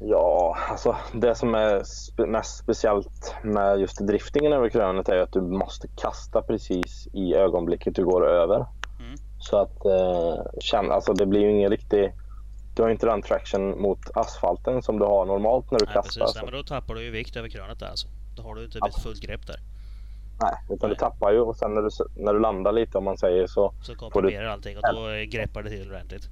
Ja, 0.00 0.56
alltså 0.70 0.96
det 1.12 1.34
som 1.34 1.54
är 1.54 1.82
spe 1.82 2.26
mest 2.26 2.58
speciellt 2.58 3.34
med 3.42 3.80
just 3.80 4.06
driftingen 4.06 4.52
över 4.52 4.68
krönet 4.68 5.08
är 5.08 5.18
att 5.18 5.32
du 5.32 5.40
måste 5.40 5.88
kasta 5.88 6.42
precis 6.42 7.08
i 7.12 7.34
ögonblicket 7.34 7.94
du 7.94 8.04
går 8.04 8.28
över. 8.28 8.66
Mm. 9.00 9.14
Så 9.40 9.56
att 9.56 9.84
eh, 9.84 10.42
känn, 10.60 10.92
alltså 10.92 11.12
det 11.12 11.26
blir 11.26 11.40
ju 11.40 11.50
ingen 11.50 11.70
riktig... 11.70 12.12
Du 12.78 12.82
har 12.82 12.90
inte 12.90 13.06
den 13.06 13.22
traction 13.22 13.82
mot 13.82 13.98
asfalten 14.14 14.82
som 14.82 14.98
du 14.98 15.04
har 15.04 15.26
normalt 15.26 15.70
när 15.70 15.78
du 15.78 15.84
Nej, 15.84 15.94
kastar. 15.94 16.20
Precis. 16.20 16.42
Men 16.42 16.52
då 16.52 16.62
tappar 16.62 16.94
du 16.94 17.02
ju 17.02 17.10
vikt 17.10 17.36
över 17.36 17.48
krönet 17.48 17.78
där 17.78 17.86
alltså. 17.86 18.08
Då 18.36 18.42
har 18.42 18.54
du 18.54 18.64
inte 18.64 18.78
ett 18.78 19.02
fullt 19.02 19.20
grepp 19.20 19.46
där. 19.46 19.56
Nej, 20.42 20.54
utan 20.64 20.88
Nej. 20.88 20.88
du 20.88 20.94
tappar 20.94 21.32
ju 21.32 21.40
och 21.40 21.56
sen 21.56 21.74
när 21.74 21.82
du, 21.82 21.88
när 22.24 22.34
du 22.34 22.40
landar 22.40 22.72
lite 22.72 22.98
om 22.98 23.04
man 23.04 23.18
säger 23.18 23.46
så... 23.46 23.74
Så 23.82 23.94
komprimerar 23.94 24.42
du... 24.42 24.50
allting 24.50 24.76
och 24.76 24.82
då 24.94 25.00
greppar 25.30 25.62
det 25.62 25.70
till 25.70 25.90
ordentligt. 25.90 26.28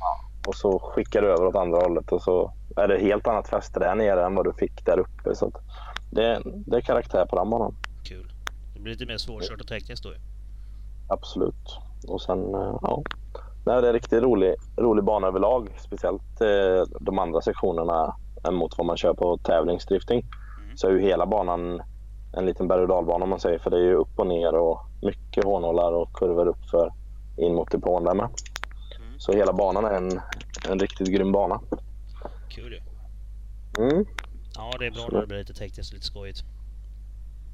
Ja, 0.00 0.20
och 0.46 0.54
så 0.54 0.78
skickar 0.78 1.22
du 1.22 1.28
över 1.28 1.46
åt 1.46 1.54
andra 1.54 1.78
hållet 1.78 2.12
och 2.12 2.22
så 2.22 2.52
är 2.76 2.88
det 2.88 2.98
helt 2.98 3.26
annat 3.26 3.48
fäste 3.48 3.80
där 3.80 3.94
nere 3.94 4.26
än 4.26 4.34
vad 4.34 4.44
du 4.44 4.52
fick 4.52 4.84
där 4.84 4.98
uppe. 4.98 5.34
Så 5.34 5.52
det, 6.10 6.42
det 6.44 6.76
är 6.76 6.80
karaktär 6.80 7.26
på 7.26 7.36
den 7.36 7.50
banan. 7.50 7.74
Kul. 8.04 8.32
Det 8.74 8.80
blir 8.80 8.92
lite 8.92 9.06
mer 9.06 9.18
svårkört 9.18 9.60
och 9.60 9.68
tekniskt 9.68 10.02
då 10.02 10.10
ju. 10.10 10.18
Absolut. 11.08 11.78
Och 12.08 12.22
sen, 12.22 12.54
eh, 12.54 12.78
ja. 12.82 13.02
Nej, 13.64 13.80
det 13.80 13.86
är 13.86 13.90
en 13.90 13.92
riktigt 13.92 14.22
rolig, 14.22 14.54
rolig 14.76 15.04
bana 15.04 15.26
överlag. 15.26 15.68
Speciellt 15.78 16.40
eh, 16.40 16.96
de 17.00 17.18
andra 17.18 17.40
sektionerna 17.40 18.14
mot 18.50 18.78
vad 18.78 18.86
man 18.86 18.96
kör 18.96 19.14
på 19.14 19.38
tävlingsdrifting. 19.38 20.26
Mm. 20.64 20.76
Så 20.76 20.86
är 20.86 20.92
ju 20.92 21.00
hela 21.00 21.26
banan 21.26 21.82
en 22.32 22.46
liten 22.46 22.68
berg 22.68 22.82
och 22.82 22.88
dalbana 22.88 23.24
om 23.24 23.30
man 23.30 23.40
säger. 23.40 23.58
För 23.58 23.70
det 23.70 23.76
är 23.76 23.82
ju 23.82 23.94
upp 23.94 24.18
och 24.18 24.26
ner 24.26 24.54
och 24.54 24.80
mycket 25.02 25.44
hårnålar 25.44 25.92
och 25.92 26.12
kurvor 26.12 26.46
upp 26.46 26.64
för 26.70 26.92
in 27.36 27.54
mot 27.54 27.70
depån 27.70 28.04
där 28.04 28.14
med. 28.14 28.24
Mm. 28.24 29.18
Så 29.18 29.32
hela 29.32 29.52
banan 29.52 29.84
är 29.84 29.94
en, 29.94 30.20
en 30.68 30.78
riktigt 30.78 31.08
grym 31.08 31.32
bana. 31.32 31.60
Kul 32.48 32.72
ju. 32.72 32.80
Mm. 33.84 34.04
Ja, 34.56 34.70
det 34.78 34.86
är 34.86 34.90
bra 34.90 35.08
när 35.12 35.20
det 35.20 35.26
blir 35.26 35.38
lite 35.38 35.54
tekniskt 35.54 35.92
och 35.92 35.94
lite 35.94 36.06
skojigt. 36.06 36.44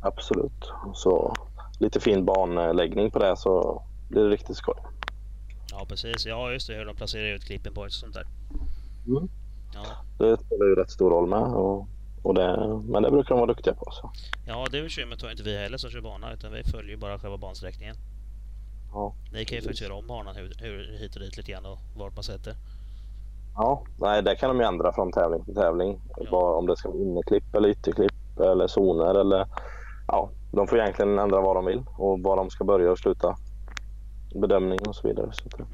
Absolut. 0.01 0.73
Så 0.95 1.35
lite 1.79 2.01
fin 2.01 2.25
banläggning 2.25 3.11
på 3.11 3.19
det 3.19 3.37
så 3.37 3.83
blir 4.09 4.23
det 4.23 4.31
riktigt 4.31 4.57
skoj. 4.57 4.77
Ja, 5.79 5.87
precis. 5.89 6.27
Ja, 6.27 6.53
just 6.53 6.68
det. 6.68 6.74
Hur 6.74 6.85
de 6.85 6.97
placerar 6.97 7.35
ut 7.35 7.45
klippen 7.45 7.74
på 7.74 7.81
och 7.81 7.93
sånt 7.93 8.14
där. 8.14 8.27
Mm. 9.07 9.29
Ja. 9.74 9.85
Det 10.18 10.37
spelar 10.41 10.66
ju 10.66 10.74
rätt 10.74 10.91
stor 10.91 11.11
roll 11.11 11.29
med. 11.29 11.43
Och 11.43 11.89
och 12.27 12.35
det, 12.35 12.81
men 12.89 13.03
det 13.03 13.11
brukar 13.11 13.29
de 13.29 13.41
vara 13.41 13.47
duktiga 13.47 13.74
på. 13.74 13.91
Så. 13.91 14.11
Ja, 14.47 14.66
det 14.70 14.83
bekymret 14.83 15.22
har 15.22 15.31
inte 15.31 15.43
vi 15.43 15.59
heller 15.59 15.79
som 15.79 15.91
kör 15.91 16.01
bana 16.01 16.33
utan 16.33 16.53
vi 16.53 16.64
följer 16.64 16.97
bara 16.97 17.18
själva 17.18 17.37
bansträckningen. 17.37 17.97
Ja. 18.93 19.14
Ni 19.33 19.45
kan 19.45 19.57
ju 19.57 19.62
faktiskt 19.62 19.83
göra 19.83 19.95
om 19.95 20.07
banan 20.07 20.37
hur, 20.37 20.53
hur, 20.59 20.99
hit 20.99 21.14
och 21.14 21.20
dit 21.20 21.37
lite 21.37 21.53
grann 21.53 21.66
och 21.66 21.79
vart 21.97 22.14
man 22.14 22.24
sätter. 22.24 22.55
Ja, 23.57 23.83
nej 24.01 24.22
det 24.22 24.37
kan 24.37 24.49
de 24.49 24.61
ju 24.61 24.66
ändra 24.66 24.93
från 24.93 25.12
tävling 25.12 25.45
till 25.45 25.55
tävling. 25.55 26.01
Ja. 26.16 26.31
Bara 26.31 26.57
om 26.57 26.66
det 26.66 26.77
ska 26.77 26.89
vara 26.89 27.03
inneklipp 27.03 27.55
eller 27.55 27.68
ytterklipp 27.68 28.41
eller 28.41 28.66
zoner 28.66 29.20
eller 29.20 29.47
ja, 30.09 30.31
de 30.53 30.66
får 30.66 30.79
egentligen 30.79 31.18
ändra 31.18 31.41
vad 31.41 31.57
de 31.57 31.64
vill 31.64 31.85
och 31.99 32.20
var 32.20 32.37
de 32.37 32.51
ska 32.51 32.64
börja 32.64 32.91
och 32.91 32.99
sluta 32.99 33.37
bedömning 34.41 34.78
och 34.89 34.97
så 34.97 35.09
vidare. 35.09 35.32
Så, 35.32 35.49
mm. 35.57 35.68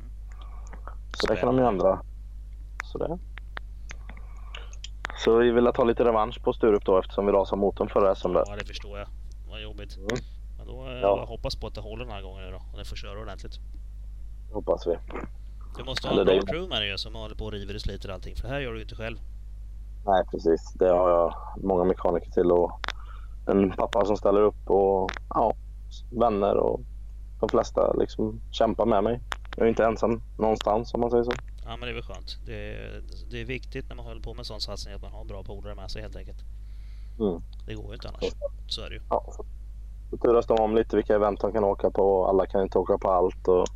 så 1.12 1.26
det 1.26 1.36
kan 1.36 1.56
de 1.56 1.62
ju 1.62 1.68
ändra. 1.68 2.02
Så, 2.84 2.98
det. 2.98 3.18
så 5.24 5.36
vi 5.36 5.50
vill 5.50 5.70
ta 5.74 5.84
lite 5.84 6.04
revansch 6.04 6.42
på 6.42 6.52
Sturup 6.52 6.84
då 6.84 6.98
eftersom 6.98 7.26
vi 7.26 7.32
rasade 7.32 7.60
motorn 7.60 7.88
förra 7.88 8.14
SM 8.14 8.32
där. 8.32 8.44
Ja, 8.46 8.56
det 8.56 8.66
förstår 8.66 8.98
jag. 8.98 9.08
Vad 9.50 9.62
jobbigt. 9.62 9.96
Mm. 9.96 10.08
Men 10.58 10.66
då 10.66 10.86
eh, 10.86 11.00
ja. 11.00 11.24
hoppas 11.28 11.56
på 11.56 11.66
att 11.66 11.74
det 11.74 11.80
håller 11.80 12.04
den 12.04 12.14
här 12.14 12.22
gången 12.22 12.52
då 12.52 12.56
och 12.72 12.78
ni 12.78 12.84
får 12.84 12.96
köra 12.96 13.20
ordentligt. 13.20 13.54
hoppas 14.52 14.86
vi. 14.86 14.98
Du 15.76 15.84
måste 15.84 16.08
ha 16.08 16.20
en 16.20 16.26
bra 16.26 16.40
crew 16.40 16.68
med 16.68 16.82
dig 16.82 16.98
som 16.98 17.14
håller 17.14 17.34
på 17.34 17.44
och 17.44 17.52
river 17.52 17.74
och 17.74 17.80
sliter 17.80 18.08
allting 18.08 18.36
för 18.36 18.42
det 18.42 18.54
här 18.54 18.60
gör 18.60 18.70
du 18.72 18.76
ju 18.76 18.82
inte 18.82 18.94
själv. 18.94 19.16
Nej 20.06 20.24
precis, 20.30 20.72
det 20.74 20.88
har 20.88 21.10
jag 21.10 21.34
många 21.56 21.84
mekaniker 21.84 22.30
till 22.30 22.50
och 22.50 22.80
en 23.46 23.70
pappa 23.70 24.04
som 24.04 24.16
ställer 24.16 24.40
upp 24.40 24.70
och 24.70 25.10
ja, 25.28 25.54
vänner 26.10 26.56
och 26.56 26.80
de 27.42 27.48
flesta 27.48 27.92
liksom 27.92 28.40
kämpar 28.50 28.86
med 28.86 29.04
mig. 29.04 29.20
Jag 29.56 29.64
är 29.64 29.68
inte 29.68 29.84
ensam 29.84 30.22
någonstans 30.38 30.94
om 30.94 31.00
man 31.00 31.10
säger 31.10 31.24
så. 31.24 31.32
Ja 31.64 31.76
men 31.76 31.80
det 31.80 31.88
är 31.88 31.94
väl 31.94 32.02
skönt. 32.02 32.38
Det 32.46 32.54
är, 32.54 33.02
det 33.30 33.40
är 33.40 33.44
viktigt 33.44 33.88
när 33.88 33.96
man 33.96 34.04
håller 34.04 34.22
på 34.22 34.34
med 34.34 34.46
sån 34.46 34.60
satsning 34.60 34.94
att 34.94 35.02
man 35.02 35.12
har 35.12 35.24
bra 35.24 35.44
polare 35.44 35.74
med 35.74 35.90
sig 35.90 36.02
helt 36.02 36.16
enkelt. 36.16 36.38
Mm. 37.20 37.42
Det 37.66 37.74
går 37.74 37.86
ju 37.86 37.94
inte 37.94 38.08
annars. 38.08 38.32
Så 38.66 38.82
är 38.82 38.88
det 38.90 38.94
ju. 38.94 39.02
Ja, 39.10 39.32
så 40.10 40.16
turas 40.16 40.46
de 40.46 40.60
om 40.60 40.74
lite 40.76 40.96
vilka 40.96 41.14
event 41.14 41.40
de 41.40 41.52
kan 41.52 41.64
åka 41.64 41.90
på. 41.90 42.26
Alla 42.26 42.46
kan 42.46 42.62
inte 42.62 42.78
åka 42.78 42.98
på 42.98 43.10
allt 43.10 43.48
och, 43.48 43.66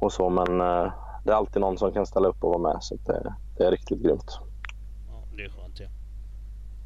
och 0.00 0.12
så 0.12 0.30
men 0.30 0.60
eh, 0.60 0.92
det 1.24 1.30
är 1.30 1.36
alltid 1.36 1.60
någon 1.60 1.78
som 1.78 1.92
kan 1.92 2.06
ställa 2.06 2.28
upp 2.28 2.44
och 2.44 2.50
vara 2.50 2.72
med 2.72 2.82
så 2.82 2.94
det, 2.94 3.34
det 3.56 3.64
är 3.64 3.70
riktigt 3.70 4.02
grymt. 4.02 4.38
Ja, 5.08 5.24
det 5.36 5.42
är 5.44 5.48
skönt 5.48 5.80
ja. 5.80 5.86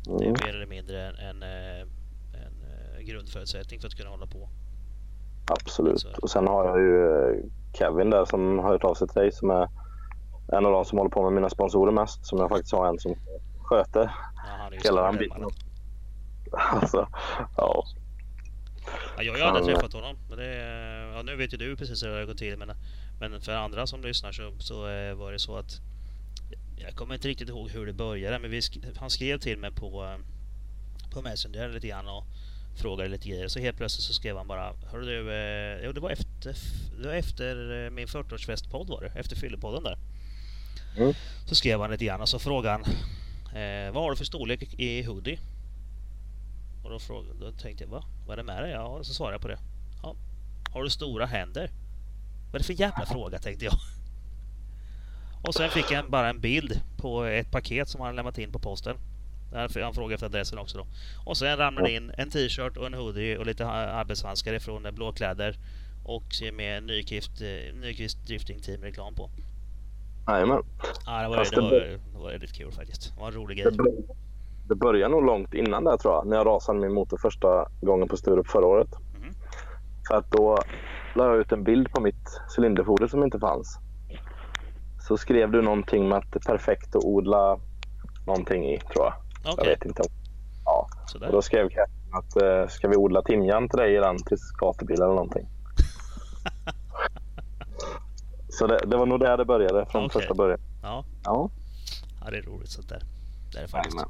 Mm. 0.09 0.19
Det 0.19 0.27
är 0.27 0.47
mer 0.47 0.55
eller 0.55 0.67
mindre 0.67 1.09
en, 1.09 1.17
en, 1.17 1.43
eh, 1.43 1.81
en 2.33 2.55
eh, 2.97 3.01
grundförutsättning 3.01 3.81
för 3.81 3.89
att 3.89 3.95
kunna 3.95 4.11
hålla 4.11 4.27
på. 4.27 4.49
Absolut. 5.47 6.01
Så. 6.01 6.09
Och 6.23 6.31
sen 6.31 6.47
har 6.47 6.65
jag 6.65 6.81
ju 6.81 7.43
Kevin 7.79 8.11
där 8.11 8.25
som 8.25 8.59
har 8.59 8.69
hört 8.69 8.85
av 8.85 8.95
sig 8.95 9.09
till 9.09 9.21
dig 9.21 9.33
som 9.33 9.51
är 9.51 9.69
en 10.53 10.67
av 10.67 10.73
de 10.73 10.85
som 10.85 10.99
håller 10.99 11.11
på 11.11 11.23
med 11.23 11.33
mina 11.33 11.51
sponsorer 11.51 11.93
mest. 11.93 12.27
Som 12.27 12.39
jag 12.39 12.49
faktiskt 12.49 12.73
har 12.73 12.89
en 12.89 12.99
som 12.99 13.15
sköter 13.63 14.11
ja, 14.35 14.71
hela 14.85 15.03
den 15.03 15.17
biten. 15.17 15.45
Alltså, 16.53 17.09
ja. 17.57 17.85
ja. 19.17 19.23
Jag 19.23 19.33
har 19.33 19.41
aldrig 19.41 19.77
träffat 19.77 19.93
honom. 19.93 20.17
Men 20.29 20.39
det, 20.39 20.57
ja, 21.15 21.23
nu 21.23 21.37
vet 21.37 21.53
ju 21.53 21.57
du 21.57 21.77
precis 21.77 22.03
hur 22.03 22.09
det 22.09 22.19
har 22.19 22.25
gått 22.25 22.39
till. 22.39 22.57
Men, 22.57 22.71
men 23.21 23.41
för 23.41 23.53
andra 23.53 23.87
som 23.87 24.01
lyssnar 24.01 24.33
så, 24.33 24.53
så 24.59 24.89
eh, 24.89 25.15
var 25.15 25.33
det 25.33 25.39
så 25.39 25.57
att 25.57 25.81
jag 26.77 26.95
kommer 26.95 27.15
inte 27.15 27.29
riktigt 27.29 27.49
ihåg 27.49 27.71
hur 27.71 27.87
det 27.87 27.93
började. 27.93 28.39
Men 28.39 28.51
vi, 28.51 28.61
han 28.97 29.11
skrev 29.11 29.39
till 29.39 29.59
mig 29.59 29.73
på, 29.73 30.05
eh, 30.05 30.19
på 31.15 31.23
Messenger 31.23 31.69
lite 31.69 31.89
grann 31.89 32.09
och 32.09 32.25
frågade 32.79 33.09
lite 33.09 33.29
grejer. 33.29 33.49
Så 33.49 33.61
helt 33.61 33.77
plötsligt 33.77 34.05
så 34.05 34.12
skrev 34.12 34.37
han 34.37 34.47
bara 34.47 34.72
Hörru 34.91 35.05
du, 35.05 35.33
eh, 35.33 35.85
jo, 35.85 35.93
det 35.93 36.01
var 36.01 36.11
efter, 36.11 36.57
det 37.01 37.09
var 37.09 37.14
efter 37.14 37.85
eh, 37.85 37.91
min 37.91 38.07
40-årsfestpodd 38.07 38.89
var 38.89 39.01
det. 39.01 39.20
Efter 39.20 39.37
fyllepodden 39.37 39.83
där. 39.83 39.99
Mm. 40.97 41.14
Så 41.47 41.55
skrev 41.55 41.81
han 41.81 41.91
lite 41.91 42.05
grann 42.05 42.20
och 42.20 42.29
så 42.29 42.39
frågade 42.39 42.72
han 42.72 42.83
eh, 43.62 43.93
Vad 43.93 44.03
har 44.03 44.11
du 44.11 44.16
för 44.16 44.24
storlek 44.24 44.74
i 44.74 45.03
hoodie? 45.03 45.39
Och 46.85 46.91
då, 46.91 46.99
frågade, 46.99 47.41
då 47.41 47.53
tänkte 47.53 47.85
jag, 47.85 47.91
va? 47.91 48.05
Vad 48.27 48.33
är 48.33 48.37
det 48.37 48.43
med 48.43 48.62
dig? 48.62 48.72
Ja, 48.72 48.87
och 48.87 49.07
så 49.07 49.14
svarade 49.14 49.35
jag 49.35 49.43
på 49.43 49.49
det. 49.49 49.59
Ja. 50.03 50.16
Har 50.72 50.83
du 50.83 50.91
stora 50.91 51.27
händer? 51.27 51.70
Vad 52.47 52.55
är 52.55 52.59
det 52.59 52.64
för 52.64 52.81
jävla 52.81 53.07
fråga 53.07 53.39
tänkte 53.39 53.64
jag. 53.64 53.74
Och 55.47 55.55
sen 55.55 55.70
fick 55.70 55.91
jag 55.91 56.11
bara 56.11 56.29
en 56.29 56.41
bild 56.41 56.81
på 56.97 57.24
ett 57.24 57.51
paket 57.51 57.89
som 57.89 58.01
han 58.01 58.16
lämnat 58.16 58.39
in 58.39 58.53
på 58.53 58.59
posten. 58.59 58.97
Han 59.53 59.95
frågade 59.95 60.15
efter 60.15 60.27
adressen 60.27 60.59
också 60.59 60.79
då. 60.79 60.87
Och 61.25 61.37
sen 61.37 61.57
ramlade 61.57 61.93
in 61.93 62.13
en 62.19 62.31
t-shirt 62.31 62.77
och 62.77 62.87
en 62.87 62.95
hoodie 62.95 63.37
och 63.37 63.47
lite 63.47 63.67
arbetshandskar 63.67 64.55
ifrån 64.55 64.87
Blåkläder. 64.93 65.57
Och 66.05 66.27
med 66.53 66.83
Nyqvist, 66.83 67.41
eh, 67.41 67.75
Nyqvist 67.81 68.27
Drifting 68.27 68.61
Team 68.61 68.83
reklam 68.83 69.15
på. 69.15 69.31
Jajamän. 70.29 70.63
Ja, 71.07 71.23
det 71.23 71.29
var, 71.29 71.37
det, 71.37 71.61
var, 71.61 71.71
det 72.13 72.19
var 72.19 72.31
väldigt 72.31 72.53
kul 72.53 72.73
faktiskt. 72.73 73.15
Det 73.15 73.21
var 73.21 73.29
en 73.29 73.35
rolig 73.35 73.59
grej. 73.59 73.73
Det, 73.73 73.93
det 74.69 74.75
började 74.75 75.15
nog 75.15 75.25
långt 75.25 75.55
innan 75.55 75.85
där 75.85 75.97
tror 75.97 76.15
jag. 76.15 76.27
När 76.27 76.37
jag 76.37 76.47
rasade 76.47 76.79
min 76.79 76.93
motor 76.93 77.17
första 77.17 77.69
gången 77.81 78.09
på 78.09 78.17
Sturup 78.17 78.47
förra 78.47 78.67
året. 78.67 78.89
Mm. 79.17 79.35
För 80.09 80.15
att 80.15 80.31
då 80.31 80.59
la 81.15 81.27
jag 81.27 81.37
ut 81.37 81.53
en 81.53 81.65
bild 81.65 81.91
på 81.91 82.01
mitt 82.01 82.41
cylinderfoder 82.57 83.07
som 83.07 83.25
inte 83.25 83.39
fanns. 83.39 83.79
Så 85.09 85.17
skrev 85.17 85.51
du 85.51 85.63
någonting 85.63 86.09
med 86.09 86.19
att 86.19 86.33
det 86.33 86.39
är 86.39 86.53
perfekt 86.53 86.97
att 86.97 87.05
odla 87.05 87.59
någonting 88.27 88.65
i 88.65 88.79
tror 88.79 89.05
jag. 89.05 89.15
Okay. 89.53 89.69
Jag 89.69 89.77
vet 89.77 89.85
inte. 89.85 90.03
Ja. 90.65 90.89
Och 91.15 91.33
då 91.33 91.43
skrev 91.43 91.69
Kevin 91.69 92.15
att 92.15 92.43
uh, 92.43 92.69
ska 92.69 92.89
vi 92.89 92.97
odla 92.97 93.23
timjan 93.23 93.69
till 93.69 93.79
dig 93.79 93.97
i 93.97 93.99
den 93.99 94.19
till 94.19 94.39
gatubil 94.61 94.97
eller 94.97 95.07
någonting. 95.07 95.49
Så 98.49 98.67
det, 98.67 98.79
det, 98.87 98.97
var 98.97 99.07
nog 99.07 99.21
där 99.21 99.37
det 99.37 99.45
började 99.45 99.87
från 99.87 100.05
okay. 100.05 100.21
första 100.21 100.35
början. 100.35 100.61
Ja. 100.83 101.05
ja. 101.25 101.51
Ja, 102.25 102.31
det 102.31 102.39
är 102.39 102.43
roligt 102.43 102.71
sånt 102.71 102.89
där. 102.89 103.03
Det 103.53 103.59
är 103.59 103.63
det 103.63 103.69
faktiskt. 103.69 103.97
Amen. 103.97 104.09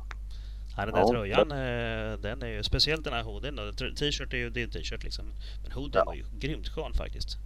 Ja, 0.76 0.84
den 0.84 0.94
där 0.94 1.00
ja, 1.00 1.08
tröjan, 1.08 1.48
det... 1.48 2.12
Eh, 2.12 2.18
den 2.20 2.42
är 2.42 2.46
ju 2.46 2.62
speciellt 2.62 3.04
den 3.04 3.12
här 3.12 3.22
hoodien. 3.22 3.60
T-shirt 3.98 4.32
är 4.32 4.36
ju 4.36 4.50
din 4.50 4.70
t-shirt 4.70 5.04
liksom. 5.04 5.24
Men 5.62 5.72
hoodien 5.72 5.92
ja. 5.92 6.04
var 6.04 6.14
ju 6.14 6.24
grymt 6.38 6.68
skön 6.68 6.94
faktiskt. 6.94 7.38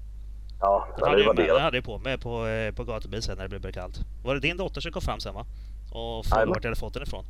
Ja, 0.60 0.88
den 0.98 1.08
hade, 1.08 1.42
ju, 1.42 1.48
den 1.48 1.62
hade 1.62 1.76
jag 1.76 1.84
på 1.84 1.98
mig 1.98 2.18
på, 2.18 2.46
eh, 2.46 2.74
på 2.74 2.84
gatubil 2.84 3.22
sen 3.22 3.38
när 3.38 3.48
det 3.48 3.58
blev 3.58 3.72
kallt. 3.72 4.00
Var 4.24 4.34
det 4.34 4.40
din 4.40 4.56
dotter 4.56 4.80
som 4.80 4.92
kom 4.92 5.02
fram 5.02 5.20
sen 5.20 5.34
va? 5.34 5.46
Och 5.92 6.26
frågade 6.26 6.46
vart 6.46 6.64
jag 6.64 6.70
hade 6.70 6.80
fått 6.80 6.94
den 6.94 7.02
ifrån? 7.02 7.24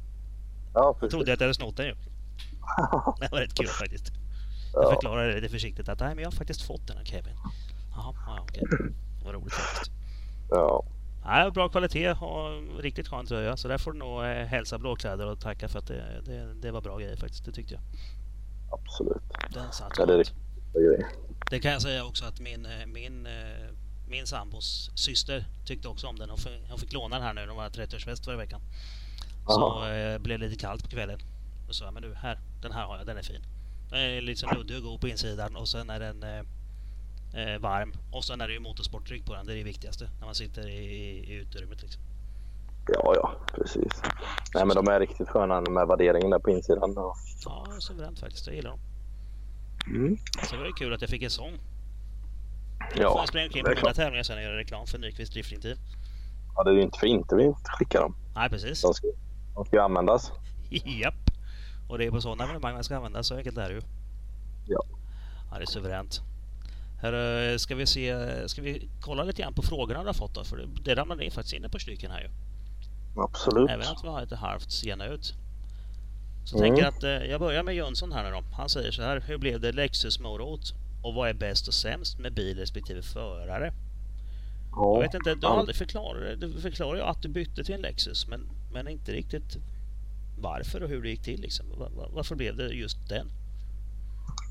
Ja. 0.75 0.97
Jag 1.01 1.11
trodde 1.11 1.33
att 1.33 1.41
jag 1.41 1.47
hade 1.47 1.55
snott 1.55 1.77
den 1.77 1.87
ju. 1.87 1.95
det 3.21 3.29
var 3.33 3.41
rätt 3.41 3.55
kul 3.55 3.66
faktiskt. 3.66 4.12
Jag 4.73 4.85
ja. 4.85 4.91
förklarade 4.91 5.35
lite 5.35 5.49
försiktigt 5.49 5.89
att 5.89 6.01
nej, 6.01 6.14
men 6.14 6.18
jag 6.18 6.31
har 6.31 6.37
faktiskt 6.37 6.62
fått 6.62 6.87
den 6.87 6.99
av 6.99 7.05
Kevin. 7.05 7.35
Jaha, 7.91 8.14
ja, 8.27 8.39
okej. 8.43 8.62
Det 9.18 9.25
var 9.25 9.33
roligt 9.33 9.53
faktiskt. 9.53 9.93
Ja. 10.51 10.85
Nej, 11.25 11.51
bra 11.51 11.68
kvalitet 11.68 12.11
och 12.11 12.83
riktigt 12.83 13.09
skön 13.09 13.27
tröja. 13.27 13.57
Så 13.57 13.68
där 13.68 13.79
får 13.79 13.93
du 13.93 13.99
nog 13.99 14.25
eh, 14.25 14.31
hälsa 14.31 14.79
Blåkläder 14.79 15.27
och 15.27 15.41
tacka 15.41 15.68
för 15.68 15.79
att 15.79 15.87
det, 15.87 16.23
det, 16.25 16.55
det, 16.62 16.71
var 16.71 16.81
bra 16.81 16.99
grejer 16.99 17.16
faktiskt. 17.16 17.45
Det 17.45 17.53
tyckte 17.53 17.75
jag. 17.75 17.83
Absolut. 18.71 19.23
Den 19.55 19.73
satt 19.73 19.93
ja, 19.99 20.07
det, 20.07 20.14
är 20.14 20.25
det, 20.73 21.07
det 21.51 21.61
kan 21.61 21.73
jag 21.73 21.83
säga 21.83 22.05
också 22.05 22.25
att 22.25 22.41
min, 22.41 22.66
eh, 22.66 22.87
min, 22.87 23.27
eh, 23.27 23.33
min 24.09 24.27
sambos 24.27 24.91
syster 24.95 25.45
tyckte 25.64 25.89
också 25.89 26.07
om 26.07 26.16
den. 26.16 26.31
Hon 26.31 26.39
fick, 26.39 26.53
hon 26.68 26.79
fick 26.79 26.93
låna 26.93 27.16
den 27.16 27.27
här 27.27 27.35
nu. 27.35 27.47
De 27.47 27.57
var 27.57 27.68
30-årsfest 27.68 28.25
förra 28.25 28.37
veckan. 28.37 28.61
Så 29.51 29.86
eh, 29.86 30.18
blev 30.18 30.38
det 30.38 30.48
lite 30.48 30.61
kallt 30.61 30.82
på 30.82 30.90
kvällen. 30.90 31.18
Då 31.66 31.72
sa 31.72 31.84
jag, 31.84 31.94
men 31.94 32.03
du, 32.03 32.14
här, 32.14 32.38
den 32.62 32.72
här 32.72 32.86
har 32.86 32.96
jag, 32.96 33.07
den 33.07 33.16
är 33.16 33.22
fin. 33.22 33.42
Den 33.90 34.01
är 34.01 34.20
liksom 34.20 34.51
luddig 34.57 34.76
och 34.76 34.82
god 34.82 35.01
på 35.01 35.09
insidan 35.09 35.57
och 35.57 35.68
sen 35.68 35.90
är 35.90 36.01
den 36.01 36.22
eh, 36.22 36.38
eh, 37.42 37.61
varm. 37.61 37.92
Och 38.12 38.24
sen 38.24 38.40
är 38.40 38.48
det 38.48 38.55
ju 38.55 38.61
motorsporttryck 38.61 39.26
på 39.26 39.34
den, 39.34 39.46
det 39.46 39.53
är 39.53 39.57
det 39.57 39.62
viktigaste 39.62 40.11
när 40.18 40.26
man 40.26 40.34
sitter 40.34 40.68
i, 40.68 40.78
i, 41.30 41.34
utrymmet. 41.34 41.82
Liksom. 41.82 42.03
Ja, 42.86 43.12
ja, 43.16 43.32
precis. 43.55 44.03
Nej, 44.55 44.66
men 44.66 44.76
de 44.76 44.88
är 44.88 45.01
riktigt 45.01 45.28
sköna 45.28 45.61
med 45.61 45.86
värderingen 45.86 46.30
där 46.30 46.38
på 46.38 46.51
insidan. 46.51 46.98
Och... 46.98 47.16
Ja, 47.44 47.66
suveränt 47.78 48.20
faktiskt. 48.20 48.46
Jag 48.46 48.57
gillar 48.57 48.70
dem. 48.70 48.80
Mm. 49.86 50.18
Så 50.48 50.55
det 50.55 50.61
var 50.61 50.66
ju 50.66 50.72
kul 50.72 50.94
att 50.94 51.01
jag 51.01 51.11
fick 51.11 51.22
en 51.22 51.30
sån. 51.30 51.53
Jag 52.96 53.12
får 53.12 53.26
springa 53.26 53.46
omkring 53.46 53.64
på 53.64 53.70
mina 53.70 53.94
tävlingar 53.94 54.22
sen 54.22 54.36
och 54.36 54.42
göra 54.42 54.57
reklam 54.57 54.86
för 54.86 54.98
Nyqvist 54.98 55.32
Drifting 55.32 55.61
Team. 55.61 55.78
Ja, 56.57 56.64
det 56.64 56.70
är 56.70 56.74
ju 56.74 56.82
inte 56.82 56.98
för 56.98 57.07
inte 57.07 57.36
vi 57.36 57.55
skickar 57.64 58.01
dem. 58.01 58.16
Nej, 58.34 58.51
precis. 58.51 58.82
De 58.82 58.94
ska, 58.94 59.07
de 59.55 59.64
ska 59.64 59.76
ju 59.76 59.82
användas. 59.82 60.32
Japp. 60.70 61.14
Och 61.88 61.98
det 61.98 62.07
är 62.07 62.11
på 62.11 62.20
sådana 62.20 62.44
evenemang 62.44 62.74
man 62.74 62.84
ska 62.84 62.96
användas, 62.96 63.26
så 63.26 63.36
enkelt 63.36 63.59
är 63.59 63.68
det 63.68 63.74
ju. 63.74 63.82
Ja. 64.66 64.84
Ja, 65.51 65.59
det 65.59 65.64
är 65.64 65.66
suveränt. 65.66 66.20
Här, 67.03 67.59
ska 67.59 67.74
vi 67.74 67.86
se, 67.86 68.14
ska 68.48 68.62
vi 68.62 68.88
kolla 69.01 69.24
lite 69.24 69.42
grann 69.42 69.55
på 69.55 69.62
frågorna 69.62 70.01
du 70.01 70.07
har 70.07 70.14
fått 70.14 70.34
då? 70.34 70.44
För 70.44 70.68
det, 70.84 70.94
ramlade 70.94 71.24
in 71.24 71.30
faktiskt 71.30 71.55
in 71.55 71.70
par 71.70 71.78
stycken 71.78 72.11
här 72.11 72.20
ju. 72.20 72.28
Absolut. 73.16 73.70
Även 73.70 73.86
att 73.86 74.05
vi 74.05 74.09
har 74.09 74.20
lite 74.20 74.36
halvt 74.36 74.70
sena 74.70 75.07
ut. 75.07 75.34
Så 76.44 76.57
mm. 76.59 76.68
tänker 76.68 76.88
att 76.88 77.03
eh, 77.03 77.11
jag 77.11 77.40
börjar 77.40 77.62
med 77.62 77.74
Jönsson 77.74 78.12
här 78.12 78.24
nu 78.24 78.30
då. 78.30 78.42
Han 78.57 78.68
säger 78.68 78.92
så 78.92 79.03
här. 79.03 79.20
Hur 79.20 79.38
blev 79.38 79.61
det 79.61 79.72
Lexus 79.72 80.20
Morot? 80.20 80.74
Och 81.03 81.14
vad 81.14 81.28
är 81.28 81.34
bäst 81.34 81.68
och 81.68 81.74
sämst 81.74 82.18
med 82.18 82.34
bil 82.34 82.59
respektive 82.59 83.03
förare? 83.03 83.72
Ja, 84.72 84.94
jag 84.94 85.03
vet 85.03 85.14
inte, 85.14 85.34
du 85.34 85.46
har 85.46 85.59
aldrig 85.59 85.76
förklarat 85.76 86.40
Du 86.40 86.61
förklarar 86.61 86.96
ju 86.96 87.03
att 87.03 87.22
du 87.22 87.28
bytte 87.28 87.64
till 87.64 87.74
en 87.74 87.80
Lexus 87.80 88.28
men, 88.28 88.48
men 88.73 88.89
inte 88.89 89.12
riktigt 89.12 89.57
varför 90.39 90.83
och 90.83 90.89
hur 90.89 91.03
det 91.03 91.09
gick 91.09 91.23
till 91.23 91.41
liksom. 91.41 91.66
Varför 92.14 92.35
blev 92.35 92.57
det 92.57 92.68
just 92.68 93.09
den? 93.09 93.27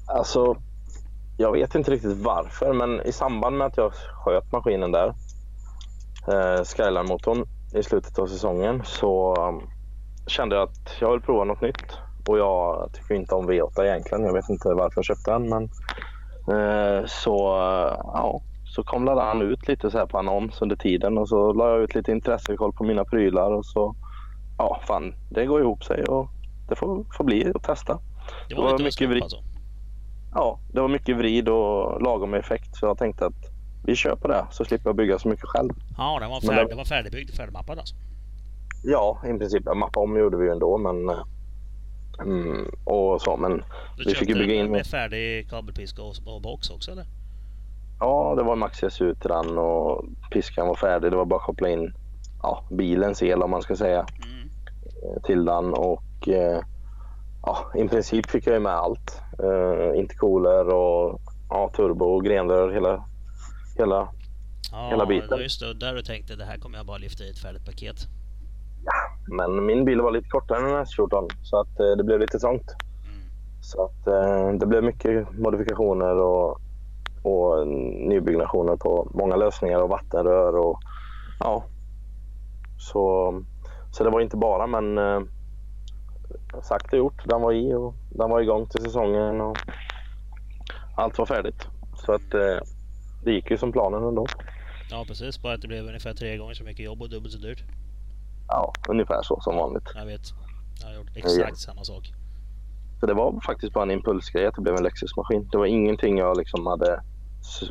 Alltså, 0.08 0.58
jag 1.38 1.52
vet 1.52 1.76
inte 1.76 1.92
riktigt 1.92 2.18
varför, 2.18 2.74
men 2.74 3.02
i 3.02 3.12
samband 3.12 3.58
med 3.58 3.68
att 3.68 3.78
jag 3.78 3.94
sköt 3.94 4.52
maskinen 4.52 4.92
där, 4.92 5.08
eh, 6.28 6.64
Skyline-motorn, 6.64 7.46
i 7.74 7.84
slutet 7.84 8.20
av 8.20 8.28
säsongen 8.28 8.82
så 8.86 9.36
um, 9.36 9.70
kände 10.28 10.56
jag 10.56 10.64
att 10.64 11.02
jag 11.02 11.12
vill 11.12 11.22
prova 11.22 11.44
något 11.44 11.62
nytt. 11.62 11.98
Och 12.28 12.38
jag 12.38 12.90
tycker 12.94 13.16
inte 13.16 13.36
om 13.36 13.50
V8 13.50 13.84
egentligen. 13.84 14.24
Jag 14.24 14.34
vet 14.34 14.50
inte 14.50 14.68
varför 14.68 14.98
jag 14.98 15.06
köpte 15.06 15.32
den, 15.32 15.50
men 15.50 15.70
Eh, 16.50 17.06
så 17.06 17.36
eh, 17.36 18.00
ja, 18.14 18.42
så 18.66 18.84
kom 18.84 19.08
han 19.08 19.42
ut 19.42 19.68
lite 19.68 19.92
så 19.92 19.98
här 19.98 20.06
på 20.06 20.18
annons 20.18 20.62
under 20.62 20.76
tiden 20.76 21.18
och 21.18 21.30
så 21.30 21.54
la 21.54 21.70
jag 21.70 21.82
ut 21.82 21.96
lite 21.96 22.12
intressekoll 22.12 22.74
på 22.74 22.84
mina 22.84 23.06
prylar 23.06 23.52
och 23.52 23.66
så 23.66 23.96
ja, 24.60 24.82
fan, 24.88 25.14
det 25.30 25.46
går 25.46 25.62
ihop 25.62 25.84
sig 25.84 26.04
och 26.04 26.30
det 26.70 26.76
får, 26.76 27.06
får 27.18 27.24
bli 27.24 27.52
att 27.56 27.64
testa. 27.64 28.00
Det 28.50 28.56
var, 28.56 28.66
det 28.66 28.72
var 28.72 28.80
mycket 28.80 29.10
vrid. 29.10 29.24
Alltså. 29.24 29.44
Ja, 30.34 30.60
det 30.74 30.82
var 30.82 30.88
mycket 30.88 31.18
vrid 31.18 31.50
och 31.50 32.02
lagom 32.02 32.34
effekt 32.34 32.76
så 32.76 32.86
jag 32.86 32.98
tänkte 32.98 33.26
att 33.26 33.52
vi 33.86 33.96
kör 33.96 34.16
på 34.16 34.28
det 34.28 34.46
så 34.52 34.66
slipper 34.66 34.90
jag 34.90 34.96
bygga 34.96 35.20
så 35.20 35.28
mycket 35.28 35.46
själv. 35.46 35.74
Ja, 35.98 36.20
den 36.20 36.30
var, 36.30 36.42
färd, 36.42 36.70
det... 36.70 36.76
var 36.76 36.86
färdigbyggd, 36.86 37.36
färdigmappad 37.36 37.80
alltså? 37.80 37.96
Ja, 38.84 39.22
i 39.26 39.38
princip. 39.38 39.66
Mappa 39.76 40.00
om 40.00 40.18
gjorde 40.18 40.38
vi 40.38 40.46
ju 40.46 40.52
ändå, 40.52 40.78
men 40.78 41.10
mm, 42.20 42.72
och 42.84 43.22
så, 43.22 43.38
men 43.38 43.64
du 43.98 44.04
vi 44.04 44.16
fick 44.16 44.30
ju 44.30 44.36
bygga 44.36 44.54
in 44.54 44.72
med 44.72 44.86
färdig 44.86 45.50
kabelpiska 45.50 46.02
och, 46.02 46.16
och 46.26 46.42
box 46.42 46.70
också 46.70 46.92
eller? 46.92 47.06
Ja, 48.00 48.34
det 48.38 48.44
var 48.44 48.56
Max 48.56 48.78
SU 48.90 49.16
till 49.16 49.30
den 49.30 49.58
och 49.58 50.06
piskan 50.32 50.68
var 50.68 50.76
färdig. 50.76 51.12
Det 51.12 51.18
var 51.18 51.26
bara 51.26 51.40
att 51.40 51.46
koppla 51.46 51.70
in 51.70 51.94
ja, 52.42 52.64
bilens 52.70 53.24
el 53.24 53.44
om 53.44 53.52
man 53.52 53.62
ska 53.62 53.76
säga 53.76 54.00
mm. 54.00 54.39
Till 55.24 55.46
den 55.46 55.74
och 55.74 56.28
eh, 56.28 56.62
ja, 57.42 57.72
i 57.76 57.88
princip 57.88 58.30
fick 58.30 58.48
jag 58.48 58.54
ju 58.54 58.60
med 58.60 58.74
allt. 58.74 59.22
Uh, 59.44 60.00
intercooler 60.00 60.74
och 60.74 61.22
ja, 61.50 61.72
turbo 61.76 62.06
och 62.06 62.26
grenrör, 62.26 62.72
hela, 62.72 63.06
hela, 63.78 64.10
ja, 64.72 64.88
hela 64.90 65.06
biten. 65.06 65.28
Ja, 65.32 65.38
just 65.38 65.60
det. 65.60 65.74
Där 65.74 65.94
du 65.94 66.02
tänkte 66.02 66.36
det 66.36 66.46
här 66.46 66.58
kommer 66.58 66.78
jag 66.78 66.86
bara 66.86 66.98
lyfta 66.98 67.24
i 67.24 67.30
ett 67.30 67.40
färdigt 67.40 67.66
paket. 67.66 67.96
Ja, 68.86 68.94
men 69.36 69.66
min 69.66 69.86
bil 69.86 70.02
var 70.02 70.12
lite 70.12 70.30
kortare 70.30 70.60
än 70.60 70.76
en 70.76 70.86
S14 70.86 71.30
så 71.44 71.60
att 71.60 71.80
uh, 71.80 71.98
det 71.98 72.04
blev 72.04 72.20
lite 72.20 72.40
trångt. 72.40 72.76
Mm. 73.06 73.30
Så 73.62 73.84
att 73.86 74.08
uh, 74.08 74.60
det 74.60 74.66
blev 74.66 74.84
mycket 74.84 75.40
modifikationer 75.40 76.16
och, 76.16 76.62
och 77.24 77.68
nybyggnationer 78.08 78.76
på 78.76 79.12
många 79.14 79.36
lösningar 79.36 79.80
och 79.82 79.90
vattenrör 79.90 80.56
och 80.58 80.80
ja. 81.40 81.64
Så, 82.78 83.34
så 84.00 84.04
det 84.06 84.10
var 84.10 84.22
inte 84.22 84.38
bara 84.38 84.68
men 84.68 84.98
sagt 86.62 86.94
och 86.94 87.00
gjort. 87.00 87.26
Den 87.26 87.42
var 87.42 87.54
i 87.54 87.74
och 87.74 87.94
den 88.10 88.30
var 88.30 88.42
igång 88.42 88.68
till 88.68 88.82
säsongen 88.82 89.42
och 89.42 89.58
allt 90.96 91.18
var 91.18 91.26
färdigt. 91.26 91.68
Så 92.06 92.14
att 92.14 92.34
eh, 92.34 92.58
det 93.24 93.32
gick 93.32 93.52
ju 93.52 93.58
som 93.58 93.72
planen 93.72 94.04
ändå. 94.04 94.28
Ja 94.92 95.06
precis, 95.08 95.42
bara 95.42 95.54
att 95.54 95.62
det 95.62 95.68
blev 95.68 95.86
ungefär 95.86 96.14
tre 96.14 96.38
gånger 96.38 96.54
så 96.54 96.64
mycket 96.64 96.86
jobb 96.86 97.02
och 97.02 97.10
dubbelt 97.10 97.34
så 97.34 97.40
dyrt. 97.40 97.64
Ja, 98.48 98.74
ungefär 98.90 99.22
så 99.24 99.42
som 99.42 99.56
vanligt. 99.56 99.92
Jag 99.96 100.06
vet. 100.06 100.22
Jag 100.82 100.88
har 100.88 100.96
gjort 100.96 101.16
exakt 101.16 101.50
ja. 101.50 101.56
samma 101.56 101.84
sak. 101.84 102.14
Så 103.00 103.06
det 103.06 103.14
var 103.14 103.42
faktiskt 103.46 103.74
bara 103.74 103.84
en 103.84 103.92
impulsgrej 103.92 104.46
att 104.46 104.56
det 104.56 104.62
blev 104.62 104.76
en 104.76 104.84
Lexus-maskin. 104.84 105.50
Det 105.52 105.58
var 105.58 105.66
ingenting 105.66 106.18
jag 106.18 106.38
liksom 106.38 106.68
hade 106.68 107.04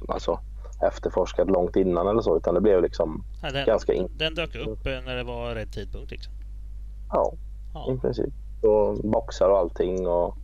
alltså, 0.09 0.41
efterforskat 0.83 1.51
långt 1.51 1.77
innan 1.77 2.09
eller 2.09 2.23
så 2.23 2.37
utan 2.37 2.55
det 2.55 2.61
blev 2.61 2.83
liksom 2.83 3.25
ja, 3.43 3.51
den, 3.51 3.67
ganska 3.67 3.93
in... 3.93 4.09
Den 4.17 4.35
dök 4.35 4.55
upp 4.55 4.85
när 4.85 5.17
det 5.17 5.25
var 5.25 5.55
rätt 5.55 5.73
tidpunkt 5.73 6.11
liksom? 6.11 6.33
Ja, 7.13 7.33
ja. 7.75 7.93
i 7.95 7.99
princip 7.99 8.35
och 8.63 8.97
boxar 8.97 9.49
och 9.49 9.59
allting. 9.59 10.07
Och, 10.07 10.37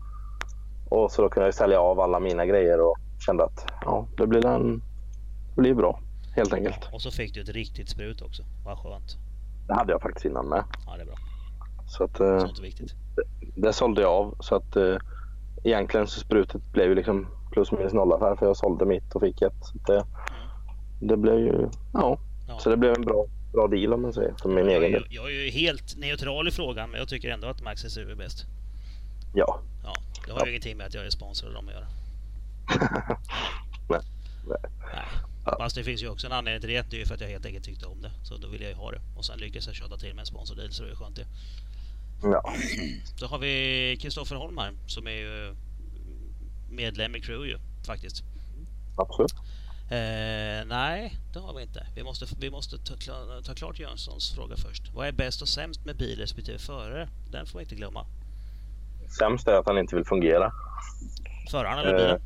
och 0.89 1.13
så 1.13 1.23
då 1.23 1.29
kunde 1.29 1.47
jag 1.47 1.55
sälja 1.55 1.81
av 1.81 2.01
alla 2.01 2.21
mina 2.21 2.47
grejer 2.47 2.81
och 2.81 2.97
kände 3.27 3.45
att 3.45 3.73
ja, 3.85 4.07
det 4.17 4.27
blir, 4.27 4.47
en, 4.47 4.83
det 5.55 5.61
blir 5.61 5.75
bra 5.75 6.01
helt 6.37 6.53
enkelt. 6.53 6.89
Och 6.93 7.03
så 7.03 7.11
fick 7.11 7.35
du 7.35 7.41
ett 7.41 7.49
riktigt 7.49 7.89
sprut 7.89 8.23
också. 8.23 8.43
Vad 8.65 8.79
skönt. 8.79 9.17
Det 9.67 9.75
hade 9.75 9.93
jag 9.93 10.03
faktiskt 10.03 10.25
innan 10.25 10.49
med. 10.49 10.65
Ja, 10.87 10.97
det 10.97 11.03
är 11.03 11.07
bra. 11.07 11.17
Så 11.87 12.05
att, 12.05 12.21
eh, 12.21 12.39
Sånt 12.39 12.59
är 12.59 12.63
viktigt. 12.63 12.95
Det, 13.17 13.23
det 13.63 13.73
sålde 13.73 14.03
jag 14.03 14.13
av 14.13 14.37
så 14.41 14.55
att 14.55 14.77
eh, 14.77 14.97
egentligen 15.65 16.07
så 16.07 16.21
sprutet 16.21 16.73
blev 16.73 16.89
ju 16.89 16.95
liksom 16.95 17.27
plus 17.55 17.73
minus 17.73 17.93
noll 17.93 18.13
affär 18.13 18.37
för 18.37 18.47
jag 18.47 18.57
sålde 18.57 18.87
mitt 18.87 19.15
och 19.15 19.21
fick 19.21 19.43
ett. 19.43 19.65
Så 19.65 19.93
det, 19.93 20.05
det 21.01 21.17
blev 21.17 21.39
ju, 21.39 21.69
ja. 21.93 22.19
ja. 22.49 22.59
Så 22.59 22.71
det 22.71 22.77
blev 22.77 22.95
en 22.95 23.05
bra 23.05 23.27
bra 23.53 23.69
deal 23.69 23.93
om 23.93 24.03
man 24.03 24.13
säger, 24.13 24.35
för 24.43 24.49
min 24.49 24.67
jag, 24.67 24.83
egen 24.83 24.93
del. 24.93 25.07
Jag 25.11 25.27
är 25.27 25.45
ju 25.45 25.51
helt 25.51 25.97
neutral 25.97 26.49
i 26.49 26.51
frågan, 26.51 26.91
men 26.91 26.99
jag 26.99 27.09
tycker 27.09 27.31
ändå 27.31 27.49
att 27.49 27.63
Max 27.63 27.81
SU 27.81 28.11
är 28.11 28.15
bäst. 28.15 28.47
Ja. 29.35 29.61
Ja, 29.85 29.95
det 30.27 30.33
har 30.33 30.41
ja. 30.41 30.47
ju 30.47 30.51
ingenting 30.51 30.77
med 30.77 30.87
att 30.87 30.95
jag 30.95 31.07
är 31.07 31.11
sponsor 31.11 31.47
av 31.49 31.55
dem 31.55 31.69
att 31.69 31.75
göra. 31.75 31.87
nej. 33.89 34.01
nej. 34.49 34.59
nej. 34.95 35.05
Ja. 35.45 35.57
Fast 35.59 35.77
det 35.77 35.85
finns 35.85 36.03
ju 36.03 36.09
också 36.09 36.27
en 36.27 36.33
anledning 36.33 36.61
till 36.61 36.71
det. 36.71 36.91
Det 36.91 36.97
är 36.97 36.99
ju 36.99 37.07
för 37.07 37.15
att 37.15 37.21
jag 37.21 37.29
helt 37.29 37.47
enkelt 37.47 37.65
tyckte 37.65 37.87
om 37.87 38.03
det. 38.03 38.11
Så 38.23 38.37
då 38.37 38.49
vill 38.49 38.61
jag 38.61 38.71
ju 38.71 38.77
ha 38.77 38.91
det. 38.91 39.01
Och 39.17 39.25
sen 39.25 39.39
lyckades 39.39 39.67
jag 39.67 39.77
köta 39.77 39.97
till 39.97 40.15
med 40.15 40.21
en 40.21 40.27
sponsordeal 40.27 40.73
så 40.73 40.85
det 40.85 40.91
är 40.91 40.95
skönt 40.95 41.17
det. 41.17 41.27
Ja. 42.23 42.55
Så 43.17 43.27
har 43.27 43.39
vi 43.39 43.97
Kristoffer 44.01 44.37
Holm 44.37 44.59
här 44.59 44.73
som 44.87 45.07
är 45.07 45.11
ju 45.11 45.55
medlem 46.69 47.17
i 47.17 47.21
Crew 47.21 47.47
ju 47.47 47.59
faktiskt. 47.87 48.25
Absolut. 48.97 49.35
Eh, 49.91 50.67
nej, 50.67 51.17
det 51.33 51.39
har 51.39 51.55
vi 51.55 51.63
inte. 51.63 51.87
Vi 51.95 52.03
måste, 52.03 52.27
vi 52.41 52.51
måste 52.51 52.79
ta, 52.79 52.95
ta 53.45 53.55
klart 53.55 53.79
Jönssons 53.79 54.35
fråga 54.35 54.57
först. 54.57 54.93
Vad 54.95 55.07
är 55.07 55.13
bäst 55.13 55.43
och 55.43 55.49
sämst 55.49 55.85
med 55.85 55.97
bil 55.97 56.19
respektive 56.19 56.59
förare? 56.59 57.09
Den 57.31 57.47
får 57.47 57.59
vi 57.59 57.63
inte 57.63 57.75
glömma. 57.75 58.07
Sämst 59.19 59.49
är 59.49 59.53
att 59.53 59.67
han 59.67 59.79
inte 59.79 59.97
vill 59.97 60.05
fungera. 60.05 60.53
Föraren 61.51 61.79
eller 61.79 61.93
bilen? 61.93 62.21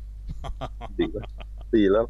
Eh, 0.61 0.89
bilen. 0.97 1.23
bilen. 1.71 2.05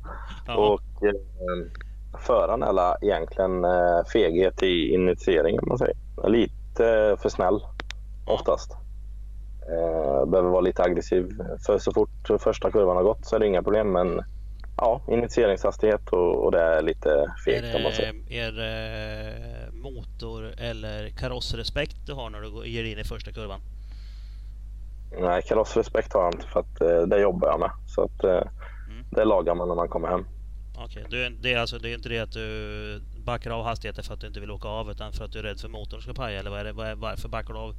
Och 0.47 1.03
eh, 1.03 2.19
föraren 2.19 2.63
är 2.63 3.03
egentligen 3.03 3.63
eh, 3.63 4.05
feghet 4.13 4.63
i 4.63 4.93
initieringen 4.93 5.61
man 5.67 5.77
säger. 5.77 5.95
Lite 6.27 7.17
för 7.21 7.30
snäll 7.30 7.59
oftast. 8.25 8.71
Eh, 9.72 10.26
behöver 10.26 10.49
vara 10.49 10.61
lite 10.61 10.84
aggressiv. 10.84 11.41
För 11.65 11.78
så 11.78 11.91
fort 11.91 12.30
första 12.39 12.72
kurvan 12.72 12.95
har 12.95 13.03
gått 13.03 13.26
så 13.26 13.36
är 13.36 13.39
det 13.39 13.47
inga 13.47 13.63
problem 13.63 13.91
men 13.91 14.24
ja, 14.78 15.01
initieringshastighet 15.07 16.09
och, 16.09 16.45
och 16.45 16.51
det 16.51 16.61
är 16.61 16.82
lite 16.82 17.34
fegt 17.45 17.76
om 17.76 17.84
man 17.84 17.91
säger. 17.91 18.13
Är 18.30 18.51
det 18.51 19.72
motor 19.72 20.53
eller 20.57 21.09
karossrespekt 21.09 21.95
du 22.05 22.13
har 22.13 22.30
när 22.30 22.41
du 22.41 22.70
ger 22.70 22.84
in 22.84 22.99
i 22.99 23.03
första 23.03 23.32
kurvan? 23.32 23.61
Nej, 25.22 25.41
karossrespekt 25.41 26.13
har 26.13 26.24
jag 26.24 26.34
inte 26.34 26.47
för 26.47 26.59
att 26.59 26.82
eh, 26.82 27.01
det 27.01 27.20
jobbar 27.20 27.47
jag 27.47 27.59
med. 27.59 27.72
Så 27.86 28.01
att 28.01 28.24
eh, 28.24 28.32
mm. 28.32 29.05
det 29.11 29.26
lagar 29.26 29.55
man 29.55 29.67
när 29.67 29.76
man 29.76 29.89
kommer 29.89 30.07
hem. 30.07 30.26
Okej, 30.78 31.05
okay. 31.07 31.30
det, 31.41 31.53
är 31.53 31.59
alltså, 31.59 31.78
det 31.78 31.89
är 31.89 31.93
inte 31.93 32.09
det 32.09 32.20
att 32.20 32.32
du 32.32 33.01
backar 33.30 33.51
av 33.51 33.63
hastigheten 33.63 34.03
för 34.03 34.13
att 34.13 34.21
du 34.21 34.27
inte 34.27 34.39
vill 34.39 34.51
åka 34.51 34.67
av 34.67 34.91
utan 34.91 35.13
för 35.13 35.25
att 35.25 35.32
du 35.32 35.39
är 35.39 35.43
rädd 35.43 35.59
för 35.59 35.69
motorn 35.69 36.01
ska 36.01 36.13
paja 36.13 36.39
eller 36.39 36.51
vad 36.51 36.59
är 36.59 36.63
det, 36.63 36.73
vad 36.73 36.88
är, 36.88 36.95
varför 36.95 37.30
backar 37.30 37.53
du 37.53 37.59
av? 37.59 37.75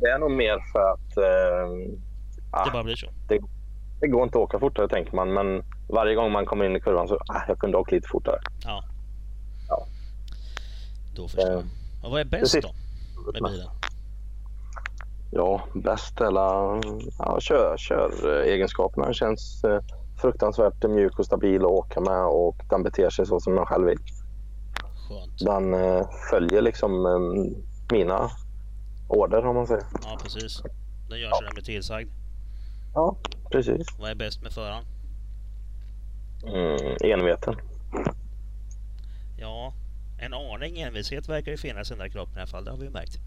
Det 0.00 0.08
är 0.14 0.18
nog 0.18 0.30
mer 0.30 0.58
för 0.72 0.84
att... 0.92 1.16
Eh, 1.16 2.64
det 2.64 2.72
bara 2.72 2.84
blir 2.84 2.96
så? 2.96 3.06
Det, 3.28 3.40
det 4.00 4.08
går 4.08 4.22
inte 4.22 4.38
att 4.38 4.44
åka 4.44 4.58
fortare 4.58 4.88
tänker 4.88 5.16
man, 5.16 5.32
men 5.32 5.64
varje 5.88 6.14
gång 6.14 6.32
man 6.32 6.46
kommer 6.46 6.64
in 6.64 6.76
i 6.76 6.80
kurvan 6.80 7.08
så 7.08 7.14
ah, 7.14 7.42
jag 7.48 7.58
kunde 7.58 7.76
åka 7.76 7.94
lite 7.94 8.08
fortare. 8.08 8.38
Ja. 8.64 8.84
ja. 9.68 9.86
Då 11.16 11.28
förstår 11.28 11.52
jag. 11.52 11.64
Och 12.04 12.10
vad 12.10 12.20
är 12.20 12.24
bäst 12.24 12.62
då 12.62 12.70
med 13.32 13.42
bilen? 13.42 13.68
Ja, 15.32 15.62
bäst 15.74 16.20
eller 16.20 16.80
ja, 17.18 17.40
kör, 17.40 17.76
kör 17.76 18.42
egenskaperna. 18.42 19.12
känns 19.12 19.64
eh, 19.64 19.80
fruktansvärt 20.20 20.84
mjuk 20.84 21.18
och 21.18 21.26
stabil 21.26 21.60
att 21.62 21.70
åka 21.70 22.00
med 22.00 22.24
och 22.24 22.56
den 22.70 22.82
beter 22.82 23.10
sig 23.10 23.26
så 23.26 23.40
som 23.40 23.56
jag 23.56 23.68
själv 23.68 23.86
vill. 23.86 23.98
Skönt. 25.10 25.38
Den 25.38 25.74
eh, 25.74 26.08
följer 26.30 26.62
liksom 26.62 27.06
eh, 27.06 27.52
mina 27.92 28.30
order 29.08 29.46
om 29.46 29.56
man 29.56 29.66
säger. 29.66 29.84
Ja, 30.02 30.18
precis. 30.22 30.62
Den 31.08 31.20
gör 31.20 31.30
så 31.30 31.36
ja. 31.42 31.46
den 31.46 31.54
blir 31.54 31.64
tillsagd. 31.64 32.10
Ja, 32.94 33.16
precis. 33.50 33.86
Vad 33.98 34.10
är 34.10 34.14
bäst 34.14 34.42
med 34.42 34.52
föraren? 34.52 34.84
Mm, 36.46 36.96
enveten. 37.04 37.56
Ja, 39.38 39.72
en 40.18 40.34
aning 40.34 40.80
envishet 40.80 41.28
verkar 41.28 41.50
ju 41.50 41.56
finnas 41.56 41.90
i 41.90 41.94
den 41.94 41.98
där 41.98 42.08
kroppen 42.08 42.36
i 42.36 42.40
alla 42.40 42.46
fall. 42.46 42.64
Det 42.64 42.70
har 42.70 42.78
vi 42.78 42.84
ju 42.84 42.90
märkt. 42.90 43.18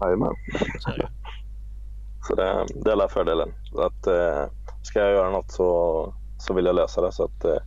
Jajamän. 0.00 0.34
Så 0.78 0.90
är 0.90 0.98
det. 0.98 1.08
Så 2.22 2.34
det, 2.34 2.66
det 2.84 2.90
är 2.90 2.92
alla 2.92 3.08
fördelen. 3.08 3.52
Att, 3.78 4.06
eh, 4.06 4.46
ska 4.82 5.00
jag 5.00 5.12
göra 5.12 5.30
något 5.30 5.50
så, 5.50 6.14
så 6.38 6.54
vill 6.54 6.66
jag 6.66 6.74
lösa 6.74 7.00
det. 7.00 7.12
Så 7.12 7.24
att, 7.24 7.44
eh, 7.44 7.58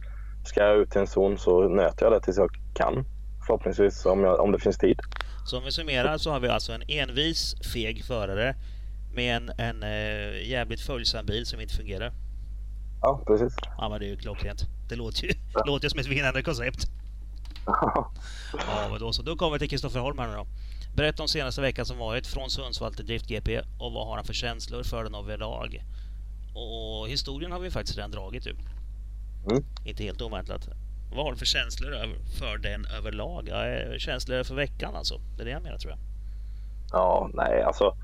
ska 0.46 0.60
jag 0.60 0.78
ut 0.78 0.92
till 0.92 1.02
en 1.02 1.08
zon 1.08 1.38
så 1.38 1.68
nöter 1.68 2.06
jag 2.06 2.14
det 2.14 2.20
tills 2.20 2.38
jag 2.38 2.50
kan. 2.74 3.06
Förhoppningsvis 3.52 4.06
om, 4.06 4.24
jag, 4.24 4.40
om 4.40 4.52
det 4.52 4.60
finns 4.60 4.78
tid. 4.78 5.00
Så 5.46 5.58
om 5.58 5.64
vi 5.64 5.72
summerar 5.72 6.18
så 6.18 6.32
har 6.32 6.40
vi 6.40 6.48
alltså 6.48 6.74
en 6.74 6.84
envis, 6.88 7.56
feg 7.74 8.04
förare 8.06 8.56
med 9.14 9.36
en, 9.36 9.50
en 9.58 9.84
äh, 9.84 10.50
jävligt 10.50 10.82
följsam 10.82 11.26
bil 11.26 11.46
som 11.46 11.62
inte 11.62 11.74
fungerar. 11.74 12.14
Ja, 13.02 13.24
precis. 13.28 13.56
Ja, 13.78 13.90
men 13.90 14.00
det 14.00 14.06
är 14.06 14.10
ju 14.10 14.18
klockrent. 14.18 14.62
Det 14.90 14.96
låter 14.96 15.24
ju 15.24 15.34
ja. 15.54 15.64
låter 15.66 15.90
som 15.90 16.00
ett 16.00 16.08
vinnande 16.08 16.44
koncept. 16.44 16.88
ja, 17.66 18.88
men 18.92 19.00
då 19.00 19.14
så. 19.14 19.22
Då 19.22 19.36
kommer 19.36 19.54
vi 19.54 19.60
till 19.60 19.70
Kristoffer 19.70 20.00
Holm 20.00 20.20
här 20.20 20.28
nu 20.28 20.36
då. 20.36 20.48
Berätta 20.96 21.24
om 21.24 21.28
senaste 21.28 21.62
veckan 21.62 21.86
som 21.86 21.98
varit 21.98 22.28
från 22.28 22.50
Sundsvall 22.50 22.94
till 22.94 23.06
Drift 23.06 23.28
GP 23.28 23.60
och 23.80 23.94
vad 23.94 24.08
har 24.08 24.16
han 24.16 24.26
för 24.26 24.34
känslor 24.34 24.84
för 24.84 25.04
den 25.04 25.16
överlag? 25.16 25.84
Och 26.56 27.10
historien 27.10 27.52
har 27.52 27.60
vi 27.60 27.72
faktiskt 27.72 27.98
redan 27.98 28.12
dragit 28.12 28.48
ju. 28.48 28.56
Mm. 29.52 29.64
Inte 29.86 30.04
helt 30.04 30.22
oväntat. 30.22 30.70
Vad 31.16 31.26
har 31.26 31.32
du 31.32 31.38
för 31.38 31.46
känslor 31.46 31.92
för 32.40 32.58
den 32.58 32.86
överlag? 32.98 33.48
Ja, 33.50 33.68
eh, 33.68 33.98
känslor 33.98 34.44
för 34.44 34.56
veckan 34.56 34.96
alltså. 34.96 35.16
Det 35.38 35.44
är 35.44 35.46
det 35.46 35.52
jag 35.52 35.64
menar 35.64 35.78
tror 35.78 35.92
jag. 35.92 36.00
Ja, 36.92 37.30
nej 37.34 37.62
alltså 37.62 37.96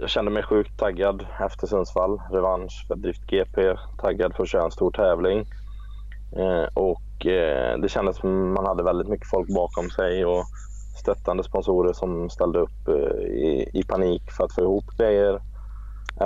jag 0.00 0.10
kände 0.10 0.30
mig 0.30 0.42
sjukt 0.42 0.78
taggad 0.78 1.26
efter 1.40 1.66
Sundsvall. 1.66 2.20
Revansch 2.30 2.84
för 2.88 2.96
Drift 2.96 3.26
GP. 3.26 3.76
Taggad 3.98 4.34
för 4.34 4.42
att 4.42 4.48
köra 4.48 4.64
en 4.64 4.70
stor 4.70 4.90
tävling. 4.90 5.46
Eh, 6.36 6.68
och 6.74 7.26
eh, 7.26 7.78
det 7.78 7.88
kändes 7.88 8.16
som 8.16 8.54
man 8.54 8.66
hade 8.66 8.82
väldigt 8.82 9.08
mycket 9.08 9.30
folk 9.30 9.48
bakom 9.54 9.90
sig 9.90 10.24
och 10.24 10.44
stöttande 11.00 11.44
sponsorer 11.44 11.92
som 11.92 12.30
ställde 12.30 12.58
upp 12.58 12.88
eh, 12.88 13.24
i, 13.24 13.70
i, 13.72 13.82
panik 13.82 14.30
för 14.30 14.44
att 14.44 14.52
få 14.52 14.60
ihop 14.60 14.84
grejer. 14.98 15.40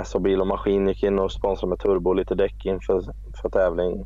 SH 0.05 0.19
Bil 0.19 0.41
och 0.41 0.47
Maskin 0.47 0.87
gick 0.87 1.03
in 1.03 1.19
och 1.19 1.31
sponsrade 1.31 1.69
med 1.69 1.79
turbo 1.79 2.09
och 2.09 2.15
lite 2.15 2.35
däck 2.35 2.65
inför 2.65 3.01
för 3.41 3.49
tävling. 3.49 4.05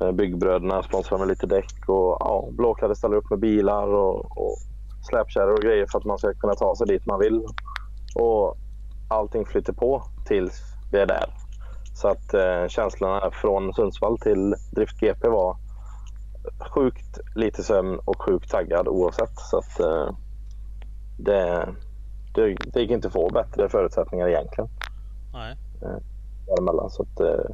Eh, 0.00 0.12
Byggbröderna 0.12 0.82
sponsrade 0.82 1.20
med 1.20 1.28
lite 1.28 1.46
däck 1.46 1.88
och 1.88 2.16
ja, 2.20 2.48
Blåkläder 2.52 2.94
ställer 2.94 3.16
upp 3.16 3.30
med 3.30 3.38
bilar 3.38 3.86
och, 3.86 4.38
och 4.38 4.56
släpkärror 5.02 5.52
och 5.52 5.62
grejer 5.62 5.86
för 5.86 5.98
att 5.98 6.04
man 6.04 6.18
ska 6.18 6.34
kunna 6.34 6.54
ta 6.54 6.76
sig 6.76 6.86
dit 6.86 7.06
man 7.06 7.20
vill. 7.20 7.46
Och 8.14 8.56
allting 9.08 9.46
flyter 9.46 9.72
på 9.72 10.02
tills 10.26 10.62
vi 10.92 10.98
är 10.98 11.06
där. 11.06 11.34
Så 11.94 12.08
att 12.08 12.34
eh, 12.34 12.68
känslorna 12.68 13.30
från 13.30 13.74
Sundsvall 13.74 14.18
till 14.18 14.54
Drift 14.72 15.00
GP 15.00 15.28
var 15.28 15.56
sjukt 16.74 17.18
lite 17.34 17.62
sömn 17.62 17.98
och 18.04 18.22
sjukt 18.22 18.50
taggad 18.50 18.88
oavsett. 18.88 19.38
Så 19.38 19.58
att 19.58 19.80
eh, 19.80 20.10
det, 21.18 21.68
det, 22.34 22.56
det 22.72 22.80
gick 22.80 22.90
inte 22.90 23.06
att 23.06 23.12
få 23.12 23.30
bättre 23.30 23.68
förutsättningar 23.68 24.28
egentligen. 24.28 24.70
Nej. 25.32 25.56
Eh, 25.82 26.02
däremellan. 26.46 26.90
Så 26.90 27.02
att 27.02 27.20
eh, 27.20 27.44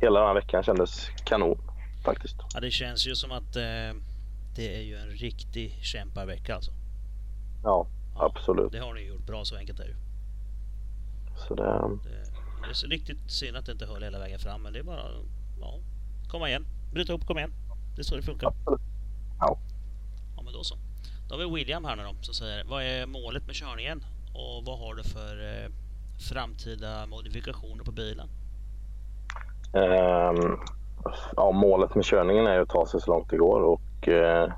hela 0.00 0.20
den 0.20 0.28
här 0.28 0.34
veckan 0.34 0.62
kändes 0.62 1.08
kanon 1.24 1.58
faktiskt. 2.04 2.36
Ja, 2.54 2.60
det 2.60 2.70
känns 2.70 3.06
ju 3.06 3.14
som 3.14 3.32
att 3.32 3.56
eh, 3.56 3.92
det 4.54 4.76
är 4.76 4.82
ju 4.82 4.96
en 4.96 5.10
riktig 5.10 5.78
kämparvecka 5.82 6.54
alltså. 6.54 6.70
Ja, 7.62 7.86
ja, 8.14 8.26
absolut. 8.26 8.72
Det 8.72 8.78
har 8.78 8.94
ni 8.94 9.00
gjort 9.00 9.26
bra, 9.26 9.44
så 9.44 9.56
enkelt 9.56 9.80
är 9.80 9.84
det 9.84 9.96
så 11.48 11.54
det... 11.54 11.62
det... 11.62 12.24
Det 12.62 12.70
är 12.70 12.74
så 12.74 12.86
riktigt 12.86 13.18
synd 13.26 13.56
att 13.56 13.66
det 13.66 13.72
inte 13.72 13.86
höll 13.86 14.02
hela 14.02 14.18
vägen 14.18 14.38
fram, 14.38 14.62
men 14.62 14.72
det 14.72 14.78
är 14.78 14.82
bara 14.82 15.10
ja, 15.60 15.78
komma 16.28 16.48
igen. 16.48 16.66
Bryta 16.92 17.12
upp, 17.12 17.26
kom 17.26 17.38
igen. 17.38 17.52
Det 17.94 18.00
är 18.00 18.04
så 18.04 18.16
det 18.16 18.22
funkar. 18.22 18.52
Ja. 19.40 19.58
Ja, 20.36 20.42
men 20.42 20.52
då 20.52 20.64
så. 20.64 20.76
Då 21.28 21.34
har 21.34 21.38
vi 21.38 21.54
William 21.54 21.84
här 21.84 21.96
nu 21.96 22.02
då, 22.02 22.14
som 22.20 22.34
säger 22.34 22.64
vad 22.64 22.82
är 22.82 23.06
målet 23.06 23.46
med 23.46 23.54
körningen 23.54 24.04
och 24.34 24.64
vad 24.64 24.78
har 24.78 24.94
du 24.94 25.02
för 25.02 25.62
eh, 25.64 25.70
framtida 26.18 27.06
modifikationer 27.06 27.84
på 27.84 27.92
bilen? 27.92 28.28
Um, 29.72 30.60
ja, 31.36 31.50
målet 31.50 31.94
med 31.94 32.04
körningen 32.04 32.46
är 32.46 32.60
att 32.60 32.68
ta 32.68 32.86
sig 32.86 33.00
så 33.00 33.10
långt 33.10 33.30
det 33.30 33.36
går 33.36 33.60
och 33.60 34.08
uh, 34.08 34.52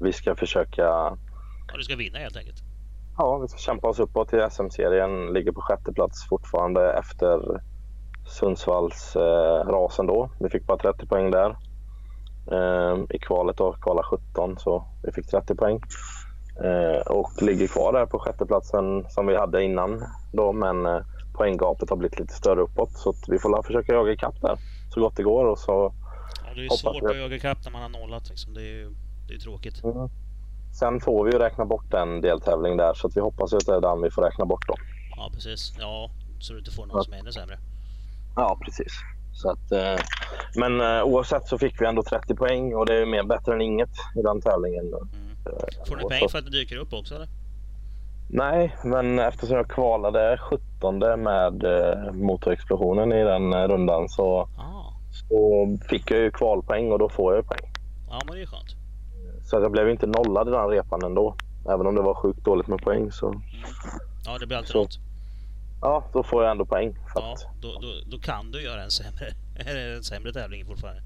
vi 0.00 0.12
ska 0.12 0.34
försöka... 0.34 0.82
Ja, 0.82 1.76
du 1.76 1.82
ska 1.82 1.96
vinna 1.96 2.18
helt 2.18 2.36
enkelt. 2.36 2.58
Ja, 3.18 3.38
vi 3.38 3.48
ska 3.48 3.58
kämpa 3.58 3.88
oss 3.88 3.98
uppåt 3.98 4.28
till 4.28 4.50
SM-serien. 4.50 5.26
Ligger 5.26 5.52
på 5.52 5.60
sjätte 5.60 5.92
plats 5.92 6.28
fortfarande 6.28 6.92
efter 6.92 7.60
Sundsvalls 8.26 9.16
eh, 9.16 9.66
rasen 9.66 10.06
då. 10.06 10.30
Vi 10.40 10.50
fick 10.50 10.66
bara 10.66 10.78
30 10.78 11.06
poäng 11.06 11.30
där. 11.30 11.56
Eh, 12.52 12.98
I 13.10 13.18
kvalet 13.18 13.56
då, 13.56 13.72
kvala 13.72 14.02
17, 14.02 14.58
så 14.58 14.84
vi 15.02 15.12
fick 15.12 15.26
30 15.26 15.54
poäng. 15.54 15.80
Eh, 16.64 17.00
och 17.00 17.42
ligger 17.42 17.66
kvar 17.66 17.92
där 17.92 18.06
på 18.06 18.18
sjätteplatsen 18.18 19.04
som 19.08 19.26
vi 19.26 19.36
hade 19.36 19.64
innan 19.64 20.02
då, 20.32 20.52
men 20.52 20.86
eh, 20.86 21.00
poänggapet 21.34 21.90
har 21.90 21.96
blivit 21.96 22.20
lite 22.20 22.32
större 22.32 22.60
uppåt. 22.60 22.92
Så 22.92 23.14
vi 23.28 23.38
får 23.38 23.62
försöka 23.62 23.92
jaga 23.92 24.12
ikapp 24.12 24.40
där 24.40 24.58
så 24.94 25.00
gott 25.00 25.16
det 25.16 25.22
går. 25.22 25.44
Och 25.44 25.58
så 25.58 25.94
ja, 26.44 26.54
det 26.54 26.64
är 26.64 26.68
svårt 26.68 27.10
att 27.10 27.18
jaga 27.18 27.36
ikapp 27.36 27.58
när 27.64 27.72
man 27.72 27.82
har 27.82 27.88
nollat. 27.88 28.28
Liksom. 28.28 28.54
Det 28.54 28.60
är 28.60 28.74
ju 28.74 28.94
det 29.28 29.34
är 29.34 29.38
tråkigt. 29.38 29.84
Mm. 29.84 30.08
Sen 30.78 31.00
får 31.00 31.24
vi 31.24 31.32
ju 31.32 31.38
räkna 31.38 31.64
bort 31.64 31.94
en 31.94 32.20
deltävling 32.20 32.76
där 32.76 32.94
så 32.94 33.06
att 33.06 33.16
vi 33.16 33.20
hoppas 33.20 33.52
att 33.52 33.66
det 33.66 33.74
är 33.74 33.80
den 33.80 34.02
vi 34.02 34.10
får 34.10 34.22
räkna 34.22 34.44
bort 34.44 34.68
då. 34.68 34.74
Ja 35.16 35.30
precis. 35.34 35.74
Ja, 35.78 36.10
så 36.40 36.52
du 36.52 36.58
inte 36.58 36.70
får 36.70 36.86
någon 36.86 36.96
ja. 36.96 37.04
som 37.04 37.12
är 37.12 37.18
ännu 37.18 37.32
sämre. 37.32 37.58
Ja 38.36 38.58
precis. 38.64 38.92
Så 39.32 39.50
att, 39.50 39.72
eh, 39.72 39.96
men 40.56 40.80
eh, 40.80 41.02
oavsett 41.02 41.48
så 41.48 41.58
fick 41.58 41.80
vi 41.80 41.86
ändå 41.86 42.02
30 42.02 42.34
poäng 42.34 42.74
och 42.74 42.86
det 42.86 43.02
är 43.02 43.06
mer 43.06 43.22
bättre 43.22 43.54
än 43.54 43.60
inget 43.60 43.90
i 44.16 44.22
den 44.22 44.40
tävlingen. 44.40 44.86
Mm. 44.86 45.04
Eh, 45.46 45.86
får 45.88 45.96
ni 45.96 46.02
poäng 46.02 46.28
för 46.28 46.38
att 46.38 46.44
det 46.44 46.50
dyker 46.50 46.76
upp 46.76 46.92
också 46.92 47.14
eller? 47.14 47.28
Nej, 48.28 48.76
men 48.84 49.18
eftersom 49.18 49.56
jag 49.56 49.68
kvalade 49.68 50.38
17 50.38 50.98
med 50.98 51.64
eh, 51.64 52.12
motorexplosionen 52.12 53.12
i 53.12 53.24
den 53.24 53.68
rundan 53.68 54.08
så, 54.08 54.48
ah. 54.58 54.79
Så 55.10 55.78
fick 55.88 56.10
jag 56.10 56.20
ju 56.20 56.30
kvalpoäng 56.30 56.92
och 56.92 56.98
då 56.98 57.08
får 57.08 57.34
jag 57.34 57.46
poäng. 57.46 57.72
Ja, 58.08 58.20
men 58.26 58.36
det 58.36 58.42
är 58.42 58.46
skönt. 58.46 58.76
Så 59.44 59.56
jag 59.56 59.72
blev 59.72 59.90
inte 59.90 60.06
nollad 60.06 60.48
i 60.48 60.50
den 60.50 60.68
repan 60.68 61.04
ändå. 61.04 61.36
Även 61.68 61.86
om 61.86 61.94
det 61.94 62.02
var 62.02 62.14
sjukt 62.14 62.44
dåligt 62.44 62.66
med 62.66 62.78
poäng. 62.78 63.12
Så... 63.12 63.28
Mm. 63.28 63.40
Ja, 64.24 64.38
det 64.38 64.46
blir 64.46 64.56
alltid 64.56 64.72
så... 64.72 64.78
något. 64.78 64.98
Ja, 65.80 66.04
då 66.12 66.22
får 66.22 66.42
jag 66.42 66.50
ändå 66.50 66.66
poäng. 66.66 66.96
ja, 67.14 67.36
då, 67.60 67.68
då, 67.68 67.88
då, 68.10 68.18
kan 68.18 68.50
du 68.50 68.62
göra 68.62 68.82
en 68.82 68.90
sämre, 68.90 69.26
en 69.96 70.02
sämre 70.02 70.32
tävling 70.32 70.66
fortfarande. 70.66 71.02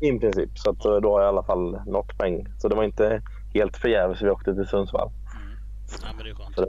I 0.00 0.18
princip, 0.18 0.58
så 0.58 0.70
att, 0.70 0.80
då 0.80 1.12
har 1.12 1.20
jag 1.20 1.28
i 1.28 1.32
alla 1.32 1.42
fall 1.42 1.80
nått 1.86 2.18
poäng. 2.18 2.46
Så 2.58 2.68
det 2.68 2.74
var 2.74 2.84
inte 2.84 3.22
helt 3.54 3.76
förgäves 3.76 4.22
vi 4.22 4.30
åkte 4.30 4.54
till 4.54 4.66
Sundsvall. 4.66 5.10
Mm. 5.36 5.56
Ja, 6.02 6.08
men 6.16 6.24
det 6.24 6.30
är 6.30 6.34
skönt. 6.34 6.56
Det, 6.56 6.66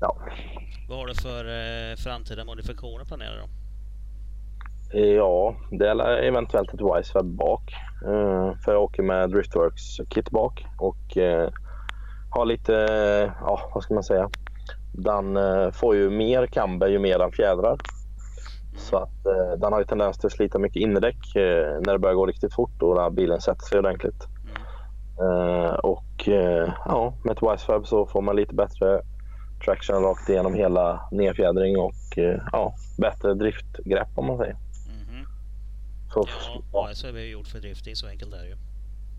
ja. 0.00 0.16
Vad 0.88 0.98
har 0.98 1.06
du 1.06 1.14
för 1.14 1.44
eh, 1.44 1.96
framtida 1.96 2.44
modifikationer 2.44 3.04
planerade 3.04 3.40
då? 3.40 3.48
Eh, 4.94 5.00
ja, 5.00 5.54
det 5.70 5.88
är 5.88 6.22
eventuellt 6.22 6.74
ett 6.74 6.80
Wiseweb 6.80 7.26
bak. 7.26 7.74
Uh, 8.06 8.52
för 8.64 8.72
jag 8.72 8.82
åker 8.82 9.02
med 9.02 9.30
Driftworks 9.30 9.96
kit 10.08 10.30
bak 10.30 10.66
och 10.78 11.16
uh, 11.16 11.48
har 12.30 12.46
lite, 12.46 12.72
ja 13.40 13.70
vad 13.74 13.82
ska 13.82 13.94
man 13.94 14.02
säga. 14.02 14.30
Den 14.92 15.36
uh, 15.36 15.70
får 15.70 15.96
ju 15.96 16.10
mer 16.10 16.46
camber 16.46 16.88
ju 16.88 16.98
mer 16.98 17.18
den 17.18 17.32
fjädrar. 17.32 17.78
Så 18.76 18.96
att 18.96 19.24
den 19.58 19.72
har 19.72 19.78
ju 19.80 19.84
tendens 19.84 20.18
till 20.18 20.26
att 20.26 20.32
slita 20.32 20.58
mycket 20.58 20.82
innerdäck 20.82 21.16
när 21.34 21.92
det 21.92 21.98
börjar 21.98 22.14
gå 22.14 22.26
riktigt 22.26 22.54
fort 22.54 22.82
och 22.82 22.96
när 22.96 23.10
bilen 23.10 23.40
sätter 23.40 23.64
sig 23.66 23.78
ordentligt. 23.78 24.26
och 25.82 26.28
ja, 26.84 27.14
med 27.24 27.32
ett 27.32 27.42
Wiseweb 27.42 27.86
så 27.86 28.06
får 28.06 28.22
man 28.22 28.36
lite 28.36 28.54
bättre 28.54 29.00
traction 29.64 30.02
rakt 30.02 30.28
igenom 30.28 30.54
hela 30.54 31.08
nedfjädring 31.12 31.78
och 31.78 32.18
ja, 32.52 32.74
bättre 32.98 33.34
driftgrepp 33.34 34.08
om 34.16 34.26
man 34.26 34.38
säger. 34.38 34.56
Så, 36.12 36.28
ja, 36.72 36.88
ASV 36.90 37.16
är 37.16 37.32
gjort 37.32 37.46
för 37.46 37.58
drifting, 37.58 37.96
så 37.96 38.08
enkelt 38.08 38.34
är 38.34 38.38
det 38.38 38.48
ju. 38.48 38.56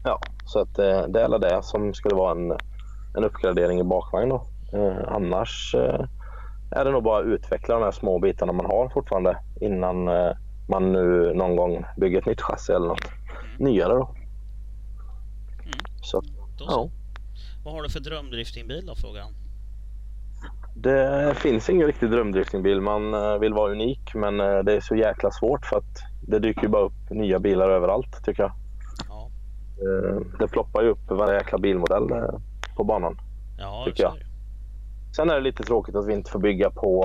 Ja, 0.04 0.20
så 0.46 0.60
att 0.60 0.80
eh, 0.80 1.02
det 1.08 1.22
är 1.22 1.40
det 1.40 1.64
som 1.64 1.94
skulle 1.94 2.16
vara 2.16 2.32
en, 2.32 2.52
en 3.18 3.24
uppgradering 3.24 3.80
i 3.80 3.84
bakvagn 3.84 4.30
då. 4.30 4.48
Eh, 4.74 5.14
annars 5.14 5.76
eh, 5.76 6.06
är 6.72 6.86
det 6.86 6.92
nog 6.92 7.04
bara 7.04 7.20
att 7.20 7.26
utveckla 7.26 7.76
de 7.76 7.84
här 7.84 7.92
små 7.92 8.20
bitarna 8.20 8.54
man 8.54 8.66
har 8.66 8.90
fortfarande 8.90 9.38
innan 9.62 10.08
eh, 10.08 10.32
man 10.70 10.91
nu 10.91 11.34
någon 11.34 11.56
gång 11.56 11.86
bygger 11.98 12.20
ett 12.20 12.26
nytt 12.26 12.41
chassi 12.41 12.74
eller 12.74 12.88
något 12.88 13.07
mm. 13.07 13.72
nyare 13.72 13.94
då. 13.94 14.16
Mm. 15.60 15.74
Så, 16.02 16.22
då 16.57 16.66
så. 16.66 16.66
Ja. 16.68 16.90
Vad 17.64 17.74
har 17.74 17.84
du 17.84 17.90
för 17.90 17.99
drömdriftingbil 17.99 18.86
då, 18.86 18.95
frågan? 18.95 19.34
Det 20.76 21.34
finns 21.38 21.70
ingen 21.70 21.88
riktig 21.88 22.11
drömdriftingbil. 22.11 22.82
Man 22.82 23.14
eh, 23.14 23.38
vill 23.38 23.53
vara 23.53 23.72
unik 23.72 24.14
men 24.14 24.40
eh, 24.40 24.60
det 24.60 24.74
är 24.74 24.82
så 24.82 24.95
jäkla 24.95 25.32
svårt 25.32 25.66
för 25.66 25.78
att 25.78 26.09
det 26.22 26.40
dyker 26.40 26.62
ju 26.62 26.68
bara 26.68 26.84
upp 26.84 27.10
nya 27.10 27.40
bilar 27.40 27.70
överallt 27.70 28.24
tycker 28.26 28.44
jag. 28.44 28.52
Ja. 29.10 29.30
Eh, 29.78 30.22
det 30.40 30.48
ploppar 30.48 30.84
ju 30.84 30.90
upp 30.90 31.12
varje 31.12 31.38
jäkla 31.38 31.58
bilmodell 31.58 32.08
på 32.76 32.84
banan. 32.84 33.18
Ja, 33.58 33.84
tycker 33.86 34.04
jag. 34.04 34.14
Sen 35.16 35.30
är 35.30 35.36
det 35.36 35.41
lite 35.41 35.64
tråkigt 35.64 35.96
att 35.96 36.08
vi 36.08 36.14
inte 36.14 36.32
får 36.32 36.40
bygga 36.40 36.70
på, 36.70 37.04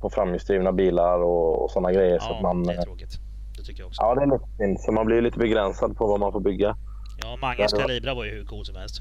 på 0.00 0.10
framhjulsdrivna 0.10 0.72
bilar 0.72 1.18
och, 1.22 1.64
och 1.64 1.70
sådana 1.70 1.92
grejer. 1.92 2.14
Ja, 2.14 2.20
så 2.20 2.34
att 2.34 2.42
man, 2.42 2.62
det 2.62 2.74
är 2.74 2.82
tråkigt. 2.82 3.18
Det 3.56 3.62
tycker 3.62 3.80
jag 3.82 3.88
också. 3.88 4.02
Ja, 4.02 4.14
det 4.14 4.22
är 4.22 4.26
lite 4.26 4.56
synd. 4.58 4.80
Så 4.80 4.92
man 4.92 5.06
blir 5.06 5.22
lite 5.22 5.38
begränsad 5.38 5.96
på 5.96 6.06
vad 6.06 6.20
man 6.20 6.32
får 6.32 6.40
bygga. 6.40 6.76
Ja, 7.22 7.36
Manges 7.40 7.72
Calibra 7.72 8.14
var 8.14 8.24
ju 8.24 8.30
hur 8.30 8.44
cool 8.44 8.64
som 8.64 8.76
helst. 8.76 9.00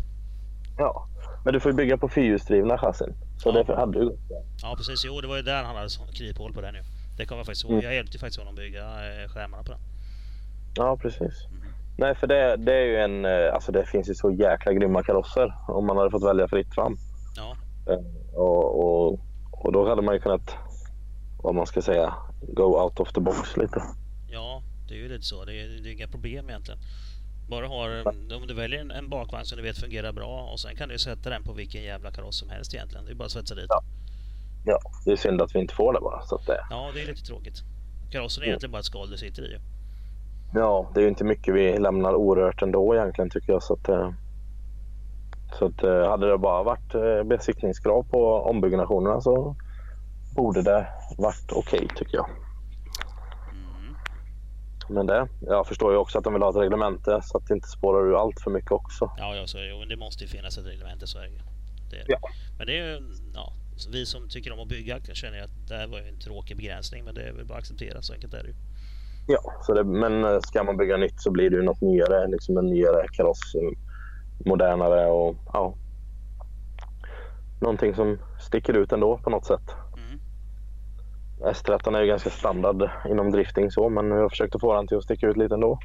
Ja, 0.77 1.07
men 1.43 1.53
du 1.53 1.59
får 1.59 1.71
ju 1.71 1.75
bygga 1.75 1.97
på 1.97 2.09
fyrhjulsdrivna 2.09 2.77
chassin. 2.77 3.13
Så 3.37 3.49
ja. 3.49 3.63
det 3.63 3.75
hade 3.75 3.99
du 3.99 4.17
Ja, 4.61 4.75
precis. 4.77 5.05
Jo, 5.05 5.21
det 5.21 5.27
var 5.27 5.35
ju 5.35 5.41
där 5.41 5.63
han 5.63 5.75
hade 5.75 5.89
kryphål 6.13 6.53
på 6.53 6.61
den 6.61 6.75
ju. 6.75 6.81
Det 7.17 7.25
kommer 7.25 7.39
jag 7.39 7.45
faktiskt 7.45 7.63
ihåg. 7.63 7.73
Mm. 7.73 7.85
Jag 7.85 7.95
hjälpte 7.95 8.19
faktiskt 8.19 8.39
honom 8.39 8.55
bygga 8.55 8.81
eh, 8.81 9.29
skärmarna 9.29 9.63
på 9.63 9.71
den. 9.71 9.81
Ja, 10.75 10.97
precis. 10.97 11.45
Mm. 11.45 11.65
Nej, 11.97 12.15
för 12.15 12.27
det, 12.27 12.55
det 12.57 12.73
är 12.73 12.85
ju 12.85 12.97
en... 12.97 13.25
Eh, 13.25 13.53
alltså 13.53 13.71
det 13.71 13.85
finns 13.85 14.09
ju 14.09 14.15
så 14.15 14.31
jäkla 14.31 14.73
grymma 14.73 15.03
karosser 15.03 15.53
om 15.67 15.85
man 15.85 15.97
hade 15.97 16.11
fått 16.11 16.23
välja 16.23 16.47
fritt 16.47 16.73
fram. 16.73 16.97
Ja. 17.35 17.57
Eh, 17.93 17.99
och, 18.39 18.85
och, 18.85 19.19
och 19.51 19.71
då 19.71 19.89
hade 19.89 20.01
man 20.01 20.15
ju 20.15 20.21
kunnat, 20.21 20.55
vad 21.43 21.55
man 21.55 21.65
ska 21.65 21.81
säga, 21.81 22.13
go 22.41 22.83
out 22.83 22.99
of 22.99 23.13
the 23.13 23.21
box 23.21 23.57
lite. 23.57 23.83
Ja, 24.29 24.61
det 24.87 24.93
är 24.93 24.97
ju 24.97 25.09
lite 25.09 25.25
så. 25.25 25.45
Det 25.45 25.53
är, 25.53 25.67
det 25.83 25.89
är 25.89 25.93
inga 25.93 26.07
problem 26.07 26.49
egentligen. 26.49 26.79
Bara 27.49 27.67
har, 27.67 28.07
om 28.35 28.47
du 28.47 28.53
väljer 28.53 28.81
en, 28.81 28.91
en 28.91 29.09
bakvagn 29.09 29.45
som 29.45 29.57
du 29.57 29.63
vet 29.63 29.77
fungerar 29.77 30.11
bra 30.11 30.49
och 30.51 30.59
sen 30.59 30.75
kan 30.75 30.89
du 30.89 30.99
sätta 30.99 31.29
den 31.29 31.43
på 31.43 31.53
vilken 31.53 31.83
jävla 31.83 32.11
kaross 32.11 32.39
som 32.39 32.49
helst 32.49 32.73
egentligen. 32.73 33.05
Det 33.05 33.11
är 33.11 33.15
bara 33.15 33.25
att 33.25 33.31
svetsa 33.31 33.55
dit. 33.55 33.65
Ja. 33.69 33.83
Ja, 34.65 34.79
det 35.05 35.11
är 35.11 35.15
synd 35.15 35.41
att 35.41 35.55
vi 35.55 35.59
inte 35.59 35.75
får 35.75 35.93
det 35.93 35.99
bara. 35.99 36.21
Så 36.21 36.35
att 36.35 36.45
det... 36.45 36.65
Ja, 36.69 36.91
det 36.93 37.01
är 37.01 37.05
lite 37.05 37.21
tråkigt. 37.21 37.63
Karossen 38.11 38.41
är 38.41 38.45
mm. 38.45 38.51
egentligen 38.51 38.71
bara 38.71 38.79
ett 38.79 38.85
skal 38.85 39.09
du 39.09 39.17
sitter 39.17 39.43
i. 39.43 39.59
Ja, 40.53 40.89
det 40.93 40.99
är 40.99 41.01
ju 41.01 41.09
inte 41.09 41.23
mycket 41.23 41.55
vi 41.55 41.77
lämnar 41.77 42.13
orört 42.13 42.61
ändå 42.61 42.95
egentligen 42.95 43.29
tycker 43.29 43.53
jag. 43.53 43.63
Så 43.63 43.73
att, 43.73 43.89
eh, 43.89 44.11
så 45.59 45.65
att, 45.65 45.83
eh, 45.83 46.09
hade 46.09 46.31
det 46.31 46.37
bara 46.37 46.63
varit 46.63 46.95
eh, 46.95 47.23
besiktningskrav 47.23 48.03
på 48.03 48.35
ombyggnationerna 48.35 49.21
så 49.21 49.55
borde 50.35 50.61
det 50.61 50.87
varit 51.17 51.51
okej 51.51 51.79
okay, 51.79 51.97
tycker 51.97 52.17
jag. 52.17 52.29
Mm. 53.51 53.95
Men 54.89 55.05
det, 55.05 55.27
jag 55.41 55.67
förstår 55.67 55.91
ju 55.91 55.97
också 55.97 56.17
att 56.17 56.23
de 56.23 56.33
vill 56.33 56.41
ha 56.41 56.49
ett 56.49 56.55
reglemente 56.55 57.21
så 57.23 57.37
att 57.37 57.47
det 57.47 57.53
inte 57.53 57.67
spårar 57.67 58.07
ur 58.07 58.21
allt 58.21 58.39
för 58.39 58.51
mycket 58.51 58.71
också. 58.71 59.11
Ja, 59.17 59.35
ja 59.35 59.47
så, 59.47 59.57
jo, 59.59 59.85
det 59.89 59.97
måste 59.97 60.23
ju 60.23 60.29
finnas 60.29 60.57
ett 60.57 60.65
reglemente 60.65 61.07
så 61.07 61.19
är 61.19 61.23
det, 61.23 61.97
det 61.97 62.05
ja. 62.07 62.17
Men 62.57 62.67
det 62.67 62.79
är 62.79 62.85
ju, 62.85 63.01
ja, 63.33 63.53
vi 63.91 64.05
som 64.05 64.29
tycker 64.29 64.53
om 64.53 64.59
att 64.59 64.67
bygga 64.67 64.99
känner 65.13 65.43
att 65.43 65.67
det 65.67 65.75
här 65.75 65.87
var 65.87 65.99
en 65.99 66.19
tråkig 66.19 66.57
begränsning 66.57 67.05
men 67.05 67.15
det 67.15 67.23
är 67.23 67.33
väl 67.33 67.45
bara 67.45 67.53
att 67.53 67.59
acceptera, 67.59 68.01
så 68.01 68.13
enkelt 68.13 68.33
är 68.33 68.43
det 68.43 68.49
ju. 68.49 68.55
Ja, 69.27 69.53
så 69.61 69.73
det, 69.73 69.83
men 69.83 70.23
eh, 70.23 70.39
ska 70.39 70.63
man 70.63 70.77
bygga 70.77 70.97
nytt 70.97 71.21
så 71.21 71.31
blir 71.31 71.49
det 71.49 71.55
ju 71.55 71.63
något 71.63 71.81
nyare, 71.81 72.27
liksom 72.27 72.57
en 72.57 72.65
nyare 72.65 73.07
kaross, 73.11 73.55
modernare 74.45 75.05
och 75.05 75.35
ja, 75.53 75.75
någonting 77.61 77.95
som 77.95 78.19
sticker 78.39 78.73
ut 78.73 78.91
ändå 78.91 79.17
på 79.17 79.29
något 79.29 79.45
sätt. 79.45 79.75
Mm. 79.97 80.19
S13 81.53 81.97
är 81.97 82.01
ju 82.01 82.07
ganska 82.07 82.29
standard 82.29 82.89
inom 83.09 83.31
drifting 83.31 83.71
så, 83.71 83.89
men 83.89 84.15
vi 84.15 84.21
har 84.21 84.29
försökt 84.29 84.55
att 84.55 84.61
få 84.61 84.75
den 84.75 84.87
till 84.87 84.97
att 84.97 85.03
sticka 85.03 85.27
ut 85.27 85.37
lite 85.37 85.53
ändå. 85.53 85.79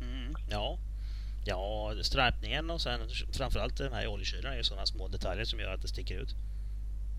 Mm, 0.00 0.34
ja. 0.50 0.78
ja, 1.44 1.92
sträpningen 2.02 2.70
och 2.70 2.80
sen 2.80 3.00
framförallt 3.32 3.76
de 3.76 3.92
här 3.92 4.06
oljekylarna 4.06 4.54
är 4.54 4.58
ju 4.58 4.64
sådana 4.64 4.86
små 4.86 5.08
detaljer 5.08 5.44
som 5.44 5.60
gör 5.60 5.74
att 5.74 5.82
det 5.82 5.88
sticker 5.88 6.18
ut. 6.22 6.34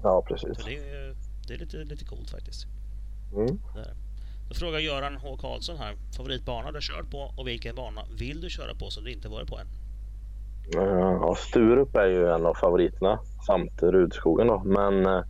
Ja, 0.03 0.23
precis. 0.27 0.65
Det 0.65 0.77
är, 0.77 1.15
det 1.47 1.53
är 1.53 1.57
lite, 1.57 1.77
lite 1.77 2.05
coolt 2.05 2.29
faktiskt. 2.29 2.67
Mm. 3.33 3.59
Då 4.49 4.55
frågar 4.55 4.79
Göran 4.79 5.17
H 5.17 5.37
Karlsson 5.37 5.77
här. 5.77 5.95
Favoritbana 6.17 6.71
du 6.71 6.79
kört 6.81 7.11
på 7.11 7.33
och 7.35 7.47
vilken 7.47 7.75
bana 7.75 8.01
vill 8.19 8.41
du 8.41 8.49
köra 8.49 8.75
på 8.75 8.89
som 8.89 9.03
du 9.03 9.11
inte 9.11 9.29
varit 9.29 9.49
på 9.49 9.57
än? 9.59 9.67
Ja, 10.71 11.35
Sturup 11.37 11.95
är 11.95 12.05
ju 12.05 12.29
en 12.29 12.45
av 12.45 12.53
favoriterna 12.53 13.19
samt 13.45 13.83
Rudskogen 13.83 14.47
då. 14.47 14.61
Men 14.65 15.05
eh, 15.05 15.21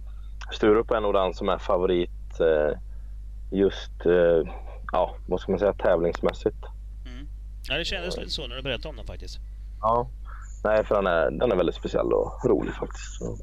Sturup 0.52 0.92
är 0.92 1.02
nog 1.02 1.14
den 1.14 1.34
som 1.34 1.50
är 1.50 1.58
favorit 1.58 2.40
eh, 2.40 2.80
just, 3.52 4.06
eh, 4.06 4.54
ja 4.92 5.16
vad 5.28 5.40
ska 5.40 5.52
man 5.52 5.60
säga, 5.60 5.74
tävlingsmässigt. 5.74 6.58
Mm. 7.06 7.28
Ja, 7.70 7.78
det 7.78 7.86
kändes 7.86 8.18
lite 8.18 8.30
så 8.30 8.48
när 8.48 8.56
du 8.56 8.62
berättade 8.62 8.90
om 8.90 8.96
den 8.96 9.06
faktiskt. 9.06 9.40
Ja, 9.82 10.10
nej 10.64 10.84
för 10.84 10.96
den 10.96 11.08
är, 11.08 11.32
den 11.32 11.52
är 11.52 11.56
väldigt 11.56 11.76
speciell 11.76 12.14
och 12.14 12.46
rolig 12.46 12.74
faktiskt. 12.74 13.18
Så, 13.20 13.36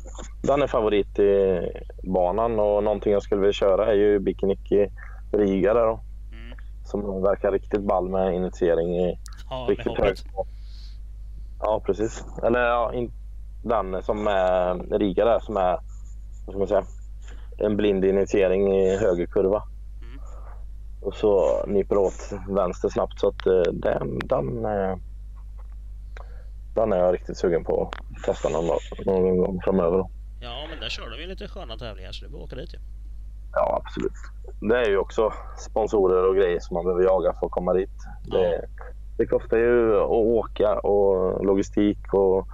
den 0.42 0.62
är 0.62 0.66
favorit 0.66 1.18
i 1.18 1.60
banan 2.02 2.60
och 2.60 2.84
någonting 2.84 3.12
jag 3.12 3.22
skulle 3.22 3.40
vilja 3.40 3.52
köra 3.52 3.86
är 3.86 3.94
ju 3.94 4.18
Bikiniki 4.18 4.88
Riga 5.32 5.74
där 5.74 5.86
då. 5.86 6.00
Mm. 6.32 6.58
Som 6.84 7.22
verkar 7.22 7.52
riktigt 7.52 7.82
ball 7.82 8.08
med 8.08 8.34
initiering 8.34 8.96
i 8.96 9.18
ja, 9.50 9.66
riktigt 9.68 9.98
hög 9.98 10.16
Ja, 11.60 11.82
precis. 11.86 12.24
Eller 12.42 12.60
ja, 12.60 12.94
in, 12.94 13.12
den 13.62 14.02
som 14.02 14.26
är 14.26 14.74
Riga 14.98 15.24
där 15.24 15.40
som 15.40 15.56
är, 15.56 15.78
vad 16.46 16.48
ska 16.48 16.58
man 16.58 16.68
säga, 16.68 16.84
en 17.58 17.76
blind 17.76 18.04
initiering 18.04 18.72
i 18.72 18.96
höger 18.96 19.26
kurva. 19.26 19.62
Mm. 20.02 20.20
Och 21.02 21.14
så 21.14 21.64
nyper 21.66 21.96
åt 21.96 22.32
vänster 22.48 22.88
snabbt 22.88 23.20
så 23.20 23.28
att 23.28 23.46
eh, 23.46 23.72
den, 23.72 24.18
den, 24.18 24.64
eh, 24.64 24.96
den 26.74 26.92
är 26.92 26.96
jag 26.96 27.14
riktigt 27.14 27.36
sugen 27.36 27.64
på 27.64 27.82
att 27.82 28.22
testa 28.24 28.48
någon, 28.48 28.78
någon 29.06 29.38
gång 29.38 29.60
framöver. 29.64 30.04
Ja, 30.40 30.66
men 30.70 30.80
där 30.80 30.88
kör 30.88 31.10
de 31.10 31.20
ju 31.20 31.26
lite 31.26 31.48
sköna 31.48 31.76
tävlingar 31.76 32.12
så 32.12 32.24
det 32.24 32.36
att 32.36 32.42
åka 32.42 32.56
dit 32.56 32.74
ju. 32.74 32.78
Ja, 33.52 33.82
absolut. 33.84 34.12
Det 34.60 34.78
är 34.78 34.88
ju 34.88 34.98
också 34.98 35.32
sponsorer 35.58 36.28
och 36.28 36.36
grejer 36.36 36.60
som 36.60 36.74
man 36.74 36.84
behöver 36.84 37.04
jaga 37.04 37.32
för 37.32 37.46
att 37.46 37.52
komma 37.52 37.72
dit. 37.72 37.90
Ja. 38.26 38.38
Det, 38.38 38.68
det 39.18 39.26
kostar 39.26 39.56
ju 39.56 40.00
att 40.00 40.10
åka 40.10 40.78
och 40.78 41.44
logistik 41.44 42.14
och 42.14 42.46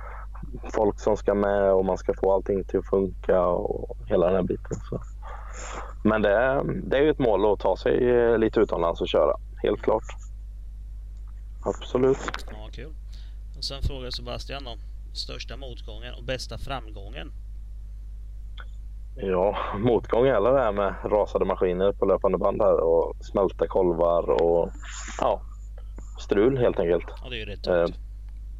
folk 0.72 1.00
som 1.00 1.16
ska 1.16 1.34
med 1.34 1.72
och 1.72 1.84
man 1.84 1.98
ska 1.98 2.14
få 2.14 2.32
allting 2.32 2.64
till 2.64 2.78
att 2.78 2.88
funka 2.88 3.46
och 3.46 3.96
hela 4.06 4.26
den 4.26 4.34
här 4.34 4.42
biten. 4.42 4.76
Så. 4.90 5.00
Men 6.04 6.22
det 6.22 6.62
det 6.84 6.98
är 6.98 7.02
ju 7.02 7.10
ett 7.10 7.18
mål 7.18 7.52
att 7.52 7.60
ta 7.60 7.76
sig 7.76 7.98
lite 8.38 8.60
utomlands 8.60 9.00
och 9.00 9.08
köra, 9.08 9.36
helt 9.62 9.82
klart. 9.82 10.04
Absolut. 11.64 12.18
Ja, 12.50 12.68
kul. 12.72 12.94
Och 13.60 13.64
sen 13.64 13.82
frågar 13.82 14.10
Sebastian 14.10 14.66
om 14.66 14.78
största 15.12 15.56
motgången 15.56 16.14
och 16.14 16.24
bästa 16.24 16.58
framgången. 16.58 17.32
Ja, 19.16 19.56
motgång 19.78 20.26
eller 20.26 20.52
det 20.52 20.60
här 20.60 20.72
med 20.72 20.94
rasade 21.04 21.44
maskiner 21.44 21.92
på 21.92 22.06
löpande 22.06 22.38
band 22.38 22.62
här 22.62 22.80
och 22.80 23.16
smälta 23.20 23.66
kolvar 23.66 24.42
och 24.42 24.70
ja, 25.20 25.40
strul 26.20 26.58
helt 26.58 26.78
enkelt. 26.78 27.04
Ja, 27.22 27.30
det 27.30 27.36
är 27.36 27.38
ju 27.38 27.44
rätt 27.44 27.66
eh, 27.66 27.86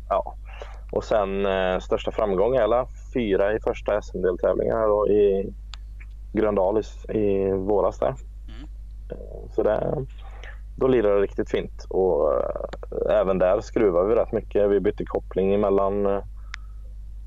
Ja. 0.09 0.35
Och 0.93 1.05
sen 1.05 1.47
eh, 1.47 1.78
största 1.78 2.12
framgång 2.12 2.56
är 2.56 2.86
fyra 3.14 3.52
i 3.55 3.60
första 3.60 4.02
SM-deltävlingen 4.02 4.77
i 5.10 5.52
Gröndal 6.32 6.78
i, 6.78 7.18
i 7.18 7.52
våras 7.52 7.98
där. 7.98 8.14
Mm. 8.48 8.68
Eh, 9.10 9.51
så 9.55 9.62
det, 9.62 10.06
då 10.81 10.89
lirar 10.89 11.15
det 11.15 11.23
riktigt 11.23 11.51
fint 11.51 11.86
och 11.89 12.35
eh, 12.35 13.20
även 13.20 13.39
där 13.39 13.61
skruvar 13.61 14.05
vi 14.05 14.15
rätt 14.15 14.32
mycket. 14.32 14.70
Vi 14.70 14.81
bytte 14.81 15.05
koppling 15.05 15.61
mellan 15.61 16.07
eh, 16.07 16.24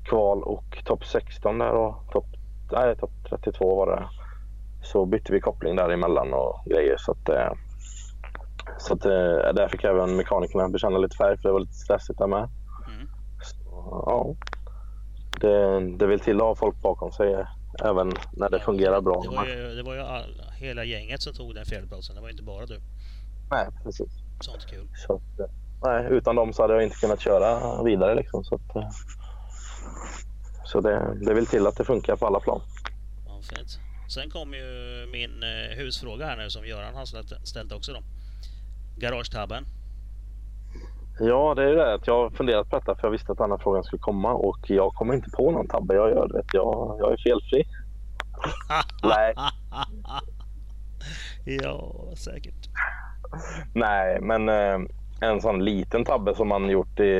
kval 0.08 0.42
och 0.42 0.82
topp 0.84 1.04
16 1.04 1.58
där 1.58 1.72
och 1.72 1.94
topp 2.12 2.26
nej, 2.72 2.96
top 2.96 3.10
32 3.28 3.76
var 3.76 3.86
det. 3.86 4.08
Så 4.82 5.06
bytte 5.06 5.32
vi 5.32 5.40
koppling 5.40 5.76
däremellan 5.76 6.32
och 6.34 6.64
grejer 6.66 6.96
så 6.98 7.12
att 7.12 7.28
eh, 7.28 7.52
så 8.78 8.94
att, 8.94 9.02
där 9.56 9.68
fick 9.68 9.84
även 9.84 10.16
mekanikerna 10.16 10.68
bekänna 10.68 10.98
lite 10.98 11.16
färg 11.16 11.36
för 11.36 11.48
det 11.48 11.52
var 11.52 11.60
lite 11.60 11.72
stressigt 11.72 12.18
där 12.18 12.26
med. 12.26 12.48
Mm. 12.88 13.08
Så, 13.42 13.58
ja. 14.06 14.34
Det, 15.40 15.80
det 15.96 16.06
vill 16.06 16.20
till 16.20 16.36
att 16.36 16.42
ha 16.42 16.54
folk 16.54 16.82
bakom 16.82 17.12
sig 17.12 17.46
även 17.84 18.12
när 18.32 18.50
det 18.50 18.56
ja, 18.56 18.64
fungerar 18.64 19.00
bra. 19.00 19.22
Det 19.22 19.36
var 19.36 19.46
ju, 19.46 19.74
det 19.74 19.82
var 19.82 19.94
ju 19.94 20.00
all, 20.00 20.42
hela 20.58 20.84
gänget 20.84 21.22
som 21.22 21.32
tog 21.32 21.54
den 21.54 21.64
fjärdeplatsen. 21.64 22.16
Det 22.16 22.22
var 22.22 22.30
inte 22.30 22.42
bara 22.42 22.66
du. 22.66 22.80
Nej, 23.50 23.66
precis. 23.82 24.08
Sånt 24.40 24.66
kul. 24.66 24.88
Så 24.94 25.14
att, 25.14 25.40
eh, 25.40 25.46
nej, 25.82 26.06
utan 26.10 26.36
dem 26.36 26.52
så 26.52 26.62
hade 26.62 26.74
jag 26.74 26.82
inte 26.82 26.96
kunnat 26.96 27.20
köra 27.20 27.82
vidare 27.82 28.14
liksom. 28.14 28.44
Så, 28.44 28.54
att, 28.54 28.76
eh, 28.76 28.88
så 30.64 30.80
det, 30.80 31.18
det 31.26 31.34
vill 31.34 31.46
till 31.46 31.66
att 31.66 31.76
det 31.76 31.84
funkar 31.84 32.16
på 32.16 32.26
alla 32.26 32.40
plan. 32.40 32.60
Ja, 33.26 33.40
fint. 33.42 33.78
Sen 34.08 34.30
kom 34.30 34.54
ju 34.54 35.06
min 35.12 35.42
husfråga 35.76 36.26
här 36.26 36.36
nu 36.36 36.50
som 36.50 36.66
Göran 36.66 36.94
har 36.94 37.06
ställt 37.46 37.72
också 37.72 37.92
då. 37.92 38.00
Garagetabben? 38.96 39.66
Ja, 41.20 41.54
det 41.54 41.62
är 41.62 41.74
det 41.74 41.94
att 41.94 42.06
jag 42.06 42.22
har 42.22 42.30
funderat 42.30 42.70
på 42.70 42.78
detta 42.78 42.94
för 42.94 43.06
jag 43.06 43.10
visste 43.10 43.32
att 43.32 43.38
den 43.38 43.50
här 43.50 43.58
frågan 43.58 43.84
skulle 43.84 44.00
komma 44.00 44.32
och 44.32 44.70
jag 44.70 44.94
kommer 44.94 45.14
inte 45.14 45.30
på 45.30 45.50
någon 45.50 45.68
tabbe 45.68 45.94
jag 45.94 46.10
gör. 46.10 46.28
Vet. 46.34 46.54
Jag, 46.54 46.96
jag 47.00 47.12
är 47.12 47.16
felfri. 47.16 47.64
Nej. 49.02 49.34
ja, 51.62 51.94
säkert. 52.16 52.68
Nej, 53.74 54.20
men 54.20 54.48
eh, 54.48 54.78
en 55.20 55.40
sån 55.40 55.64
liten 55.64 56.04
tabbe 56.04 56.34
som 56.34 56.48
man 56.48 56.70
gjort 56.70 57.00
i, 57.00 57.12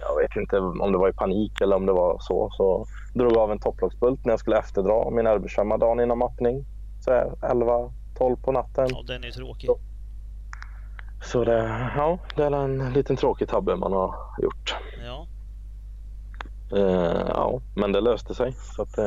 jag 0.00 0.16
vet 0.22 0.36
inte 0.36 0.58
om 0.58 0.92
det 0.92 0.98
var 0.98 1.08
i 1.08 1.12
panik 1.12 1.60
eller 1.60 1.76
om 1.76 1.86
det 1.86 1.92
var 1.92 2.18
så, 2.20 2.50
så 2.52 2.86
drog 3.14 3.36
av 3.36 3.52
en 3.52 3.58
topplocksbult 3.58 4.24
när 4.24 4.32
jag 4.32 4.40
skulle 4.40 4.58
efterdra 4.58 5.10
min 5.10 5.26
arbetsskärma 5.26 5.76
dagen 5.76 6.00
innan 6.00 6.18
mappning. 6.18 6.64
Så 7.00 7.10
11-12 7.10 8.42
på 8.42 8.52
natten. 8.52 8.86
Ja, 8.90 9.02
den 9.06 9.24
är 9.24 9.30
tråkig. 9.30 9.66
Så, 9.66 9.78
så 11.22 11.44
det, 11.44 11.90
ja, 11.96 12.18
det 12.36 12.44
är 12.44 12.52
en 12.52 12.92
liten 12.92 13.16
tråkig 13.16 13.48
tabbe 13.48 13.76
man 13.76 13.92
har 13.92 14.14
gjort. 14.42 14.76
Ja. 15.06 15.26
Uh, 16.72 17.26
ja, 17.28 17.60
men 17.76 17.92
det 17.92 18.00
löste 18.00 18.34
sig. 18.34 18.52
Så 18.52 18.82
att, 18.82 18.98
uh, 18.98 19.04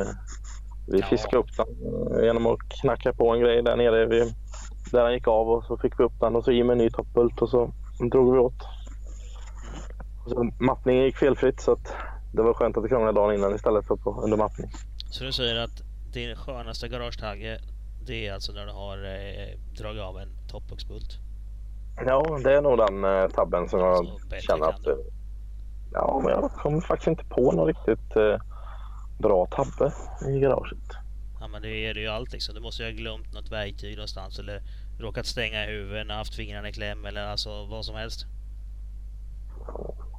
vi 0.86 1.00
ja. 1.00 1.06
fiskade 1.06 1.36
upp 1.36 1.56
den 1.56 1.66
genom 2.24 2.46
att 2.46 2.58
knacka 2.80 3.12
på 3.12 3.30
en 3.30 3.40
grej 3.40 3.62
där 3.62 3.76
nere 3.76 4.06
vid, 4.06 4.34
där 4.92 5.04
den 5.04 5.12
gick 5.12 5.28
av 5.28 5.50
och 5.50 5.64
så 5.64 5.76
fick 5.76 6.00
vi 6.00 6.04
upp 6.04 6.20
den 6.20 6.36
och 6.36 6.44
så 6.44 6.50
i 6.50 6.64
med 6.64 6.72
en 6.72 6.78
ny 6.78 6.90
toppbult 6.90 7.42
och 7.42 7.48
så 7.48 7.72
drog 8.10 8.32
vi 8.32 8.38
åt. 8.38 8.62
Så 10.26 10.50
mappningen 10.58 11.04
gick 11.04 11.16
felfritt 11.16 11.60
så 11.60 11.72
att 11.72 11.94
det 12.32 12.42
var 12.42 12.54
skönt 12.54 12.76
att 12.76 12.82
det 12.82 12.88
krånglade 12.88 13.20
dagen 13.20 13.34
innan 13.34 13.54
istället 13.54 13.86
för 13.86 13.96
på, 13.96 14.20
under 14.22 14.36
mappning. 14.36 14.70
Så 15.10 15.24
du 15.24 15.32
säger 15.32 15.56
att 15.56 15.82
din 16.12 16.36
skönaste 16.36 16.88
garagetagge 16.88 17.60
det 18.06 18.26
är 18.26 18.34
alltså 18.34 18.52
när 18.52 18.66
du 18.66 18.72
har 18.72 18.98
eh, 19.04 19.58
dragit 19.78 20.02
av 20.02 20.18
en 20.18 20.28
toppboxbult? 20.48 21.18
Ja, 22.06 22.38
det 22.44 22.54
är 22.54 22.62
nog 22.62 22.78
den 22.78 23.04
eh, 23.04 23.28
tabben 23.28 23.68
som 23.68 23.80
jag 23.80 24.06
känner 24.42 24.66
att... 24.68 24.86
Eh, 24.86 24.94
ja, 25.92 26.20
men 26.24 26.32
jag 26.32 26.50
kommer 26.50 26.80
faktiskt 26.80 27.08
inte 27.08 27.24
på 27.24 27.52
någon 27.52 27.66
riktigt 27.66 28.16
eh, 28.16 28.40
bra 29.18 29.46
tabbe 29.46 29.92
i 30.28 30.40
garaget. 30.40 30.99
Men 31.52 31.62
det 31.62 31.68
är 31.68 31.94
det 31.94 32.00
ju 32.00 32.08
allt 32.08 32.32
liksom. 32.32 32.54
Du 32.54 32.60
måste 32.60 32.82
ju 32.82 32.88
ha 32.88 32.96
glömt 32.96 33.32
något 33.32 33.50
verktyg 33.52 33.96
någonstans 33.96 34.38
eller 34.38 34.62
råkat 34.98 35.26
stänga 35.26 35.66
huvudet, 35.66 36.10
haft 36.10 36.34
fingrarna 36.34 36.68
i 36.68 36.72
kläm 36.72 37.04
eller 37.04 37.26
alltså 37.26 37.66
vad 37.66 37.84
som 37.84 37.94
helst. 37.94 38.26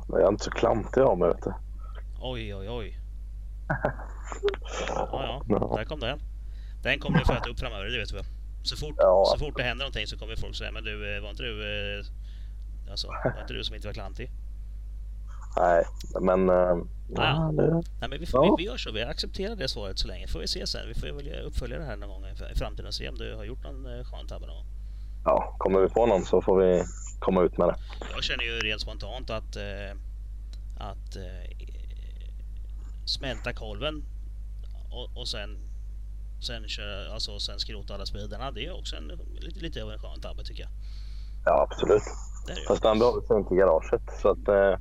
Jag 0.07 0.21
är 0.21 0.27
inte 0.27 0.43
så 0.43 0.51
klantig 0.51 1.01
av 1.01 1.17
mig 1.17 1.29
vet 1.29 1.43
du. 1.43 1.53
Oj, 2.21 2.55
oj, 2.55 2.69
oj. 2.69 2.99
Ja, 4.87 5.43
ja, 5.47 5.75
där 5.75 5.85
kom 5.85 5.99
den. 5.99 6.19
Den 6.83 6.99
kommer 6.99 7.19
du 7.19 7.25
få 7.25 7.33
äta 7.33 7.49
upp 7.49 7.59
framöver, 7.59 7.85
det 7.85 7.97
vet 7.97 8.09
du? 8.09 8.23
Så 8.63 8.77
fort, 8.77 8.95
ja. 8.97 9.25
så 9.25 9.45
fort 9.45 9.57
det 9.57 9.63
händer 9.63 9.85
någonting 9.85 10.07
så 10.07 10.17
kommer 10.17 10.35
folk 10.35 10.55
säga, 10.55 10.71
men 10.71 10.83
du, 10.83 11.15
eh, 11.15 11.21
var 11.21 11.29
inte 11.29 11.43
du, 11.43 11.53
eh, 11.99 12.05
alltså, 12.91 13.07
var 13.07 13.41
inte 13.41 13.53
du 13.53 13.63
som 13.63 13.75
inte 13.75 13.87
var 13.87 13.93
klantig? 13.93 14.31
Nej, 15.57 15.85
men... 16.21 16.49
Uh, 16.49 16.85
ja, 17.15 17.51
det... 17.53 17.71
Nej, 17.73 18.09
men 18.09 18.19
vi, 18.19 18.25
ja. 18.33 18.41
vi, 18.41 18.63
vi 18.63 18.69
gör 18.69 18.77
så. 18.77 18.91
Vi 18.91 19.03
accepterar 19.03 19.55
det 19.55 19.69
svaret 19.69 19.99
så 19.99 20.07
länge. 20.07 20.27
får 20.27 20.39
vi 20.39 20.47
se 20.47 20.67
sen. 20.67 20.87
Vi 20.87 20.93
får 20.93 21.07
väl 21.07 21.41
uppfölja 21.45 21.77
det 21.77 21.85
här 21.85 21.97
någon 21.97 22.09
gång 22.09 22.25
i 22.53 22.55
framtiden 22.55 22.87
och 22.87 22.93
se 22.93 23.09
om 23.09 23.15
du 23.15 23.35
har 23.35 23.43
gjort 23.43 23.63
någon 23.63 23.85
uh, 23.85 24.03
skön 24.03 24.27
tabbe 24.27 24.47
någon 24.47 24.55
gång. 24.55 24.65
Ja, 25.25 25.55
kommer 25.57 25.79
vi 25.79 25.89
på 25.89 26.05
någon 26.05 26.25
så 26.25 26.41
får 26.41 26.57
vi 26.57 26.83
komma 27.19 27.41
ut 27.41 27.57
med 27.57 27.67
det. 27.67 27.75
Jag 28.13 28.23
känner 28.23 28.43
ju 28.43 28.51
rent 28.51 28.81
spontant 28.81 29.29
att, 29.29 29.57
uh, 29.57 29.99
att 30.77 31.17
uh, 31.17 31.67
smälta 33.05 33.53
kolven 33.53 34.03
och, 34.91 35.17
och 35.17 35.27
sen 35.27 35.71
sen, 36.41 36.67
kör, 36.67 37.13
alltså, 37.13 37.39
sen 37.39 37.59
skrota 37.59 37.93
alla 37.93 38.05
speederna. 38.05 38.51
Det 38.51 38.65
är 38.65 38.79
också 38.79 38.95
en, 38.95 39.11
lite, 39.39 39.59
lite 39.59 39.83
av 39.83 39.91
en 39.91 39.99
skön 39.99 40.21
tabbe 40.21 40.43
tycker 40.43 40.63
jag. 40.63 40.71
Ja, 41.45 41.67
absolut. 41.69 42.03
Fast 42.67 42.83
den 42.83 42.99
behöver 42.99 43.37
inte 43.37 43.53
i 43.53 43.57
garaget. 43.57 44.01
Så 44.21 44.29
att, 44.29 44.47
eh, 44.47 44.75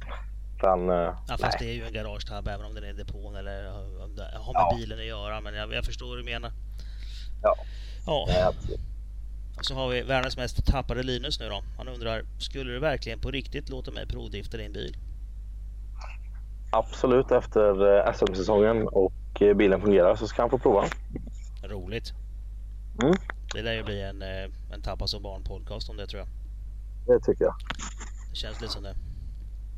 den, 0.60 0.90
eh, 0.90 1.14
ja, 1.28 1.36
fast 1.40 1.58
det 1.58 1.64
är 1.64 1.74
ju 1.74 1.84
en 1.84 1.92
garagetab 1.92 2.48
även 2.48 2.66
om 2.66 2.74
den 2.74 2.84
är 2.84 2.92
depån 2.92 3.36
eller 3.36 3.64
har 4.38 4.52
med 4.52 4.60
ja. 4.60 4.76
bilen 4.76 4.98
att 4.98 5.04
göra. 5.04 5.40
Men 5.40 5.54
jag, 5.54 5.72
jag 5.72 5.84
förstår 5.84 6.08
vad 6.08 6.18
du 6.18 6.24
menar. 6.24 6.52
Ja. 7.42 7.56
ja. 8.06 8.52
Och 9.58 9.66
så 9.66 9.74
har 9.74 9.88
vi 9.88 10.02
världens 10.02 10.36
mest 10.36 10.66
tappade 10.66 11.02
Linus 11.02 11.40
nu 11.40 11.48
då. 11.48 11.62
Han 11.76 11.88
undrar, 11.88 12.22
skulle 12.38 12.72
du 12.72 12.78
verkligen 12.78 13.20
på 13.20 13.30
riktigt 13.30 13.68
låta 13.68 13.90
mig 13.90 14.06
provdrifta 14.06 14.56
din 14.56 14.72
bil? 14.72 14.96
Absolut, 16.72 17.30
efter 17.30 17.96
eh, 17.96 18.12
SM-säsongen 18.14 18.88
och 18.88 19.42
eh, 19.42 19.56
bilen 19.56 19.80
fungerar 19.80 20.16
så 20.16 20.26
ska 20.26 20.42
han 20.42 20.50
få 20.50 20.58
prova. 20.58 20.84
Roligt. 21.62 22.12
Mm. 23.02 23.14
Det 23.54 23.62
lär 23.62 23.72
ju 23.72 23.82
bli 23.82 24.02
en, 24.02 24.22
eh, 24.22 24.72
en 24.72 24.82
Tappas 24.82 25.14
och 25.14 25.22
barn 25.22 25.44
podcast 25.44 25.90
om 25.90 25.96
det 25.96 26.06
tror 26.06 26.20
jag. 26.20 26.28
Det 27.06 27.24
tycker 27.24 27.44
jag. 27.44 27.54
Det 28.30 28.36
känns 28.36 28.60
lite 28.60 28.72
som 28.72 28.82
det. 28.82 28.94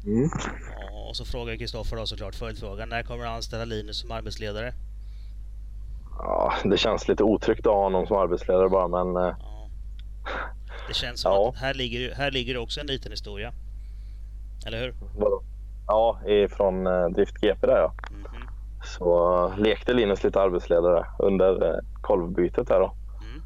Mm. 0.07 0.31
Och 1.09 1.16
så 1.16 1.24
frågar 1.24 1.57
Kristoffer 1.57 1.97
då 1.97 2.07
såklart 2.07 2.35
följdfrågan. 2.35 2.89
När 2.89 3.03
kommer 3.03 3.24
du 3.24 3.31
anställa 3.31 3.65
Linus 3.65 4.01
som 4.01 4.11
arbetsledare? 4.11 4.73
Ja, 6.19 6.53
det 6.65 6.79
känns 6.79 7.09
lite 7.09 7.23
otryggt 7.23 7.66
att 7.66 7.73
ha 7.73 7.83
honom 7.83 8.07
som 8.07 8.16
arbetsledare 8.16 8.69
bara 8.69 8.89
men... 8.89 9.15
Ja. 9.15 9.37
Det 10.89 10.95
känns 10.95 11.20
som 11.20 11.33
ja. 11.33 11.49
att 11.49 11.57
här 11.57 11.74
ligger, 11.74 12.15
här 12.15 12.31
ligger 12.31 12.57
också 12.57 12.81
en 12.81 12.87
liten 12.87 13.12
historia. 13.12 13.53
Eller 14.66 14.81
hur? 14.81 14.95
Ja, 15.87 16.20
ifrån 16.27 16.87
eh, 16.87 17.09
Drift 17.09 17.41
GP 17.41 17.66
där 17.66 17.77
ja. 17.77 17.95
Mm 18.11 18.23
-hmm. 18.23 18.49
Så 18.85 19.53
lekte 19.59 19.93
Linus 19.93 20.24
lite 20.24 20.41
arbetsledare 20.41 21.07
under 21.19 21.69
eh, 21.69 21.79
kolvbytet 22.01 22.69
där 22.69 22.81
då. 22.81 22.95
Mm. 23.23 23.43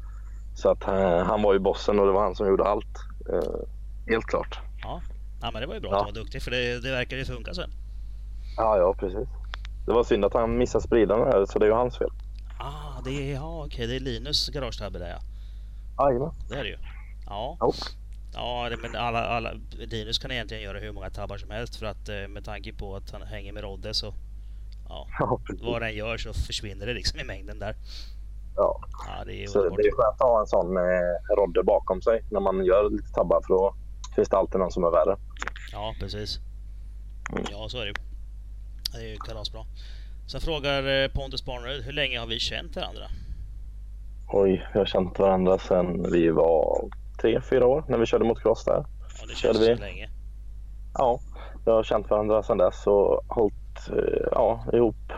Så 0.55 0.69
att 0.69 0.87
eh, 0.87 1.25
han 1.25 1.41
var 1.41 1.53
ju 1.53 1.59
bossen 1.59 1.99
och 1.99 2.05
det 2.05 2.11
var 2.11 2.23
han 2.23 2.35
som 2.35 2.47
gjorde 2.47 2.63
allt. 2.63 2.97
helt 4.07 4.25
klart. 4.25 4.59
Ja, 4.83 5.01
ja 5.41 5.51
men 5.51 5.61
det 5.61 5.67
var 5.67 5.73
ju 5.73 5.79
bra 5.79 5.91
ja. 5.91 5.95
att 5.95 6.05
han 6.05 6.13
var 6.13 6.21
duktig 6.21 6.43
för 6.43 6.51
det, 6.51 6.79
det 6.79 6.91
verkar 6.91 7.17
ju 7.17 7.25
funka 7.25 7.53
sen. 7.53 7.69
Ja, 8.57 8.77
ja 8.77 8.93
precis. 8.93 9.27
Det 9.85 9.93
var 9.93 10.03
synd 10.03 10.25
att 10.25 10.33
han 10.33 10.57
missade 10.57 10.83
spridaren 10.83 11.27
här 11.27 11.45
så 11.45 11.59
det 11.59 11.65
är 11.65 11.69
ju 11.69 11.75
hans 11.75 11.97
fel. 11.97 12.09
Ah, 12.59 13.01
det 13.03 13.31
är, 13.31 13.33
ja, 13.33 13.65
okej, 13.65 13.87
det 13.87 13.95
är 13.95 13.99
Linus 13.99 14.49
garagetabbe 14.49 14.99
där 14.99 15.09
ja. 15.09 15.19
Jajamän. 16.05 16.31
Det 16.49 16.55
är 16.55 16.63
det 16.63 16.69
ju. 16.69 16.77
Ja. 17.25 17.57
Oh. 17.59 17.75
Ja, 18.33 18.69
men 18.81 18.95
alla, 18.95 19.25
alla, 19.25 19.51
Linus 19.71 20.19
kan 20.19 20.31
egentligen 20.31 20.63
göra 20.63 20.79
hur 20.79 20.91
många 20.91 21.09
tabbar 21.09 21.37
som 21.37 21.51
helst 21.51 21.75
för 21.75 21.85
att 21.85 22.09
eh, 22.09 22.27
med 22.27 22.45
tanke 22.45 22.73
på 22.73 22.95
att 22.95 23.11
han 23.11 23.21
hänger 23.21 23.53
med 23.53 23.63
Rodde 23.63 23.93
så 23.93 24.13
ja, 24.89 25.07
ja 25.19 25.39
vad 25.61 25.81
den 25.81 25.95
gör 25.95 26.17
så 26.17 26.33
försvinner 26.33 26.85
det 26.85 26.93
liksom 26.93 27.19
i 27.19 27.23
mängden 27.23 27.59
där. 27.59 27.75
Ja, 28.55 28.81
ja 29.07 29.25
det 29.25 29.43
är 29.43 29.47
så 29.47 29.69
det 29.69 29.87
är 29.87 29.91
skönt 29.91 30.21
att 30.21 30.27
ha 30.27 30.39
en 30.39 30.47
sån 30.47 30.73
med 30.73 31.17
Rodde 31.37 31.63
bakom 31.63 32.01
sig 32.01 32.23
när 32.31 32.39
man 32.39 32.65
gör 32.65 32.89
lite 32.89 33.13
tabbar 33.13 33.41
för 33.47 33.53
då 33.53 33.75
finns 34.17 34.29
det 34.29 34.37
alltid 34.37 34.59
någon 34.59 34.71
som 34.71 34.83
är 34.83 34.91
värre. 34.91 35.17
Ja, 35.71 35.95
precis. 35.99 36.39
Mm. 37.31 37.43
Ja, 37.51 37.69
så 37.69 37.81
är 37.81 37.85
det. 37.85 37.93
Det 38.93 38.97
är 38.97 39.09
ju 39.09 39.17
kalasbra. 39.17 39.61
Sen 40.31 40.41
frågar 40.41 41.03
eh, 41.03 41.07
Pontus 41.07 41.45
Barnerud, 41.45 41.83
hur 41.83 41.93
länge 41.93 42.19
har 42.19 42.27
vi 42.27 42.39
känt 42.39 42.75
varandra? 42.75 43.03
Oj, 44.27 44.67
vi 44.73 44.79
har 44.79 44.85
känt 44.85 45.19
varandra 45.19 45.57
sedan 45.57 46.11
vi 46.11 46.29
var 46.29 46.89
tre, 47.21 47.41
fyra 47.41 47.67
år 47.67 47.83
när 47.87 47.97
vi 47.97 48.05
körde 48.05 48.25
motocross 48.25 48.65
där. 48.65 48.85
Ja, 49.19 49.25
det 49.27 49.35
känns 49.35 49.59
vi. 49.59 49.75
så 49.75 49.81
länge. 49.81 50.09
Ja, 50.93 51.19
vi 51.65 51.71
har 51.71 51.83
känt 51.83 52.09
varandra 52.09 52.43
sedan 52.43 52.57
dess 52.57 52.87
och 52.87 53.21
hållit 53.27 53.89
eh, 53.89 54.27
ja, 54.31 54.65
ihop 54.73 55.13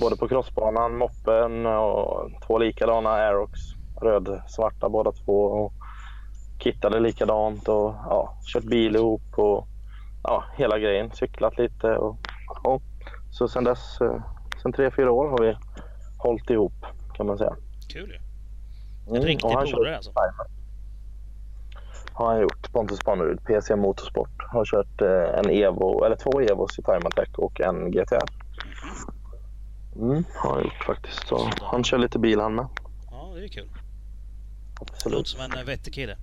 både 0.00 0.16
på 0.16 0.28
crossbanan, 0.28 0.96
moppen 0.98 1.66
och 1.66 2.30
två 2.46 2.58
likadana 2.58 3.10
Aerox. 3.10 3.60
Röd-svarta 4.02 4.88
båda 4.88 5.12
två. 5.12 5.42
Och 5.42 5.72
kittade 6.64 7.00
likadant 7.00 7.68
och 7.68 7.94
ja, 8.10 8.38
kört 8.52 8.64
bil 8.64 8.96
ihop 8.96 9.38
och 9.38 9.68
ja, 10.22 10.44
hela 10.56 10.78
grejen. 10.78 11.10
Cyklat 11.10 11.58
lite 11.58 11.96
och 11.96 12.16
ja. 12.64 12.80
Så 13.30 13.48
sen 13.48 13.64
dess, 13.64 14.00
eh, 14.00 14.22
sen 14.62 14.72
tre, 14.72 14.90
fyra 14.90 15.12
år 15.12 15.28
har 15.28 15.38
vi 15.38 15.56
hållit 16.18 16.50
ihop 16.50 16.86
kan 17.14 17.26
man 17.26 17.38
säga. 17.38 17.56
Kul 17.92 18.10
ju. 18.10 18.16
Mm, 19.06 19.22
en 19.22 19.26
riktig 19.26 19.50
polare 19.50 19.96
alltså. 19.96 20.12
Har 22.12 22.32
han 22.32 22.40
gjort. 22.40 22.72
Pontus 22.72 22.98
Spannerud, 22.98 23.44
PC 23.44 23.76
Motorsport. 23.76 24.42
Har 24.52 24.64
kört 24.64 25.00
eh, 25.00 25.38
en 25.38 25.50
Evo, 25.50 26.04
eller 26.04 26.16
två 26.16 26.40
Evos 26.40 26.78
i 26.78 26.82
Time 26.82 27.06
Attack 27.06 27.38
och 27.38 27.60
en 27.60 27.90
GTR. 27.90 28.28
Mm, 29.96 30.24
har 30.34 30.54
han 30.54 30.62
gjort 30.62 30.84
faktiskt. 30.86 31.28
Så 31.28 31.50
han 31.60 31.84
kör 31.84 31.98
lite 31.98 32.18
bil 32.18 32.40
han 32.40 32.54
med. 32.54 32.66
Ja, 33.10 33.32
det 33.34 33.44
är 33.44 33.48
kul. 33.48 33.68
Absolut. 34.80 35.18
Låter 35.18 35.28
som 35.28 35.40
en 35.40 35.58
eh, 35.58 35.64
vettig 35.64 35.94
kille. 35.94 36.16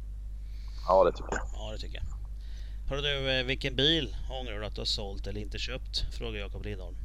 Ja, 0.87 1.03
det 1.03 1.11
tycker 1.11 1.31
jag. 1.31 1.41
Ja, 1.53 1.71
det 1.71 1.77
tycker 1.77 1.95
jag. 1.95 2.21
Hörru 2.89 3.01
du, 3.01 3.39
eh, 3.39 3.45
vilken 3.45 3.75
bil 3.75 4.15
ångrar 4.41 4.59
du 4.59 4.65
att 4.65 4.75
du 4.75 4.81
har 4.81 4.85
sålt 4.85 5.27
eller 5.27 5.41
inte 5.41 5.57
köpt? 5.57 6.05
Frågar 6.11 6.39
Jakob 6.39 6.65
Lindholm. 6.65 6.95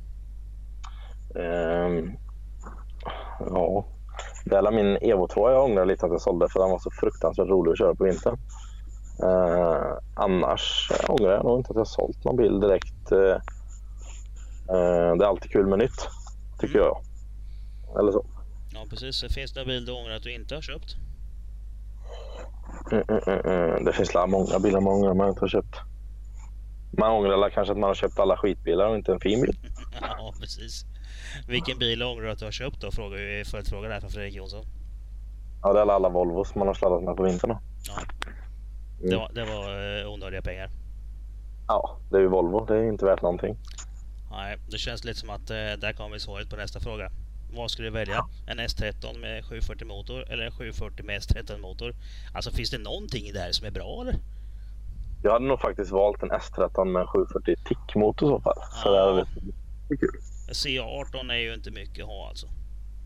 Um, 1.35 2.17
ja, 3.41 3.87
det 4.45 4.57
är 4.57 4.71
min 4.71 4.97
Evo 4.97 5.29
2 5.29 5.51
jag 5.51 5.65
ångrar 5.65 5.87
lite 5.87 6.07
att 6.07 6.13
jag 6.13 6.21
sålde 6.21 6.49
för 6.49 6.61
den 6.61 6.71
var 6.71 6.79
så 6.79 6.91
fruktansvärt 6.91 7.49
rolig 7.49 7.73
att 7.73 7.79
köra 7.79 7.95
på 7.95 8.05
vintern. 8.05 8.39
Uh, 9.23 9.99
annars 10.15 10.91
ångrar 11.09 11.33
jag 11.33 11.45
nog 11.45 11.61
inte 11.61 11.71
att 11.71 11.77
jag 11.77 11.87
sålt 11.87 12.25
någon 12.25 12.37
bil 12.37 12.61
direkt. 12.61 13.13
Uh, 13.13 13.19
uh, 13.19 15.17
det 15.19 15.25
är 15.25 15.29
alltid 15.29 15.51
kul 15.51 15.67
med 15.67 15.79
nytt, 15.79 16.09
tycker 16.59 16.79
mm. 16.79 16.87
jag. 16.87 17.03
Eller 18.01 18.13
så. 18.13 18.27
Ja, 18.75 18.87
precis. 18.91 19.35
Finns 19.35 19.53
det 19.53 19.61
en 19.61 19.67
bil 19.67 19.87
du 19.87 19.93
ångrar 19.93 20.15
att 20.15 20.23
du 20.23 20.35
inte 20.35 20.55
har 20.55 20.63
köpt? 20.63 20.97
Mm, 22.93 23.05
mm, 23.09 23.41
mm, 23.41 23.85
det 23.85 23.93
finns 23.93 24.15
många 24.15 24.59
bilar 24.59 24.81
man 24.81 24.93
ångrar 24.93 25.15
man 25.15 25.29
inte 25.29 25.41
har 25.41 25.49
köpt. 25.49 25.77
Man 26.99 27.11
ångrar 27.11 27.51
kanske 27.51 27.73
att 27.73 27.79
man 27.79 27.89
har 27.89 27.95
köpt 27.95 28.19
alla 28.19 28.37
skitbilar 28.37 28.89
och 28.89 28.97
inte 28.97 29.13
en 29.13 29.21
fin 29.21 29.41
bil. 29.41 29.57
ja, 30.01 30.35
precis. 30.41 30.85
Vilken 31.49 31.79
bil 31.79 32.03
ångrar 32.03 32.23
du 32.23 32.31
att 32.31 32.39
du 32.39 32.45
har 32.45 32.53
köpt 32.53 32.81
då? 32.81 32.91
Frågar 32.91 33.19
ju 33.19 33.45
följdfråga 33.45 33.89
där 33.89 34.01
från 34.01 34.11
Fredrik 34.11 34.35
Jonsson. 34.35 34.65
Ja, 35.63 35.73
det 35.73 35.81
är 35.81 35.87
alla 35.87 36.09
Volvos 36.09 36.55
man 36.55 36.67
har 36.67 36.75
sladdat 36.75 37.03
med 37.03 37.17
på 37.17 37.23
vintern. 37.23 37.51
Då. 37.51 37.59
Ja. 37.87 38.03
Mm. 38.99 39.11
Det 39.11 39.17
var, 39.17 39.31
det 39.33 39.45
var 39.45 40.01
eh, 40.01 40.13
onödiga 40.13 40.43
pengar. 40.43 40.71
Ja, 41.69 41.99
det 42.11 42.17
är 42.17 42.21
ju 42.21 42.29
Volvo. 42.29 42.65
Det 42.67 42.77
är 42.77 42.89
inte 42.89 43.05
värt 43.05 43.23
någonting. 43.23 43.57
Nej, 44.31 44.59
det 44.71 44.79
känns 44.79 45.05
lite 45.05 45.21
som 45.21 45.31
att 45.31 45.51
eh, 45.51 45.57
där 45.57 45.93
kommer 45.93 46.19
svaret 46.19 46.51
på 46.51 46.57
nästa 46.57 46.81
fråga. 46.81 47.11
Vad 47.57 47.71
skulle 47.71 47.89
du 47.89 47.93
välja? 47.93 48.27
En 48.47 48.61
S13 48.61 49.19
med 49.19 49.45
740 49.45 49.87
motor 49.87 50.33
eller 50.33 50.45
en 50.45 50.53
740 50.53 51.07
med 51.07 51.21
S13 51.21 51.59
motor? 51.59 51.95
Alltså 52.35 52.51
finns 52.51 52.71
det 52.71 52.79
någonting 52.79 53.25
i 53.27 53.33
det 53.33 53.41
här 53.41 53.53
som 53.53 53.67
är 53.67 53.71
bra 53.71 53.99
eller? 54.03 54.15
Jag 55.23 55.33
hade 55.33 55.45
nog 55.45 55.61
faktiskt 55.61 55.93
valt 55.93 56.23
en 56.23 56.31
S13 56.31 56.85
med 56.85 57.09
740 57.09 57.57
tickmotor 57.65 58.29
i 58.29 58.33
så 58.37 58.41
fall. 58.41 58.57
Så 58.83 58.89
ja. 58.89 59.27
det 59.89 59.95
är 59.95 59.99
kul. 59.99 60.21
CA18 60.53 61.33
är 61.33 61.39
ju 61.39 61.55
inte 61.55 61.71
mycket 61.71 62.05
att 62.05 62.11
ha 62.11 62.29
alltså. 62.29 62.47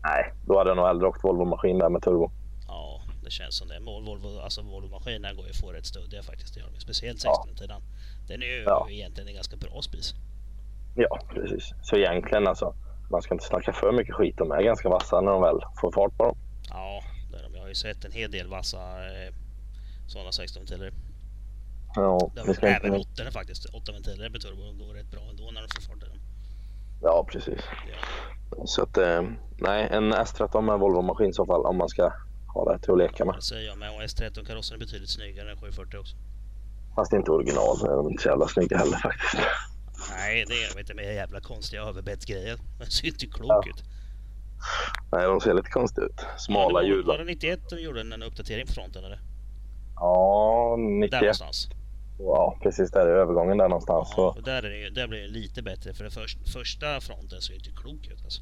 Nej, 0.03 0.33
då 0.47 0.57
hade 0.57 0.69
jag 0.69 0.77
nog 0.77 0.87
hellre 0.87 1.07
åkt 1.07 1.23
Volvo-maskin 1.23 1.79
där 1.79 1.89
med 1.89 2.01
turbo. 2.01 2.31
Ja, 2.67 3.01
det 3.23 3.31
känns 3.31 3.57
som 3.57 3.67
det. 3.67 3.79
Volvo, 3.79 4.39
alltså 4.39 4.61
Volvo-maskinerna 4.61 5.33
går 5.33 5.45
ju 5.45 5.51
att 5.51 5.57
få 5.57 5.71
rätt 5.71 5.85
stödiga 5.85 6.23
faktiskt. 6.23 6.55
Det 6.55 6.81
Speciellt 6.81 7.25
16-sidan. 7.25 7.81
Ja. 7.81 8.27
Den 8.27 8.41
är 8.41 8.45
ju 8.45 8.63
ja. 8.63 8.87
egentligen 8.89 9.27
en 9.27 9.35
ganska 9.35 9.57
bra 9.57 9.81
spis. 9.81 10.13
Ja, 10.95 11.19
precis. 11.29 11.73
Så 11.83 11.95
egentligen 11.95 12.47
alltså, 12.47 12.75
man 13.11 13.21
ska 13.21 13.33
inte 13.33 13.45
snacka 13.45 13.73
för 13.73 13.91
mycket 13.91 14.15
skit. 14.15 14.37
De 14.37 14.51
är 14.51 14.61
ganska 14.61 14.89
vassa 14.89 15.21
när 15.21 15.31
de 15.31 15.41
väl 15.41 15.59
får 15.81 15.91
fart 15.91 16.17
på 16.17 16.23
dem. 16.23 16.37
Ja, 16.69 17.03
det 17.31 17.37
är 17.37 17.43
de. 17.43 17.53
Jag 17.55 17.61
har 17.61 17.67
ju 17.67 17.75
sett 17.75 18.05
en 18.05 18.11
hel 18.11 18.31
del 18.31 18.47
vassa 18.47 18.77
eh, 18.77 19.33
sådana 20.07 20.31
16 20.31 20.59
ventiler. 20.61 20.93
Ja, 21.95 22.31
det 22.35 22.61
var 22.61 22.69
även 22.69 22.95
inte... 22.95 23.23
8 23.23 23.31
faktiskt. 23.31 23.65
8 23.65 23.91
ventiler 23.91 24.29
med 24.29 24.41
turbo. 24.41 24.61
De 24.61 24.77
går 24.77 24.93
rätt 24.93 25.11
bra 25.11 25.21
ändå 25.29 25.43
när 25.51 25.61
de 25.61 25.67
får 25.75 25.81
fart 25.81 26.03
i 26.03 26.05
dem. 26.05 26.19
Ja, 27.01 27.25
precis. 27.31 27.61
Ja. 27.91 28.65
Så 28.65 28.83
att, 28.83 28.97
eh, 28.97 29.21
nej, 29.57 29.87
en 29.91 30.13
S13 30.13 30.61
med 30.61 30.79
Volvo-maskin 30.79 31.29
i 31.29 31.33
så 31.33 31.45
fall 31.45 31.65
om 31.65 31.77
man 31.77 31.89
ska 31.89 32.13
ha 32.53 32.71
det 32.71 32.79
till 32.79 32.91
att 32.91 32.97
leka 32.97 33.25
med. 33.25 33.35
Det 33.35 33.41
säger 33.41 33.67
jag 33.67 33.77
med. 33.77 33.89
Och 33.95 34.01
S13-karossen 34.01 34.75
är 34.75 34.79
betydligt 34.79 35.09
snyggare 35.09 35.51
än 35.51 35.57
740 35.57 35.99
också. 35.99 36.15
Fast 36.95 37.13
inte 37.13 37.31
original. 37.31 37.77
De 37.79 38.05
är 38.05 38.11
inte 38.11 38.23
så 38.23 38.29
jävla 38.29 38.47
snygga 38.47 38.77
heller 38.77 38.97
faktiskt. 38.97 39.37
Nej, 40.09 40.45
det 40.47 40.53
är 40.53 40.73
de 40.73 40.79
inte 40.79 40.93
med 40.93 41.15
jävla 41.15 41.39
konstiga 41.39 41.81
överbäddsgrejer. 41.81 42.57
De 42.79 42.85
ser 42.85 43.07
inte 43.07 43.25
klok 43.25 43.49
ja. 43.49 43.63
ut. 43.69 43.83
Nej, 45.11 45.25
de 45.25 45.41
ser 45.41 45.53
lite 45.53 45.69
konstiga 45.69 46.07
ut. 46.07 46.25
Smala 46.37 46.83
hjul. 46.83 47.05
Var 47.05 47.17
det 47.17 47.23
91 47.23 47.59
de 47.69 47.81
gjorde 47.81 48.01
en 48.01 48.23
uppdatering 48.23 48.67
på 48.67 48.73
fronten 48.73 49.03
eller? 49.03 49.19
Ja, 49.95 50.75
91. 50.77 51.11
Där 51.11 51.21
någonstans. 51.21 51.69
ja, 52.19 52.57
precis 52.63 52.91
där 52.91 53.07
i 53.07 53.11
övergången 53.11 53.57
där 53.57 53.67
någonstans. 53.69 54.13
Ja, 54.17 54.33
så. 54.35 54.41
där, 54.41 54.63
är 54.63 54.83
det, 54.83 54.89
där 54.89 55.07
blir 55.07 55.21
det 55.21 55.27
lite 55.27 55.61
bättre 55.61 55.93
för 55.93 56.03
den 56.03 56.11
först, 56.11 56.53
första 56.53 57.01
fronten 57.01 57.41
ser 57.41 57.53
inte 57.53 57.71
klok 57.71 58.07
ut 58.07 58.23
alltså. 58.23 58.41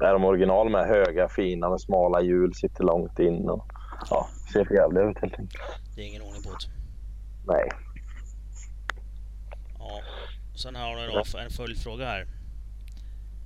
Är 0.00 0.12
de 0.12 0.24
original 0.24 0.70
med 0.70 0.86
höga, 0.86 1.28
fina, 1.28 1.70
med 1.70 1.80
smala 1.80 2.22
hjul, 2.22 2.54
sitter 2.54 2.84
långt 2.84 3.18
in 3.18 3.48
och 3.48 3.66
ja, 4.10 4.28
ser 4.52 4.64
för 4.64 4.74
jävligt 4.74 5.02
ut 5.02 5.18
helt 5.22 5.38
enkelt. 5.38 5.62
Det 5.96 6.02
är 6.02 6.06
ingen 6.06 6.22
ordning 6.22 6.42
på 6.42 6.50
det. 6.50 6.56
Nej. 7.46 7.68
Ja. 10.64 10.70
Sen 10.70 10.76
har 10.76 11.32
då 11.32 11.38
en 11.38 11.50
följdfråga 11.50 12.06
här. 12.06 12.26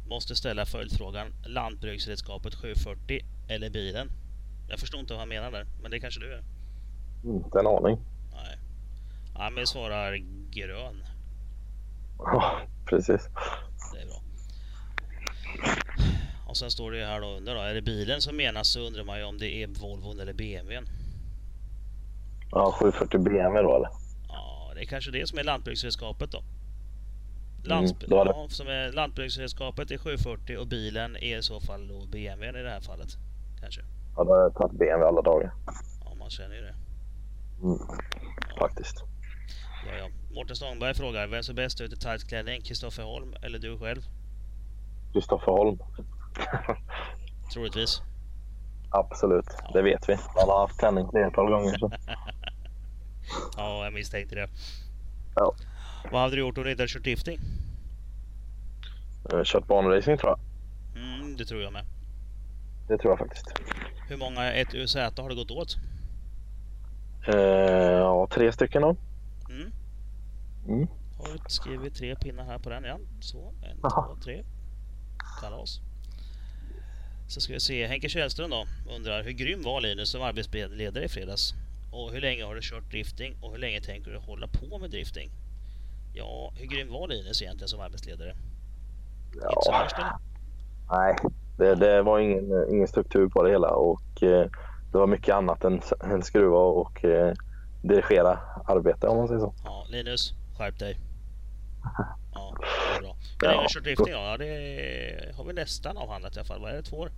Måste 0.09 0.37
ställa 0.37 0.67
följdfrågan. 0.67 1.33
Lantbruksredskapet 1.47 2.55
740 2.55 3.25
eller 3.49 3.71
bilen? 3.71 4.11
Jag 4.69 4.79
förstår 4.79 5.01
inte 5.01 5.13
vad 5.13 5.21
han 5.21 5.29
menar 5.29 5.51
där, 5.51 5.67
men 5.83 5.91
det 5.91 6.01
kanske 6.01 6.21
du 6.21 6.31
gör? 6.31 6.43
Inte 7.25 7.59
en 7.59 7.67
aning. 7.67 7.99
Nej. 8.33 8.59
Ami 9.35 9.67
svarar 9.67 10.17
grön. 10.51 11.05
Ja, 12.19 12.61
precis. 12.87 13.29
Det 13.93 14.01
är 14.01 14.07
bra. 14.07 14.23
Och 16.47 16.57
sen 16.57 16.71
står 16.71 16.91
det 16.91 16.99
ju 16.99 17.05
här 17.05 17.21
då 17.21 17.27
under 17.27 17.55
då. 17.55 17.61
Är 17.61 17.75
det 17.75 17.83
bilen 17.83 18.21
som 18.21 18.37
menas 18.37 18.69
så 18.69 18.81
undrar 18.81 19.05
man 19.05 19.19
ju 19.19 19.25
om 19.25 19.39
det 19.39 19.63
är 19.63 19.67
Volvon 19.67 20.21
eller 20.21 20.33
BMWn. 20.33 20.89
Ja, 22.51 22.73
740 22.73 23.21
BMW 23.21 23.63
då 23.63 23.77
eller? 23.77 23.89
Ja, 24.29 24.73
det 24.75 24.81
är 24.81 24.87
kanske 24.87 25.11
det 25.11 25.29
som 25.29 25.39
är 25.39 25.45
lantbruksredskapet 25.45 26.33
då. 26.33 26.43
Mm, 27.67 27.85
Landsb- 27.85 28.05
ja, 28.09 28.47
som 28.51 28.67
är 28.69 28.93
lantbruksredskapet 28.93 29.91
är 29.91 29.99
740 29.99 30.57
och 30.59 30.67
bilen 30.67 31.17
är 31.17 31.39
i 31.39 31.43
så 31.43 31.61
fall 31.61 31.89
då 31.89 32.07
BMWn 32.07 32.57
i 32.57 32.63
det 32.63 32.71
här 32.71 32.81
fallet. 32.81 33.09
Kanske. 33.61 33.81
Ja, 34.17 34.25
då 34.25 34.33
har 34.35 34.41
jag 34.43 34.55
tagit 34.55 34.79
BMW 34.79 35.07
alla 35.09 35.23
dagar. 35.23 35.55
Ja, 36.05 36.15
man 36.19 36.31
känner 36.31 36.55
ju 36.57 36.63
det. 36.63 36.75
Mm, 37.63 37.79
faktiskt. 38.59 39.05
Ja, 39.87 39.95
ja. 39.99 40.09
Mårten 40.35 40.57
Stångberg 40.57 40.95
frågar, 40.95 41.27
vem 41.27 41.43
ser 41.43 41.55
bäst 41.55 41.81
ut 41.81 41.93
i 41.93 41.97
tight 41.97 42.29
klänning? 42.29 42.63
Kristoffer 42.63 43.03
Holm 43.03 43.35
eller 43.43 43.59
du 43.59 43.79
själv? 43.79 44.03
Kristoffer 45.13 45.53
Holm. 45.53 45.79
Troligtvis. 47.53 48.03
Absolut, 48.91 49.47
det 49.73 49.83
vet 49.83 50.09
vi. 50.09 50.15
Han 50.15 50.49
har 50.49 50.61
haft 50.61 50.79
klänning 50.79 51.09
flertal 51.11 51.51
gånger. 51.51 51.79
Så. 51.79 51.93
Ja, 53.57 53.85
jag 53.85 53.93
misstänkte 53.93 54.35
det. 54.35 54.49
Ja. 55.35 55.55
Vad 56.13 56.21
hade 56.21 56.37
du 56.37 56.41
gjort 56.41 56.59
om 56.59 56.65
du 56.65 56.71
inte 56.71 56.83
hade 56.83 56.93
kört 56.93 57.03
drifting? 57.03 57.41
Har 59.31 59.45
Kört 59.45 59.67
banracing 59.67 60.19
tror 60.19 60.31
jag. 60.31 60.39
Mm, 61.03 61.37
det 61.37 61.45
tror 61.45 61.63
jag 61.63 61.73
med. 61.73 61.85
Det 62.89 62.99
tror 62.99 63.13
jag 63.13 63.19
faktiskt. 63.19 63.47
Hur 64.09 64.17
många 64.17 64.53
1 64.53 64.75
UZ 64.75 64.95
har 64.95 65.29
det 65.29 65.35
gått 65.35 65.51
åt? 65.51 65.77
Eh, 67.29 67.37
ja, 67.91 68.29
tre 68.31 68.53
stycken 68.53 68.83
då. 68.83 68.97
Mm. 69.51 69.73
Mm. 70.69 70.89
Har 71.19 71.49
skrivit 71.49 71.95
tre 71.95 72.17
pinnar 72.17 72.45
här 72.45 72.59
på 72.59 72.71
den? 72.71 72.85
Ja, 72.85 72.99
så. 73.21 73.53
En, 73.63 73.79
Jaha. 73.83 74.07
två, 74.07 74.23
tre. 74.25 74.45
Kalas. 75.41 75.81
Så 77.29 77.41
ska 77.41 77.53
vi 77.53 77.61
se. 77.61 77.87
Henke 77.87 78.09
Källström 78.09 78.51
då 78.51 78.67
undrar 78.97 79.23
hur 79.23 79.31
grym 79.31 79.63
var 79.63 79.81
Linus 79.81 80.11
som 80.11 80.23
arbetsledare 80.23 81.05
i 81.05 81.09
fredags? 81.09 81.55
Och 81.93 82.13
hur 82.13 82.21
länge 82.21 82.45
har 82.45 82.55
du 82.55 82.61
kört 82.63 82.91
drifting 82.91 83.37
och 83.43 83.53
hur 83.53 83.59
länge 83.59 83.81
tänker 83.81 84.11
du 84.11 84.19
hålla 84.19 84.47
på 84.49 84.79
med 84.79 84.91
drifting? 84.91 85.31
Ja, 86.17 86.53
hur 86.57 86.67
grym 86.67 86.93
var 86.93 87.09
Linus 87.09 87.43
egentligen 87.43 87.69
som 87.69 87.81
arbetsledare? 87.81 88.35
Inte 89.35 89.47
så 89.63 89.71
Ja, 89.73 89.79
värst 89.79 89.97
eller? 89.99 90.13
nej, 90.91 91.17
det, 91.59 91.75
det 91.75 92.03
var 92.03 92.19
ingen, 92.19 92.71
ingen 92.71 92.89
struktur 92.89 93.29
på 93.29 93.43
det 93.43 93.51
hela 93.51 93.71
och 93.71 94.23
eh, 94.23 94.47
det 94.93 94.99
var 94.99 95.07
mycket 95.07 95.35
annat 95.35 95.65
än, 95.65 95.81
än 96.05 96.23
skruva 96.23 96.59
och 96.59 97.05
eh, 97.05 97.35
dirigera 97.83 98.39
arbete 98.65 99.09
om 99.09 99.17
man 99.17 99.29
säger 99.29 99.41
så. 99.41 99.55
Ja, 99.65 99.87
Linus, 99.91 100.35
skärp 100.59 100.79
dig. 100.79 100.99
Ja, 102.35 102.55
det 102.61 102.97
är 102.97 103.01
bra. 103.01 103.17
Hur 103.41 103.47
länge 103.49 103.57
har 103.59 103.63
du 103.63 103.69
kört 103.75 103.85
drifting 103.85 104.13
då? 104.15 104.19
Ja, 104.21 104.37
det 104.37 105.35
har 105.37 105.45
vi 105.45 105.53
nästan 105.53 105.97
avhandlat 105.97 106.37
i 106.37 106.39
alla 106.39 106.47
fall. 106.47 106.61
Vad 106.61 106.71
är 106.71 106.75
det, 106.77 106.83
två 106.83 106.97
år? 106.97 107.11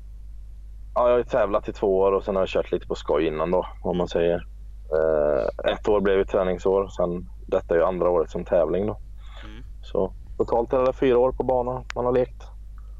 Ja, 0.94 1.08
jag 1.10 1.16
har 1.16 1.22
tävlat 1.22 1.68
i 1.68 1.72
två 1.72 1.98
år 1.98 2.12
och 2.12 2.24
sen 2.24 2.34
har 2.36 2.42
jag 2.42 2.48
kört 2.48 2.72
lite 2.72 2.86
på 2.86 2.94
skoj 2.94 3.26
innan 3.26 3.50
då, 3.50 3.66
om 3.82 3.96
man 3.96 4.08
säger. 4.08 4.46
Eh, 4.92 5.72
ett 5.72 5.88
år 5.88 6.00
blev 6.00 6.16
ju 6.18 6.24
träningsår, 6.24 6.88
sen 6.88 7.30
detta 7.48 7.74
är 7.74 7.78
ju 7.78 7.84
andra 7.84 8.10
året 8.10 8.30
som 8.30 8.44
tävling 8.44 8.86
då. 8.86 8.98
Mm. 9.44 9.64
Så 9.82 10.12
totalt 10.36 10.72
är 10.72 10.78
det 10.86 10.92
fyra 10.92 11.18
år 11.18 11.32
på 11.32 11.42
banan 11.42 11.84
man 11.94 12.04
har 12.04 12.12
lekt. 12.12 12.42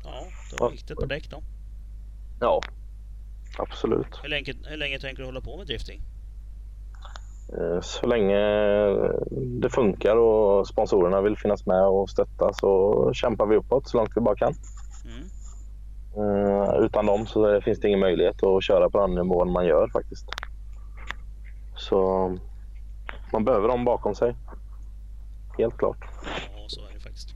Ja, 0.04 0.10
det 0.50 0.60
var 0.62 0.70
viktigt 0.70 0.96
på 0.98 1.06
däck 1.06 1.30
då. 1.30 1.42
Ja, 2.40 2.60
absolut. 3.58 4.20
Hur 4.22 4.28
länge, 4.28 4.54
hur 4.64 4.76
länge 4.76 4.98
tänker 4.98 5.22
du 5.22 5.26
hålla 5.26 5.40
på 5.40 5.56
med 5.56 5.66
drifting? 5.66 6.00
Eh, 7.58 7.80
Så 7.80 8.06
länge 8.06 8.38
det 9.60 9.70
funkar 9.70 10.16
och 10.16 10.66
sponsorerna 10.68 11.20
vill 11.20 11.36
finnas 11.36 11.66
med 11.66 11.86
och 11.86 12.10
stötta 12.10 12.52
så 12.52 13.10
kämpar 13.14 13.46
vi 13.46 13.56
uppåt 13.56 13.88
så 13.88 13.96
långt 13.96 14.12
vi 14.16 14.20
bara 14.20 14.36
kan. 14.36 14.54
Mm. 15.04 15.28
Eh, 16.16 16.74
Utan 16.84 17.06
dem 17.06 17.26
så 17.26 17.60
finns 17.60 17.80
det 17.80 17.88
ingen 17.88 18.00
möjlighet 18.00 18.42
att 18.42 18.64
köra 18.64 18.90
på 18.90 19.00
den 19.00 19.14
nivån 19.14 19.52
man 19.52 19.66
gör 19.66 19.88
faktiskt. 19.88 20.26
Så 21.76 22.30
man 23.32 23.44
behöver 23.44 23.68
dem 23.68 23.84
bakom 23.84 24.14
sig. 24.14 24.34
Helt 25.58 25.78
klart. 25.78 25.98
Ja, 26.56 26.64
så 26.68 26.80
är 26.80 26.94
det 26.94 27.00
faktiskt. 27.00 27.34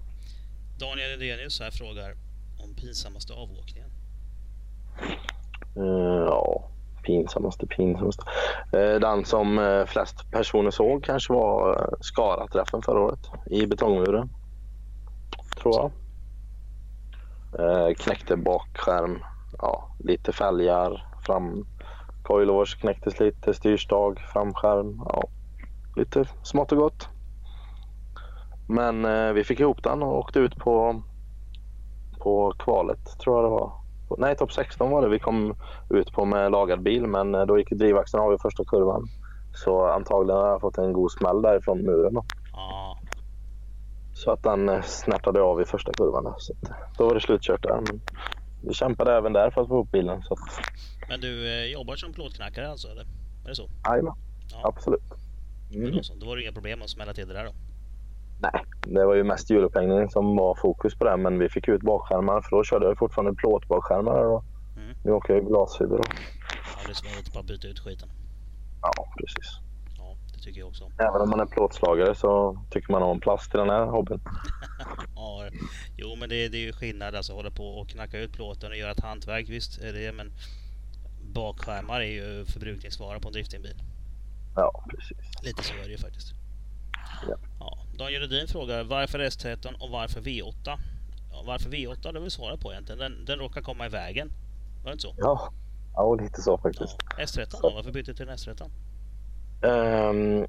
Daniel 0.80 1.22
Edenius 1.22 1.60
här 1.60 1.70
frågar 1.70 2.14
om 2.64 2.74
pinsammaste 2.74 3.32
avåkningen. 3.32 3.90
Eh, 5.76 6.24
Ja, 6.26 6.68
pinsammaste, 7.02 7.66
pinsammaste. 7.66 8.24
Eh, 8.72 9.00
Den 9.00 9.24
som 9.24 9.58
eh, 9.58 9.84
flest 9.86 10.30
personer 10.30 10.70
såg 10.70 11.04
kanske 11.04 11.32
var 11.32 11.90
Skara-träffen 12.00 12.82
förra 12.82 13.00
året 13.00 13.30
i 13.46 13.66
betongmuren. 13.66 14.30
Tror 15.62 15.74
jag. 15.74 15.90
Knäckte 17.98 18.36
bakskärm, 18.36 19.18
ja, 19.58 19.96
lite 19.98 20.32
fälgar, 20.32 21.06
fram 21.26 21.66
coilovers 22.22 22.74
knäcktes 22.74 23.20
lite, 23.20 23.54
styrstag, 23.54 24.20
framskärm, 24.32 25.02
ja, 25.04 25.22
lite 25.96 26.24
smått 26.42 26.72
och 26.72 26.78
gott. 26.78 27.08
Men 28.68 29.04
eh, 29.04 29.32
vi 29.32 29.44
fick 29.44 29.60
ihop 29.60 29.82
den 29.82 30.02
och 30.02 30.18
åkte 30.18 30.38
ut 30.38 30.56
på, 30.56 31.02
på 32.18 32.52
kvalet 32.58 33.18
tror 33.18 33.36
jag 33.36 33.44
det 33.44 33.50
var. 33.50 33.72
Nej, 34.18 34.36
topp 34.36 34.52
16 34.52 34.90
var 34.90 35.02
det 35.02 35.08
vi 35.08 35.18
kom 35.18 35.54
ut 35.90 36.12
på 36.12 36.24
med 36.24 36.50
lagad 36.52 36.82
bil 36.82 37.06
men 37.06 37.34
eh, 37.34 37.42
då 37.46 37.58
gick 37.58 37.70
drivaxeln 37.70 38.22
av 38.22 38.34
i 38.34 38.38
första 38.38 38.64
kurvan. 38.64 39.08
Så 39.54 39.86
antagligen 39.86 40.40
har 40.40 40.48
jag 40.48 40.60
fått 40.60 40.78
en 40.78 40.92
god 40.92 41.10
smäll 41.12 41.42
därifrån 41.42 41.78
muren. 41.82 42.14
Då. 42.14 42.24
Ja, 42.52 42.98
Så 44.14 44.30
att 44.30 44.42
den 44.42 44.68
eh, 44.68 44.82
snärtade 44.82 45.42
av 45.42 45.60
i 45.60 45.64
första 45.64 45.92
kurvan. 45.92 46.24
Då, 46.24 46.34
så 46.38 46.52
eh, 46.52 46.74
då 46.98 47.06
var 47.06 47.14
det 47.14 47.20
slutkört 47.20 47.62
där. 47.62 47.74
Men 47.74 48.00
vi 48.62 48.74
kämpade 48.74 49.16
även 49.16 49.32
där 49.32 49.50
för 49.50 49.60
att 49.62 49.68
få 49.68 49.74
ihop 49.74 49.90
bilen. 49.90 50.22
Så 50.22 50.34
att, 50.34 50.40
men 51.08 51.20
du 51.20 51.48
eh, 51.48 51.72
jobbar 51.72 51.96
som 51.96 52.12
plåtknackare 52.12 52.70
alltså, 52.70 52.88
eller? 52.88 53.02
Är 53.44 53.48
det 53.48 53.54
så? 53.54 53.68
jajamän, 53.88 54.14
Ja. 54.52 54.68
absolut. 54.68 55.02
Mm. 55.74 56.00
Då, 56.20 56.26
var 56.26 56.36
det 56.36 56.42
inga 56.42 56.52
problem 56.52 56.82
att 56.82 56.90
smälla 56.90 57.14
till 57.14 57.28
det 57.28 57.34
där 57.34 57.44
då? 57.44 57.52
Nej, 58.42 58.64
det 58.86 59.04
var 59.04 59.14
ju 59.14 59.24
mest 59.24 59.50
hjulupphängning 59.50 60.10
som 60.10 60.36
var 60.36 60.54
fokus 60.54 60.94
på 60.94 61.04
det. 61.04 61.16
Men 61.16 61.38
vi 61.38 61.48
fick 61.48 61.68
ut 61.68 61.82
bakskärmar 61.82 62.40
för 62.40 62.56
då 62.56 62.64
körde 62.64 62.86
jag 62.86 62.98
fortfarande 62.98 63.34
plåtbakskärmar. 63.34 64.24
Då. 64.24 64.44
Mm. 64.76 64.96
Nu 65.04 65.12
åker 65.12 65.34
jag 65.34 65.46
glasfiber. 65.46 65.96
Då. 65.96 66.02
Ja, 66.06 66.80
det 66.86 66.92
är 66.92 66.94
smidigt 66.94 67.32
bara 67.32 67.40
att 67.40 67.46
byta 67.46 67.68
ut 67.68 67.80
skiten. 67.80 68.08
Ja, 68.82 68.92
precis. 69.18 69.58
Ja, 69.98 70.16
det 70.32 70.42
tycker 70.42 70.60
jag 70.60 70.68
också. 70.68 70.90
Även 70.98 71.20
om 71.20 71.30
man 71.30 71.40
är 71.40 71.46
plåtslagare 71.46 72.14
så 72.14 72.58
tycker 72.70 72.92
man 72.92 73.02
om 73.02 73.20
plast 73.20 73.54
i 73.54 73.58
den 73.58 73.70
här 73.70 73.86
hobbyn. 73.86 74.20
Ja, 75.16 75.48
jo 75.96 76.16
men 76.16 76.28
det, 76.28 76.48
det 76.48 76.58
är 76.58 76.66
ju 76.66 76.72
skillnad 76.72 77.14
alltså 77.14 77.32
hålla 77.32 77.50
på 77.50 77.64
och 77.64 77.88
knacka 77.88 78.18
ut 78.18 78.32
plåten 78.32 78.70
och 78.70 78.76
göra 78.76 78.90
ett 78.90 79.00
hantverk, 79.00 79.48
visst 79.48 79.82
är 79.82 79.92
det 79.92 80.12
men 80.12 80.32
bakskärmar 81.34 82.00
är 82.00 82.12
ju 82.12 82.44
förbrukningsvara 82.44 83.20
på 83.20 83.28
en 83.28 83.32
driftingbil. 83.32 83.82
Ja, 84.56 84.84
precis. 84.90 85.42
Lite 85.42 85.62
så 85.62 85.74
är 85.74 85.84
det 85.84 85.90
ju 85.90 85.98
faktiskt. 85.98 86.34
Ja. 87.28 87.36
Ja, 87.60 87.78
Daniel 87.98 88.22
Rudin 88.22 88.48
frågar 88.48 88.84
varför 88.84 89.18
S13 89.18 89.74
och 89.80 89.90
varför 89.90 90.20
V8? 90.20 90.78
Ja, 91.32 91.42
varför 91.46 91.70
V8 91.70 92.12
det 92.12 92.18
har 92.18 92.24
vi 92.24 92.30
svarat 92.30 92.60
på 92.60 92.72
egentligen. 92.72 92.98
Den, 92.98 93.24
den 93.24 93.38
råkar 93.38 93.62
komma 93.62 93.86
i 93.86 93.88
vägen. 93.88 94.32
Var 94.82 94.90
det 94.90 94.92
inte 94.92 95.02
så? 95.02 95.14
Ja, 95.16 95.52
ja 95.94 96.14
lite 96.14 96.42
så 96.42 96.58
faktiskt. 96.58 96.96
Ja. 97.18 97.24
S13 97.24 97.62
då? 97.62 97.70
Varför 97.74 97.92
bytte 97.92 98.10
du 98.10 98.16
till 98.16 98.28
en 98.28 98.36
S13? 98.36 98.70
Ehm, 99.62 100.46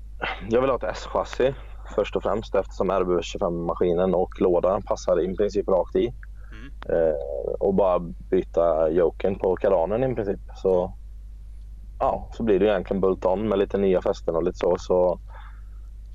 jag 0.50 0.62
vill 0.62 0.70
ha 0.70 0.78
ett 0.78 0.98
S-chassi 0.98 1.54
först 1.96 2.16
och 2.16 2.24
främst 2.24 2.56
eftersom 2.56 2.92
RB25-maskinen 2.92 4.14
och 4.14 4.42
lådan 4.42 4.82
passar 4.82 5.22
i 5.22 5.36
princip 5.36 5.68
rakt 5.68 5.96
i. 5.96 6.14
Mm. 6.52 7.00
Ehm, 7.00 7.56
och 7.60 7.74
bara 7.74 8.00
byta 8.00 8.90
joken 8.90 9.40
på 9.40 9.56
karanen 9.56 10.12
i 10.12 10.16
princip. 10.16 10.40
Så, 10.56 10.94
ja, 12.04 12.30
så 12.34 12.44
blir 12.44 12.60
det 12.60 12.66
egentligen 12.66 13.02
bolt-on 13.02 13.48
med 13.50 13.60
lite 13.60 13.78
nya 13.78 14.02
fästen 14.02 14.36
och 14.36 14.44
lite 14.44 14.58
så. 14.58 14.78
så. 14.80 15.20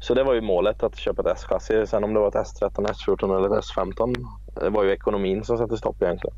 Så 0.01 0.15
det 0.15 0.24
var 0.24 0.35
ju 0.35 0.40
målet 0.40 0.82
att 0.82 0.97
köpa 0.97 1.23
ett 1.23 1.36
S-chassi. 1.39 1.86
Sen 1.86 2.05
om 2.05 2.15
det 2.15 2.20
var 2.20 2.28
ett 2.28 2.35
S13, 2.35 2.86
S14 2.86 3.36
eller 3.39 3.59
ett 3.59 3.65
S15. 3.65 4.15
Det 4.55 4.70
var 4.70 4.85
ju 4.85 4.90
ekonomin 4.93 5.44
som 5.44 5.59
satte 5.59 5.77
stopp 5.77 6.02
egentligen. 6.02 6.36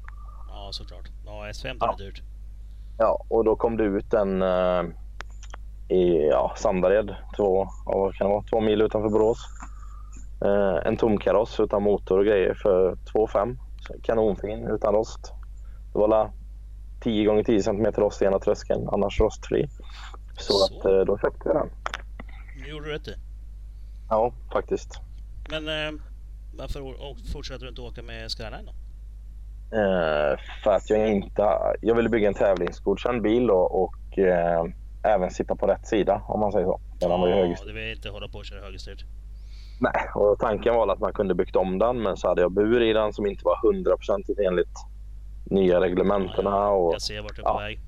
Ja, 0.48 0.68
såklart. 0.72 1.08
Ja, 1.26 1.32
S15 1.32 1.76
Ja. 1.80 1.92
är 1.92 1.98
dyrt. 1.98 2.22
Ja, 2.98 3.24
och 3.28 3.44
då 3.44 3.56
kom 3.56 3.76
det 3.76 3.84
ut 3.84 4.14
en, 4.14 4.42
eh, 4.42 4.82
i 5.88 6.28
ja, 6.30 6.52
Sandared, 6.56 7.14
två, 7.36 7.68
vad 7.86 8.14
kan 8.14 8.26
det 8.26 8.32
vara, 8.34 8.44
två 8.50 8.60
mil 8.60 8.82
utanför 8.82 9.08
Borås. 9.08 9.38
Eh, 10.44 10.86
en 10.86 10.96
tom 10.96 11.18
kaross 11.18 11.60
utan 11.60 11.82
motor 11.82 12.18
och 12.18 12.24
grejer 12.24 12.54
för 12.54 12.96
2 13.12 13.26
5 13.26 13.56
Kanonfin 14.02 14.66
utan 14.66 14.94
rost. 14.94 15.34
Det 15.92 15.98
var 15.98 16.08
10 17.00 17.24
gånger 17.24 17.42
10 17.42 17.62
cm 17.62 17.86
rost 17.92 18.22
i 18.22 18.24
ena 18.24 18.38
tröskeln, 18.38 18.88
annars 18.88 19.20
rostfri. 19.20 19.68
Så, 20.38 20.52
Så. 20.52 20.64
Att, 20.64 20.84
eh, 20.84 21.00
då 21.00 21.18
köpte 21.18 21.48
vi 21.48 21.54
den. 21.54 21.70
Nu 22.62 22.70
gjorde 22.70 22.86
du 22.86 22.92
rätt 22.92 23.08
i. 23.08 23.14
Ja, 24.08 24.32
faktiskt. 24.52 25.00
Men 25.50 25.68
eh, 25.68 26.00
varför 26.58 26.80
fortsätter 27.32 27.64
du 27.64 27.68
inte 27.68 27.80
åka 27.80 28.02
med 28.02 28.30
Skyline 28.30 28.66
då? 28.66 28.72
Eh, 29.76 30.38
för 30.64 30.70
att 30.70 30.90
jag 30.90 31.08
inte... 31.08 31.42
Jag 31.82 31.94
ville 31.94 32.08
bygga 32.08 32.28
en 32.28 32.34
tävlingsgodkänd 32.34 33.22
bil 33.22 33.46
då, 33.46 33.58
och 33.58 34.18
eh, 34.18 34.64
även 35.02 35.30
sitta 35.30 35.56
på 35.56 35.66
rätt 35.66 35.86
sida 35.86 36.22
om 36.28 36.40
man 36.40 36.52
säger 36.52 36.66
så. 36.66 36.80
Ja, 37.00 37.08
var 37.08 37.66
du 37.66 37.72
vill 37.72 37.96
inte 37.96 38.08
hålla 38.08 38.28
på 38.28 38.38
och 38.38 38.44
köra 38.44 38.60
högerstyrt? 38.60 39.04
Nej, 39.80 40.08
och 40.14 40.38
tanken 40.38 40.74
var 40.74 40.92
att 40.92 40.98
man 41.00 41.12
kunde 41.12 41.34
byggt 41.34 41.56
om 41.56 41.78
den 41.78 42.02
men 42.02 42.16
så 42.16 42.28
hade 42.28 42.40
jag 42.42 42.52
bur 42.52 42.82
i 42.82 42.92
den 42.92 43.12
som 43.12 43.26
inte 43.26 43.44
var 43.44 43.58
hundraprocentigt 43.62 44.40
enligt 44.40 44.74
nya 45.50 45.80
reglementena. 45.80 46.68
Och, 46.68 46.94
jag 46.94 47.02
ser 47.02 47.22
vart 47.22 47.36
du 47.36 47.42
är 47.42 47.46
på 47.46 47.58
väg. 47.58 47.80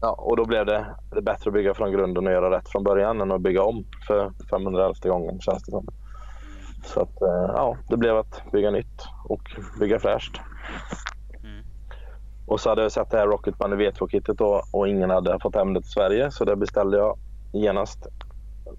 Ja, 0.00 0.12
och 0.12 0.36
då 0.36 0.44
blev 0.44 0.66
det, 0.66 0.86
det 1.14 1.22
bättre 1.22 1.48
att 1.50 1.54
bygga 1.54 1.74
från 1.74 1.92
grunden 1.92 2.26
och 2.26 2.32
göra 2.32 2.56
rätt 2.56 2.68
från 2.68 2.84
början 2.84 3.20
än 3.20 3.32
att 3.32 3.40
bygga 3.40 3.62
om 3.62 3.84
för 4.06 4.32
511 4.50 4.94
gången 5.02 5.40
känns 5.40 5.62
det 5.64 5.70
som. 5.70 5.86
Så 6.84 7.00
att, 7.00 7.22
eh, 7.22 7.52
ja, 7.54 7.76
det 7.88 7.96
blev 7.96 8.16
att 8.16 8.42
bygga 8.52 8.70
nytt 8.70 9.06
och 9.28 9.42
bygga 9.80 9.98
fräscht. 9.98 10.40
Mm. 11.44 11.64
Och 12.46 12.60
så 12.60 12.68
hade 12.68 12.82
jag 12.82 12.92
sett 12.92 13.10
det 13.10 13.18
här 13.18 13.26
Rocket 13.26 13.58
Bunny 13.58 13.76
V2-kittet 13.76 14.40
och 14.72 14.88
ingen 14.88 15.10
hade 15.10 15.38
fått 15.40 15.54
hem 15.54 15.74
det 15.74 15.80
till 15.80 15.90
Sverige 15.90 16.30
så 16.30 16.44
det 16.44 16.56
beställde 16.56 16.96
jag 16.96 17.18
genast 17.52 18.06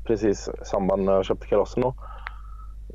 precis 0.04 0.50
i 0.50 0.66
samband 0.66 1.06
med 1.06 1.14
att 1.14 1.18
jag 1.18 1.26
köpte 1.26 1.48
karossen. 1.48 1.82
Då. 1.82 1.96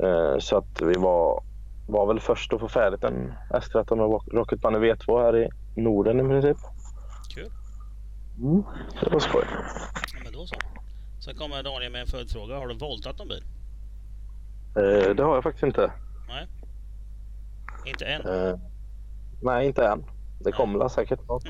Eh, 0.07 0.39
så 0.39 0.57
att 0.57 0.82
vi 0.82 0.95
var, 0.95 1.43
var 1.86 2.06
väl 2.06 2.20
först 2.20 2.52
att 2.52 2.61
få 2.61 2.69
färdigt 2.69 3.05
en 3.05 3.32
S13 3.51 3.97
med 3.97 4.35
Rocket 4.35 4.61
Bunny 4.61 4.78
V2 4.78 5.23
här 5.23 5.36
i 5.36 5.48
Norden 5.81 6.20
i 6.20 6.28
princip. 6.28 6.56
Kul. 7.35 7.51
Mm, 8.39 8.62
det 9.01 9.11
var 9.11 9.20
skoj. 9.20 9.44
Men 10.24 10.32
då 10.32 10.47
så. 10.47 10.56
Sen 11.24 11.35
kommer 11.35 11.62
Daniel 11.62 11.93
med 11.93 12.01
en 12.01 12.06
följdfråga. 12.06 12.56
Har 12.56 12.66
du 12.66 12.74
voltat 12.74 13.19
någon 13.19 13.28
bil? 13.28 13.44
Eh, 14.77 15.15
det 15.15 15.23
har 15.23 15.35
jag 15.35 15.43
faktiskt 15.43 15.65
inte. 15.65 15.93
Nej. 16.28 16.47
Inte 17.86 18.05
än? 18.05 18.27
Eh, 18.27 18.59
nej, 19.43 19.66
inte 19.66 19.86
än. 19.86 20.05
Det 20.40 20.52
kommer 20.52 20.78
väl 20.78 20.90
säkert 20.90 21.20
något. 21.28 21.44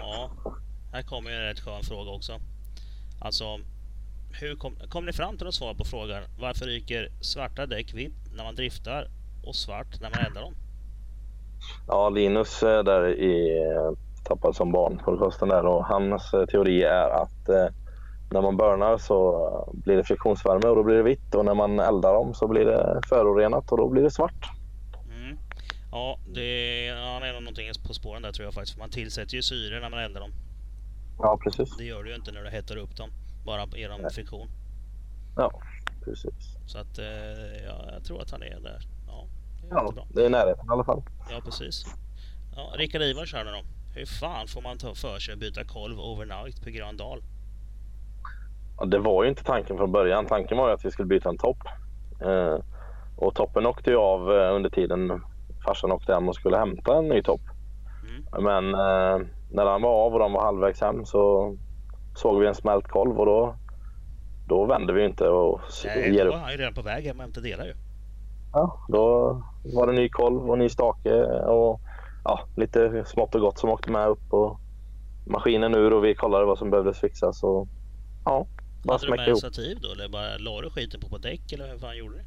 ja, 0.00 0.30
här 0.92 1.02
kommer 1.02 1.30
en 1.30 1.40
rätt 1.42 1.60
skön 1.60 1.82
fråga 1.82 2.10
också. 2.10 2.40
Alltså, 3.20 3.44
hur 4.40 4.56
kom, 4.56 4.76
kom 4.88 5.06
ni 5.06 5.12
fram 5.12 5.38
till 5.38 5.46
att 5.46 5.54
svara 5.54 5.74
på 5.74 5.84
frågan 5.84 6.22
varför 6.38 6.66
ryker 6.66 7.08
svarta 7.20 7.66
däck 7.66 7.94
vitt 7.94 8.34
när 8.36 8.44
man 8.44 8.54
driftar 8.54 9.08
och 9.44 9.54
svart 9.54 10.00
när 10.00 10.10
man 10.10 10.26
eldar 10.26 10.40
dem? 10.40 10.54
Ja, 11.88 12.08
Linus 12.08 12.60
där 12.60 13.08
i 13.08 13.64
Tappad 14.24 14.56
som 14.56 14.72
barn 14.72 14.98
på 14.98 15.18
kusten 15.18 15.48
där 15.48 15.66
och 15.66 15.84
hans 15.84 16.34
eh, 16.34 16.46
teori 16.46 16.82
är 16.82 17.10
att 17.10 17.48
eh, 17.48 17.66
när 18.30 18.42
man 18.42 18.56
burnar 18.56 18.98
så 18.98 19.72
blir 19.72 19.96
det 19.96 20.04
friktionsvärme 20.04 20.68
och 20.68 20.76
då 20.76 20.82
blir 20.82 20.96
det 20.96 21.02
vitt 21.02 21.34
och 21.34 21.44
när 21.44 21.54
man 21.54 21.80
eldar 21.80 22.14
dem 22.14 22.34
så 22.34 22.48
blir 22.48 22.64
det 22.64 23.00
förorenat 23.08 23.72
och 23.72 23.78
då 23.78 23.88
blir 23.88 24.02
det 24.02 24.10
svart. 24.10 24.50
Mm. 25.06 25.38
Ja, 25.90 26.18
det 26.34 26.90
han 26.96 27.22
är 27.22 27.32
nog 27.32 27.42
någonting 27.42 27.70
på 27.86 27.94
spåren 27.94 28.22
där 28.22 28.32
tror 28.32 28.44
jag 28.44 28.54
faktiskt. 28.54 28.74
För 28.74 28.80
man 28.80 28.90
tillsätter 28.90 29.34
ju 29.34 29.42
syre 29.42 29.80
när 29.80 29.90
man 29.90 29.98
eldar 29.98 30.20
dem. 30.20 30.30
Ja, 31.18 31.38
precis. 31.44 31.76
Det 31.76 31.84
gör 31.84 32.02
du 32.02 32.10
ju 32.10 32.16
inte 32.16 32.32
när 32.32 32.42
du 32.42 32.50
hettar 32.50 32.76
upp 32.76 32.96
dem. 32.96 33.10
Bara 33.44 33.66
genom 33.76 34.00
Nej. 34.00 34.10
friktion. 34.10 34.48
Ja, 35.36 35.50
precis. 36.04 36.56
Så 36.66 36.78
att 36.78 36.98
eh, 36.98 37.64
ja, 37.66 37.92
jag 37.92 38.04
tror 38.04 38.22
att 38.22 38.30
han 38.30 38.42
är 38.42 38.60
där. 38.60 38.80
Ja, 39.06 39.26
det 39.62 39.66
är, 39.66 39.74
ja, 39.74 40.06
det 40.08 40.26
är 40.26 40.30
närheten 40.30 40.66
i 40.66 40.72
alla 40.72 40.84
fall. 40.84 41.02
Ja, 41.30 41.40
precis. 41.44 41.84
Ja, 42.56 42.72
Rickard 42.76 43.02
Ivars 43.02 43.34
här 43.34 43.44
nu 43.44 43.50
då. 43.50 43.62
Hur 43.94 44.06
fan 44.06 44.46
får 44.48 44.62
man 44.62 44.78
ta 44.78 44.94
för 44.94 45.18
sig 45.18 45.32
att 45.32 45.40
byta 45.40 45.64
kolv 45.64 46.00
overnight 46.00 46.64
på 46.64 46.70
Gröndal? 46.70 47.22
Ja, 48.78 48.84
det 48.84 48.98
var 48.98 49.24
ju 49.24 49.30
inte 49.30 49.44
tanken 49.44 49.76
från 49.76 49.92
början. 49.92 50.26
Tanken 50.26 50.58
var 50.58 50.68
ju 50.68 50.74
att 50.74 50.84
vi 50.84 50.90
skulle 50.90 51.08
byta 51.08 51.28
en 51.28 51.38
topp. 51.38 51.62
Eh, 52.20 52.58
och 53.16 53.34
toppen 53.34 53.66
åkte 53.66 53.90
ju 53.90 53.96
av 53.96 54.32
eh, 54.32 54.54
under 54.54 54.70
tiden 54.70 55.22
farsan 55.64 55.92
åkte 55.92 56.14
hem 56.14 56.28
och 56.28 56.34
skulle 56.34 56.56
hämta 56.56 56.98
en 56.98 57.08
ny 57.08 57.22
topp. 57.22 57.40
Mm. 58.08 58.44
Men 58.44 58.74
eh, 58.74 59.26
när 59.50 59.66
han 59.66 59.82
var 59.82 60.06
av 60.06 60.12
och 60.12 60.18
de 60.18 60.32
var 60.32 60.44
halvvägs 60.44 60.80
hem 60.80 61.06
så 61.06 61.54
såg 62.14 62.40
vi 62.40 62.46
en 62.46 62.54
smält 62.54 62.88
kolv 62.88 63.20
och 63.20 63.26
då, 63.26 63.56
då 64.48 64.66
vände 64.66 64.92
vi 64.92 65.04
inte 65.04 65.28
och 65.28 65.60
Nej, 65.84 66.14
ger 66.14 66.26
upp. 66.26 66.34
han 66.34 66.52
ju 66.52 66.58
redan 66.58 66.74
på 66.74 66.82
väg 66.82 67.04
hem 67.04 67.16
och 67.16 67.22
hämtade 67.22 67.48
delar 67.48 67.64
ju. 67.64 67.74
Ja, 68.52 68.78
då 68.88 69.42
var 69.74 69.86
det 69.86 69.92
ny 69.92 70.08
kolv 70.08 70.50
och 70.50 70.58
ny 70.58 70.68
stake 70.68 71.24
och 71.44 71.80
ja, 72.24 72.40
lite 72.56 73.04
smått 73.06 73.34
och 73.34 73.40
gott 73.40 73.58
som 73.58 73.70
åkte 73.70 73.90
med 73.90 74.08
upp 74.08 74.32
och 74.32 74.58
maskinen 75.26 75.74
ur 75.74 75.92
och 75.92 76.04
vi 76.04 76.14
kollade 76.14 76.44
vad 76.44 76.58
som 76.58 76.70
behövdes 76.70 77.00
fixas. 77.00 77.42
Och, 77.42 77.68
ja, 78.24 78.46
bara 78.84 78.98
Hade 78.98 79.24
du 79.24 79.30
med 79.30 79.38
stativ 79.38 79.78
då 79.82 79.92
eller 79.92 80.08
bara 80.08 80.36
la 80.38 80.60
du 80.60 80.70
skiten 80.70 81.00
på, 81.00 81.08
på 81.08 81.18
däck 81.18 81.52
eller 81.52 81.68
hur 81.68 81.78
fan 81.78 81.96
gjorde 81.96 82.14
du? 82.14 82.24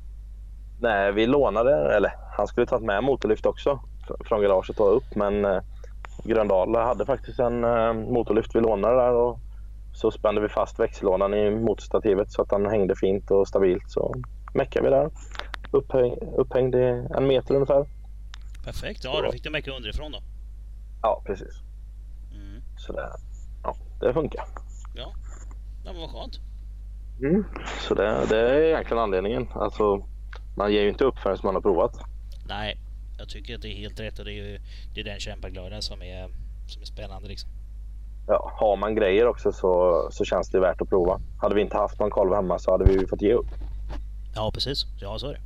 Nej, 0.81 1.11
vi 1.11 1.27
lånade, 1.27 1.95
eller 1.95 2.13
han 2.37 2.47
skulle 2.47 2.65
tagit 2.65 2.85
med 2.85 3.03
motorlyft 3.03 3.45
också 3.45 3.79
från 4.25 4.41
garaget 4.41 4.79
och 4.79 4.95
upp 4.95 5.15
men 5.15 5.45
eh, 5.45 5.61
Gröndal 6.23 6.75
hade 6.75 7.05
faktiskt 7.05 7.39
en 7.39 7.63
eh, 7.63 7.93
motorlyft 7.93 8.55
vi 8.55 8.61
lånade 8.61 8.95
där 8.95 9.13
och 9.13 9.39
så 9.97 10.11
spände 10.11 10.41
vi 10.41 10.49
fast 10.49 10.79
växellådan 10.79 11.33
i 11.33 11.49
motorstativet 11.51 12.31
så 12.31 12.41
att 12.41 12.49
den 12.49 12.65
hängde 12.65 12.95
fint 12.95 13.31
och 13.31 13.47
stabilt. 13.47 13.91
Så 13.91 14.15
meckade 14.53 14.89
vi 14.89 14.95
där. 14.95 15.09
Upphäng, 15.71 16.15
upphängd 16.37 16.75
i 16.75 17.07
en 17.17 17.27
meter 17.27 17.53
ungefär. 17.55 17.85
Perfekt, 18.65 19.03
ja 19.03 19.21
då 19.21 19.31
fick 19.31 19.43
du 19.43 19.49
mecka 19.49 19.71
underifrån 19.71 20.11
då. 20.11 20.19
Ja, 21.01 21.23
precis. 21.25 21.61
Mm. 22.33 22.61
Så 22.77 22.93
det, 22.93 23.09
ja, 23.63 23.75
det 23.99 24.13
funkar. 24.13 24.45
Ja, 24.95 25.13
ja 25.85 25.91
men 25.93 26.01
vad 26.01 26.09
skönt. 26.09 26.39
Mm. 27.21 27.45
Så 27.79 27.93
det, 27.93 28.25
det 28.29 28.39
är 28.39 28.61
egentligen 28.61 29.03
anledningen. 29.03 29.47
Alltså, 29.53 30.07
man 30.57 30.73
ger 30.73 30.81
ju 30.81 30.89
inte 30.89 31.03
upp 31.03 31.17
förrän 31.19 31.37
man 31.43 31.55
har 31.55 31.61
provat. 31.61 31.91
Nej, 32.47 32.77
jag 33.17 33.29
tycker 33.29 33.55
att 33.55 33.61
det 33.61 33.69
är 33.69 33.77
helt 33.77 33.99
rätt 33.99 34.19
och 34.19 34.25
det 34.25 34.31
är 34.31 34.49
ju 34.49 34.59
det 34.93 35.01
är 35.01 35.05
den 35.05 35.19
kämpaglöden 35.19 35.81
som 35.81 36.01
är, 36.01 36.29
som 36.67 36.81
är 36.81 36.85
spännande 36.85 37.27
liksom 37.27 37.49
ja, 38.27 38.51
har 38.55 38.77
man 38.77 38.95
grejer 38.95 39.27
också 39.27 39.51
så, 39.51 40.07
så 40.11 40.25
känns 40.25 40.49
det 40.49 40.59
värt 40.59 40.81
att 40.81 40.89
prova. 40.89 41.19
Hade 41.41 41.55
vi 41.55 41.61
inte 41.61 41.77
haft 41.77 41.99
någon 41.99 42.09
kolv 42.09 42.33
hemma 42.33 42.59
så 42.59 42.71
hade 42.71 42.85
vi 42.85 43.07
fått 43.07 43.21
ge 43.21 43.33
upp. 43.33 43.47
Ja, 44.35 44.51
precis. 44.53 44.85
Ja, 45.01 45.19
så 45.19 45.27
är 45.27 45.33
det. 45.33 45.39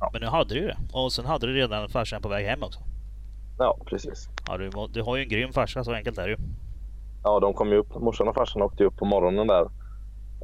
Ja. 0.00 0.10
Men 0.12 0.22
nu 0.22 0.26
hade 0.26 0.54
du 0.54 0.60
ju 0.60 0.66
det. 0.66 0.76
Och 0.92 1.12
sen 1.12 1.26
hade 1.26 1.46
du 1.46 1.52
redan 1.52 1.88
farsan 1.88 2.22
på 2.22 2.28
väg 2.28 2.46
hem 2.46 2.62
också. 2.62 2.80
Ja, 3.58 3.78
precis. 3.86 4.28
Ja, 4.48 4.56
du, 4.56 4.70
du 4.92 5.02
har 5.02 5.16
ju 5.16 5.22
en 5.22 5.28
grym 5.28 5.52
farsa, 5.52 5.84
så 5.84 5.92
enkelt 5.92 6.18
är 6.18 6.22
det 6.22 6.30
ju. 6.30 6.36
Ja, 7.24 7.40
de 7.40 7.54
kom 7.54 7.68
ju 7.68 7.76
upp. 7.76 7.94
Morsan 8.00 8.28
och 8.28 8.34
farsan 8.34 8.62
åkte 8.62 8.84
upp 8.84 8.96
på 8.96 9.04
morgonen 9.04 9.46
där. 9.46 9.68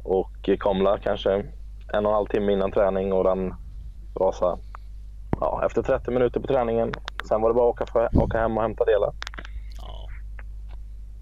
Och 0.03 0.49
kom 0.59 0.83
där 0.83 0.97
kanske 0.97 1.33
en 1.93 2.05
och 2.05 2.11
en 2.11 2.15
halv 2.15 2.25
timme 2.25 2.53
innan 2.53 2.71
träning 2.71 3.13
och 3.13 3.23
den 3.23 3.53
rasade 4.19 4.57
ja, 5.39 5.65
efter 5.65 5.81
30 5.81 6.11
minuter 6.11 6.39
på 6.39 6.47
träningen. 6.47 6.93
Sen 7.27 7.41
var 7.41 7.49
det 7.49 7.53
bara 7.53 7.69
att 7.69 7.81
åka, 7.81 8.09
åka 8.13 8.37
hem 8.37 8.57
och 8.57 8.63
hämta 8.63 8.85
delar. 8.85 9.13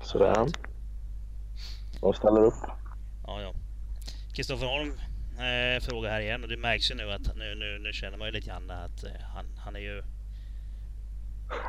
Sådär. 0.07 0.47
Och 2.01 2.15
ställer 2.15 2.41
upp. 2.41 2.53
Ja, 3.27 3.41
ja. 3.41 3.53
Kristoffer 4.35 4.65
Holm 4.65 4.93
eh, 5.37 5.81
fråga 5.81 6.09
här 6.09 6.19
igen 6.21 6.43
och 6.43 6.49
det 6.49 6.57
märks 6.57 6.91
ju 6.91 6.95
nu 6.95 7.11
att 7.11 7.35
nu, 7.35 7.55
nu, 7.55 7.79
nu 7.79 7.93
känner 7.93 8.17
man 8.17 8.27
ju 8.27 8.31
lite 8.31 8.47
grann 8.47 8.71
att 8.71 9.03
eh, 9.03 9.11
han, 9.35 9.45
han 9.57 9.75
är 9.75 9.79
ju 9.79 10.03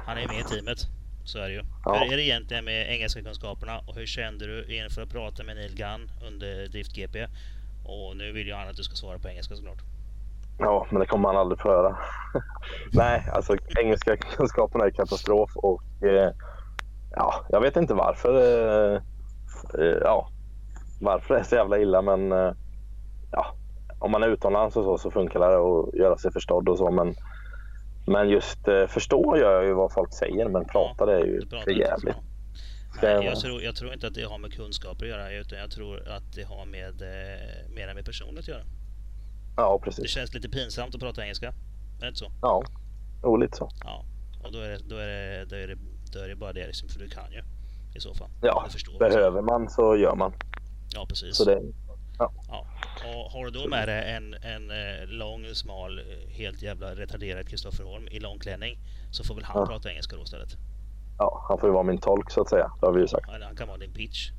han 0.06 0.18
är 0.18 0.28
med 0.28 0.40
i 0.40 0.44
teamet. 0.44 0.78
Så 1.24 1.38
är 1.38 1.48
det 1.48 1.54
ju. 1.54 1.62
Ja. 1.84 1.94
Hur 1.94 2.12
är 2.12 2.16
det 2.16 2.22
egentligen 2.22 2.64
med 2.64 2.92
engelska 2.92 3.22
kunskaperna 3.22 3.78
och 3.78 3.94
hur 3.94 4.06
kände 4.06 4.46
du 4.46 4.76
inför 4.76 5.02
att 5.02 5.10
prata 5.10 5.44
med 5.44 5.56
Neil 5.56 5.76
Gunn 5.76 6.10
under 6.28 6.68
Drift 6.68 6.96
GP? 6.96 7.26
Och 7.84 8.16
nu 8.16 8.32
vill 8.32 8.46
ju 8.46 8.54
han 8.54 8.68
att 8.68 8.76
du 8.76 8.82
ska 8.82 8.94
svara 8.94 9.18
på 9.18 9.28
engelska 9.28 9.54
såklart. 9.54 9.82
Ja, 10.58 10.86
men 10.90 11.00
det 11.00 11.06
kommer 11.06 11.28
han 11.28 11.36
aldrig 11.36 11.60
få 11.60 11.68
höra. 11.68 11.98
Nej, 12.92 13.28
alltså 13.32 13.56
engelska 13.78 14.16
kunskaperna 14.16 14.84
är 14.84 14.90
katastrof 14.90 15.56
och 15.56 16.02
eh, 16.02 16.32
ja, 17.10 17.44
jag 17.48 17.60
vet 17.60 17.76
inte 17.76 17.94
varför. 17.94 18.34
Eh, 18.34 19.00
eh, 19.78 19.98
ja, 20.02 20.28
varför 21.00 21.34
det 21.34 21.40
är 21.40 21.44
så 21.44 21.54
jävla 21.54 21.78
illa 21.78 22.02
men 22.02 22.32
eh, 22.32 22.52
ja, 23.32 23.54
om 23.98 24.10
man 24.10 24.22
är 24.22 24.28
utomlands 24.28 24.76
och 24.76 24.84
så, 24.84 24.98
så 24.98 25.10
funkar 25.10 25.40
det 25.40 25.46
att 25.46 25.94
göra 25.94 26.16
sig 26.16 26.32
förstådd 26.32 26.68
och 26.68 26.78
så 26.78 26.90
men 26.90 27.14
men 28.06 28.28
just 28.28 28.68
eh, 28.68 28.86
förstå 28.86 29.36
gör 29.36 29.52
jag 29.52 29.64
ju 29.64 29.72
vad 29.72 29.92
folk 29.92 30.12
säger 30.12 30.48
men 30.48 30.64
prata 30.64 31.06
det 31.06 31.12
är 31.12 31.24
ju 31.24 31.40
för 31.64 31.70
jävligt. 31.70 32.16
Nej, 33.02 33.24
jag, 33.24 33.36
tror, 33.36 33.62
jag 33.62 33.76
tror 33.76 33.92
inte 33.92 34.06
att 34.06 34.14
det 34.14 34.22
har 34.22 34.38
med 34.38 34.52
kunskaper 34.52 35.04
att 35.04 35.10
göra 35.10 35.32
utan 35.32 35.58
jag 35.58 35.70
tror 35.70 36.08
att 36.08 36.34
det 36.34 36.42
har 36.42 36.66
med 36.66 37.02
eh, 37.02 37.94
med 37.94 38.04
personligt 38.04 38.38
att 38.38 38.48
göra. 38.48 38.62
Ja, 39.56 39.80
precis. 39.84 40.02
Det 40.02 40.08
känns 40.08 40.34
lite 40.34 40.48
pinsamt 40.48 40.94
att 40.94 41.00
prata 41.00 41.22
engelska. 41.22 41.46
Är 41.46 42.00
det 42.00 42.08
inte 42.08 42.18
så? 42.18 42.30
Ja, 42.42 42.62
jo 43.22 43.36
lite 43.36 43.56
så. 43.56 43.68
Ja, 43.84 44.04
och 44.44 44.52
då 44.52 44.58
är 44.58 44.68
det, 44.68 44.78
då 44.88 44.96
är 44.96 45.06
det, 45.06 45.44
då 45.44 45.56
är 45.56 45.66
det 45.66 45.76
då 46.12 46.18
är 46.18 46.28
det 46.28 46.36
bara 46.36 46.52
det 46.52 46.66
liksom, 46.66 46.88
för 46.88 46.98
du 46.98 47.08
kan 47.08 47.32
ju. 47.32 47.42
i 47.94 48.00
så 48.00 48.14
fall. 48.14 48.28
Ja, 48.40 48.68
behöver 48.98 49.42
man 49.42 49.70
så 49.70 49.96
gör 49.96 50.14
man. 50.14 50.32
Ja, 50.94 51.06
precis. 51.08 51.36
Så 51.36 51.44
det, 51.44 51.62
Ja. 52.18 52.32
Och 53.04 53.32
har 53.32 53.44
du 53.44 53.50
då 53.50 53.68
med 53.68 53.88
dig 53.88 54.12
en, 54.12 54.34
en 54.34 54.70
eh, 54.70 55.06
lång, 55.06 55.44
smal, 55.54 55.98
eh, 55.98 56.04
helt 56.30 56.62
jävla 56.62 56.94
retarderad 56.94 57.48
Kristoffer 57.48 57.84
Holm 57.84 58.08
i 58.08 58.20
långklänning 58.20 58.78
så 59.10 59.24
får 59.24 59.34
väl 59.34 59.44
han 59.44 59.56
Ja. 59.60 59.66
prata 59.66 59.90
engelska 59.90 60.16
då 60.16 60.22
istället. 60.22 60.56
ja, 61.18 61.44
han 61.48 61.58
får 61.58 61.68
ju 61.68 61.72
vara 61.72 61.82
min 61.82 61.98
tolk 61.98 62.30
så 62.30 62.40
att 62.40 62.48
säga. 62.48 62.72
Det 62.80 62.86
har 62.86 62.92
vi 62.92 63.00
ju 63.00 63.08
sagt. 63.08 63.28
Eller 63.34 63.46
han 63.46 63.56
kan 63.56 63.68
vara 63.68 63.78
din 63.78 63.92
pitch. 63.92 64.30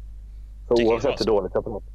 Så 0.68 0.74
oavsett 0.88 1.20
hur 1.22 1.26
dåligt 1.26 1.52
jag 1.54 1.64
pratar 1.64 1.92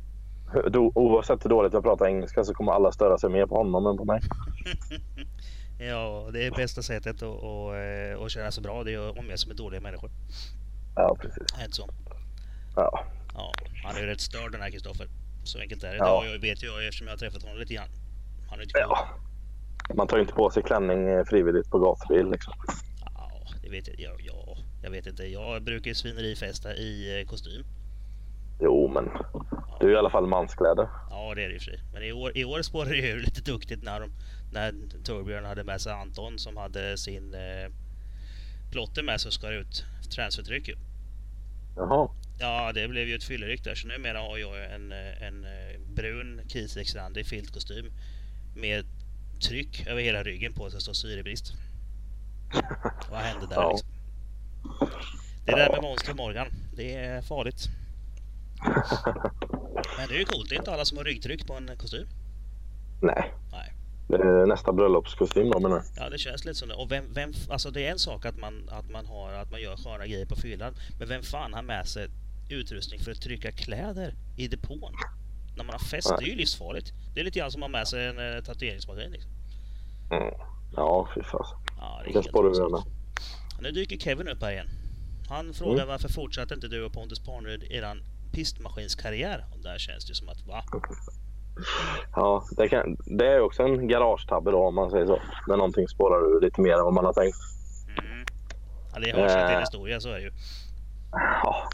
Oavsett 0.94 1.44
hur 1.44 1.50
dåligt 1.50 1.72
jag 1.72 1.82
pratar 1.82 2.06
engelska 2.06 2.44
så 2.44 2.54
kommer 2.54 2.72
alla 2.72 2.92
störa 2.92 3.18
sig 3.18 3.30
mer 3.30 3.46
på 3.46 3.56
honom 3.56 3.86
än 3.86 3.96
på 3.96 4.04
mig. 4.04 4.20
Ja, 5.78 6.28
det 6.32 6.46
är 6.46 6.50
bästa 6.50 6.82
sättet 6.82 7.22
att, 7.22 7.22
att, 7.22 7.74
eh, 7.74 8.24
att 8.24 8.30
känna 8.30 8.50
sig 8.50 8.62
bra. 8.62 8.84
Det 8.84 8.94
är 8.94 9.10
att 9.10 9.18
omge 9.18 9.38
sig 9.38 9.48
med 9.48 9.56
dåliga 9.56 9.80
människor. 9.80 10.10
Ja, 10.96 11.16
precis. 11.20 11.46
Inte 11.62 11.76
så? 11.76 11.88
Ja, 12.76 13.04
Ja, 13.34 13.52
han 13.84 13.96
är 13.96 14.00
ju 14.00 14.06
rätt 14.06 14.20
störd 14.20 14.52
den 14.52 14.60
här 14.60 14.70
Kristoffer. 14.70 15.08
Så 15.44 15.58
enkelt 15.58 15.84
är 15.84 15.90
det. 15.90 15.96
Ja. 15.96 16.24
Det 16.32 16.38
vet 16.38 16.62
jag 16.62 16.86
eftersom 16.86 17.06
jag 17.06 17.12
har 17.12 17.18
träffat 17.18 17.42
honom 17.42 17.58
lite 17.58 17.74
grann. 17.74 17.88
Han 18.50 18.58
är 18.58 18.62
inte 18.62 18.78
ja. 18.78 19.08
Man 19.94 20.06
tar 20.06 20.16
ju 20.16 20.22
inte 20.22 20.34
på 20.34 20.50
sig 20.50 20.62
klänning 20.62 21.08
eh, 21.08 21.24
frivilligt 21.24 21.70
på 21.70 21.78
gatubil 21.78 22.30
liksom. 22.30 22.54
Ja, 23.04 23.30
det 23.62 23.70
vet 23.70 23.88
jag. 23.88 23.96
Ja, 23.98 24.10
ja, 24.18 24.56
jag 24.82 24.90
vet 24.90 25.06
inte. 25.06 25.22
Jag 25.26 25.62
brukar 25.62 25.88
ju 25.88 25.94
svinerifesta 25.94 26.74
i 26.74 27.20
eh, 27.20 27.26
kostym. 27.26 27.64
Jo, 28.60 28.88
men 28.88 29.10
det 29.80 29.86
är 29.86 29.90
i 29.90 29.96
alla 29.96 30.10
fall 30.10 30.26
manskläder. 30.26 30.88
Ja, 31.28 31.34
det 31.34 31.42
är 31.44 31.48
det 31.48 31.54
i 31.54 31.58
och 31.58 31.62
för 31.62 31.70
sig. 31.70 31.80
Men 31.92 32.02
i 32.02 32.12
år, 32.12 32.38
i 32.38 32.44
år 32.44 32.62
spårade 32.62 32.90
det 32.90 32.96
ju 33.06 33.18
lite 33.22 33.40
duktigt 33.40 33.82
när, 33.82 34.00
de, 34.00 34.12
när 34.52 34.74
Torbjörn 35.04 35.44
hade 35.44 35.64
med 35.64 35.80
sig 35.80 35.92
Anton 35.92 36.38
som 36.38 36.56
hade 36.56 36.98
sin 36.98 37.34
eh, 37.34 37.70
plotter 38.70 39.02
med 39.02 39.20
sig 39.20 39.28
och 39.28 39.32
skar 39.32 39.52
ut 39.52 39.84
transfertryck. 40.14 40.68
ju. 40.68 40.76
Jaha. 41.76 42.08
Ja, 42.38 42.72
det 42.72 42.88
blev 42.88 43.08
ju 43.08 43.14
ett 43.14 43.24
fylleryck 43.24 43.64
där. 43.64 43.74
Så 43.74 43.88
numera 43.88 44.18
har 44.18 44.38
jag 44.38 44.74
en, 44.74 44.92
eh, 44.92 45.22
en 45.22 45.44
eh, 45.44 45.80
brun 45.94 46.40
Kisex-randig 46.48 47.26
filtkostym 47.26 47.92
med 48.56 48.84
tryck 49.48 49.86
över 49.86 50.02
hela 50.02 50.22
ryggen 50.22 50.52
på 50.52 50.70
så 50.70 50.76
det 50.76 50.82
står 50.82 50.92
syrebrist. 50.92 51.52
Vad 53.10 53.20
hände 53.20 53.46
där 53.46 53.54
Ja. 53.56 53.70
liksom? 53.70 53.88
Det 55.46 55.52
där 55.52 55.70
med 55.70 55.82
Monster 55.82 56.14
Morgan, 56.14 56.46
det 56.76 56.94
är 56.94 57.22
farligt. 57.22 57.68
Men 59.98 60.08
det 60.08 60.14
är 60.14 60.18
ju 60.18 60.24
coolt. 60.24 60.48
Det 60.48 60.54
är 60.54 60.58
inte 60.58 60.72
alla 60.72 60.84
som 60.84 60.98
har 60.98 61.04
ryggtryck 61.04 61.46
på 61.46 61.54
en 61.54 61.70
kostym. 61.78 62.06
Nej. 63.02 63.34
Nej. 63.52 63.74
Det 64.08 64.16
är 64.16 64.46
nästa 64.46 64.72
bröllopskostym 64.72 65.50
då 65.50 65.60
menar 65.60 65.76
du? 65.76 65.82
Ja, 65.96 66.10
det 66.10 66.18
känns 66.18 66.44
lite 66.44 66.58
som 66.58 66.68
det. 66.68 66.74
Och 66.74 66.90
vem, 66.90 67.12
vem, 67.12 67.32
alltså 67.50 67.70
det 67.70 67.86
är 67.86 67.90
en 67.90 67.98
sak 67.98 68.24
att 68.26 68.38
man, 68.38 68.68
att 68.68 68.90
man 68.90 69.06
har, 69.06 69.32
att 69.32 69.50
man 69.50 69.60
gör 69.62 69.76
sköna 69.76 70.06
grejer 70.06 70.26
på 70.26 70.36
fyllan. 70.36 70.74
Men 70.98 71.08
vem 71.08 71.22
fan 71.22 71.54
har 71.54 71.62
med 71.62 71.86
sig 71.88 72.08
utrustning 72.50 73.00
för 73.00 73.10
att 73.10 73.20
trycka 73.20 73.52
kläder 73.52 74.14
i 74.36 74.48
depån? 74.48 74.92
När 75.56 75.64
man 75.64 75.72
har 75.72 75.78
fest, 75.78 76.08
Nej. 76.10 76.18
det 76.20 76.24
är 76.24 76.30
ju 76.30 76.36
livsfarligt. 76.36 76.92
Det 77.14 77.20
är 77.20 77.24
lite 77.24 77.38
grann 77.38 77.50
som 77.50 77.62
att 77.62 77.70
ha 77.70 77.78
med 77.78 77.88
sig 77.88 78.06
en 78.06 78.18
eh, 78.36 78.42
tatueringsmaskin 78.42 79.10
liksom. 79.10 79.30
Mm. 80.10 80.34
Ja, 80.76 81.08
fy 81.14 81.22
fasen. 81.22 81.58
Ja, 81.78 82.00
det 82.04 82.10
är 82.10 82.14
Vilken 82.14 82.72
med? 82.72 82.82
Nu 83.60 83.70
dyker 83.70 83.96
Kevin 83.96 84.28
upp 84.28 84.42
här 84.42 84.52
igen. 84.52 84.68
Han 85.28 85.54
frågar 85.54 85.74
Mm. 85.74 85.88
varför 85.88 86.08
fortsatte 86.08 86.54
inte 86.54 86.68
du 86.68 86.84
och 86.84 86.92
Pontus 86.92 87.20
Parnerud 87.20 87.62
eran 87.70 88.02
pistmaskinskarriär? 88.34 89.44
Och 89.52 89.62
där 89.62 89.78
känns 89.78 90.06
det 90.06 90.14
som 90.14 90.28
att 90.28 90.46
va? 90.46 90.62
Ja, 92.16 92.44
det, 92.56 92.68
kan, 92.68 92.96
det 93.18 93.26
är 93.26 93.40
också 93.40 93.62
en 93.62 93.88
garagetabbe 93.88 94.50
då 94.50 94.58
om 94.58 94.74
man 94.74 94.90
säger 94.90 95.06
så. 95.06 95.18
När 95.48 95.56
någonting 95.56 95.88
spårar 95.88 96.36
ur 96.36 96.40
lite 96.40 96.60
mer 96.60 96.72
än 96.72 96.84
vad 96.84 96.94
man 96.94 97.04
har 97.04 97.12
tänkt. 97.12 97.36
Mm. 97.98 98.24
Ja, 98.94 99.00
det 99.00 99.20
har 99.20 99.28
sin 99.28 99.38
Eh. 99.38 99.60
historia, 99.60 100.00
så 100.00 100.08
är 100.08 100.14
det 100.14 100.20
ju. 100.20 100.30
Ja. 101.42 101.68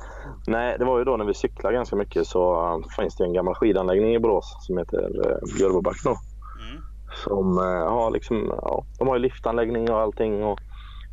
Nej, 0.47 0.77
det 0.79 0.85
var 0.85 0.99
ju 0.99 1.05
då 1.05 1.17
när 1.17 1.25
vi 1.25 1.35
cyklade 1.35 1.75
ganska 1.75 1.97
mycket 1.97 2.27
så 2.27 2.75
uh, 2.77 2.85
finns 2.99 3.17
det 3.17 3.25
en 3.25 3.33
gammal 3.33 3.55
skidanläggning 3.55 4.15
i 4.15 4.19
Borås 4.19 4.57
som 4.61 4.79
heter 4.79 4.99
uh, 4.99 5.57
Björbobacken. 5.59 6.15
Mm. 6.61 6.83
Som 7.25 7.59
uh, 7.59 7.91
har 7.91 8.11
liksom, 8.11 8.53
ja, 8.63 8.85
de 8.99 9.09
har 9.09 9.17
ju 9.17 9.23
liftanläggning 9.23 9.91
och 9.91 10.01
allting 10.01 10.45
och 10.45 10.61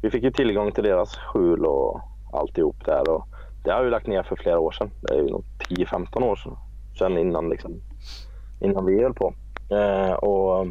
vi 0.02 0.12
fick 0.12 0.24
ju 0.24 0.32
tillgång 0.32 0.72
till 0.72 0.84
deras 0.84 1.18
skjul 1.18 1.66
och 1.66 2.02
alltihop 2.34 2.86
där 2.86 3.10
och 3.10 3.28
det 3.68 3.74
har 3.74 3.84
vi 3.84 3.90
lagt 3.90 4.08
ner 4.08 4.24
för 4.24 4.36
flera 4.36 4.60
år 4.60 4.72
sedan. 4.72 4.92
Det 5.02 5.14
är 5.14 5.18
ju 5.18 5.30
nog 5.30 5.44
10-15 5.70 6.24
år 6.24 6.36
sedan, 6.36 6.58
sedan 7.00 7.18
innan 7.18 7.50
liksom, 7.50 7.82
innan 8.62 8.86
vi 8.86 9.04
höll 9.04 9.14
på. 9.14 9.34
Eh, 9.70 10.14
och 10.14 10.68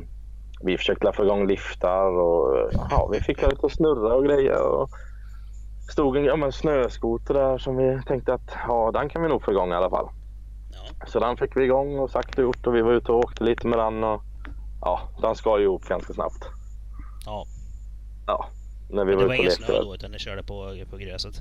vi 0.61 0.79
försökte 0.79 1.13
få 1.13 1.25
igång 1.25 1.47
liftar 1.47 2.19
och 2.19 2.71
ja, 2.91 3.09
vi 3.13 3.21
fick 3.21 3.43
lite 3.43 3.67
att 3.67 3.73
snurra 3.73 4.15
och 4.15 4.25
grejer. 4.25 4.63
Och 4.63 4.91
stod 5.93 6.17
en 6.17 6.25
ja, 6.25 6.53
snöskoter 6.53 7.35
där 7.35 7.59
som 7.59 7.77
vi 7.77 8.03
tänkte 8.07 8.35
att 8.35 8.51
ja, 8.69 8.91
den 8.95 9.09
kan 9.09 9.23
vi 9.23 9.29
nog 9.29 9.43
få 9.43 9.51
igång 9.51 9.73
i 9.73 9.75
alla 9.75 9.91
fall. 9.91 10.09
Ja. 10.73 11.07
Så 11.07 11.19
den 11.19 11.37
fick 11.37 11.57
vi 11.57 11.65
igång 11.65 11.99
och 11.99 12.11
sakta 12.11 12.43
gjort 12.43 12.67
och 12.67 12.75
vi 12.75 12.83
var 12.83 12.93
ute 12.93 13.13
och 13.13 13.19
åkte 13.19 13.45
lite 13.45 13.67
med 13.67 13.79
den. 13.79 14.05
Och, 14.05 14.23
ja, 14.81 15.01
den 15.23 15.35
skar 15.35 15.59
ju 15.59 15.65
ihop 15.65 15.85
ganska 15.85 16.13
snabbt. 16.13 16.45
ja. 17.27 17.45
Ja, 18.27 18.47
när 18.91 19.05
vi 19.05 19.11
Men 19.11 19.19
det 19.19 19.25
var 19.25 19.25
var 19.25 19.29
och 19.29 19.35
ingen 19.35 19.51
snö 19.51 19.81
då, 19.83 19.95
utan 19.95 20.11
ni 20.11 20.19
körde 20.19 20.43
på, 20.43 20.75
på 20.91 20.97
gräset? 20.97 21.35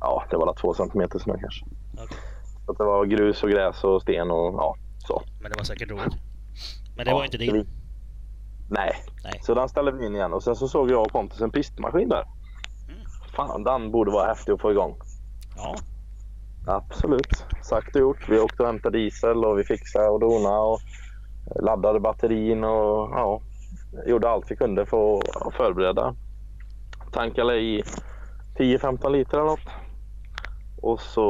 Ja, 0.00 0.24
det 0.30 0.36
var 0.36 0.46
väl 0.46 0.54
två 0.54 0.74
centimeter 0.74 1.18
snö 1.18 1.38
kanske. 1.40 1.64
Okej. 1.92 2.18
Så 2.66 2.72
det 2.72 2.84
var 2.84 3.04
grus 3.04 3.42
och 3.42 3.50
gräs 3.50 3.84
och 3.84 4.02
sten 4.02 4.30
och 4.30 4.54
ja, 4.54 4.76
så. 4.98 5.22
Men 5.42 5.50
det 5.50 5.56
var 5.56 5.64
säkert 5.64 5.90
roligt. 5.90 6.14
Men 6.96 7.04
det 7.04 7.10
Ja, 7.10 7.16
var 7.16 7.24
inte 7.24 7.38
din? 7.38 7.66
Nej. 8.70 8.92
Nej. 9.24 9.40
Så 9.42 9.54
den 9.54 9.68
ställde 9.68 9.92
vi 9.92 10.06
in 10.06 10.14
igen 10.14 10.32
och 10.32 10.42
sen 10.42 10.56
så 10.56 10.68
såg 10.68 10.90
jag 10.90 11.00
och 11.00 11.12
Pontus 11.12 11.40
en 11.40 11.50
pistmaskin 11.50 12.08
där. 12.08 12.24
Mm. 12.88 13.00
Fan, 13.36 13.64
den 13.64 13.90
borde 13.90 14.10
vara 14.10 14.26
häftig 14.26 14.52
att 14.52 14.60
få 14.60 14.70
igång. 14.70 14.96
Ja. 15.56 15.74
Absolut. 16.66 17.44
Sagt 17.62 17.96
och 17.96 18.00
gjort. 18.00 18.28
Vi 18.28 18.38
åkte 18.38 18.62
och 18.62 18.68
hämtade 18.68 18.98
diesel 18.98 19.44
och 19.44 19.58
vi 19.58 19.64
fixade 19.64 20.08
och 20.08 20.20
donade 20.20 20.58
och 20.58 20.80
laddade 21.62 22.00
batterin 22.00 22.64
och 22.64 23.10
ja, 23.10 23.40
gjorde 24.06 24.28
allt 24.28 24.50
vi 24.50 24.56
kunde 24.56 24.86
för 24.86 25.18
att 25.46 25.54
förbereda. 25.54 26.14
Tankade 27.12 27.56
i 27.56 27.82
10-15 28.58 29.10
liter 29.10 29.38
eller 29.38 29.46
något. 29.46 29.83
Och 30.84 31.00
så, 31.00 31.20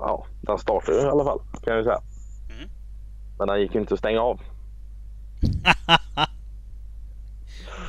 ja, 0.00 0.24
den 0.40 0.58
startade 0.58 1.02
i 1.02 1.04
alla 1.06 1.24
fall 1.24 1.38
kan 1.38 1.72
jag 1.74 1.76
ju 1.78 1.84
säga. 1.84 2.00
Mm. 2.56 2.70
Men 3.38 3.48
den 3.48 3.60
gick 3.60 3.74
ju 3.74 3.80
inte 3.80 3.94
att 3.94 4.00
stänga 4.00 4.20
av. 4.20 4.40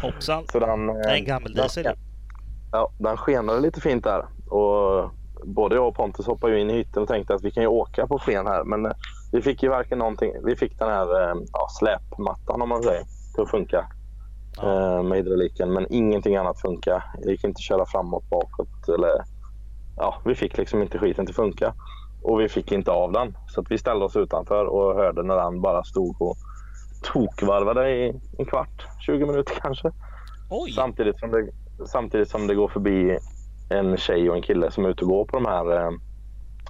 Hoppsan. 0.02 0.44
Så 0.52 0.60
den, 0.60 0.88
Det 0.88 1.10
är 1.10 1.16
en 1.16 1.26
gammal 1.26 1.54
diesel. 1.54 1.84
den, 1.84 1.96
ja, 2.72 2.92
den 2.98 3.18
skenade 3.18 3.60
lite 3.60 3.82
fint 3.82 4.04
där. 4.04 4.26
Och 4.54 5.12
både 5.44 5.76
jag 5.76 5.88
och 5.88 5.96
Pontus 5.96 6.26
hoppade 6.26 6.54
ju 6.54 6.60
in 6.62 6.70
i 6.70 6.74
hytten 6.74 7.02
och 7.04 7.08
tänkte 7.10 7.34
att 7.36 7.44
vi 7.44 7.52
kan 7.52 7.64
ju 7.64 7.68
åka 7.68 8.08
på 8.08 8.20
sken 8.20 8.48
här. 8.48 8.64
Men 8.64 8.86
eh, 8.86 8.92
vi 9.32 9.42
fick 9.42 9.64
ju 9.64 9.70
varken 9.70 9.98
någonting. 9.98 10.34
Vi 10.46 10.56
fick 10.56 10.80
den 10.80 10.90
här 10.90 11.22
eh, 11.30 11.36
ja, 11.54 11.68
släpmattan 11.80 12.62
om 12.62 12.70
man 12.70 12.84
säger 12.84 13.04
till 13.34 13.44
att 13.44 13.52
funka 13.52 13.86
Ja. 14.58 14.98
eh, 14.98 15.04
med 15.04 15.18
hydrauliken. 15.18 15.74
Men 15.74 15.88
ingenting 15.90 16.36
annat 16.36 16.62
funkar. 16.62 17.04
Det 17.24 17.32
gick 17.32 17.44
inte 17.44 17.58
att 17.58 17.64
köra 17.64 17.86
framåt, 17.86 18.30
bakåt 18.30 18.90
eller 18.90 19.24
ja, 20.02 20.22
vi 20.26 20.36
fick 20.36 20.57
liksom 20.57 20.82
inte 20.82 20.99
skiten 20.99 21.28
att 21.30 21.36
funka. 21.36 21.73
Och 22.23 22.40
vi 22.40 22.49
fick 22.49 22.72
inte 22.72 22.91
av 22.91 23.11
den. 23.11 23.38
Så 23.48 23.65
vi 23.69 23.78
ställde 23.78 24.06
oss 24.06 24.15
utanför 24.15 24.65
och 24.65 24.95
hörde 24.95 25.23
när 25.23 25.36
den 25.36 25.61
bara 25.61 25.84
stod 25.84 26.22
och 26.22 26.38
tokvarvade 27.03 27.90
i 27.91 28.14
en 28.38 28.45
kvart, 28.45 28.88
20 29.06 29.26
minuter 29.26 29.53
kanske. 29.61 29.91
Oj! 30.49 30.72
Samtidigt 30.72 31.19
som, 31.19 31.32
det, 31.32 31.49
samtidigt 31.88 32.30
som 32.30 32.48
det 32.48 32.56
går 32.56 32.68
förbi 32.68 33.18
en 33.69 33.98
tjej 33.98 34.30
och 34.30 34.36
en 34.36 34.41
kille 34.41 34.72
som 34.72 34.86
är 34.86 34.90
ute 34.90 35.06
och 35.06 35.10
går 35.10 35.26
på 35.26 35.40
de 35.40 35.45
här 35.45 35.86
eh, 35.86 35.91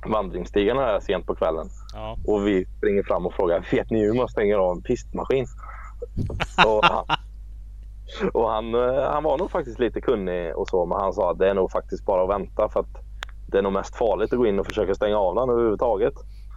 vandringsstigarna 0.05 0.81
här 0.81 0.99
sent 0.99 1.25
på 1.25 1.35
kvällen. 1.35 1.67
Ja. 1.93 2.17
Och 2.27 2.47
vi 2.47 2.65
springer 2.77 3.03
fram 3.03 3.25
och 3.25 3.33
frågar, 3.33 3.67
vet 3.71 3.89
ni 3.89 4.05
hur 4.05 4.13
man 4.13 4.29
stänger 4.29 4.55
av 4.57 4.75
en 4.75 4.81
pistmaskin? 4.81 5.45
och 6.65 6.85
han, 6.85 7.05
och 8.33 8.49
han, 8.49 8.75
eh, 8.75 9.11
han 9.11 9.23
var 9.23 9.37
nog 9.37 9.51
faktiskt 9.51 9.79
lite 9.79 10.01
kunnig 10.01 10.55
och 10.55 10.67
så, 10.67 10.85
men 10.85 10.99
han 10.99 11.13
sa 11.13 11.31
att 11.31 11.39
det 11.39 11.49
är 11.49 11.53
nog 11.53 11.71
faktiskt 11.71 12.05
bara 12.05 12.23
att 12.23 12.29
vänta 12.29 12.69
för 12.69 12.79
att 12.79 13.10
det 13.51 13.57
är 13.57 13.61
nog 13.61 13.73
mest 13.73 13.95
farligt 13.95 14.33
att 14.33 14.39
gå 14.39 14.47
in 14.47 14.59
och 14.59 14.65
försöka 14.65 14.95
stänga 14.95 15.17
av 15.17 15.35
den 15.35 15.49
överhuvudtaget. 15.49 16.13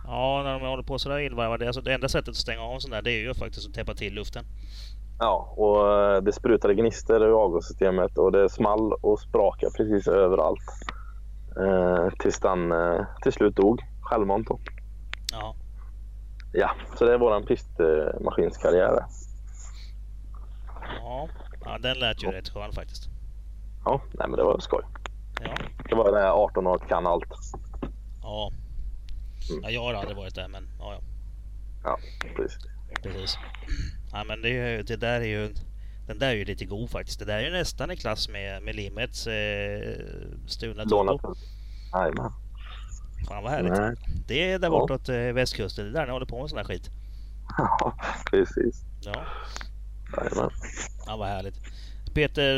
ja, 0.06 0.42
när 0.44 0.52
de 0.60 0.66
håller 0.66 0.82
på 0.82 0.98
sådär 0.98 1.18
illvarvade. 1.18 1.66
Alltså 1.66 1.80
det 1.80 1.94
enda 1.94 2.08
sättet 2.08 2.28
att 2.28 2.36
stänga 2.36 2.62
av 2.62 2.74
en 2.74 2.80
sån 2.80 2.90
där 2.90 3.02
det 3.02 3.10
är 3.10 3.20
ju 3.20 3.34
faktiskt 3.34 3.68
att 3.68 3.74
täppa 3.74 3.94
till 3.94 4.14
luften. 4.14 4.44
Ja, 5.18 5.54
och 5.56 5.92
eh, 5.92 6.22
det 6.22 6.32
sprutade 6.32 6.74
gnistor 6.74 7.22
ur 7.22 7.42
avgassystemet 7.44 8.18
och 8.18 8.32
det 8.32 8.48
small 8.48 8.92
och 8.92 9.20
sprakade 9.20 9.72
precis 9.76 10.08
överallt. 10.08 10.70
Eh, 11.60 12.08
tills 12.18 12.40
den 12.40 12.72
eh, 12.72 13.06
till 13.22 13.32
slut 13.32 13.56
dog 13.56 13.80
självmant. 14.02 14.48
Ja. 15.32 15.54
Ja, 16.52 16.70
så 16.98 17.04
det 17.04 17.14
är 17.14 17.18
våran 17.18 17.46
pistmaskinskarriär. 17.46 19.04
Ja. 21.02 21.28
ja, 21.64 21.78
den 21.78 21.98
lät 21.98 22.24
ju 22.24 22.28
rätt 22.28 22.48
skön 22.48 22.72
faktiskt. 22.72 23.08
Ja, 23.84 24.00
nej 24.12 24.28
men 24.28 24.36
det 24.36 24.44
var 24.44 24.58
skoj. 24.58 24.82
Ja. 25.40 25.54
Det 25.94 25.98
var 25.98 26.12
det 26.12 26.20
här 26.20 26.30
18 26.30 26.66
år 26.66 26.78
kan 26.78 27.06
allt. 27.06 27.24
Ja. 28.22 28.52
Mm. 29.50 29.62
ja 29.62 29.70
jag 29.70 29.82
har 29.82 29.94
aldrig 29.94 30.16
varit 30.16 30.34
där 30.34 30.48
men 30.48 30.68
ja, 30.78 30.92
ja. 30.92 31.00
Ja, 31.84 31.98
precis. 32.36 32.58
Precis. 33.02 33.38
Ja, 34.12 34.24
men 34.24 34.42
det, 34.42 34.48
ju, 34.48 34.82
det 34.82 34.96
där 34.96 35.20
är 35.20 35.24
ju... 35.24 35.54
Den 36.06 36.18
där 36.18 36.28
är 36.28 36.34
ju 36.34 36.44
lite 36.44 36.64
god 36.64 36.90
faktiskt. 36.90 37.18
Det 37.18 37.24
där 37.24 37.38
är 37.38 37.44
ju 37.44 37.50
nästan 37.50 37.90
i 37.90 37.96
klass 37.96 38.28
med, 38.28 38.62
med 38.62 38.74
Limets 38.74 39.26
eh, 39.26 39.98
stulna 40.46 40.84
turbo. 40.84 41.34
Jajamän. 41.92 42.32
Fan 43.28 43.42
vad 43.42 43.52
härligt. 43.52 43.72
Nej. 43.72 43.94
Det 44.26 44.52
är 44.52 44.58
där 44.58 44.68
ja. 44.68 44.70
bortåt 44.70 45.08
eh, 45.08 45.16
västkusten. 45.16 45.84
Det 45.84 45.90
är 45.90 45.94
där 45.94 46.06
ni 46.06 46.12
håller 46.12 46.26
på 46.26 46.40
med 46.40 46.50
sån 46.50 46.58
här 46.58 46.64
skit. 46.64 46.90
Ja, 47.58 47.94
precis. 48.30 48.84
Ja. 49.00 49.26
Jajamän. 50.16 50.50
Ja, 51.06 51.16
vad 51.16 51.28
härligt. 51.28 51.56
Peter 52.14 52.54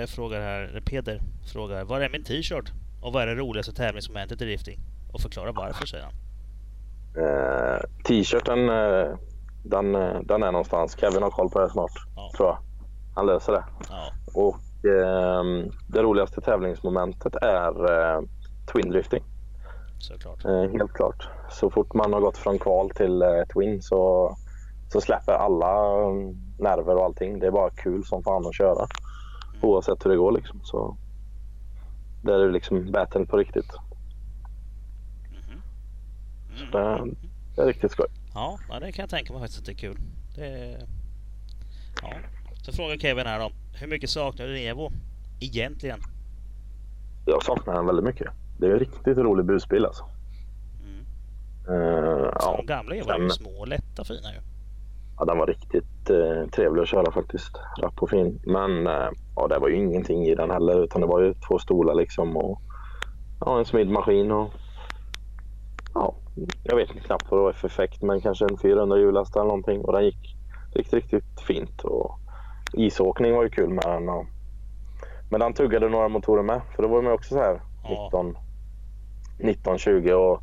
eh, 0.00 0.06
frågar 0.06 0.40
här, 0.40 0.82
Peder 0.84 1.20
frågar, 1.52 1.84
var 1.84 2.00
är 2.00 2.08
min 2.08 2.24
t-shirt? 2.24 2.72
Och 3.02 3.12
vad 3.12 3.22
är 3.22 3.26
det 3.26 3.34
roligaste 3.34 3.72
tävlingsmomentet 3.72 4.42
i 4.42 4.44
drifting? 4.44 4.80
Och 5.12 5.20
förklara 5.20 5.52
varför, 5.52 5.86
säger 5.86 6.04
han. 6.04 6.14
Eh, 7.24 7.80
t-shirten, 8.04 8.68
eh, 8.68 9.16
den, 9.64 9.92
den 10.26 10.42
är 10.42 10.52
någonstans. 10.52 10.96
Kevin 11.00 11.22
har 11.22 11.30
koll 11.30 11.50
på 11.50 11.60
det 11.60 11.70
snart, 11.70 11.92
ja. 12.16 12.30
tror 12.36 12.48
jag. 12.48 12.58
Han 13.14 13.26
löser 13.26 13.52
det. 13.52 13.64
Ja. 13.88 14.12
Och 14.34 14.84
eh, 14.90 15.44
det 15.88 16.02
roligaste 16.02 16.40
tävlingsmomentet 16.40 17.36
är 17.36 17.92
eh, 17.92 18.20
twin 18.72 18.90
drifting. 18.90 19.24
Såklart. 19.98 20.44
Helt 20.72 20.92
klart. 20.92 21.28
Så 21.50 21.70
fort 21.70 21.94
man 21.94 22.12
har 22.12 22.20
gått 22.20 22.36
från 22.36 22.58
kval 22.58 22.90
till 22.90 23.22
twin 23.54 23.82
så, 23.82 24.36
så 24.92 25.00
släpper 25.00 25.32
alla 25.32 26.02
mm, 26.10 26.49
nerver 26.60 26.96
och 26.96 27.04
allting. 27.04 27.38
Det 27.38 27.46
är 27.46 27.50
bara 27.50 27.70
kul 27.70 28.04
som 28.04 28.22
fan 28.22 28.46
att 28.46 28.54
köra. 28.54 28.86
Mm. 29.54 29.64
Oavsett 29.64 30.04
hur 30.06 30.10
det 30.10 30.16
går 30.16 30.32
liksom. 30.32 30.60
Så 30.64 30.96
det 32.22 32.34
är 32.34 32.52
liksom 32.52 32.92
battle 32.92 33.26
på 33.26 33.36
riktigt. 33.36 33.72
Mm. 35.28 35.62
Så 36.56 36.78
det, 36.78 37.14
det, 37.56 37.62
är 37.62 37.66
riktigt 37.66 37.92
skoj. 37.92 38.06
Ja, 38.34 38.58
det 38.80 38.92
kan 38.92 39.02
jag 39.02 39.10
tänka 39.10 39.32
mig 39.32 39.42
faktiskt 39.42 39.60
att 39.60 39.66
det 39.66 39.72
är 39.72 39.76
kul. 39.76 39.98
Det 40.36 40.46
är... 40.46 40.86
Ja. 42.02 42.12
Så 42.62 42.72
frågar 42.72 42.96
Kevin 42.96 43.26
här 43.26 43.40
då. 43.40 43.52
Hur 43.74 43.86
mycket 43.86 44.10
saknar 44.10 44.46
du 44.46 44.58
Evo 44.58 44.92
egentligen? 45.40 46.00
Jag 47.26 47.42
saknar 47.42 47.74
den 47.74 47.86
väldigt 47.86 48.04
mycket. 48.04 48.28
Det 48.58 48.66
är 48.66 48.70
en 48.70 48.78
riktigt 48.78 49.18
rolig 49.18 49.46
busbil 49.46 49.84
alltså. 49.84 50.04
Mm. 50.84 51.06
Uh, 51.76 52.32
ja. 52.40 52.54
De 52.56 52.66
gamla 52.66 52.94
Evo 52.94 53.10
är 53.10 53.18
ju 53.18 53.30
små 53.30 53.50
och 53.50 53.68
lätta 53.68 54.04
fina 54.04 54.32
ju. 54.32 54.49
Ja, 55.20 55.26
den 55.26 55.38
var 55.38 55.46
riktigt 55.46 56.10
eh, 56.10 56.50
trevlig 56.50 56.82
att 56.82 56.88
köra 56.88 57.12
faktiskt. 57.12 57.60
Rapp 57.82 58.02
och 58.02 58.10
fin. 58.10 58.40
Men 58.44 58.86
eh, 58.86 59.08
ja, 59.36 59.48
det 59.48 59.58
var 59.58 59.68
ju 59.68 59.76
ingenting 59.76 60.26
i 60.26 60.34
den 60.34 60.50
heller 60.50 60.84
utan 60.84 61.00
det 61.00 61.06
var 61.06 61.20
ju 61.20 61.34
två 61.34 61.58
stolar 61.58 61.94
liksom 61.94 62.36
och 62.36 62.60
ja, 63.40 63.58
en 63.58 63.64
smidmaskin 63.64 64.30
och 64.30 64.50
ja, 65.94 66.14
jag 66.62 66.76
vet 66.76 66.90
inte 66.90 67.06
knappt 67.06 67.30
vad 67.30 67.40
det 67.40 67.44
var 67.44 67.52
för 67.52 67.68
effekt 67.68 68.02
men 68.02 68.20
kanske 68.20 68.44
en 68.44 68.58
400 68.58 68.98
hjulast 68.98 69.36
eller 69.36 69.44
någonting 69.44 69.80
och 69.84 69.92
den 69.92 70.04
gick 70.04 70.36
riktigt, 70.74 70.94
riktigt 70.94 71.40
fint. 71.46 71.84
Och 71.84 72.18
isåkning 72.72 73.34
var 73.34 73.42
ju 73.42 73.50
kul 73.50 73.68
med 73.68 73.84
den. 73.86 74.08
Och, 74.08 74.26
men 75.30 75.40
den 75.40 75.52
tuggade 75.52 75.88
några 75.88 76.08
motorer 76.08 76.42
med 76.42 76.60
för 76.76 76.82
då 76.82 76.88
var 76.88 77.02
de 77.02 77.12
också 77.12 77.34
så 77.34 77.40
här 77.40 77.60
ja. 77.84 78.04
19, 78.04 78.36
19 79.38 79.78
20 79.78 80.14
och 80.14 80.42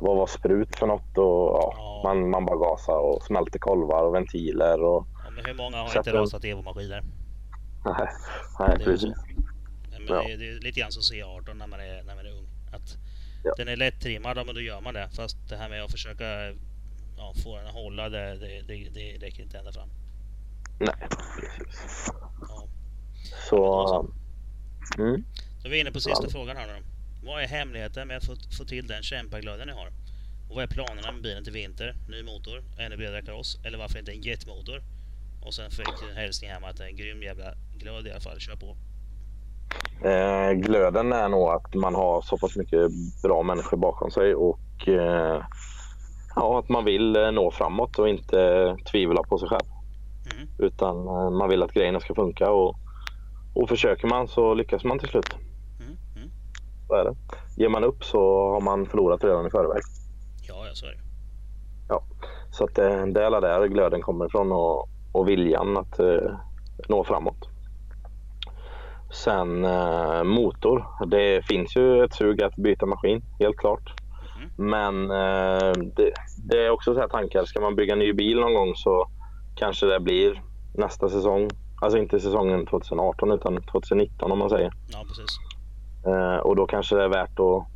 vad 0.00 0.16
var 0.16 0.26
sprut 0.26 0.76
för 0.76 0.86
något? 0.86 1.18
Och, 1.18 1.24
ja, 1.24 1.74
ja. 1.76 2.02
Man, 2.04 2.30
man 2.30 2.44
bara 2.44 2.56
gasade 2.56 2.98
och 2.98 3.22
smälte 3.22 3.58
kolvar 3.58 4.04
och 4.04 4.14
ventiler. 4.14 4.82
Och 4.82 5.06
ja, 5.24 5.30
men 5.30 5.44
hur 5.44 5.54
många 5.54 5.76
har 5.76 5.96
inte 5.98 6.12
rasat 6.12 6.44
Evo-maskiner? 6.44 7.04
Nej, 7.84 8.08
nej 8.58 8.78
precis. 8.84 9.14
Men 9.90 10.06
ja. 10.08 10.14
det, 10.14 10.32
är, 10.32 10.38
det, 10.38 10.48
är 10.48 10.60
lite 10.60 10.80
grann 10.80 10.92
som 10.92 11.02
C18 11.02 11.54
när 11.54 11.66
man 11.66 11.80
är, 11.80 12.02
när 12.02 12.16
man 12.16 12.26
är 12.26 12.30
ung. 12.30 12.48
Att. 12.72 12.96
Den 13.56 13.68
är 13.68 13.76
lätt-trimmad, 13.76 14.46
men 14.46 14.54
då 14.54 14.60
gör 14.60 14.80
man 14.80 14.94
det. 14.94 15.08
Fast 15.16 15.36
det 15.48 15.56
här 15.56 15.68
med 15.68 15.84
att 15.84 15.90
försöka 15.90 16.24
få 17.44 17.56
den 17.56 17.66
att 17.66 17.74
hålla, 17.74 18.08
det, 18.08 18.38
det, 18.38 18.62
det, 18.68 18.88
det 18.94 19.26
räcker 19.26 19.42
inte 19.42 19.58
ända 19.58 19.72
fram. 19.72 19.88
Nej, 20.80 21.08
precis. 21.40 22.12
Ja. 22.48 22.68
Så... 23.48 23.86
så. 23.88 24.10
Mm. 25.02 25.24
Så 25.62 25.68
vi 25.68 25.76
är 25.76 25.80
inne 25.80 25.92
på 25.92 26.00
sista 26.00 26.28
frågan 26.28 26.56
här 26.56 26.66
nu. 26.66 26.87
Vad 27.28 27.42
är 27.42 27.46
hemligheten 27.46 28.08
med 28.08 28.16
att 28.16 28.24
få, 28.24 28.34
få 28.58 28.64
till 28.64 28.86
den 28.86 29.02
kämpaglöden 29.02 29.66
ni 29.66 29.72
har? 29.72 29.86
Och 30.48 30.54
vad 30.56 30.62
är 30.62 30.66
planerna 30.66 31.12
med 31.12 31.22
bilen 31.22 31.44
till 31.44 31.52
vinter? 31.52 31.94
Ny 32.08 32.22
motor, 32.22 32.62
ännu 32.78 32.96
bredare 32.96 33.22
kaross 33.22 33.60
eller 33.64 33.78
varför 33.78 33.98
inte 33.98 34.12
en 34.12 34.20
jetmotor? 34.20 34.82
Och 35.42 35.54
sen 35.54 35.70
fick 35.70 35.88
jag 36.02 36.10
en 36.10 36.16
hälsning 36.16 36.50
med 36.60 36.70
att 36.70 36.76
det 36.76 36.84
är 36.84 36.88
en 36.88 36.96
grym 36.96 37.22
jävla 37.22 37.54
glöd 37.78 38.06
i 38.06 38.10
alla 38.10 38.20
fall. 38.20 38.40
Kör 38.40 38.56
på! 38.56 38.76
Eh, 40.08 40.52
glöden 40.52 41.12
är 41.12 41.28
nog 41.28 41.48
att 41.48 41.74
man 41.74 41.94
har 41.94 42.22
så 42.22 42.38
pass 42.38 42.56
mycket 42.56 42.90
bra 43.22 43.42
människor 43.42 43.76
bakom 43.76 44.10
sig 44.10 44.34
och 44.34 44.88
eh, 44.88 45.42
ja, 46.36 46.58
att 46.58 46.68
man 46.68 46.84
vill 46.84 47.16
eh, 47.16 47.30
nå 47.30 47.50
framåt 47.50 47.98
och 47.98 48.08
inte 48.08 48.76
tvivla 48.90 49.22
på 49.22 49.38
sig 49.38 49.48
själv. 49.48 49.68
Mm. 50.34 50.48
Utan 50.58 50.96
eh, 50.96 51.30
man 51.30 51.48
vill 51.48 51.62
att 51.62 51.72
grejerna 51.72 52.00
ska 52.00 52.14
funka 52.14 52.50
och, 52.50 52.76
och 53.54 53.68
försöker 53.68 54.06
man 54.08 54.28
så 54.28 54.54
lyckas 54.54 54.84
man 54.84 54.98
till 54.98 55.08
slut. 55.08 55.37
Så 56.88 56.94
är 56.94 57.04
det. 57.04 57.14
Ger 57.56 57.68
man 57.68 57.84
upp 57.84 58.04
så 58.04 58.50
har 58.52 58.60
man 58.60 58.86
förlorat 58.86 59.24
redan 59.24 59.46
i 59.46 59.50
förväg. 59.50 59.82
Ja, 60.48 60.66
ja 60.66 60.74
så 60.74 60.86
är 60.86 60.90
det. 60.90 60.98
Ja, 61.88 62.02
så 62.50 62.64
att 62.64 62.74
det, 62.74 63.12
det 63.12 63.24
är 63.24 63.40
där 63.40 63.66
glöden 63.66 64.02
kommer 64.02 64.26
ifrån 64.26 64.52
och, 64.52 64.88
och 65.12 65.28
viljan 65.28 65.76
att 65.76 65.98
eh, 65.98 66.30
nå 66.88 67.04
framåt. 67.04 67.48
Sen 69.10 69.64
eh, 69.64 70.24
motor. 70.24 70.86
Det 71.06 71.46
finns 71.46 71.76
ju 71.76 72.04
ett 72.04 72.14
sug 72.14 72.42
att 72.42 72.56
byta 72.56 72.86
maskin, 72.86 73.22
helt 73.38 73.56
klart. 73.56 73.94
Mm. 74.36 74.70
Men 74.70 75.10
eh, 75.10 75.72
det, 75.96 76.12
det, 76.48 76.66
är 76.66 76.70
också 76.70 76.94
så 76.94 77.00
här 77.00 77.08
tankar. 77.08 77.44
Ska 77.44 77.60
man 77.60 77.76
bygga 77.76 77.92
en 77.92 77.98
ny 77.98 78.12
bil 78.12 78.40
någon 78.40 78.54
gång 78.54 78.74
så 78.74 79.08
kanske 79.56 79.86
det 79.86 80.00
blir 80.00 80.42
nästa 80.74 81.08
säsong. 81.08 81.48
Alltså 81.80 81.98
inte 81.98 82.20
säsongen 82.20 82.66
2018 82.66 83.32
utan 83.32 83.62
2019 83.62 84.32
om 84.32 84.38
man 84.38 84.50
säger. 84.50 84.72
Ja, 84.92 85.04
precis. 85.08 85.47
Eh, 86.08 86.36
och 86.36 86.56
då 86.56 86.66
kanske 86.66 86.96
det 86.96 87.04
är 87.04 87.08
värt 87.08 87.38
att 87.40 87.66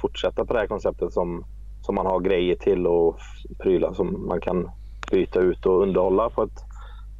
fortsätta 0.00 0.44
på 0.44 0.52
det 0.52 0.58
här 0.58 0.66
konceptet 0.66 1.12
som, 1.12 1.44
som 1.82 1.94
man 1.94 2.06
har 2.06 2.20
grejer 2.20 2.56
till 2.56 2.86
och 2.86 3.18
prylar 3.58 3.92
som 3.92 4.26
man 4.26 4.40
kan 4.40 4.70
byta 5.10 5.40
ut 5.40 5.66
och 5.66 5.82
underhålla 5.82 6.30
på 6.30 6.42
ett 6.42 6.64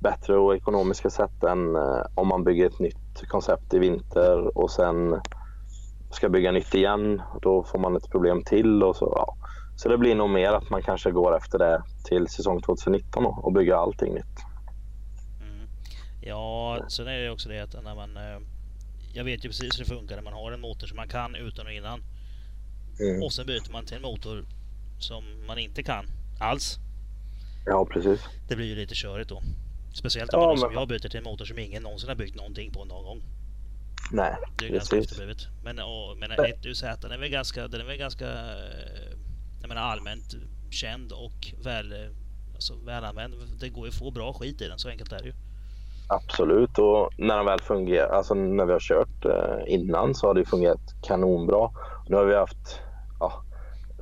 bättre 0.01 0.37
och 0.37 0.57
ekonomiska 0.57 1.11
sätt 1.11 1.45
än 1.45 1.77
eh, 1.77 2.03
om 2.15 2.28
man 2.28 2.45
bygger 2.45 2.66
ett 2.66 2.78
nytt 2.78 3.28
koncept 3.28 3.74
i 3.74 3.78
vinter 3.78 4.59
och 4.59 4.70
sen 4.70 5.20
ska 6.11 6.28
bygga 6.28 6.53
nytt 6.53 6.74
igen. 6.74 7.23
Då 7.43 7.62
får 7.62 7.78
man 7.78 7.97
ett 7.97 8.11
problem 8.11 8.43
till. 8.43 8.82
och 8.82 8.97
så. 8.97 9.12
Ja. 9.16 9.35
Så 9.77 9.89
det 9.89 9.99
blir 9.99 10.15
nog 10.15 10.31
mer 10.31 10.53
att 10.53 10.70
man 10.70 10.82
kanske 10.82 11.11
går 11.11 11.37
efter 11.37 11.59
det 11.59 11.82
till 12.05 12.28
säsong 12.28 12.61
2019 12.62 13.27
och 13.27 13.53
bygger 13.53 13.74
allting 13.74 14.15
nytt. 14.15 14.39
Mm. 15.41 15.69
Ja, 16.20 16.78
sen 16.89 17.09
är 17.09 17.19
det 17.19 17.31
också 17.31 17.49
det 17.49 17.61
att 17.61 17.85
när 17.85 17.95
man 17.95 18.16
eh, 18.16 18.41
jag 19.12 19.24
vet 19.24 19.45
ju 19.45 19.49
precis 19.49 19.78
hur 19.78 19.85
det 19.85 19.91
funkar 19.91 20.16
när 20.16 20.23
man 20.23 20.32
har 20.32 20.53
en 20.53 20.61
motor 20.61 20.87
som 20.87 20.97
man 20.97 21.09
kan 21.09 21.35
utan 21.35 21.66
och 21.66 21.73
innan. 21.73 22.03
Mm. 23.01 23.23
Och 23.23 23.32
sen 23.32 23.47
byter 23.47 23.73
man 23.73 23.87
till 23.87 23.97
en 23.97 24.03
motor 24.03 24.45
som 24.99 25.24
man 25.47 25.59
inte 25.59 25.82
kan 25.82 26.07
alls. 26.41 26.78
Ja, 27.66 27.87
precis. 27.93 28.20
Det 28.49 28.57
blir 28.57 28.66
ju 28.66 28.74
lite 28.74 28.95
körigt 28.95 29.28
då. 29.28 29.43
Speciellt 29.95 30.35
om 30.35 30.41
ja, 30.41 30.47
man 30.47 30.55
men... 30.55 30.61
som 30.61 30.73
jag 30.73 30.89
byter 30.89 31.09
till 31.09 31.19
en 31.19 31.24
motor 31.24 31.45
som 31.45 31.59
ingen 31.59 31.82
någonsin 31.82 32.09
har 32.09 32.16
byggt 32.16 32.37
någonting 32.37 32.73
på 32.73 32.85
någon 32.85 33.05
gång. 33.05 33.23
Nej, 34.12 34.37
Det 34.59 34.65
är 34.65 34.69
ju 34.69 34.74
ganska 34.74 34.97
efterblivet. 34.97 35.39
Men, 35.65 35.78
och, 35.78 36.16
men 36.19 36.31
1UZ 36.31 37.03
den 37.03 37.12
är 37.12 37.19
väl 37.19 37.28
ganska, 37.28 37.69
den 37.69 37.81
är 37.81 37.85
väl 37.85 37.97
ganska 37.97 38.27
jag 39.61 39.69
menar, 39.69 39.82
allmänt 39.82 40.35
känd 40.70 41.12
och 41.12 41.55
väl, 41.65 41.95
alltså, 42.55 42.74
välanvänd. 42.74 43.35
Det 43.61 43.69
går 43.69 43.87
ju 43.87 43.89
att 43.89 43.99
få 43.99 44.11
bra 44.11 44.32
skit 44.32 44.61
i 44.61 44.69
den, 44.69 44.78
så 44.78 44.89
enkelt 44.89 45.12
är 45.12 45.19
det 45.19 45.27
ju. 45.27 45.35
Absolut, 46.12 46.78
och 46.78 47.11
när 47.16 47.37
den 47.37 47.47
väl 47.47 47.61
fungerar, 47.61 48.09
alltså 48.09 48.35
när 48.35 48.66
vi 48.66 48.73
har 48.73 48.81
kört 48.81 49.24
eh, 49.24 49.74
innan 49.74 50.15
så 50.15 50.27
har 50.27 50.35
det 50.35 50.45
fungerat 50.45 50.95
kanonbra. 51.03 51.70
Nu 52.07 52.16
har 52.16 52.24
vi 52.24 52.35
haft, 52.35 52.81
ja, 53.20 53.32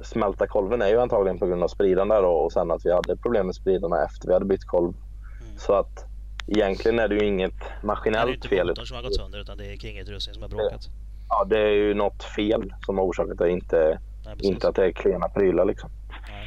smälta 0.03 0.47
kolven 0.47 0.83
är 0.83 0.89
ju 0.89 1.01
antagligen 1.01 1.39
på 1.39 1.47
grund 1.47 1.63
av 1.63 1.69
spridan 1.69 2.09
där 2.09 2.25
och 2.25 2.53
sen 2.53 2.71
att 2.71 2.87
vi 2.87 2.93
hade 2.93 3.17
problem 3.17 3.47
med 3.47 3.55
spridarna 3.55 4.05
efter 4.05 4.29
vi 4.29 4.35
hade 4.35 4.45
bytt 4.45 4.65
kolv. 4.65 4.93
Mm. 5.41 5.59
Så 5.59 5.73
att 5.73 6.07
egentligen 6.47 6.99
är 6.99 7.09
det 7.09 7.15
ju 7.15 7.27
inget 7.27 7.63
maskinellt 7.83 8.47
fel. 8.47 8.67
Det 8.67 8.71
är 8.71 8.71
inte 8.71 8.71
motorn 8.71 8.87
som 8.87 8.97
har 8.97 9.03
gått 9.03 9.17
sönder 9.17 9.39
utan 9.41 9.59
det 9.59 9.73
är 9.73 9.77
kringutrustningen 9.77 10.35
som 10.35 10.43
har 10.43 10.51
bråkat. 10.51 10.89
Ja, 11.29 11.45
det 11.45 11.59
är 11.59 11.75
ju 11.75 11.95
något 11.95 12.23
fel 12.23 12.75
som 12.87 12.99
har 12.99 13.05
orsakat 13.05 13.39
det, 13.39 13.51
inte, 13.51 14.01
Nej, 14.25 14.37
inte 14.41 14.69
att 14.69 14.75
det 14.75 14.85
är 14.85 14.93
klena 14.93 15.29
prylar 15.29 15.65
liksom. 15.65 15.91
Nej. 16.29 16.47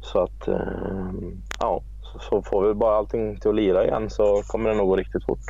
Så 0.00 0.22
att, 0.22 0.48
eh, 0.48 0.56
ja 1.60 1.82
så 2.20 2.42
får 2.42 2.68
vi 2.68 2.74
bara 2.74 2.96
allting 2.96 3.40
till 3.40 3.50
att 3.50 3.56
lira 3.56 3.84
igen 3.84 4.10
så 4.10 4.42
kommer 4.46 4.70
det 4.70 4.76
nog 4.76 4.88
gå 4.88 4.96
riktigt 4.96 5.24
fort. 5.24 5.44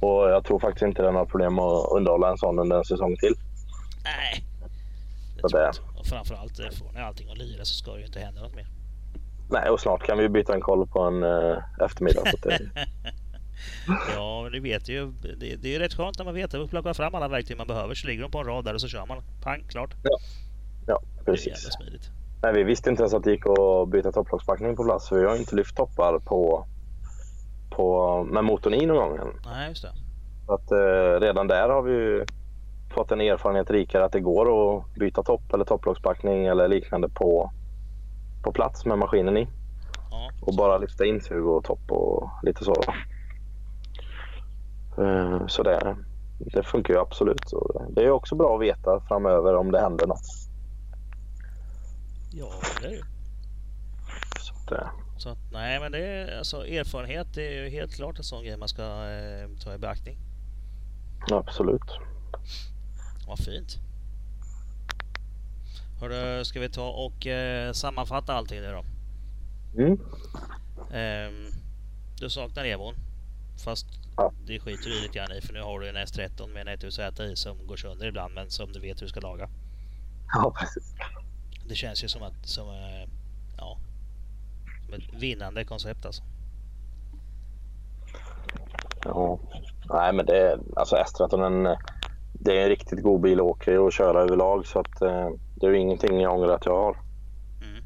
Och 0.00 0.30
jag 0.30 0.44
tror 0.44 0.58
faktiskt 0.58 0.82
inte 0.82 1.02
det 1.02 1.08
är 1.08 1.12
några 1.12 1.26
problem 1.26 1.58
att 1.58 1.92
underhålla 1.92 2.30
en 2.30 2.38
sån 2.38 2.58
under 2.58 2.76
en 2.76 2.84
säsong 2.84 3.16
till. 3.16 3.34
Nej. 4.04 4.44
Det. 5.52 5.72
Och 5.98 6.06
framförallt 6.06 6.60
eh, 6.60 6.70
får 6.70 6.92
ni 6.92 7.00
allting 7.00 7.30
att 7.30 7.38
lira 7.38 7.64
så 7.64 7.74
ska 7.74 7.92
det 7.92 7.98
ju 7.98 8.06
inte 8.06 8.20
hända 8.20 8.42
något 8.42 8.54
mer. 8.54 8.66
Nej, 9.50 9.70
och 9.70 9.80
snart 9.80 10.02
kan 10.02 10.18
vi 10.18 10.28
byta 10.28 10.54
en 10.54 10.60
koll 10.60 10.86
på 10.86 11.00
en 11.00 11.22
uh, 11.22 11.58
eftermiddag. 11.84 12.22
Så 12.30 12.48
det... 12.48 12.58
ja, 14.16 14.42
men 14.42 14.52
du 14.52 14.60
vet 14.60 14.88
ju. 14.88 15.12
Det, 15.36 15.56
det 15.56 15.74
är 15.74 15.78
rätt 15.78 15.94
skönt 15.94 16.18
när 16.18 16.24
man 16.24 16.34
vet 16.34 16.54
att 16.54 16.70
plocka 16.70 16.94
fram 16.94 17.14
alla 17.14 17.28
verktyg 17.28 17.56
man 17.56 17.66
behöver 17.66 17.94
så 17.94 18.06
ligger 18.06 18.22
de 18.22 18.30
på 18.30 18.38
en 18.38 18.46
rad 18.46 18.64
där 18.64 18.74
och 18.74 18.80
så 18.80 18.88
kör 18.88 19.06
man. 19.06 19.22
Pang, 19.42 19.64
klart. 19.68 19.94
Ja, 20.02 20.18
ja 20.86 21.02
precis. 21.24 21.44
Det 21.44 21.50
är 21.50 21.54
jävla 21.54 21.70
smidigt. 21.70 22.17
Nej, 22.42 22.52
vi 22.52 22.62
visste 22.62 22.90
inte 22.90 23.02
ens 23.02 23.14
att 23.14 23.24
det 23.24 23.30
gick 23.30 23.46
att 23.46 23.88
byta 23.88 24.12
topplockspackning 24.12 24.76
på 24.76 24.84
plats. 24.84 25.08
För 25.08 25.18
vi 25.18 25.26
har 25.26 25.36
inte 25.36 25.56
lyft 25.56 25.76
toppar 25.76 26.18
på, 26.18 26.66
på, 27.70 28.22
med 28.24 28.44
motorn 28.44 28.74
i 28.74 28.86
någon 28.86 28.96
gång 28.96 29.18
än. 29.18 29.40
Nej, 29.44 29.68
just 29.68 29.82
det. 29.82 29.90
Så 30.46 30.54
att, 30.54 30.70
eh, 30.72 31.20
redan 31.20 31.46
där 31.46 31.68
har 31.68 31.82
vi 31.82 32.24
fått 32.94 33.12
en 33.12 33.20
erfarenhet 33.20 33.70
rikare 33.70 34.04
att 34.04 34.12
det 34.12 34.20
går 34.20 34.76
att 34.76 34.94
byta 34.94 35.22
topp 35.22 35.54
eller 35.54 35.64
topplockspackning 35.64 36.46
eller 36.46 36.68
liknande 36.68 37.08
på, 37.08 37.50
på 38.44 38.52
plats 38.52 38.86
med 38.86 38.98
maskinen 38.98 39.36
i. 39.36 39.48
Ja. 40.10 40.30
Och 40.46 40.54
bara 40.56 40.78
lyfta 40.78 41.04
insug 41.04 41.46
och 41.46 41.64
topp 41.64 41.90
och 41.90 42.30
lite 42.42 42.64
så. 42.64 42.74
Eh, 45.02 45.46
Så 45.46 45.62
det, 45.62 45.96
det 46.38 46.62
funkar 46.62 46.94
ju 46.94 47.00
absolut. 47.00 47.48
Så 47.48 47.86
det 47.90 48.04
är 48.04 48.10
också 48.10 48.34
bra 48.34 48.54
att 48.54 48.62
veta 48.62 49.00
framöver 49.00 49.56
om 49.56 49.72
det 49.72 49.80
händer 49.80 50.06
något. 50.06 50.47
Ja, 52.30 52.52
det 52.80 52.86
är 52.86 52.90
det. 52.90 53.04
Så 54.40 54.54
att, 54.54 54.72
eh, 54.72 54.90
Så 55.18 55.28
att, 55.28 55.38
nej, 55.52 55.80
men 55.80 55.92
det 55.92 55.98
är 56.06 56.38
alltså 56.38 56.66
erfarenhet. 56.66 57.36
Är 57.36 57.50
ju 57.62 57.68
helt 57.68 57.94
klart 57.94 58.18
en 58.18 58.24
sån 58.24 58.44
grej 58.44 58.56
man 58.56 58.68
ska 58.68 58.82
eh, 59.10 59.48
ta 59.64 59.74
i 59.74 59.78
beaktning. 59.78 60.18
absolut. 61.30 61.98
Vad 63.26 63.38
fint. 63.38 63.78
Hörru, 66.00 66.44
ska 66.44 66.60
vi 66.60 66.68
ta 66.68 66.88
och 66.90 67.26
eh, 67.26 67.72
sammanfatta 67.72 68.34
allting 68.34 68.60
nu 68.60 68.70
då? 68.72 68.84
Mm. 69.82 69.98
Ehm, 70.92 71.46
du 72.20 72.30
saknar 72.30 72.64
Evon. 72.64 72.94
Fast 73.64 73.86
Ja. 74.16 74.32
det 74.46 74.60
skiter 74.60 74.84
du 74.90 75.00
lite 75.02 75.18
grann 75.18 75.32
i 75.32 75.40
för 75.40 75.52
nu 75.52 75.60
har 75.62 75.80
du 75.80 75.88
en 75.88 75.96
S13 75.96 76.46
med 76.54 76.68
en 76.68 76.78
1ZI 76.78 77.34
som 77.34 77.66
går 77.66 77.76
sönder 77.76 78.06
ibland 78.06 78.34
men 78.34 78.50
som 78.50 78.72
du 78.72 78.80
vet 78.80 78.96
hur 79.00 79.06
du 79.06 79.08
ska 79.10 79.20
laga. 79.20 79.48
Ja, 80.34 80.54
precis. 80.60 80.94
Det 81.68 81.74
känns 81.74 82.04
ju 82.04 82.08
som 82.08 82.22
att 82.22 82.46
som, 82.46 82.68
eh, 82.68 83.08
ja, 83.56 83.78
som 84.84 84.94
ett 84.94 85.22
vinnande 85.22 85.64
koncept 85.64 86.06
alltså. 86.06 86.22
Ja. 89.04 89.38
Nej, 89.90 90.12
men 90.12 90.26
det 90.26 90.38
är 90.38 90.58
alltså 90.76 90.96
S13 90.96 91.46
en, 91.46 91.76
det 92.32 92.58
är 92.58 92.62
en 92.62 92.68
riktigt 92.68 93.02
god 93.02 93.20
bil 93.20 93.40
att 93.40 93.46
åka 93.46 93.80
och 93.80 93.92
köra 93.92 94.22
överlag 94.22 94.66
så 94.66 94.80
att 94.80 95.02
eh, 95.02 95.30
det 95.54 95.66
är 95.66 95.72
ingenting 95.72 96.20
jag 96.20 96.34
ångrar 96.34 96.54
att 96.54 96.66
jag 96.66 96.76
har. 96.76 96.96
Mm. 97.62 97.84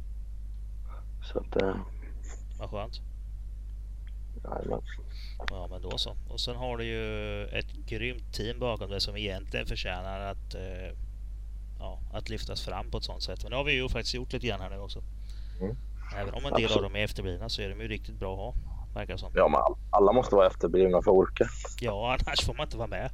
Så 1.22 1.38
att, 1.38 1.62
eh, 1.62 1.76
Vad 2.59 2.70
skönt. 2.70 3.00
nej, 4.44 4.62
men, 4.66 4.80
Ja 5.50 5.68
men 5.70 5.82
då 5.82 5.98
så. 5.98 6.16
Och 6.28 6.40
sen 6.40 6.56
har 6.56 6.76
du 6.76 6.84
ju 6.84 7.44
ett 7.46 7.72
grymt 7.72 8.34
team 8.34 8.59
bakom 8.59 8.90
dig 8.90 9.00
som 9.00 9.16
egentligen 9.16 9.66
förtjänar 9.66 10.20
att, 10.20 10.54
eh, 10.54 10.96
ja, 11.82 11.98
att 12.12 12.28
lyftas 12.28 12.64
fram 12.64 12.90
på 12.90 12.98
ett 12.98 13.04
sånt 13.04 13.22
sätt. 13.22 13.42
Men 13.42 13.50
det 13.50 13.56
har 13.56 13.64
vi 13.64 13.72
ju 13.72 13.88
faktiskt 13.88 14.14
gjort 14.14 14.32
lite 14.32 14.46
grann 14.46 14.60
här 14.60 14.70
nu 14.70 14.78
också. 14.78 15.02
Mm. 15.60 15.76
Även 16.16 16.34
om 16.34 16.44
en 16.46 16.52
del 16.54 16.72
av 16.72 16.82
dem 16.82 16.96
är 16.96 17.04
efterblivna 17.04 17.48
så 17.48 17.62
är 17.62 17.68
de 17.68 17.80
ju 17.80 17.88
riktigt 17.88 18.14
bra 18.18 18.32
att 18.32 18.38
ha. 18.38 18.54
Verkar 18.94 19.16
som. 19.16 19.32
ja, 19.34 19.48
men 19.48 19.60
all- 19.60 19.76
alla 19.90 20.12
måste 20.12 20.34
vara 20.34 20.46
efterblivna 20.46 21.02
för 21.02 21.10
att 21.10 21.16
orka. 21.16 21.46
Ja, 21.80 22.16
annars 22.26 22.44
får 22.46 22.54
man 22.54 22.66
inte 22.66 22.76
vara 22.76 22.88
med. 22.88 23.10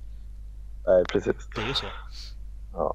Nej, 0.87 1.05
precis. 1.13 1.49
Det 1.57 1.63
är 1.63 1.69
ju 1.69 1.75
så. 1.75 1.87
Ja. 2.73 2.95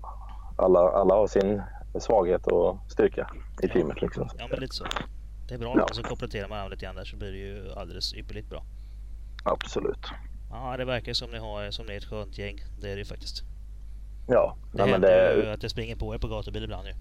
Alla, 0.57 0.79
alla 0.79 1.15
har 1.15 1.27
sin 1.27 1.61
svaghet 1.99 2.47
och 2.47 2.77
styrka 2.91 3.29
i 3.63 3.67
Ja. 3.67 3.73
teamet. 3.73 4.01
Liksom. 4.01 4.29
Ja, 4.37 4.47
men 4.49 4.59
lite 4.59 4.75
så. 4.75 4.85
Det 5.47 5.53
är 5.53 5.57
bra 5.59 5.73
Ja. 5.77 5.87
så 5.91 6.03
kompletterar 6.03 6.47
man 6.49 6.69
lite 6.69 6.85
grann 6.85 6.95
där 6.95 7.05
så 7.05 7.17
blir 7.17 7.31
det 7.31 7.37
ju 7.37 7.73
alldeles 7.73 8.13
ypperligt 8.13 8.49
bra. 8.49 8.63
Absolut. 9.43 10.05
Ja, 10.51 10.77
det 10.77 10.85
verkar 10.85 11.13
som 11.13 11.31
ni 11.31 11.37
har 11.37 11.71
som 11.71 11.85
ni 11.85 11.93
är 11.93 11.97
ett 11.97 12.05
skönt 12.05 12.37
gäng. 12.37 12.57
Det 12.81 12.87
är 12.91 12.95
det 12.95 12.99
ju 12.99 13.05
faktiskt. 13.05 13.43
Ja, 14.27 14.55
Det 14.71 14.77
nej, 14.77 14.85
men 14.85 14.91
händer 14.93 15.35
ju 15.35 15.41
det, 15.41 15.53
att 15.53 15.61
det 15.61 15.69
springer 15.69 15.95
på 15.95 16.13
er 16.15 16.17
på 16.17 16.27
gatubil 16.27 16.63
ibland 16.63 16.87
ju. 16.87 16.93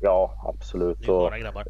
ja 0.00 0.34
absolut. 0.48 0.98
Ni 1.00 1.06
är 1.06 1.10
Och 1.12 1.32
grabbar. 1.40 1.64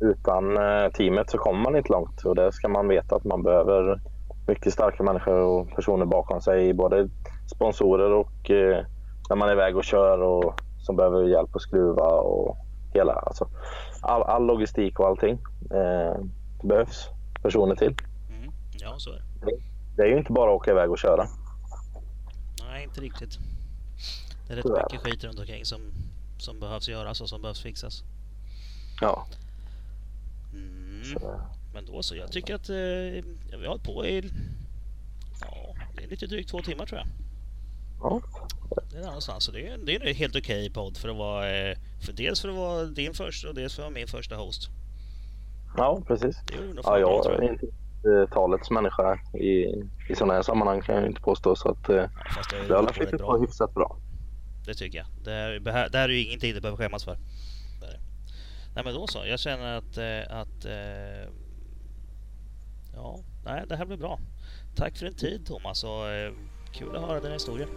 utan 0.00 0.56
eh, 0.56 0.90
teamet 0.92 1.30
så 1.30 1.38
kommer 1.38 1.60
man 1.60 1.76
inte 1.76 1.92
långt 1.92 2.24
och 2.24 2.34
det 2.34 2.52
ska 2.52 2.68
man 2.68 2.88
veta 2.88 3.16
att 3.16 3.24
man 3.24 3.42
behöver 3.42 4.00
mycket 4.46 4.72
starka 4.72 5.02
människor 5.02 5.34
och 5.38 5.70
personer 5.74 6.04
bakom 6.06 6.40
sig. 6.40 6.72
Både 6.74 7.08
sponsorer 7.54 8.12
och 8.12 8.50
eh, 8.50 8.84
när 9.28 9.36
man 9.36 9.48
är 9.48 9.52
iväg 9.52 9.76
och 9.76 9.84
kör 9.84 10.18
och 10.22 10.60
som 10.78 10.96
behöver 10.96 11.22
hjälp 11.22 11.56
att 11.56 11.62
skruva 11.62 12.06
och 12.06 12.56
hela. 12.94 13.12
Alltså, 13.12 13.48
all, 14.02 14.22
all 14.22 14.46
logistik 14.46 15.00
och 15.00 15.06
allting 15.06 15.38
eh, 15.70 16.16
behövs 16.62 17.08
personer 17.42 17.74
till. 17.74 17.94
Mm. 18.30 18.52
Ja, 18.72 18.94
så 18.98 19.10
är 19.10 19.22
det. 19.40 19.56
Det 19.96 20.02
är 20.02 20.06
ju 20.06 20.18
inte 20.18 20.32
bara 20.32 20.50
att 20.50 20.56
åka 20.56 20.70
iväg 20.70 20.90
och 20.90 20.98
köra. 20.98 21.26
Nej, 22.68 22.84
inte 22.84 23.00
riktigt. 23.00 23.38
Det 24.46 24.52
är 24.52 24.56
rätt 24.56 24.64
Tyvärr. 24.64 24.82
mycket 24.92 25.00
skit 25.00 25.24
runt 25.24 25.38
omkring 25.38 25.64
som, 25.64 25.80
som 26.38 26.60
behövs 26.60 26.88
göras 26.88 27.20
och 27.20 27.28
som 27.28 27.42
behövs 27.42 27.60
fixas. 27.60 28.02
Ja, 29.00 29.26
Mm. 30.52 31.40
Men 31.74 31.86
då 31.86 32.02
så. 32.02 32.16
Jag 32.16 32.32
tycker 32.32 32.54
att 32.54 32.68
eh, 32.68 32.74
vi 32.74 33.60
har 33.62 33.66
hållit 33.68 33.82
på 33.84 34.06
i 34.06 34.30
ja, 35.40 35.74
det 35.96 36.04
är 36.04 36.08
lite 36.08 36.26
drygt 36.26 36.50
två 36.50 36.62
timmar 36.62 36.86
tror 36.86 36.98
jag. 37.00 37.08
ja. 38.02 38.20
Det 38.90 38.96
är 38.98 39.04
någonstans. 39.04 39.44
Så 39.44 39.52
det 39.52 39.68
är, 39.68 39.78
det 39.78 39.96
är 39.96 40.06
en 40.06 40.14
helt 40.14 40.36
okej 40.36 40.70
podd 40.70 40.96
för 40.96 41.08
att 41.08 41.16
vara 41.16 41.50
eh, 41.56 41.76
för 42.06 42.12
dels 42.12 42.40
för 42.40 42.48
att 42.48 42.54
vara 42.54 42.84
din 42.84 43.14
första 43.14 43.48
och 43.48 43.54
dels 43.54 43.74
för 43.74 43.82
att 43.82 43.86
vara 43.86 43.94
min 43.94 44.08
första 44.08 44.36
host. 44.36 44.68
ja 45.76 46.02
precis. 46.06 46.36
Det 46.46 46.54
är 46.54 46.74
nog 46.74 46.84
Ja, 46.84 46.98
jag 46.98 47.26
är 47.26 47.42
inte 47.52 47.66
talets 48.32 48.70
människa 48.70 49.18
i, 49.34 49.64
i 50.08 50.14
sådana 50.16 50.34
här 50.34 50.42
sammanhang 50.42 50.82
kan 50.82 50.94
jag 50.94 51.06
inte 51.06 51.20
påstå. 51.20 51.56
Så 51.56 51.68
att, 51.70 51.88
eh, 51.88 51.96
Ja, 51.96 52.08
det, 52.68 52.74
har 52.74 52.82
rätt 52.82 53.10
på 53.10 53.16
bra. 53.16 53.38
hyfsat 53.38 53.74
bra. 53.74 53.96
Det 54.66 54.74
tycker 54.74 54.98
jag. 54.98 55.06
Det 55.62 55.72
här, 55.72 55.88
det 55.88 55.98
är 55.98 56.08
ju 56.08 56.24
ingenting 56.24 56.54
du 56.54 56.60
behöver 56.60 56.78
skämmas 56.78 57.04
för. 57.04 57.18
Nej 58.74 58.84
men 58.84 58.94
då 58.94 59.06
så. 59.06 59.26
Jag 59.26 59.40
känner 59.40 59.78
att, 59.78 59.96
eh, 59.96 60.40
att 60.40 60.64
eh, 60.64 61.30
ja, 62.94 63.18
nej, 63.44 63.64
det 63.68 63.76
här 63.76 63.86
blir 63.86 63.96
bra. 63.96 64.20
Tack 64.76 64.96
för 64.96 65.06
din 65.06 65.14
tid 65.14 65.46
Thomas 65.46 65.84
och 65.84 66.08
eh, 66.08 66.32
kul 66.72 66.96
att 66.96 67.02
höra 67.02 67.20
dina 67.20 67.32
historier. 67.32 67.68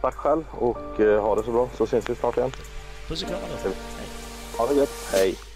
Tack 0.00 0.14
själv 0.14 0.44
och 0.50 0.76
ha 0.98 1.34
det 1.34 1.42
så 1.44 1.52
bra 1.52 1.70
så 1.76 1.86
syns 1.86 2.10
vi 2.10 2.14
snart 2.14 2.36
igen. 2.36 2.50
Puss 3.08 3.22
och 3.22 3.28
kram 3.28 3.40
då. 3.40 3.68
Hej. 3.68 3.74
Ha 4.58 4.66
det 4.66 4.74
gött. 4.74 5.08
Hej! 5.12 5.53